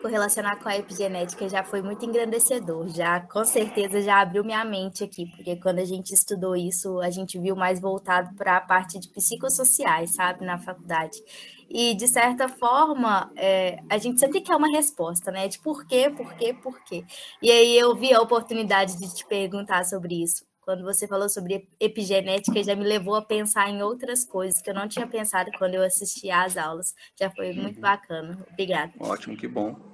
correlacionar 0.00 0.58
com 0.58 0.68
a 0.68 0.76
epigenética 0.76 1.48
já 1.48 1.62
foi 1.62 1.82
muito 1.82 2.04
engrandecedor, 2.04 2.88
já 2.88 3.20
com 3.20 3.44
certeza 3.44 4.00
já 4.00 4.20
abriu 4.20 4.42
minha 4.42 4.64
mente 4.64 5.04
aqui, 5.04 5.26
porque 5.26 5.56
quando 5.56 5.78
a 5.78 5.84
gente 5.84 6.12
estudou 6.12 6.56
isso, 6.56 7.00
a 7.00 7.10
gente 7.10 7.38
viu 7.38 7.54
mais 7.54 7.80
voltado 7.80 8.34
para 8.34 8.56
a 8.56 8.60
parte 8.60 8.98
de 8.98 9.08
psicossociais, 9.08 10.14
sabe, 10.14 10.44
na 10.44 10.58
faculdade. 10.58 11.22
E, 11.68 11.94
de 11.94 12.08
certa 12.08 12.48
forma, 12.48 13.30
é, 13.36 13.78
a 13.88 13.96
gente 13.96 14.18
sempre 14.18 14.40
quer 14.40 14.56
uma 14.56 14.68
resposta, 14.68 15.30
né? 15.30 15.46
De 15.46 15.60
por 15.60 15.86
quê, 15.86 16.10
por 16.10 16.34
quê, 16.34 16.52
por 16.52 16.82
quê. 16.82 17.04
E 17.40 17.48
aí 17.48 17.78
eu 17.78 17.94
vi 17.94 18.12
a 18.12 18.20
oportunidade 18.20 18.98
de 18.98 19.14
te 19.14 19.24
perguntar 19.24 19.84
sobre 19.84 20.20
isso. 20.20 20.44
Quando 20.62 20.82
você 20.82 21.06
falou 21.06 21.28
sobre 21.28 21.68
epigenética, 21.78 22.62
já 22.62 22.74
me 22.74 22.84
levou 22.84 23.14
a 23.14 23.22
pensar 23.22 23.68
em 23.70 23.82
outras 23.82 24.24
coisas 24.24 24.60
que 24.60 24.68
eu 24.68 24.74
não 24.74 24.88
tinha 24.88 25.06
pensado 25.06 25.50
quando 25.58 25.74
eu 25.74 25.82
assistia 25.82 26.42
às 26.42 26.56
aulas. 26.56 26.94
Já 27.18 27.30
foi 27.30 27.52
muito 27.52 27.76
uhum. 27.76 27.82
bacana. 27.82 28.38
Obrigada. 28.52 28.92
Ótimo, 28.98 29.36
que 29.36 29.48
bom. 29.48 29.89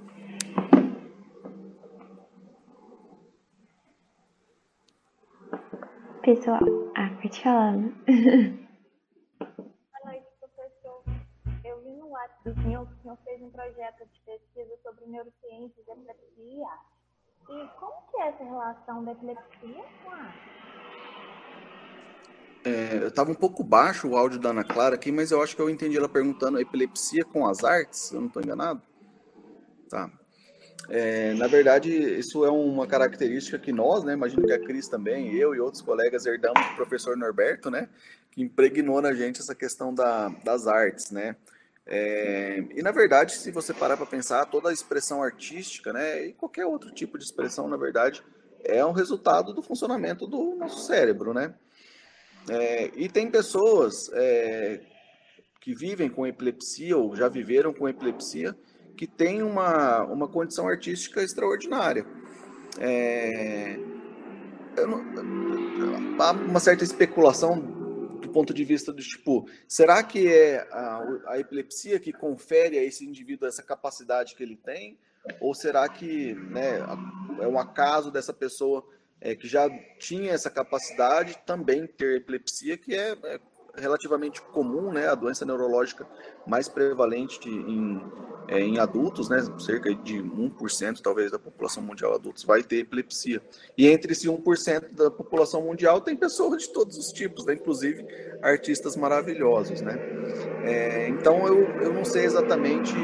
Pessoal, 6.27 6.59
ah, 6.97 7.09
pode 7.23 7.41
falar. 7.41 7.77
Boa 7.77 7.87
noite, 10.07 10.27
professor. 10.41 11.05
Eu 11.65 11.81
vi 11.85 11.91
no 11.91 12.09
WhatsApp 12.09 12.51
do 12.51 12.63
senhor 12.63 12.85
que 12.85 12.95
o 12.95 13.03
senhor 13.03 13.19
fez 13.25 13.41
um 13.43 13.51
projeto 13.51 14.05
de 14.13 14.21
pesquisa 14.27 14.77
sobre 14.83 15.07
neurociências 15.07 15.87
e 15.87 15.91
epilepsia. 15.93 16.67
E 17.49 17.69
como 17.79 17.95
que 18.11 18.17
é 18.17 18.27
essa 18.31 18.43
relação 18.43 19.05
da 19.05 19.13
epilepsia 19.13 19.85
com 20.03 20.11
a 20.11 20.35
é, 22.65 22.97
eu 22.97 23.07
estava 23.07 23.31
um 23.31 23.35
pouco 23.37 23.63
baixo 23.63 24.09
o 24.09 24.17
áudio 24.17 24.41
da 24.41 24.49
Ana 24.49 24.65
Clara 24.65 24.97
aqui, 24.97 25.13
mas 25.13 25.31
eu 25.31 25.41
acho 25.41 25.55
que 25.55 25.63
eu 25.63 25.71
entendi 25.71 25.97
ela 25.97 26.09
perguntando 26.09 26.59
epilepsia 26.59 27.25
com 27.25 27.47
as 27.47 27.63
artes, 27.63 28.11
eu 28.11 28.19
não 28.19 28.27
estou 28.27 28.43
enganado? 28.43 28.83
Tá. 29.89 30.11
É, 30.89 31.35
na 31.35 31.47
verdade, 31.47 31.91
isso 31.91 32.45
é 32.45 32.51
uma 32.51 32.87
característica 32.87 33.59
que 33.59 33.73
nós, 33.73 34.05
né, 34.05 34.13
imagino 34.13 34.47
que 34.47 34.53
a 34.53 34.59
Cris 34.59 34.89
também, 34.89 35.35
eu 35.35 35.55
e 35.55 35.61
outros 35.61 35.83
colegas 35.83 36.27
herdamos 36.27 36.65
do 36.69 36.77
professor 36.77 37.17
Norberto, 37.17 37.71
né, 37.71 37.89
que 38.31 38.43
impregnou 38.43 39.03
na 39.03 39.13
gente 39.13 39.41
essa 39.41 39.55
questão 39.55 39.93
da, 39.93 40.29
das 40.45 40.67
artes, 40.67 41.11
né. 41.11 41.37
É, 41.85 42.65
e 42.75 42.83
na 42.83 42.91
verdade, 42.91 43.37
se 43.37 43.51
você 43.51 43.73
parar 43.73 43.97
para 43.97 44.07
pensar, 44.07 44.45
toda 44.47 44.71
a 44.71 44.73
expressão 44.73 45.23
artística, 45.23 45.93
né, 45.93 46.27
e 46.27 46.33
qualquer 46.33 46.67
outro 46.67 46.93
tipo 46.93 47.19
de 47.19 47.25
expressão, 47.25 47.67
na 47.69 47.77
verdade, 47.77 48.23
é 48.63 48.85
um 48.85 48.93
resultado 48.93 49.53
do 49.53 49.63
funcionamento 49.63 50.27
do 50.27 50.55
nosso 50.55 50.87
cérebro, 50.87 51.35
né. 51.35 51.55
É, 52.49 52.93
e 52.95 53.09
tem 53.09 53.29
pessoas 53.29 54.09
é, 54.13 54.81
que 55.61 55.75
vivem 55.75 56.09
com 56.09 56.25
epilepsia 56.25 56.97
ou 56.97 57.17
já 57.17 57.29
viveram 57.29 57.75
com 57.75 57.89
epilepsia 57.89 58.57
que 58.97 59.07
tem 59.07 59.43
uma, 59.43 60.03
uma 60.05 60.27
condição 60.27 60.67
artística 60.67 61.23
extraordinária. 61.23 62.07
É, 62.79 63.79
não, 64.85 66.21
há 66.21 66.33
uma 66.33 66.61
certa 66.61 66.85
especulação 66.85 67.61
do 68.21 68.29
ponto 68.31 68.53
de 68.53 68.65
vista 68.65 68.93
do 68.93 69.03
tipo, 69.03 69.49
será 69.69 70.03
que 70.03 70.27
é 70.27 70.67
a, 70.71 71.03
a, 71.29 71.39
epilepsia 71.39 72.01
que 72.01 72.13
confere 72.13 72.79
a 72.79 72.83
esse 72.83 73.05
indivíduo 73.05 73.47
essa 73.49 73.63
capacidade 73.63 74.35
que 74.35 74.43
ele 74.43 74.57
tem? 74.57 74.99
Ou 75.41 75.55
será 75.55 75.89
que 75.89 76.35
né, 76.35 76.79
é 77.41 77.47
um 77.47 77.59
acaso 77.59 78.11
dessa 78.11 78.33
pessoa 78.33 78.87
é, 79.21 79.35
que 79.35 79.49
já 79.49 79.69
tinha 79.99 80.33
essa 80.33 80.51
capacidade 80.51 81.39
também 81.45 81.87
ter 81.87 82.17
epilepsia, 82.17 82.77
que 82.77 82.95
é, 82.95 83.17
é 83.25 83.41
relativamente 83.77 84.41
comum, 84.41 84.93
né, 84.93 85.09
a 85.09 85.15
doença 85.15 85.45
neurológica 85.45 86.07
mais 86.47 86.69
prevalente 86.69 87.49
em, 87.49 88.01
é, 88.49 88.61
em 88.61 88.79
adultos, 88.79 89.29
né, 89.29 89.45
cerca 89.59 89.95
de 89.95 90.23
1% 90.23 91.01
talvez 91.01 91.31
da 91.31 91.39
população 91.39 91.83
mundial 91.83 92.15
adultos 92.15 92.45
vai 92.45 92.63
ter 92.63 92.79
epilepsia. 92.79 93.43
E 93.77 93.87
entre 93.87 94.13
esse 94.13 94.29
1% 94.29 94.93
da 94.93 95.11
população 95.11 95.63
mundial 95.63 96.01
tem 96.01 96.17
pessoas 96.17 96.63
de 96.63 96.71
todos 96.71 96.97
os 96.97 97.13
tipos, 97.13 97.45
né, 97.45 97.55
inclusive 97.55 98.07
artistas 98.43 98.97
maravilhosos, 98.97 99.81
né. 99.81 99.99
É, 100.65 101.09
então 101.09 101.47
eu, 101.47 101.65
eu 101.83 101.93
não 101.93 102.05
sei 102.05 102.25
exatamente 102.25 102.95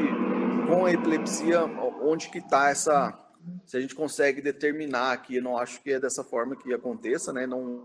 com 0.67 0.85
a 0.85 0.91
epilepsia 0.91 1.63
onde 2.01 2.29
que 2.29 2.39
está 2.39 2.69
essa 2.69 3.19
se 3.65 3.77
a 3.77 3.81
gente 3.81 3.95
consegue 3.95 4.41
determinar 4.41 5.11
aqui, 5.11 5.37
eu 5.37 5.43
não 5.43 5.57
acho 5.57 5.81
que 5.81 5.91
é 5.91 5.99
dessa 5.99 6.23
forma 6.23 6.55
que 6.55 6.73
aconteça, 6.73 7.33
né? 7.33 7.45
Não, 7.45 7.83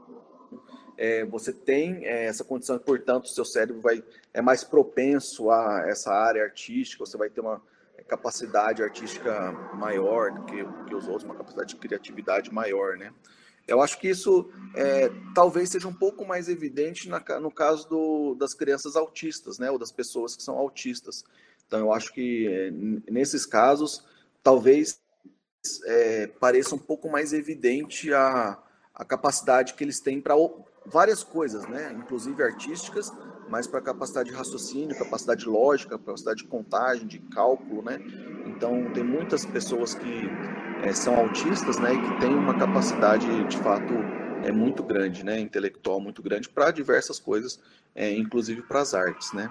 é, 0.98 1.24
você 1.24 1.52
tem 1.52 2.04
é, 2.04 2.26
essa 2.26 2.42
condição, 2.42 2.76
portanto, 2.78 3.26
o 3.26 3.28
seu 3.28 3.44
cérebro 3.44 3.80
vai, 3.80 4.02
é 4.34 4.42
mais 4.42 4.64
propenso 4.64 5.48
a 5.48 5.84
essa 5.86 6.12
área 6.12 6.42
artística, 6.42 7.06
você 7.06 7.16
vai 7.16 7.30
ter 7.30 7.40
uma 7.40 7.62
capacidade 8.08 8.82
artística 8.82 9.52
maior 9.74 10.32
do 10.32 10.44
que, 10.44 10.64
que 10.86 10.94
os 10.94 11.06
outros, 11.06 11.24
uma 11.24 11.36
capacidade 11.36 11.74
de 11.74 11.76
criatividade 11.76 12.52
maior, 12.52 12.96
né? 12.96 13.12
Eu 13.66 13.82
acho 13.82 13.98
que 14.00 14.08
isso 14.08 14.50
é, 14.74 15.10
talvez 15.34 15.68
seja 15.68 15.86
um 15.86 15.92
pouco 15.92 16.24
mais 16.26 16.48
evidente 16.48 17.08
na, 17.08 17.22
no 17.38 17.50
caso 17.50 17.86
do, 17.88 18.34
das 18.34 18.54
crianças 18.54 18.96
autistas, 18.96 19.58
né? 19.58 19.70
Ou 19.70 19.78
das 19.78 19.92
pessoas 19.92 20.34
que 20.34 20.42
são 20.42 20.56
autistas. 20.56 21.22
Então, 21.66 21.78
eu 21.78 21.92
acho 21.92 22.12
que 22.12 22.48
é, 22.48 22.70
nesses 23.12 23.44
casos, 23.44 24.04
talvez 24.42 24.98
é, 25.84 26.26
pareça 26.26 26.74
um 26.74 26.78
pouco 26.78 27.10
mais 27.10 27.34
evidente 27.34 28.12
a, 28.12 28.58
a 28.94 29.04
capacidade 29.04 29.74
que 29.74 29.84
eles 29.84 30.00
têm 30.00 30.18
para 30.18 30.34
várias 30.90 31.22
coisas, 31.22 31.66
né? 31.68 31.94
inclusive 31.96 32.42
artísticas, 32.42 33.12
mas 33.48 33.66
para 33.66 33.80
capacidade 33.80 34.30
de 34.30 34.36
raciocínio, 34.36 34.96
capacidade 34.98 35.46
lógica, 35.46 35.98
capacidade 35.98 36.42
de 36.42 36.48
contagem, 36.48 37.06
de 37.06 37.18
cálculo. 37.18 37.82
Né? 37.82 37.98
Então, 38.46 38.90
tem 38.92 39.04
muitas 39.04 39.44
pessoas 39.46 39.94
que 39.94 40.28
é, 40.82 40.92
são 40.92 41.16
autistas 41.16 41.78
né, 41.78 41.94
e 41.94 42.00
que 42.00 42.20
têm 42.20 42.34
uma 42.34 42.58
capacidade, 42.58 43.26
de 43.44 43.58
fato, 43.58 43.94
é 44.44 44.52
muito 44.52 44.82
grande, 44.82 45.24
né, 45.24 45.40
intelectual 45.40 46.00
muito 46.00 46.22
grande 46.22 46.48
para 46.48 46.70
diversas 46.70 47.18
coisas, 47.18 47.58
é, 47.94 48.12
inclusive 48.14 48.62
para 48.62 48.80
as 48.80 48.94
artes, 48.94 49.32
né. 49.32 49.50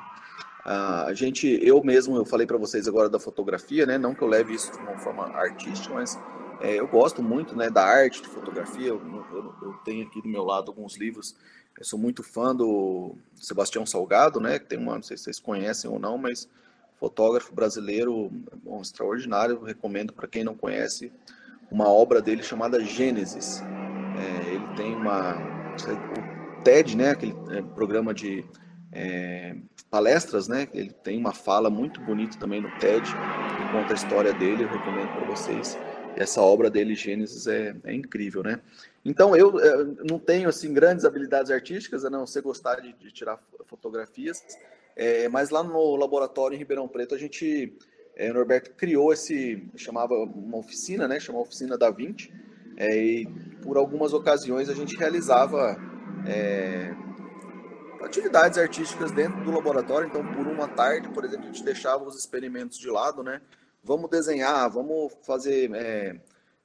A 0.68 1.14
gente, 1.14 1.48
eu 1.64 1.82
mesmo, 1.82 2.18
eu 2.18 2.26
falei 2.26 2.46
para 2.46 2.58
vocês 2.58 2.90
agora 2.90 3.08
da 3.08 3.18
fotografia, 3.18 3.86
né? 3.86 3.98
Não 3.98 4.14
que 4.14 4.22
eu 4.22 4.28
leve 4.28 4.54
isso 4.54 4.70
de 4.74 4.80
uma 4.80 4.98
forma 4.98 5.24
artística, 5.28 5.94
mas 5.94 6.20
é, 6.62 6.80
eu 6.80 6.88
gosto 6.88 7.22
muito, 7.22 7.56
né, 7.56 7.70
da 7.70 7.84
arte 7.84 8.22
de 8.22 8.28
fotografia. 8.28 8.88
Eu, 8.88 9.02
eu, 9.32 9.56
eu, 9.62 9.74
tenho 9.86 10.06
aqui 10.06 10.22
do 10.22 10.28
meu 10.28 10.44
lado 10.44 10.72
alguns 10.72 10.96
livros. 10.96 11.36
Eu 11.78 11.86
sou 11.86 12.00
muito 12.00 12.24
fã 12.24 12.56
do 12.56 13.16
Sebastião 13.36 13.86
Salgado, 13.86 14.40
né? 14.40 14.58
Que 14.58 14.66
tem 14.66 14.80
uma, 14.80 14.96
não 14.96 15.04
sei 15.04 15.18
se 15.18 15.26
vocês 15.26 15.40
conhecem 15.40 15.90
ou 15.90 16.00
não, 16.00 16.18
mas 16.18 16.50
fotógrafo 17.00 17.54
brasileiro, 17.54 18.32
bom, 18.64 18.82
extraordinário. 18.82 19.62
Recomendo 19.64 20.12
para 20.12 20.28
quem 20.28 20.44
não 20.44 20.56
conhece 20.56 21.12
uma 21.70 21.88
obra 21.88 22.22
dele 22.22 22.42
chamada 22.42 22.84
Gênesis. 22.84 23.62
É, 23.62 24.54
ele 24.54 24.68
tem 24.76 24.96
uma 24.96 25.58
o 25.86 26.64
TED, 26.64 26.98
né, 26.98 27.12
aquele 27.12 27.36
é, 27.52 27.62
programa 27.62 28.14
de 28.14 28.44
é, 28.92 29.56
palestras, 29.92 30.48
né, 30.48 30.68
ele 30.74 30.92
tem 30.92 31.18
uma 31.20 31.32
fala 31.32 31.70
muito 31.70 32.02
bonita 32.02 32.38
também 32.40 32.60
no 32.62 32.70
TED, 32.80 33.08
que 33.08 33.72
conta 33.72 33.94
a 33.94 33.96
história 33.96 34.34
dele, 34.34 34.64
eu 34.64 34.68
recomendo 34.68 35.10
para 35.14 35.28
vocês. 35.28 35.78
Essa 36.18 36.42
obra 36.42 36.70
dele, 36.70 36.96
Gênesis, 36.96 37.46
é, 37.46 37.76
é 37.84 37.94
incrível, 37.94 38.42
né? 38.42 38.60
Então, 39.06 39.36
eu, 39.36 39.60
eu, 39.60 39.96
não 40.10 40.18
tenho, 40.18 40.50
assim, 40.50 40.74
grandes 40.74 41.06
habilidades 41.06 41.52
artísticas, 41.52 42.04
a 42.04 42.10
não 42.10 42.26
ser 42.26 42.42
gostar 42.42 42.82
de, 42.82 42.92
de 42.94 43.12
tirar 43.12 43.40
fotografias, 43.68 44.44
é, 44.96 45.30
mas 45.30 45.52
lá 45.52 45.62
no 45.62 45.96
laboratório 45.96 46.56
em 46.56 46.58
Ribeirão 46.58 46.88
Preto, 46.88 47.14
a 47.14 47.18
gente, 47.20 47.72
é, 48.16 48.32
o 48.32 48.34
Norberto 48.34 48.72
criou 48.72 49.14
esse, 49.14 49.64
chamava 49.76 50.16
uma 50.16 50.58
oficina, 50.58 51.08
né? 51.08 51.20
Chamava 51.20 51.44
Oficina 51.46 51.78
da 51.78 51.92
20, 51.92 52.34
é, 52.76 52.98
e 52.98 53.28
por 53.62 53.78
algumas 53.78 54.12
ocasiões 54.12 54.70
a 54.70 54.74
gente 54.74 54.98
realizava 54.98 55.80
é, 56.26 56.96
atividades 58.02 58.58
artísticas 58.58 59.12
dentro 59.12 59.44
do 59.44 59.52
laboratório. 59.52 60.08
Então, 60.08 60.26
por 60.34 60.48
uma 60.48 60.68
tarde, 60.68 61.10
por 61.10 61.24
exemplo, 61.24 61.46
a 61.46 61.48
gente 61.52 61.64
deixava 61.64 62.04
os 62.04 62.18
experimentos 62.18 62.78
de 62.80 62.90
lado, 62.90 63.22
né? 63.22 63.40
Vamos 63.88 64.10
desenhar, 64.10 64.70
vamos 64.70 65.14
fazer 65.24 65.72
é, 65.74 66.20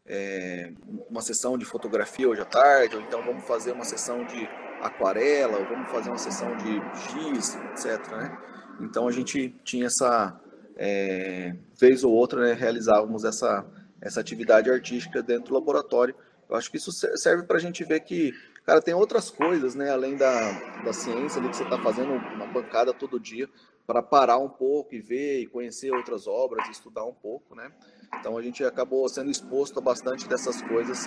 é, 0.04 0.72
uma 1.08 1.22
sessão 1.22 1.56
de 1.56 1.64
fotografia 1.64 2.28
hoje 2.28 2.40
à 2.40 2.44
tarde, 2.44 2.96
ou 2.96 3.02
então 3.02 3.22
vamos 3.22 3.44
fazer 3.44 3.70
uma 3.70 3.84
sessão 3.84 4.24
de 4.24 4.48
aquarela, 4.80 5.58
ou 5.58 5.64
vamos 5.64 5.88
fazer 5.90 6.08
uma 6.10 6.18
sessão 6.18 6.56
de 6.56 6.82
giz, 7.12 7.56
etc. 7.70 8.10
Né? 8.10 8.38
Então, 8.80 9.06
a 9.06 9.12
gente 9.12 9.54
tinha 9.62 9.86
essa, 9.86 10.36
é, 10.76 11.54
vez 11.78 12.02
ou 12.02 12.12
outra, 12.12 12.40
né, 12.42 12.52
realizávamos 12.54 13.24
essa 13.24 13.64
essa 14.02 14.20
atividade 14.20 14.68
artística 14.68 15.22
dentro 15.22 15.50
do 15.50 15.54
laboratório. 15.54 16.14
Eu 16.50 16.56
acho 16.56 16.70
que 16.70 16.76
isso 16.76 16.90
serve 16.92 17.44
para 17.44 17.56
a 17.56 17.60
gente 17.60 17.84
ver 17.84 18.00
que, 18.00 18.34
cara, 18.64 18.80
tem 18.80 18.94
outras 18.94 19.30
coisas, 19.30 19.74
né, 19.74 19.90
além 19.90 20.16
da, 20.16 20.52
da 20.82 20.92
ciência 20.92 21.40
ali 21.40 21.48
que 21.48 21.56
você 21.56 21.64
está 21.64 21.78
fazendo 21.78 22.12
uma 22.12 22.46
bancada 22.46 22.92
todo 22.92 23.18
dia 23.18 23.48
para 23.86 24.02
parar 24.02 24.38
um 24.38 24.48
pouco 24.48 24.94
e 24.94 25.00
ver 25.00 25.40
e 25.40 25.46
conhecer 25.46 25.92
outras 25.92 26.26
obras, 26.26 26.68
estudar 26.68 27.04
um 27.04 27.12
pouco, 27.12 27.54
né? 27.54 27.70
Então 28.18 28.38
a 28.38 28.42
gente 28.42 28.64
acabou 28.64 29.08
sendo 29.08 29.30
exposto 29.30 29.78
a 29.78 29.82
bastante 29.82 30.28
dessas 30.28 30.62
coisas 30.62 31.06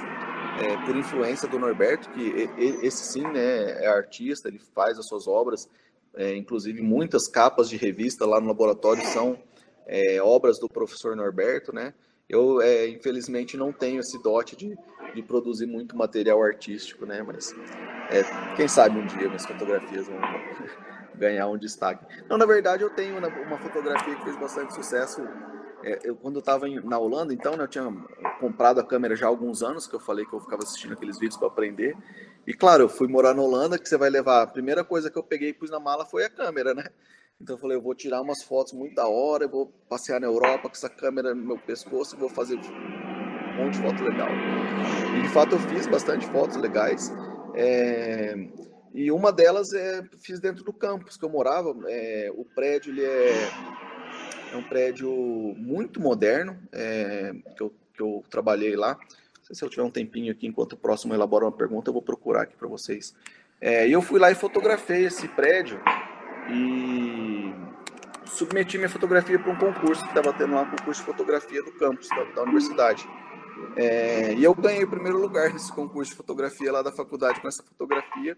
é, 0.59 0.85
por 0.85 0.95
influência 0.95 1.47
do 1.47 1.57
Norberto, 1.57 2.09
que 2.09 2.49
esse 2.83 3.05
sim, 3.05 3.23
né, 3.23 3.83
é 3.83 3.87
artista, 3.87 4.49
ele 4.49 4.59
faz 4.59 4.99
as 4.99 5.07
suas 5.07 5.27
obras, 5.27 5.69
é, 6.15 6.35
inclusive 6.35 6.81
muitas 6.81 7.27
capas 7.27 7.69
de 7.69 7.77
revista 7.77 8.25
lá 8.25 8.41
no 8.41 8.47
laboratório 8.47 9.05
são 9.07 9.37
é, 9.85 10.21
obras 10.21 10.59
do 10.59 10.67
professor 10.67 11.15
Norberto, 11.15 11.73
né? 11.73 11.93
Eu, 12.27 12.59
é, 12.59 12.87
infelizmente, 12.87 13.55
não 13.55 13.71
tenho 13.71 13.99
esse 13.99 14.21
dote 14.21 14.55
de, 14.55 14.75
de 15.15 15.23
produzir 15.23 15.65
muito 15.65 15.95
material 15.95 16.43
artístico, 16.43 17.05
né? 17.05 17.23
Mas 17.23 17.55
é, 18.09 18.23
quem 18.55 18.67
sabe 18.67 18.99
um 18.99 19.05
dia 19.05 19.27
minhas 19.27 19.45
fotografias 19.45 20.07
vão 20.07 20.19
ganhar 21.15 21.47
um 21.47 21.57
destaque. 21.57 22.05
Não, 22.29 22.37
na 22.37 22.45
verdade, 22.45 22.83
eu 22.83 22.89
tenho 22.89 23.17
uma 23.17 23.57
fotografia 23.57 24.15
que 24.15 24.23
fez 24.23 24.37
bastante 24.37 24.73
sucesso. 24.73 25.21
É, 25.83 25.99
eu, 26.03 26.15
quando 26.15 26.35
eu 26.35 26.39
estava 26.39 26.67
na 26.67 26.97
Holanda, 26.97 27.33
então, 27.33 27.55
né, 27.55 27.63
eu 27.63 27.67
tinha 27.67 27.91
comprado 28.39 28.79
a 28.79 28.83
câmera 28.83 29.15
já 29.15 29.25
há 29.25 29.29
alguns 29.29 29.63
anos, 29.63 29.87
que 29.87 29.95
eu 29.95 29.99
falei 29.99 30.25
que 30.25 30.33
eu 30.33 30.39
ficava 30.39 30.63
assistindo 30.63 30.93
aqueles 30.93 31.17
vídeos 31.17 31.37
para 31.37 31.47
aprender. 31.47 31.95
E 32.45 32.53
claro, 32.53 32.83
eu 32.83 32.89
fui 32.89 33.07
morar 33.07 33.33
na 33.33 33.41
Holanda, 33.41 33.79
que 33.79 33.87
você 33.87 33.97
vai 33.97 34.09
levar. 34.09 34.41
A 34.41 34.47
primeira 34.47 34.83
coisa 34.83 35.09
que 35.09 35.17
eu 35.17 35.23
peguei 35.23 35.49
e 35.49 35.53
pus 35.53 35.69
na 35.69 35.79
mala 35.79 36.05
foi 36.05 36.25
a 36.25 36.29
câmera, 36.29 36.73
né? 36.73 36.85
Então 37.39 37.55
eu 37.55 37.59
falei, 37.59 37.77
eu 37.77 37.81
vou 37.81 37.93
tirar 37.93 38.21
umas 38.21 38.43
fotos 38.43 38.73
muito 38.73 38.95
da 38.95 39.07
hora, 39.07 39.43
eu 39.43 39.49
vou 39.49 39.67
passear 39.89 40.19
na 40.21 40.27
Europa 40.27 40.69
com 40.69 40.75
essa 40.75 40.89
câmera 40.89 41.35
no 41.35 41.43
meu 41.43 41.57
pescoço 41.57 42.15
e 42.15 42.19
vou 42.19 42.29
fazer 42.29 42.55
um 42.55 43.63
monte 43.63 43.73
de 43.73 43.81
foto 43.81 44.03
legal. 44.03 44.29
E 45.15 45.21
de 45.21 45.29
fato 45.29 45.55
eu 45.55 45.59
fiz 45.59 45.87
bastante 45.87 46.25
fotos 46.27 46.57
legais. 46.57 47.11
É... 47.53 48.35
E 48.93 49.11
uma 49.11 49.31
delas 49.31 49.73
é 49.73 50.03
fiz 50.21 50.39
dentro 50.39 50.63
do 50.63 50.73
campus 50.73 51.17
que 51.17 51.25
eu 51.25 51.29
morava. 51.29 51.75
É... 51.87 52.31
O 52.35 52.45
prédio 52.45 52.91
ele 52.91 53.03
é... 53.03 53.49
é 54.53 54.57
um 54.57 54.63
prédio 54.63 55.11
muito 55.57 55.99
moderno 55.99 56.57
é... 56.71 57.33
que, 57.55 57.63
eu, 57.63 57.73
que 57.93 58.01
eu 58.01 58.23
trabalhei 58.29 58.75
lá. 58.75 58.97
Se 59.51 59.63
eu 59.63 59.69
tiver 59.69 59.83
um 59.83 59.91
tempinho 59.91 60.31
aqui 60.31 60.47
enquanto 60.47 60.73
o 60.73 60.77
próximo 60.77 61.13
elabora 61.13 61.45
uma 61.45 61.51
pergunta, 61.51 61.89
eu 61.89 61.93
vou 61.93 62.01
procurar 62.01 62.43
aqui 62.43 62.55
para 62.55 62.67
vocês. 62.67 63.13
É, 63.61 63.87
e 63.87 63.91
eu 63.91 64.01
fui 64.01 64.19
lá 64.19 64.31
e 64.31 64.35
fotografei 64.35 65.05
esse 65.05 65.27
prédio 65.29 65.79
e 66.49 67.53
submeti 68.25 68.77
minha 68.77 68.89
fotografia 68.89 69.39
para 69.39 69.51
um 69.51 69.55
concurso 69.55 70.01
que 70.03 70.09
estava 70.09 70.33
tendo 70.33 70.55
lá, 70.55 70.63
um 70.63 70.69
concurso 70.69 71.01
de 71.01 71.05
fotografia 71.05 71.63
do 71.63 71.71
campus 71.73 72.09
da, 72.09 72.23
da 72.23 72.43
universidade. 72.43 73.07
É, 73.75 74.33
e 74.33 74.43
eu 74.43 74.53
ganhei 74.53 74.83
o 74.83 74.89
primeiro 74.89 75.17
lugar 75.17 75.51
nesse 75.53 75.71
concurso 75.71 76.11
de 76.11 76.17
fotografia 76.17 76.71
lá 76.71 76.81
da 76.81 76.91
faculdade 76.91 77.41
com 77.41 77.47
essa 77.47 77.63
fotografia. 77.63 78.37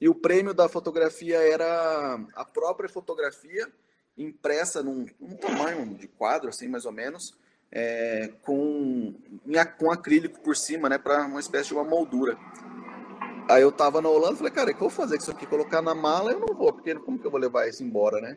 E 0.00 0.08
o 0.08 0.14
prêmio 0.14 0.52
da 0.52 0.68
fotografia 0.68 1.38
era 1.38 2.18
a 2.34 2.44
própria 2.44 2.88
fotografia 2.88 3.68
impressa 4.16 4.82
num, 4.82 5.06
num 5.20 5.36
tamanho 5.36 5.94
de 5.94 6.08
quadro, 6.08 6.48
assim, 6.48 6.68
mais 6.68 6.84
ou 6.84 6.92
menos, 6.92 7.34
é, 7.70 8.32
com, 8.42 9.14
com 9.78 9.90
acrílico 9.90 10.40
por 10.40 10.56
cima, 10.56 10.88
né, 10.88 10.98
para 10.98 11.26
uma 11.26 11.40
espécie 11.40 11.68
de 11.68 11.74
uma 11.74 11.84
moldura. 11.84 12.36
Aí 13.48 13.62
eu 13.62 13.70
tava 13.70 14.00
na 14.00 14.08
Holanda, 14.08 14.36
falei, 14.36 14.52
cara, 14.52 14.70
o 14.70 14.74
que 14.74 14.82
eu 14.82 14.88
vou 14.88 14.90
fazer 14.90 15.16
com 15.16 15.22
isso 15.22 15.30
aqui? 15.30 15.46
Colocar 15.46 15.82
na 15.82 15.94
mala, 15.94 16.32
eu 16.32 16.40
não 16.40 16.54
vou, 16.54 16.72
porque 16.72 16.94
como 16.94 17.18
que 17.18 17.26
eu 17.26 17.30
vou 17.30 17.40
levar 17.40 17.68
isso 17.68 17.82
embora, 17.82 18.20
né? 18.20 18.36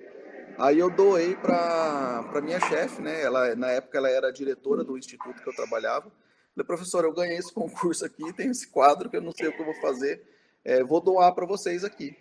Aí 0.59 0.79
eu 0.79 0.89
doei 0.89 1.35
para 1.35 2.41
minha 2.41 2.59
chefe, 2.59 2.99
né? 2.99 3.21
Ela, 3.21 3.55
na 3.55 3.67
época 3.67 3.97
ela 3.97 4.09
era 4.09 4.33
diretora 4.33 4.83
do 4.83 4.97
instituto 4.97 5.41
que 5.41 5.47
eu 5.47 5.55
trabalhava. 5.55 6.11
Falei, 6.55 6.65
professor, 6.65 7.03
eu 7.03 7.13
ganhei 7.13 7.37
esse 7.37 7.53
concurso 7.53 8.03
aqui, 8.03 8.33
tem 8.33 8.49
esse 8.49 8.67
quadro 8.67 9.07
que 9.07 9.17
eu 9.17 9.21
não 9.21 9.31
sei 9.31 9.49
o 9.49 9.53
que 9.53 9.61
eu 9.61 9.65
vou 9.65 9.75
fazer, 9.75 10.23
é, 10.65 10.83
vou 10.83 10.99
doar 10.99 11.31
para 11.35 11.45
vocês 11.45 11.83
aqui. 11.83 12.17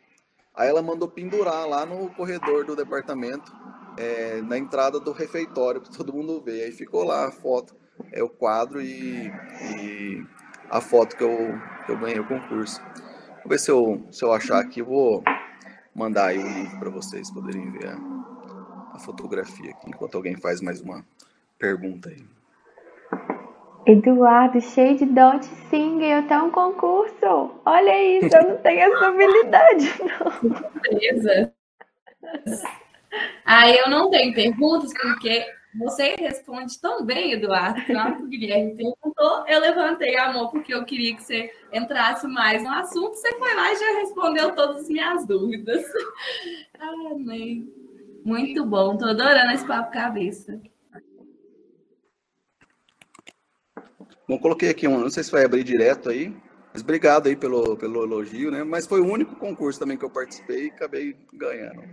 Aí 0.55 0.69
ela 0.69 0.83
mandou 0.83 1.09
pendurar 1.09 1.67
lá 1.67 1.87
no 1.87 2.11
corredor 2.11 2.67
do 2.67 2.77
departamento, 2.77 3.51
é, 3.97 4.43
na 4.43 4.59
entrada 4.59 5.01
do 5.01 5.13
refeitório, 5.13 5.81
para 5.81 5.91
todo 5.91 6.13
mundo 6.13 6.43
ver. 6.43 6.65
Aí 6.65 6.73
ficou 6.73 7.05
lá 7.05 7.29
a 7.29 7.33
foto, 7.33 7.75
é 8.13 8.23
o 8.23 8.29
quadro 8.29 8.83
e, 8.83 9.29
e 9.81 10.27
a 10.69 10.83
foto 10.83 11.17
que 11.17 11.25
eu, 11.25 11.59
que 11.87 11.93
eu 11.93 11.99
ganhei 11.99 12.21
o 12.21 12.29
concurso. 12.29 12.83
Vou 13.39 13.49
ver 13.49 13.59
se 13.59 13.71
eu, 13.71 14.07
se 14.11 14.23
eu 14.23 14.31
achar 14.33 14.59
aqui, 14.59 14.83
vou 14.83 15.25
mandar 15.95 16.27
aí 16.27 16.39
o 16.39 16.79
para 16.79 16.91
vocês 16.91 17.31
poderem 17.31 17.71
ver 17.73 17.97
a, 18.97 18.99
fotografia 18.99 19.71
aqui, 19.71 19.89
enquanto 19.89 20.17
alguém 20.17 20.37
faz 20.37 20.61
mais 20.61 20.81
uma 20.81 21.05
pergunta 21.59 22.09
aí. 22.09 22.25
Eduardo, 23.87 24.61
cheio 24.61 24.97
de 24.97 25.07
dote, 25.07 25.47
sim, 25.71 25.99
ganhou 25.99 26.21
até 26.21 26.37
um 26.39 26.51
concurso. 26.51 27.61
Olha 27.65 28.19
isso, 28.19 28.37
eu 28.37 28.49
não 28.49 28.57
tenho 28.57 28.81
essa 28.81 29.07
habilidade, 29.07 29.95
não. 30.03 30.81
Beleza. 30.83 31.53
Aí 33.45 33.79
eu 33.79 33.89
não 33.89 34.11
tenho 34.11 34.35
perguntas, 34.35 34.93
porque 34.93 35.47
você 35.79 36.17
responde 36.19 36.81
tão 36.81 37.05
bem, 37.05 37.33
Eduardo, 37.33 37.81
tanto 37.87 38.25
o 38.25 38.27
Guilherme 38.27 38.75
perguntou, 38.75 39.47
eu 39.47 39.61
levantei 39.61 40.17
a 40.17 40.33
mão 40.33 40.49
porque 40.49 40.75
eu 40.75 40.85
queria 40.85 41.15
que 41.15 41.23
você 41.23 41.53
entrasse 41.73 42.27
mais 42.27 42.65
no 42.65 42.71
assunto, 42.71 43.15
você 43.15 43.33
foi 43.39 43.55
lá 43.55 43.73
e 43.73 43.77
já 43.77 43.99
respondeu 44.01 44.55
todas 44.55 44.83
as 44.83 44.89
minhas 44.89 45.27
dúvidas. 45.27 45.85
Amém. 46.81 47.86
Muito 48.27 48.67
bom, 48.67 48.95
estou 48.95 49.11
adorando 49.11 49.53
esse 49.53 49.65
papo 49.65 49.93
cabeça. 49.93 50.61
Bom, 54.29 54.37
coloquei 54.37 54.69
aqui 54.69 54.89
um, 54.89 54.99
não 54.99 55.09
sei 55.09 55.23
se 55.23 55.31
vai 55.31 55.45
abrir 55.45 55.63
direto 55.63 56.09
aí, 56.09 56.37
mas 56.73 56.83
obrigado 56.83 57.29
aí 57.29 57.37
pelo, 57.37 57.77
pelo 57.77 58.03
elogio, 58.03 58.51
né? 58.51 58.65
Mas 58.65 58.85
foi 58.85 59.01
o 59.01 59.07
único 59.07 59.37
concurso 59.37 59.79
também 59.79 59.97
que 59.97 60.05
eu 60.05 60.11
participei 60.11 60.67
e 60.67 60.71
acabei 60.71 61.17
ganhando. 61.33 61.85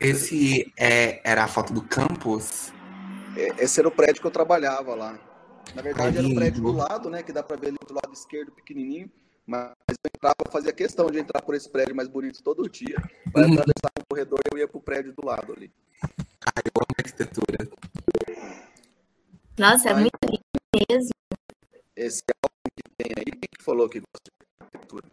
Esse 0.00 0.72
é, 0.76 1.20
era 1.22 1.44
a 1.44 1.48
foto 1.48 1.72
do 1.72 1.80
campus? 1.80 2.72
É, 3.36 3.62
esse 3.62 3.78
era 3.78 3.86
o 3.86 3.92
prédio 3.92 4.20
que 4.20 4.26
eu 4.26 4.32
trabalhava 4.32 4.96
lá. 4.96 5.16
Na 5.76 5.80
verdade, 5.80 6.18
era 6.18 6.26
o 6.26 6.34
prédio 6.34 6.60
do 6.60 6.72
lado, 6.72 7.08
né? 7.08 7.22
Que 7.22 7.32
dá 7.32 7.44
para 7.44 7.56
ver 7.56 7.68
ali 7.68 7.78
do 7.86 7.94
lado 7.94 8.12
esquerdo, 8.12 8.50
pequenininho. 8.50 9.08
Mas 9.46 9.72
eu 9.88 10.10
entrava, 10.14 10.36
fazia 10.50 10.72
questão 10.72 11.10
de 11.10 11.18
entrar 11.18 11.42
por 11.42 11.54
esse 11.54 11.68
prédio 11.68 11.94
mais 11.94 12.08
bonito 12.08 12.42
todo 12.42 12.68
dia. 12.68 12.96
Para 13.32 13.46
uhum. 13.46 13.52
atravessar 13.52 13.92
o 13.98 14.06
corredor, 14.08 14.40
eu 14.50 14.58
ia 14.58 14.68
pro 14.68 14.80
prédio 14.80 15.12
do 15.12 15.26
lado 15.26 15.52
ali. 15.52 15.70
Ah, 16.46 16.60
eu 16.64 16.72
amo 16.76 16.94
arquitetura. 16.98 17.68
Nossa, 19.58 19.90
é 19.90 19.94
muito 19.94 20.18
lindo 20.24 20.86
mesmo. 20.88 21.10
Esse 21.94 22.22
álbum 22.42 22.70
que 22.76 22.82
tem 22.96 23.12
aí, 23.18 23.24
quem 23.24 23.48
que 23.58 23.62
falou 23.62 23.88
que 23.88 24.00
gosta 24.00 24.30
de 24.30 24.64
arquitetura? 24.64 25.06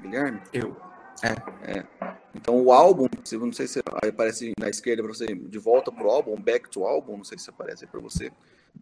Guilherme? 0.00 0.40
Eu. 0.52 0.76
É. 1.22 1.78
é. 1.78 1.86
Então 2.34 2.60
o 2.60 2.72
álbum, 2.72 3.06
não 3.32 3.52
sei 3.52 3.66
se 3.68 3.80
aparece 3.80 4.52
na 4.58 4.68
esquerda 4.68 5.02
para 5.02 5.12
você, 5.12 5.26
de 5.26 5.58
volta 5.58 5.92
pro 5.92 6.10
álbum, 6.10 6.36
back 6.36 6.68
to 6.68 6.84
álbum, 6.84 7.16
não 7.16 7.24
sei 7.24 7.38
se 7.38 7.48
aparece 7.48 7.84
aí 7.84 7.90
para 7.90 8.00
você. 8.00 8.32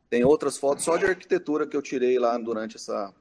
Tem 0.09 0.25
outras 0.25 0.57
fotos 0.57 0.85
só 0.85 0.97
de 0.97 1.05
arquitetura 1.05 1.67
que 1.67 1.77
eu 1.77 1.83
tirei 1.83 2.19
lá 2.19 2.37
durante 2.39 2.77
essa, 2.77 3.13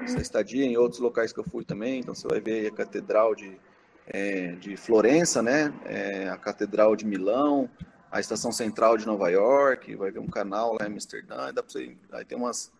essa 0.00 0.20
estadia, 0.20 0.64
em 0.64 0.76
outros 0.76 1.00
locais 1.00 1.32
que 1.32 1.40
eu 1.40 1.44
fui 1.44 1.64
também. 1.64 2.00
Então 2.00 2.14
você 2.14 2.26
vai 2.28 2.40
ver 2.40 2.66
a 2.66 2.70
Catedral 2.70 3.34
de, 3.34 3.58
é, 4.06 4.52
de 4.52 4.76
Florença, 4.76 5.42
né? 5.42 5.72
É, 5.84 6.28
a 6.28 6.36
Catedral 6.36 6.94
de 6.94 7.06
Milão, 7.06 7.68
a 8.10 8.20
estação 8.20 8.52
central 8.52 8.96
de 8.96 9.06
Nova 9.06 9.28
York, 9.28 9.94
vai 9.96 10.10
ver 10.10 10.20
um 10.20 10.28
canal 10.28 10.74
lá 10.74 10.86
em 10.86 10.92
Amsterdã, 10.92 11.52
dá 11.52 11.62
pra 11.62 11.70
você, 11.70 11.96
aí 12.12 12.24
tem 12.24 12.38
umas 12.38 12.72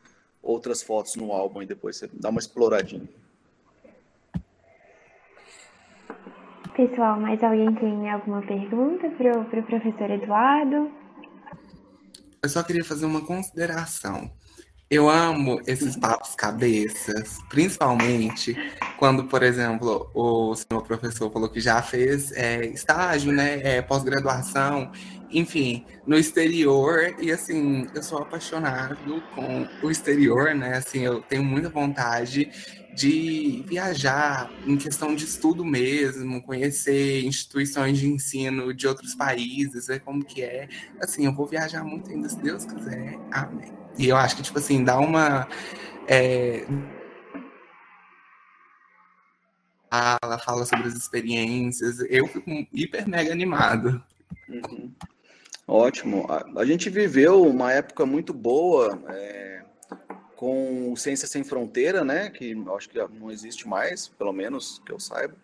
outras 0.43 0.83
fotos 0.83 1.17
no 1.17 1.33
álbum 1.33 1.63
e 1.63 1.67
depois 1.67 1.97
você 1.97 2.09
dá 2.13 2.29
uma 2.29 2.39
exploradinha. 2.39 3.09
Pessoal, 6.77 7.19
mais 7.19 7.43
alguém 7.43 7.75
tem 7.75 8.11
alguma 8.11 8.43
pergunta 8.43 9.09
para 9.11 9.41
o 9.41 9.45
pro 9.47 9.63
professor 9.63 10.11
Eduardo? 10.11 10.93
Eu 12.43 12.49
só 12.51 12.63
queria 12.63 12.85
fazer 12.85 13.07
uma 13.07 13.25
consideração. 13.25 14.31
Eu 14.89 15.11
amo 15.11 15.61
esses 15.67 15.97
papos 15.97 16.37
cabeças, 16.37 17.39
principalmente 17.49 18.55
quando, 18.97 19.25
por 19.25 19.43
exemplo, 19.43 20.09
o 20.15 20.55
senhor 20.55 20.81
professor 20.85 21.29
falou 21.33 21.49
que 21.49 21.61
já 21.61 21.83
fez 21.83 22.31
é, 22.31 22.65
estágio, 22.67 23.33
né, 23.33 23.61
é, 23.65 23.83
pós-graduação, 23.83 24.93
enfim, 25.29 25.85
no 26.07 26.17
exterior, 26.17 27.17
e 27.19 27.33
assim, 27.33 27.89
eu 27.97 28.03
sou 28.03 28.19
apaixonado 28.19 29.21
com 29.35 29.67
o 29.83 29.91
exterior, 29.91 30.55
né, 30.55 30.77
assim, 30.77 31.01
eu 31.01 31.21
tenho 31.21 31.43
muita 31.43 31.69
vontade 31.69 32.49
de 32.95 33.65
viajar 33.67 34.49
em 34.65 34.77
questão 34.77 35.17
de 35.17 35.25
estudo 35.25 35.65
mesmo, 35.65 36.41
conhecer 36.43 37.25
instituições 37.25 37.99
de 37.99 38.07
ensino 38.07 38.73
de 38.73 38.87
outros 38.87 39.17
países, 39.17 39.89
ver 39.89 40.01
como 40.01 40.25
que 40.25 40.43
é. 40.43 40.69
Assim, 41.03 41.27
eu 41.27 41.33
vou 41.35 41.47
viajar 41.47 41.83
muito 41.85 42.09
ainda, 42.09 42.29
se 42.29 42.41
Deus 42.41 42.65
quiser. 42.65 43.19
Amém. 43.33 43.86
E 43.99 44.09
eu 44.09 44.17
acho 44.17 44.37
que, 44.37 44.43
tipo 44.43 44.59
assim, 44.59 44.85
dá 44.85 44.99
uma. 44.99 45.49
É... 46.07 46.65
Ela 50.23 50.39
fala 50.39 50.67
sobre 50.67 50.89
as 50.89 50.95
experiências, 50.95 52.01
eu 52.11 52.27
fico 52.27 52.51
hiper 52.73 53.09
mega 53.09 53.33
animado. 53.33 54.03
Uhum. 54.49 54.93
Ótimo. 55.67 56.27
A, 56.29 56.61
a, 56.61 56.65
gente 56.67 56.91
viveu 56.91 57.43
uma 57.43 57.73
época 57.73 58.05
muito 58.05 58.35
boa. 58.35 59.01
É 59.09 59.57
com 60.37 60.95
Ciência 60.97 61.27
Sem 61.27 61.43
Fronteira, 61.43 62.05
né, 62.05 62.31
que 62.31 62.55
acho 62.77 62.89
que 62.91 62.99
não 63.19 63.31
existe 63.31 63.67
mais, 63.67 64.07
pelo 64.07 64.33
menos 64.33 64.81
que 64.85 64.93
eu 64.93 65.01
saiba, 65.01 65.35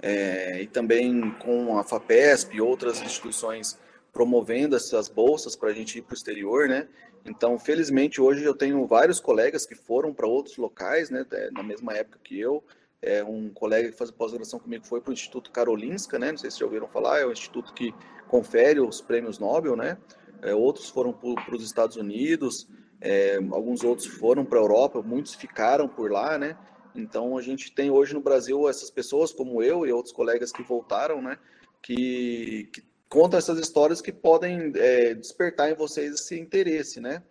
é, 0.00 0.62
e 0.62 0.66
também 0.66 1.30
com 1.32 1.76
a 1.76 1.84
FAPESP 1.84 2.56
e 2.56 2.60
outras 2.60 3.02
instituições 3.02 3.78
promovendo 4.12 4.76
essas 4.76 5.08
bolsas 5.08 5.54
para 5.54 5.70
a 5.70 5.74
gente 5.74 5.98
ir 5.98 6.02
para 6.02 6.14
o 6.14 6.16
exterior, 6.16 6.68
né? 6.68 6.88
Então, 7.24 7.58
felizmente, 7.58 8.20
hoje 8.20 8.44
eu 8.44 8.54
tenho 8.54 8.86
vários 8.86 9.20
colegas 9.20 9.66
que 9.66 9.74
foram 9.74 10.12
para 10.12 10.26
outros 10.26 10.56
locais, 10.56 11.10
né, 11.10 11.24
é, 11.32 11.50
na 11.50 11.62
mesma 11.62 11.94
época 11.94 12.18
que 12.22 12.38
eu. 12.38 12.64
É, 13.02 13.24
um 13.24 13.48
colega 13.50 13.90
que 13.90 13.96
faz 13.96 14.10
pós-graduação 14.10 14.58
comigo 14.58 14.86
foi 14.86 15.00
para 15.00 15.10
o 15.10 15.14
Instituto 15.14 15.50
Karolinska, 15.50 16.18
né? 16.18 16.32
Não 16.32 16.38
sei 16.38 16.50
se 16.50 16.58
já 16.58 16.66
ouviram 16.66 16.86
falar, 16.86 17.20
é 17.20 17.24
o 17.24 17.32
instituto 17.32 17.72
que 17.72 17.94
confere 18.28 18.78
os 18.78 19.00
prêmios 19.00 19.38
Nobel, 19.38 19.74
né? 19.74 19.96
É, 20.42 20.54
outros 20.54 20.90
foram 20.90 21.12
para 21.12 21.54
os 21.54 21.64
Estados 21.64 21.96
Unidos, 21.96 22.68
é, 23.00 23.36
alguns 23.52 23.82
outros 23.82 24.06
foram 24.06 24.44
para 24.44 24.58
a 24.58 24.62
Europa, 24.62 25.02
muitos 25.02 25.34
ficaram 25.34 25.88
por 25.88 26.10
lá, 26.10 26.36
né? 26.36 26.58
Então 26.94 27.38
a 27.38 27.42
gente 27.42 27.72
tem 27.72 27.90
hoje 27.90 28.12
no 28.12 28.20
Brasil 28.20 28.68
essas 28.68 28.90
pessoas 28.90 29.32
como 29.32 29.62
eu 29.62 29.86
e 29.86 29.92
outros 29.92 30.12
colegas 30.12 30.52
que 30.52 30.62
voltaram, 30.62 31.22
né? 31.22 31.38
Que, 31.82 32.68
que 32.70 32.82
contam 33.10 33.38
essas 33.38 33.58
histórias 33.58 34.00
que 34.00 34.12
podem 34.12 34.72
é, 34.76 35.12
despertar 35.14 35.70
em 35.70 35.74
vocês 35.74 36.14
esse 36.14 36.38
interesse, 36.38 37.00
né? 37.00 37.22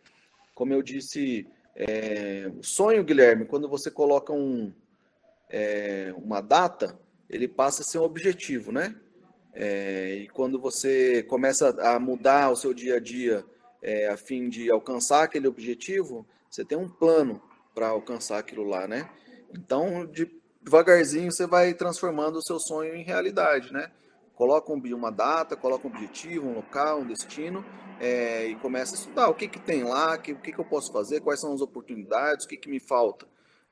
Como 0.54 0.74
eu 0.74 0.84
disse, 0.84 1.48
é, 1.74 2.52
o 2.54 2.62
sonho, 2.62 3.04
Guilherme, 3.04 3.46
quando 3.46 3.70
você 3.70 3.90
coloca 3.90 4.34
um, 4.34 4.74
é, 5.50 6.14
uma 6.18 6.42
data, 6.42 7.00
ele 7.30 7.48
passa 7.48 7.82
a 7.82 7.86
ser 7.86 7.98
um 7.98 8.04
objetivo, 8.04 8.74
né? 8.74 8.94
É, 9.54 10.16
e 10.16 10.28
quando 10.28 10.60
você 10.60 11.24
começa 11.24 11.70
a 11.82 11.98
mudar 11.98 12.52
o 12.52 12.56
seu 12.58 12.74
dia 12.74 12.98
a 12.98 13.00
dia 13.00 13.46
é, 13.82 14.10
a 14.10 14.18
fim 14.18 14.50
de 14.50 14.70
alcançar 14.70 15.24
aquele 15.24 15.48
objetivo, 15.48 16.28
você 16.50 16.66
tem 16.66 16.78
um 16.78 16.90
plano 16.90 17.42
para 17.74 17.88
alcançar 17.88 18.38
aquilo 18.38 18.66
lá, 18.66 18.86
né? 18.86 19.10
Então, 19.54 20.06
de, 20.06 20.30
devagarzinho, 20.62 21.32
você 21.32 21.48
vai 21.48 21.74
transformando 21.74 22.38
o 22.38 22.42
seu 22.42 22.60
sonho 22.60 22.94
em 22.94 23.04
realidade, 23.04 23.72
né? 23.72 23.90
Coloca 24.40 24.72
um, 24.72 24.82
uma 24.96 25.12
data, 25.12 25.58
coloca 25.58 25.86
um 25.86 25.92
objetivo, 25.92 26.48
um 26.48 26.56
local, 26.56 27.02
um 27.02 27.06
destino 27.06 27.62
é, 28.00 28.46
e 28.48 28.56
começa 28.56 28.96
a 28.96 28.98
estudar 28.98 29.28
o 29.28 29.34
que, 29.34 29.50
que 29.50 29.60
tem 29.60 29.84
lá, 29.84 30.18
que, 30.18 30.32
o 30.32 30.38
que, 30.38 30.54
que 30.54 30.60
eu 30.60 30.64
posso 30.64 30.94
fazer, 30.94 31.20
quais 31.20 31.42
são 31.42 31.54
as 31.54 31.60
oportunidades, 31.60 32.46
o 32.46 32.48
que, 32.48 32.56
que 32.56 32.70
me 32.70 32.80
falta. 32.80 33.28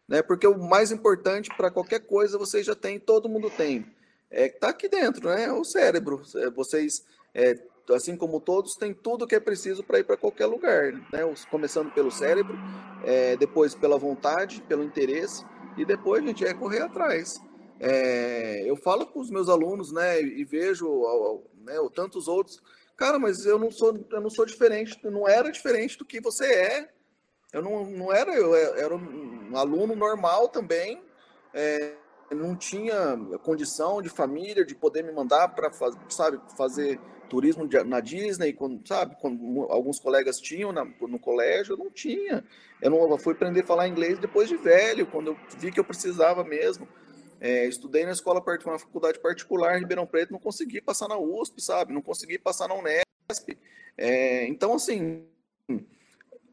Né? 0.05 0.21
Porque 0.21 0.45
o 0.45 0.57
mais 0.57 0.91
importante 0.91 1.49
para 1.55 1.71
qualquer 1.71 2.01
coisa 2.01 2.37
vocês 2.37 2.65
já 2.65 2.75
têm, 2.75 2.99
todo 2.99 3.29
mundo 3.29 3.49
tem. 3.49 3.85
É 4.29 4.49
que 4.49 4.55
está 4.55 4.67
aqui 4.67 4.89
dentro, 4.89 5.29
né? 5.29 5.49
O 5.53 5.63
cérebro. 5.63 6.21
Vocês 6.53 7.05
é, 7.33 7.57
assim 7.95 8.17
como 8.17 8.41
todos, 8.41 8.75
tem 8.75 8.93
tudo 8.93 9.25
que 9.25 9.35
é 9.35 9.39
preciso 9.39 9.85
para 9.85 9.99
ir 9.99 10.03
para 10.03 10.17
qualquer 10.17 10.47
lugar, 10.47 10.91
né? 10.91 11.33
Começando 11.49 11.93
pelo 11.93 12.11
cérebro, 12.11 12.57
é, 13.05 13.37
depois 13.37 13.73
pela 13.73 13.97
vontade, 13.97 14.61
pelo 14.67 14.83
interesse, 14.83 15.45
e 15.77 15.85
depois 15.85 16.25
gente 16.25 16.45
é 16.45 16.53
correr 16.53 16.81
atrás. 16.81 17.39
É, 17.79 18.63
eu 18.65 18.75
falo 18.75 19.05
com 19.05 19.19
os 19.19 19.29
meus 19.29 19.49
alunos, 19.49 19.91
né, 19.91 20.21
e 20.21 20.43
vejo 20.43 20.87
né, 21.63 21.75
tantos 21.93 22.27
outros, 22.27 22.61
cara, 22.95 23.19
mas 23.19 23.45
eu 23.45 23.59
não 23.59 23.69
sou, 23.69 23.97
eu 24.11 24.21
não 24.21 24.29
sou 24.29 24.45
diferente, 24.45 24.99
não 25.03 25.27
era 25.27 25.51
diferente 25.51 25.97
do 25.97 26.05
que 26.05 26.19
você 26.19 26.45
é. 26.45 26.89
Eu 27.53 27.61
não, 27.61 27.85
não 27.85 28.11
era, 28.11 28.35
eu 28.35 28.53
era 28.55 28.95
um 28.95 29.55
aluno 29.55 29.95
normal 29.95 30.49
também. 30.49 31.01
É, 31.53 31.95
não 32.35 32.55
tinha 32.55 33.17
condição 33.41 34.01
de 34.01 34.09
família 34.09 34.65
de 34.65 34.75
poder 34.75 35.03
me 35.03 35.13
mandar 35.13 35.47
para 35.49 35.71
sabe 36.09 36.39
fazer 36.57 36.99
turismo 37.29 37.67
na 37.85 37.99
Disney, 37.99 38.53
quando, 38.53 38.85
sabe? 38.87 39.15
Quando 39.19 39.67
alguns 39.69 39.99
colegas 39.99 40.39
tinham 40.39 40.71
na, 40.71 40.85
no 40.85 41.19
colégio, 41.19 41.73
eu 41.73 41.77
não 41.77 41.89
tinha. 41.89 42.43
Eu 42.81 42.91
não 42.91 43.17
fui 43.17 43.33
aprender 43.33 43.61
a 43.61 43.65
falar 43.65 43.87
inglês 43.87 44.19
depois 44.19 44.49
de 44.49 44.57
velho, 44.57 45.05
quando 45.07 45.27
eu 45.27 45.37
vi 45.57 45.71
que 45.71 45.79
eu 45.79 45.83
precisava 45.83 46.43
mesmo. 46.43 46.87
É, 47.39 47.65
estudei 47.65 48.05
na 48.05 48.11
escola, 48.11 48.43
uma 48.65 48.79
faculdade 48.79 49.19
particular 49.19 49.75
em 49.75 49.79
Ribeirão 49.79 50.07
Preto, 50.07 50.31
não 50.31 50.39
consegui 50.39 50.81
passar 50.81 51.07
na 51.07 51.17
USP, 51.17 51.61
sabe? 51.61 51.93
Não 51.93 52.01
consegui 52.01 52.39
passar 52.39 52.67
na 52.67 52.75
Unesp. 52.75 53.57
É, 53.97 54.47
então, 54.47 54.73
assim, 54.73 55.25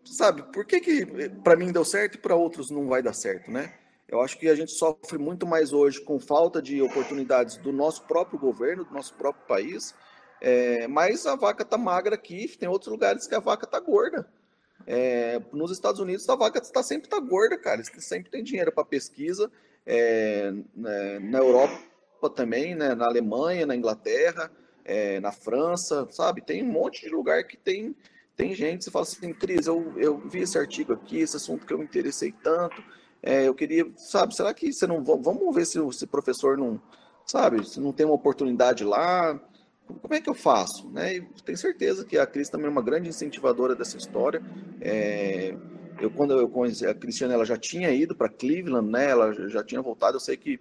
sabe, 0.04 0.42
por 0.52 0.66
que 0.66 0.80
que 0.80 1.06
para 1.42 1.56
mim 1.56 1.72
deu 1.72 1.84
certo 1.84 2.16
e 2.16 2.18
para 2.18 2.34
outros 2.34 2.70
não 2.70 2.86
vai 2.86 3.02
dar 3.02 3.14
certo, 3.14 3.50
né? 3.50 3.74
Eu 4.06 4.20
acho 4.20 4.38
que 4.38 4.48
a 4.48 4.54
gente 4.54 4.72
sofre 4.72 5.18
muito 5.18 5.46
mais 5.46 5.72
hoje 5.72 6.00
com 6.00 6.20
falta 6.20 6.60
de 6.60 6.80
oportunidades 6.82 7.56
do 7.56 7.72
nosso 7.72 8.02
próprio 8.04 8.38
governo, 8.38 8.84
do 8.84 8.92
nosso 8.92 9.14
próprio 9.14 9.46
país, 9.46 9.94
é, 10.40 10.86
mas 10.86 11.26
a 11.26 11.34
vaca 11.34 11.64
tá 11.64 11.78
magra 11.78 12.14
aqui, 12.14 12.46
tem 12.58 12.68
outros 12.68 12.90
lugares 12.90 13.26
que 13.26 13.34
a 13.34 13.40
vaca 13.40 13.66
tá 13.66 13.80
gorda. 13.80 14.28
É, 14.86 15.40
nos 15.52 15.70
Estados 15.70 16.00
Unidos 16.00 16.28
a 16.28 16.36
vaca 16.36 16.58
está 16.58 16.82
sempre 16.82 17.08
tá 17.08 17.18
gorda, 17.18 17.56
cara. 17.56 17.80
Eles 17.80 17.90
sempre 18.04 18.30
tem 18.30 18.44
dinheiro 18.44 18.70
para 18.70 18.84
pesquisa. 18.84 19.50
É, 19.86 20.52
né, 20.74 21.18
na 21.18 21.38
Europa 21.38 22.30
também, 22.34 22.74
né, 22.74 22.94
na 22.94 23.06
Alemanha, 23.06 23.66
na 23.66 23.76
Inglaterra, 23.76 24.50
é, 24.84 25.20
na 25.20 25.30
França, 25.30 26.06
sabe? 26.10 26.40
Tem 26.40 26.62
um 26.62 26.72
monte 26.72 27.02
de 27.02 27.10
lugar 27.10 27.44
que 27.44 27.56
tem 27.56 27.94
tem 28.36 28.54
gente. 28.54 28.84
Você 28.84 28.90
fala 28.90 29.04
assim, 29.04 29.32
Cris, 29.32 29.66
eu, 29.66 29.92
eu 29.96 30.18
vi 30.18 30.40
esse 30.40 30.58
artigo 30.58 30.92
aqui, 30.92 31.18
esse 31.18 31.36
assunto 31.36 31.64
que 31.64 31.72
eu 31.72 31.78
me 31.78 31.84
interessei 31.84 32.32
tanto. 32.42 32.82
É, 33.22 33.46
eu 33.46 33.54
queria, 33.54 33.86
sabe? 33.96 34.34
Será 34.34 34.52
que 34.52 34.72
você 34.72 34.86
não 34.86 35.02
vamos 35.02 35.54
ver 35.54 35.64
se 35.66 35.78
o 35.78 35.90
professor 36.08 36.58
não, 36.58 36.80
sabe? 37.24 37.64
Se 37.66 37.80
não 37.80 37.92
tem 37.92 38.04
uma 38.04 38.14
oportunidade 38.14 38.84
lá? 38.84 39.40
como 40.00 40.14
é 40.14 40.20
que 40.20 40.30
eu 40.30 40.34
faço? 40.34 40.88
Né? 40.90 41.16
E 41.16 41.20
tenho 41.44 41.58
certeza 41.58 42.04
que 42.04 42.16
a 42.16 42.26
Cris 42.26 42.48
também 42.48 42.66
é 42.66 42.70
uma 42.70 42.82
grande 42.82 43.08
incentivadora 43.08 43.74
dessa 43.74 43.96
história. 43.96 44.42
É, 44.80 45.54
eu 46.00 46.10
quando 46.10 46.38
eu 46.38 46.48
conheci 46.48 46.86
a 46.86 46.94
Cristiane, 46.94 47.34
ela 47.34 47.44
já 47.44 47.56
tinha 47.56 47.90
ido 47.90 48.14
para 48.14 48.28
Cleveland, 48.28 48.90
né? 48.90 49.10
Ela 49.10 49.32
já 49.48 49.62
tinha 49.62 49.80
voltado. 49.82 50.16
Eu 50.16 50.20
sei 50.20 50.36
que 50.36 50.60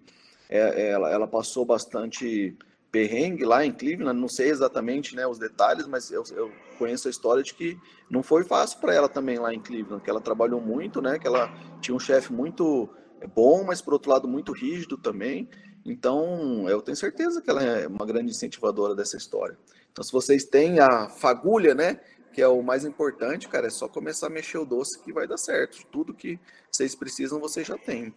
é, 0.49 0.91
ela, 0.91 1.09
ela 1.09 1.27
passou 1.27 1.65
bastante 1.65 2.55
perrengue 2.91 3.43
lá 3.43 3.65
em 3.65 3.71
Cleveland. 3.71 4.19
Não 4.19 4.27
sei 4.27 4.49
exatamente, 4.49 5.15
né, 5.15 5.25
os 5.25 5.39
detalhes, 5.39 5.87
mas 5.87 6.11
eu, 6.11 6.23
eu 6.35 6.51
conheço 6.77 7.07
a 7.07 7.11
história 7.11 7.41
de 7.41 7.53
que 7.53 7.77
não 8.09 8.21
foi 8.21 8.43
fácil 8.43 8.79
para 8.79 8.93
ela 8.93 9.09
também 9.09 9.39
lá 9.39 9.53
em 9.53 9.59
Cleveland, 9.59 10.03
que 10.03 10.09
ela 10.09 10.21
trabalhou 10.21 10.61
muito, 10.61 11.01
né? 11.01 11.17
Que 11.17 11.27
ela 11.27 11.51
tinha 11.81 11.95
um 11.95 11.99
chefe 11.99 12.31
muito 12.31 12.89
bom, 13.35 13.63
mas 13.63 13.81
por 13.81 13.93
outro 13.93 14.11
lado 14.11 14.27
muito 14.27 14.51
rígido 14.51 14.97
também. 14.97 15.49
Então, 15.85 16.67
eu 16.69 16.81
tenho 16.81 16.95
certeza 16.95 17.41
que 17.41 17.49
ela 17.49 17.61
é 17.61 17.87
uma 17.87 18.05
grande 18.05 18.31
incentivadora 18.31 18.95
dessa 18.95 19.17
história. 19.17 19.57
Então, 19.91 20.03
se 20.03 20.11
vocês 20.11 20.45
têm 20.45 20.79
a 20.79 21.09
fagulha, 21.09 21.75
né, 21.75 21.99
que 22.33 22.41
é 22.41 22.47
o 22.47 22.63
mais 22.63 22.83
importante, 22.83 23.47
cara, 23.47 23.67
é 23.67 23.69
só 23.69 23.87
começar 23.87 24.27
a 24.27 24.29
mexer 24.29 24.57
o 24.57 24.65
doce 24.65 25.01
que 25.03 25.13
vai 25.13 25.27
dar 25.27 25.37
certo. 25.37 25.85
Tudo 25.91 26.13
que 26.13 26.39
vocês 26.71 26.95
precisam, 26.95 27.39
vocês 27.39 27.67
já 27.67 27.77
têm. 27.77 28.13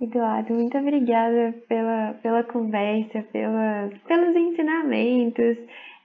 Eduardo, 0.00 0.54
muito 0.54 0.78
obrigada 0.78 1.54
pela, 1.68 2.14
pela 2.22 2.42
conversa, 2.44 3.22
pela, 3.30 3.90
pelos 4.06 4.34
ensinamentos. 4.34 5.58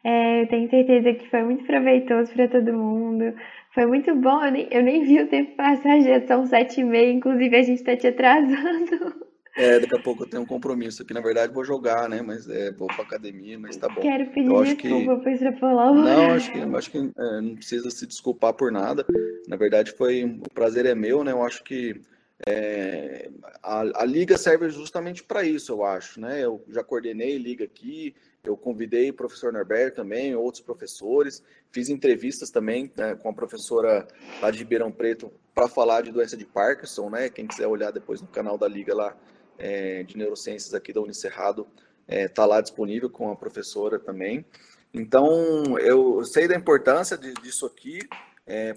É, 0.04 0.42
eu 0.42 0.48
tenho 0.50 0.70
certeza 0.70 1.14
que 1.14 1.30
foi 1.30 1.44
muito 1.44 1.64
proveitoso 1.64 2.34
para 2.34 2.50
todo 2.50 2.74
mundo. 2.74 3.34
Foi 3.74 3.86
muito 3.86 4.14
bom, 4.16 4.44
eu 4.44 4.52
nem, 4.52 4.68
eu 4.72 4.84
nem 4.84 5.04
vi 5.04 5.22
o 5.22 5.28
tempo 5.30 5.56
passar, 5.56 6.02
já 6.02 6.20
são 6.28 6.46
sete 6.46 6.82
e 6.82 6.84
meia, 6.84 7.14
inclusive 7.14 7.56
a 7.56 7.64
gente 7.64 7.80
está 7.80 7.96
te 7.96 8.08
atrasando. 8.08 9.23
É, 9.56 9.80
daqui 9.80 9.96
a 9.96 10.02
pouco 10.02 10.24
eu 10.24 10.28
tenho 10.30 10.42
um 10.42 10.46
compromisso 10.48 11.04
aqui. 11.04 11.14
Na 11.14 11.22
verdade, 11.22 11.54
vou 11.54 11.64
jogar, 11.64 12.10
né? 12.10 12.22
Mas 12.22 12.50
é, 12.50 12.72
vou 12.72 12.88
pra 12.88 13.04
academia, 13.04 13.58
mas 13.60 13.78
tá 13.78 13.88
bom. 13.88 14.02
Quero 14.02 14.26
pedir 14.32 14.48
Eu 14.48 14.60
acho 14.60 14.76
desculpa 14.76 15.16
que- 15.18 15.24
por 15.24 15.32
extrapolar 15.32 15.92
o 15.92 15.96
Não, 15.96 16.32
acho 16.32 16.52
que, 16.52 16.60
acho 16.60 16.92
que 16.92 16.98
é, 16.98 17.42
não 17.42 17.56
precisa 17.56 17.90
se 17.92 18.08
desculpar 18.08 18.54
por 18.54 18.72
nada. 18.72 19.06
Na 19.48 19.56
verdade, 19.56 19.92
foi 19.92 20.24
o 20.24 20.50
prazer 20.54 20.86
é 20.88 20.96
meu, 20.96 21.24
né? 21.24 21.32
Eu 21.32 21.44
acho 21.44 21.64
que 21.64 22.02
é, 22.48 23.30
a, 23.62 24.02
a 24.02 24.06
liga 24.06 24.38
serve 24.38 24.70
justamente 24.70 25.24
para 25.24 25.44
isso, 25.44 25.72
eu 25.72 25.84
acho, 25.86 26.20
né? 26.20 26.44
Eu 26.44 26.64
já 26.70 26.84
coordenei 26.84 27.38
liga 27.38 27.64
aqui, 27.64 28.16
eu 28.44 28.58
convidei 28.58 29.12
o 29.12 29.14
professor 29.14 29.54
Norberto 29.54 29.98
também, 29.98 30.36
outros 30.36 30.62
professores, 30.64 31.44
fiz 31.72 31.90
entrevistas 31.90 32.50
também 32.50 32.92
né, 32.98 33.16
com 33.16 33.30
a 33.30 33.34
professora 33.34 34.06
lá 34.42 34.50
de 34.52 34.58
Ribeirão 34.58 34.92
Preto 34.92 35.32
para 35.54 35.68
falar 35.70 36.02
de 36.02 36.12
doença 36.12 36.36
de 36.36 36.44
Parkinson, 36.46 37.10
né? 37.12 37.30
Quem 37.30 37.46
quiser 37.48 37.68
olhar 37.68 37.92
depois 37.92 38.20
no 38.20 38.28
canal 38.28 38.58
da 38.58 38.68
liga 38.68 38.94
lá 38.96 39.16
é, 39.64 40.04
de 40.04 40.18
neurociências 40.18 40.74
aqui 40.74 40.92
da 40.92 41.00
Unicerrado, 41.00 41.66
está 42.06 42.46
lá 42.46 42.60
disponível 42.60 43.10
com 43.10 43.32
a 43.32 43.36
professora 43.36 43.98
também. 43.98 44.46
Então, 44.94 45.80
eu 45.80 46.22
sei 46.26 46.50
da 46.50 46.56
importância 46.56 47.18
de- 47.18 47.34
disso 47.36 47.66
aqui 47.66 48.00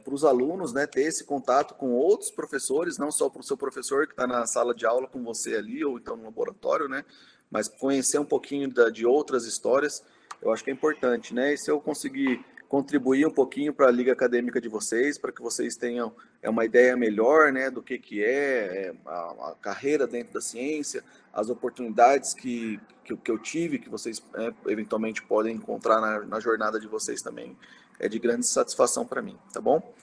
para 0.04 0.14
os 0.14 0.24
alunos, 0.24 0.72
né, 0.72 0.86
ter 0.86 1.02
esse 1.02 1.24
contato 1.24 1.74
com 1.74 1.90
outros 1.90 2.30
professores, 2.30 2.98
não 2.98 3.10
só 3.10 3.28
para 3.28 3.40
o 3.40 3.42
seu 3.42 3.56
professor 3.56 4.06
que 4.06 4.12
está 4.12 4.28
na 4.28 4.46
sala 4.46 4.72
de 4.72 4.86
aula 4.86 5.08
com 5.08 5.24
você 5.24 5.56
ali, 5.56 5.84
ou 5.84 5.98
então 5.98 6.16
no 6.16 6.22
laboratório, 6.22 6.88
né, 6.88 7.04
mas 7.50 7.66
conhecer 7.66 8.20
um 8.20 8.24
pouquinho 8.24 8.72
da- 8.72 8.88
de 8.88 9.04
outras 9.04 9.44
histórias, 9.44 10.04
eu 10.40 10.52
acho 10.52 10.62
que 10.62 10.70
é 10.70 10.72
importante, 10.72 11.34
né, 11.34 11.54
e 11.54 11.58
se 11.58 11.68
eu 11.68 11.80
conseguir 11.80 12.44
contribuir 12.68 13.26
um 13.26 13.30
pouquinho 13.30 13.72
para 13.72 13.88
a 13.88 13.90
liga 13.90 14.12
acadêmica 14.12 14.60
de 14.60 14.68
vocês, 14.68 15.18
para 15.18 15.32
que 15.32 15.40
vocês 15.40 15.76
tenham 15.76 16.12
é, 16.42 16.50
uma 16.50 16.64
ideia 16.64 16.96
melhor, 16.96 17.52
né, 17.52 17.70
do 17.70 17.82
que, 17.82 17.98
que 17.98 18.24
é, 18.24 18.28
é, 18.28 18.94
a, 19.06 19.50
a 19.50 19.56
carreira 19.60 20.06
dentro 20.06 20.34
da 20.34 20.40
ciência, 20.40 21.04
as 21.32 21.48
oportunidades 21.48 22.34
que, 22.34 22.80
que, 23.04 23.16
que 23.16 23.30
eu 23.30 23.38
tive, 23.38 23.78
que 23.78 23.88
vocês 23.88 24.22
é, 24.34 24.52
eventualmente 24.70 25.22
podem 25.22 25.54
encontrar 25.54 26.00
na, 26.00 26.20
na 26.20 26.40
jornada 26.40 26.80
de 26.80 26.88
vocês 26.88 27.22
também, 27.22 27.56
é 27.98 28.08
de 28.08 28.18
grande 28.18 28.46
satisfação 28.46 29.06
para 29.06 29.22
mim, 29.22 29.38
tá 29.52 29.60
bom? 29.60 29.94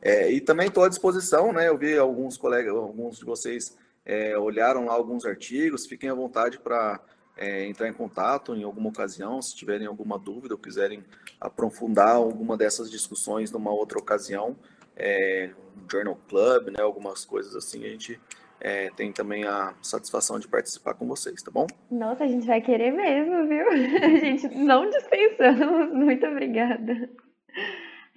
É, 0.00 0.30
e 0.30 0.40
também 0.40 0.68
estou 0.68 0.84
à 0.84 0.88
disposição, 0.88 1.52
né? 1.52 1.68
Eu 1.68 1.76
vi 1.76 1.96
alguns 1.96 2.36
colegas, 2.36 2.74
alguns 2.74 3.18
de 3.18 3.24
vocês 3.24 3.76
é, 4.04 4.38
olharam 4.38 4.86
lá 4.86 4.92
alguns 4.92 5.24
artigos, 5.24 5.86
fiquem 5.86 6.10
à 6.10 6.14
vontade 6.14 6.58
para 6.58 7.00
entrar 7.40 7.88
em 7.88 7.92
contato 7.92 8.54
em 8.54 8.62
alguma 8.62 8.90
ocasião, 8.90 9.40
se 9.40 9.56
tiverem 9.56 9.86
alguma 9.86 10.18
dúvida 10.18 10.54
ou 10.54 10.60
quiserem 10.60 11.02
aprofundar 11.40 12.16
alguma 12.16 12.56
dessas 12.56 12.90
discussões 12.90 13.50
numa 13.50 13.72
outra 13.72 13.98
ocasião, 13.98 14.56
é, 14.96 15.50
um 15.76 15.90
Journal 15.90 16.18
Club, 16.28 16.68
né? 16.68 16.82
Algumas 16.82 17.24
coisas 17.24 17.56
assim, 17.56 17.84
a 17.84 17.88
gente 17.88 18.20
é, 18.60 18.90
tem 18.90 19.10
também 19.10 19.44
a 19.44 19.74
satisfação 19.82 20.38
de 20.38 20.46
participar 20.46 20.94
com 20.94 21.06
vocês, 21.08 21.42
tá 21.42 21.50
bom? 21.50 21.66
Nossa, 21.90 22.24
a 22.24 22.28
gente 22.28 22.46
vai 22.46 22.60
querer 22.60 22.92
mesmo, 22.92 23.48
viu? 23.48 23.66
A 24.04 24.18
gente 24.18 24.48
não 24.54 24.88
dispensamos. 24.90 25.92
Muito 25.94 26.26
obrigada. 26.26 27.10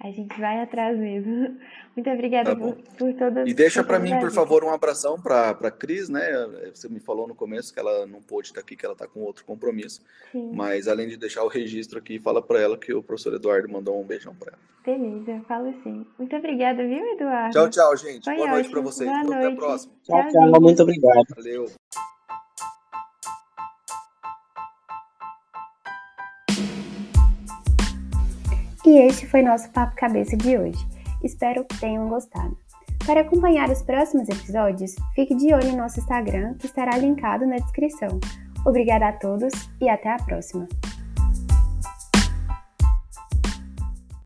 A 0.00 0.10
gente 0.10 0.38
vai 0.38 0.60
atrás 0.60 0.98
mesmo. 0.98 1.56
Muito 1.96 2.10
obrigada 2.10 2.50
Tá 2.54 2.60
por, 2.60 2.74
por 2.98 3.14
todas 3.14 3.48
E 3.48 3.54
deixa 3.54 3.82
para 3.84 3.98
mim, 3.98 4.18
por 4.18 4.30
favor, 4.32 4.64
um 4.64 4.70
abração 4.70 5.18
para 5.20 5.50
a 5.50 5.70
Cris, 5.70 6.08
né? 6.08 6.22
Você 6.74 6.88
me 6.88 6.98
falou 7.00 7.26
no 7.28 7.34
começo 7.34 7.72
que 7.72 7.78
ela 7.78 8.04
não 8.04 8.20
pôde 8.20 8.48
estar 8.48 8.60
aqui, 8.60 8.74
que 8.76 8.84
ela 8.84 8.94
está 8.94 9.06
com 9.06 9.20
outro 9.20 9.44
compromisso. 9.44 10.02
Sim, 10.32 10.50
Mas 10.52 10.88
além 10.88 11.08
de 11.08 11.16
deixar 11.16 11.44
o 11.44 11.48
registro 11.48 11.98
aqui, 11.98 12.18
fala 12.18 12.42
para 12.42 12.60
ela 12.60 12.76
que 12.76 12.92
o 12.92 13.02
professor 13.02 13.32
Eduardo 13.34 13.68
mandou 13.72 13.98
um 14.00 14.04
beijão 14.04 14.34
para 14.34 14.52
ela. 14.52 14.58
beleza, 14.84 15.42
falo 15.46 15.72
sim. 15.84 16.04
Muito 16.18 16.34
obrigada, 16.36 16.82
viu, 16.86 17.04
Eduardo? 17.14 17.52
Tchau, 17.52 17.70
tchau, 17.70 17.96
gente. 17.96 18.24
Foi 18.24 18.34
Boa 18.36 18.48
noite 18.50 18.68
para 18.68 18.80
ótimo. 18.80 18.92
vocês. 18.92 19.08
Boa 19.10 19.36
Até 19.36 19.46
a 19.46 19.56
próxima. 19.56 19.92
Tchau, 20.02 20.18
Tchauzinho. 20.20 20.50
tchau. 20.52 20.60
Muito 20.60 20.82
obrigado. 20.82 21.24
Valeu. 21.36 22.13
E 28.86 28.98
este 28.98 29.26
foi 29.26 29.40
nosso 29.40 29.70
Papo 29.70 29.96
Cabeça 29.96 30.36
de 30.36 30.58
hoje. 30.58 30.86
Espero 31.22 31.64
que 31.64 31.80
tenham 31.80 32.06
gostado. 32.06 32.56
Para 33.06 33.20
acompanhar 33.20 33.70
os 33.70 33.82
próximos 33.82 34.28
episódios, 34.28 34.94
fique 35.14 35.34
de 35.34 35.54
olho 35.54 35.68
em 35.68 35.76
nosso 35.76 36.00
Instagram, 36.00 36.54
que 36.58 36.66
estará 36.66 36.96
linkado 36.98 37.46
na 37.46 37.56
descrição. 37.56 38.20
Obrigada 38.66 39.08
a 39.08 39.12
todos 39.12 39.52
e 39.80 39.88
até 39.88 40.10
a 40.10 40.16
próxima! 40.16 40.68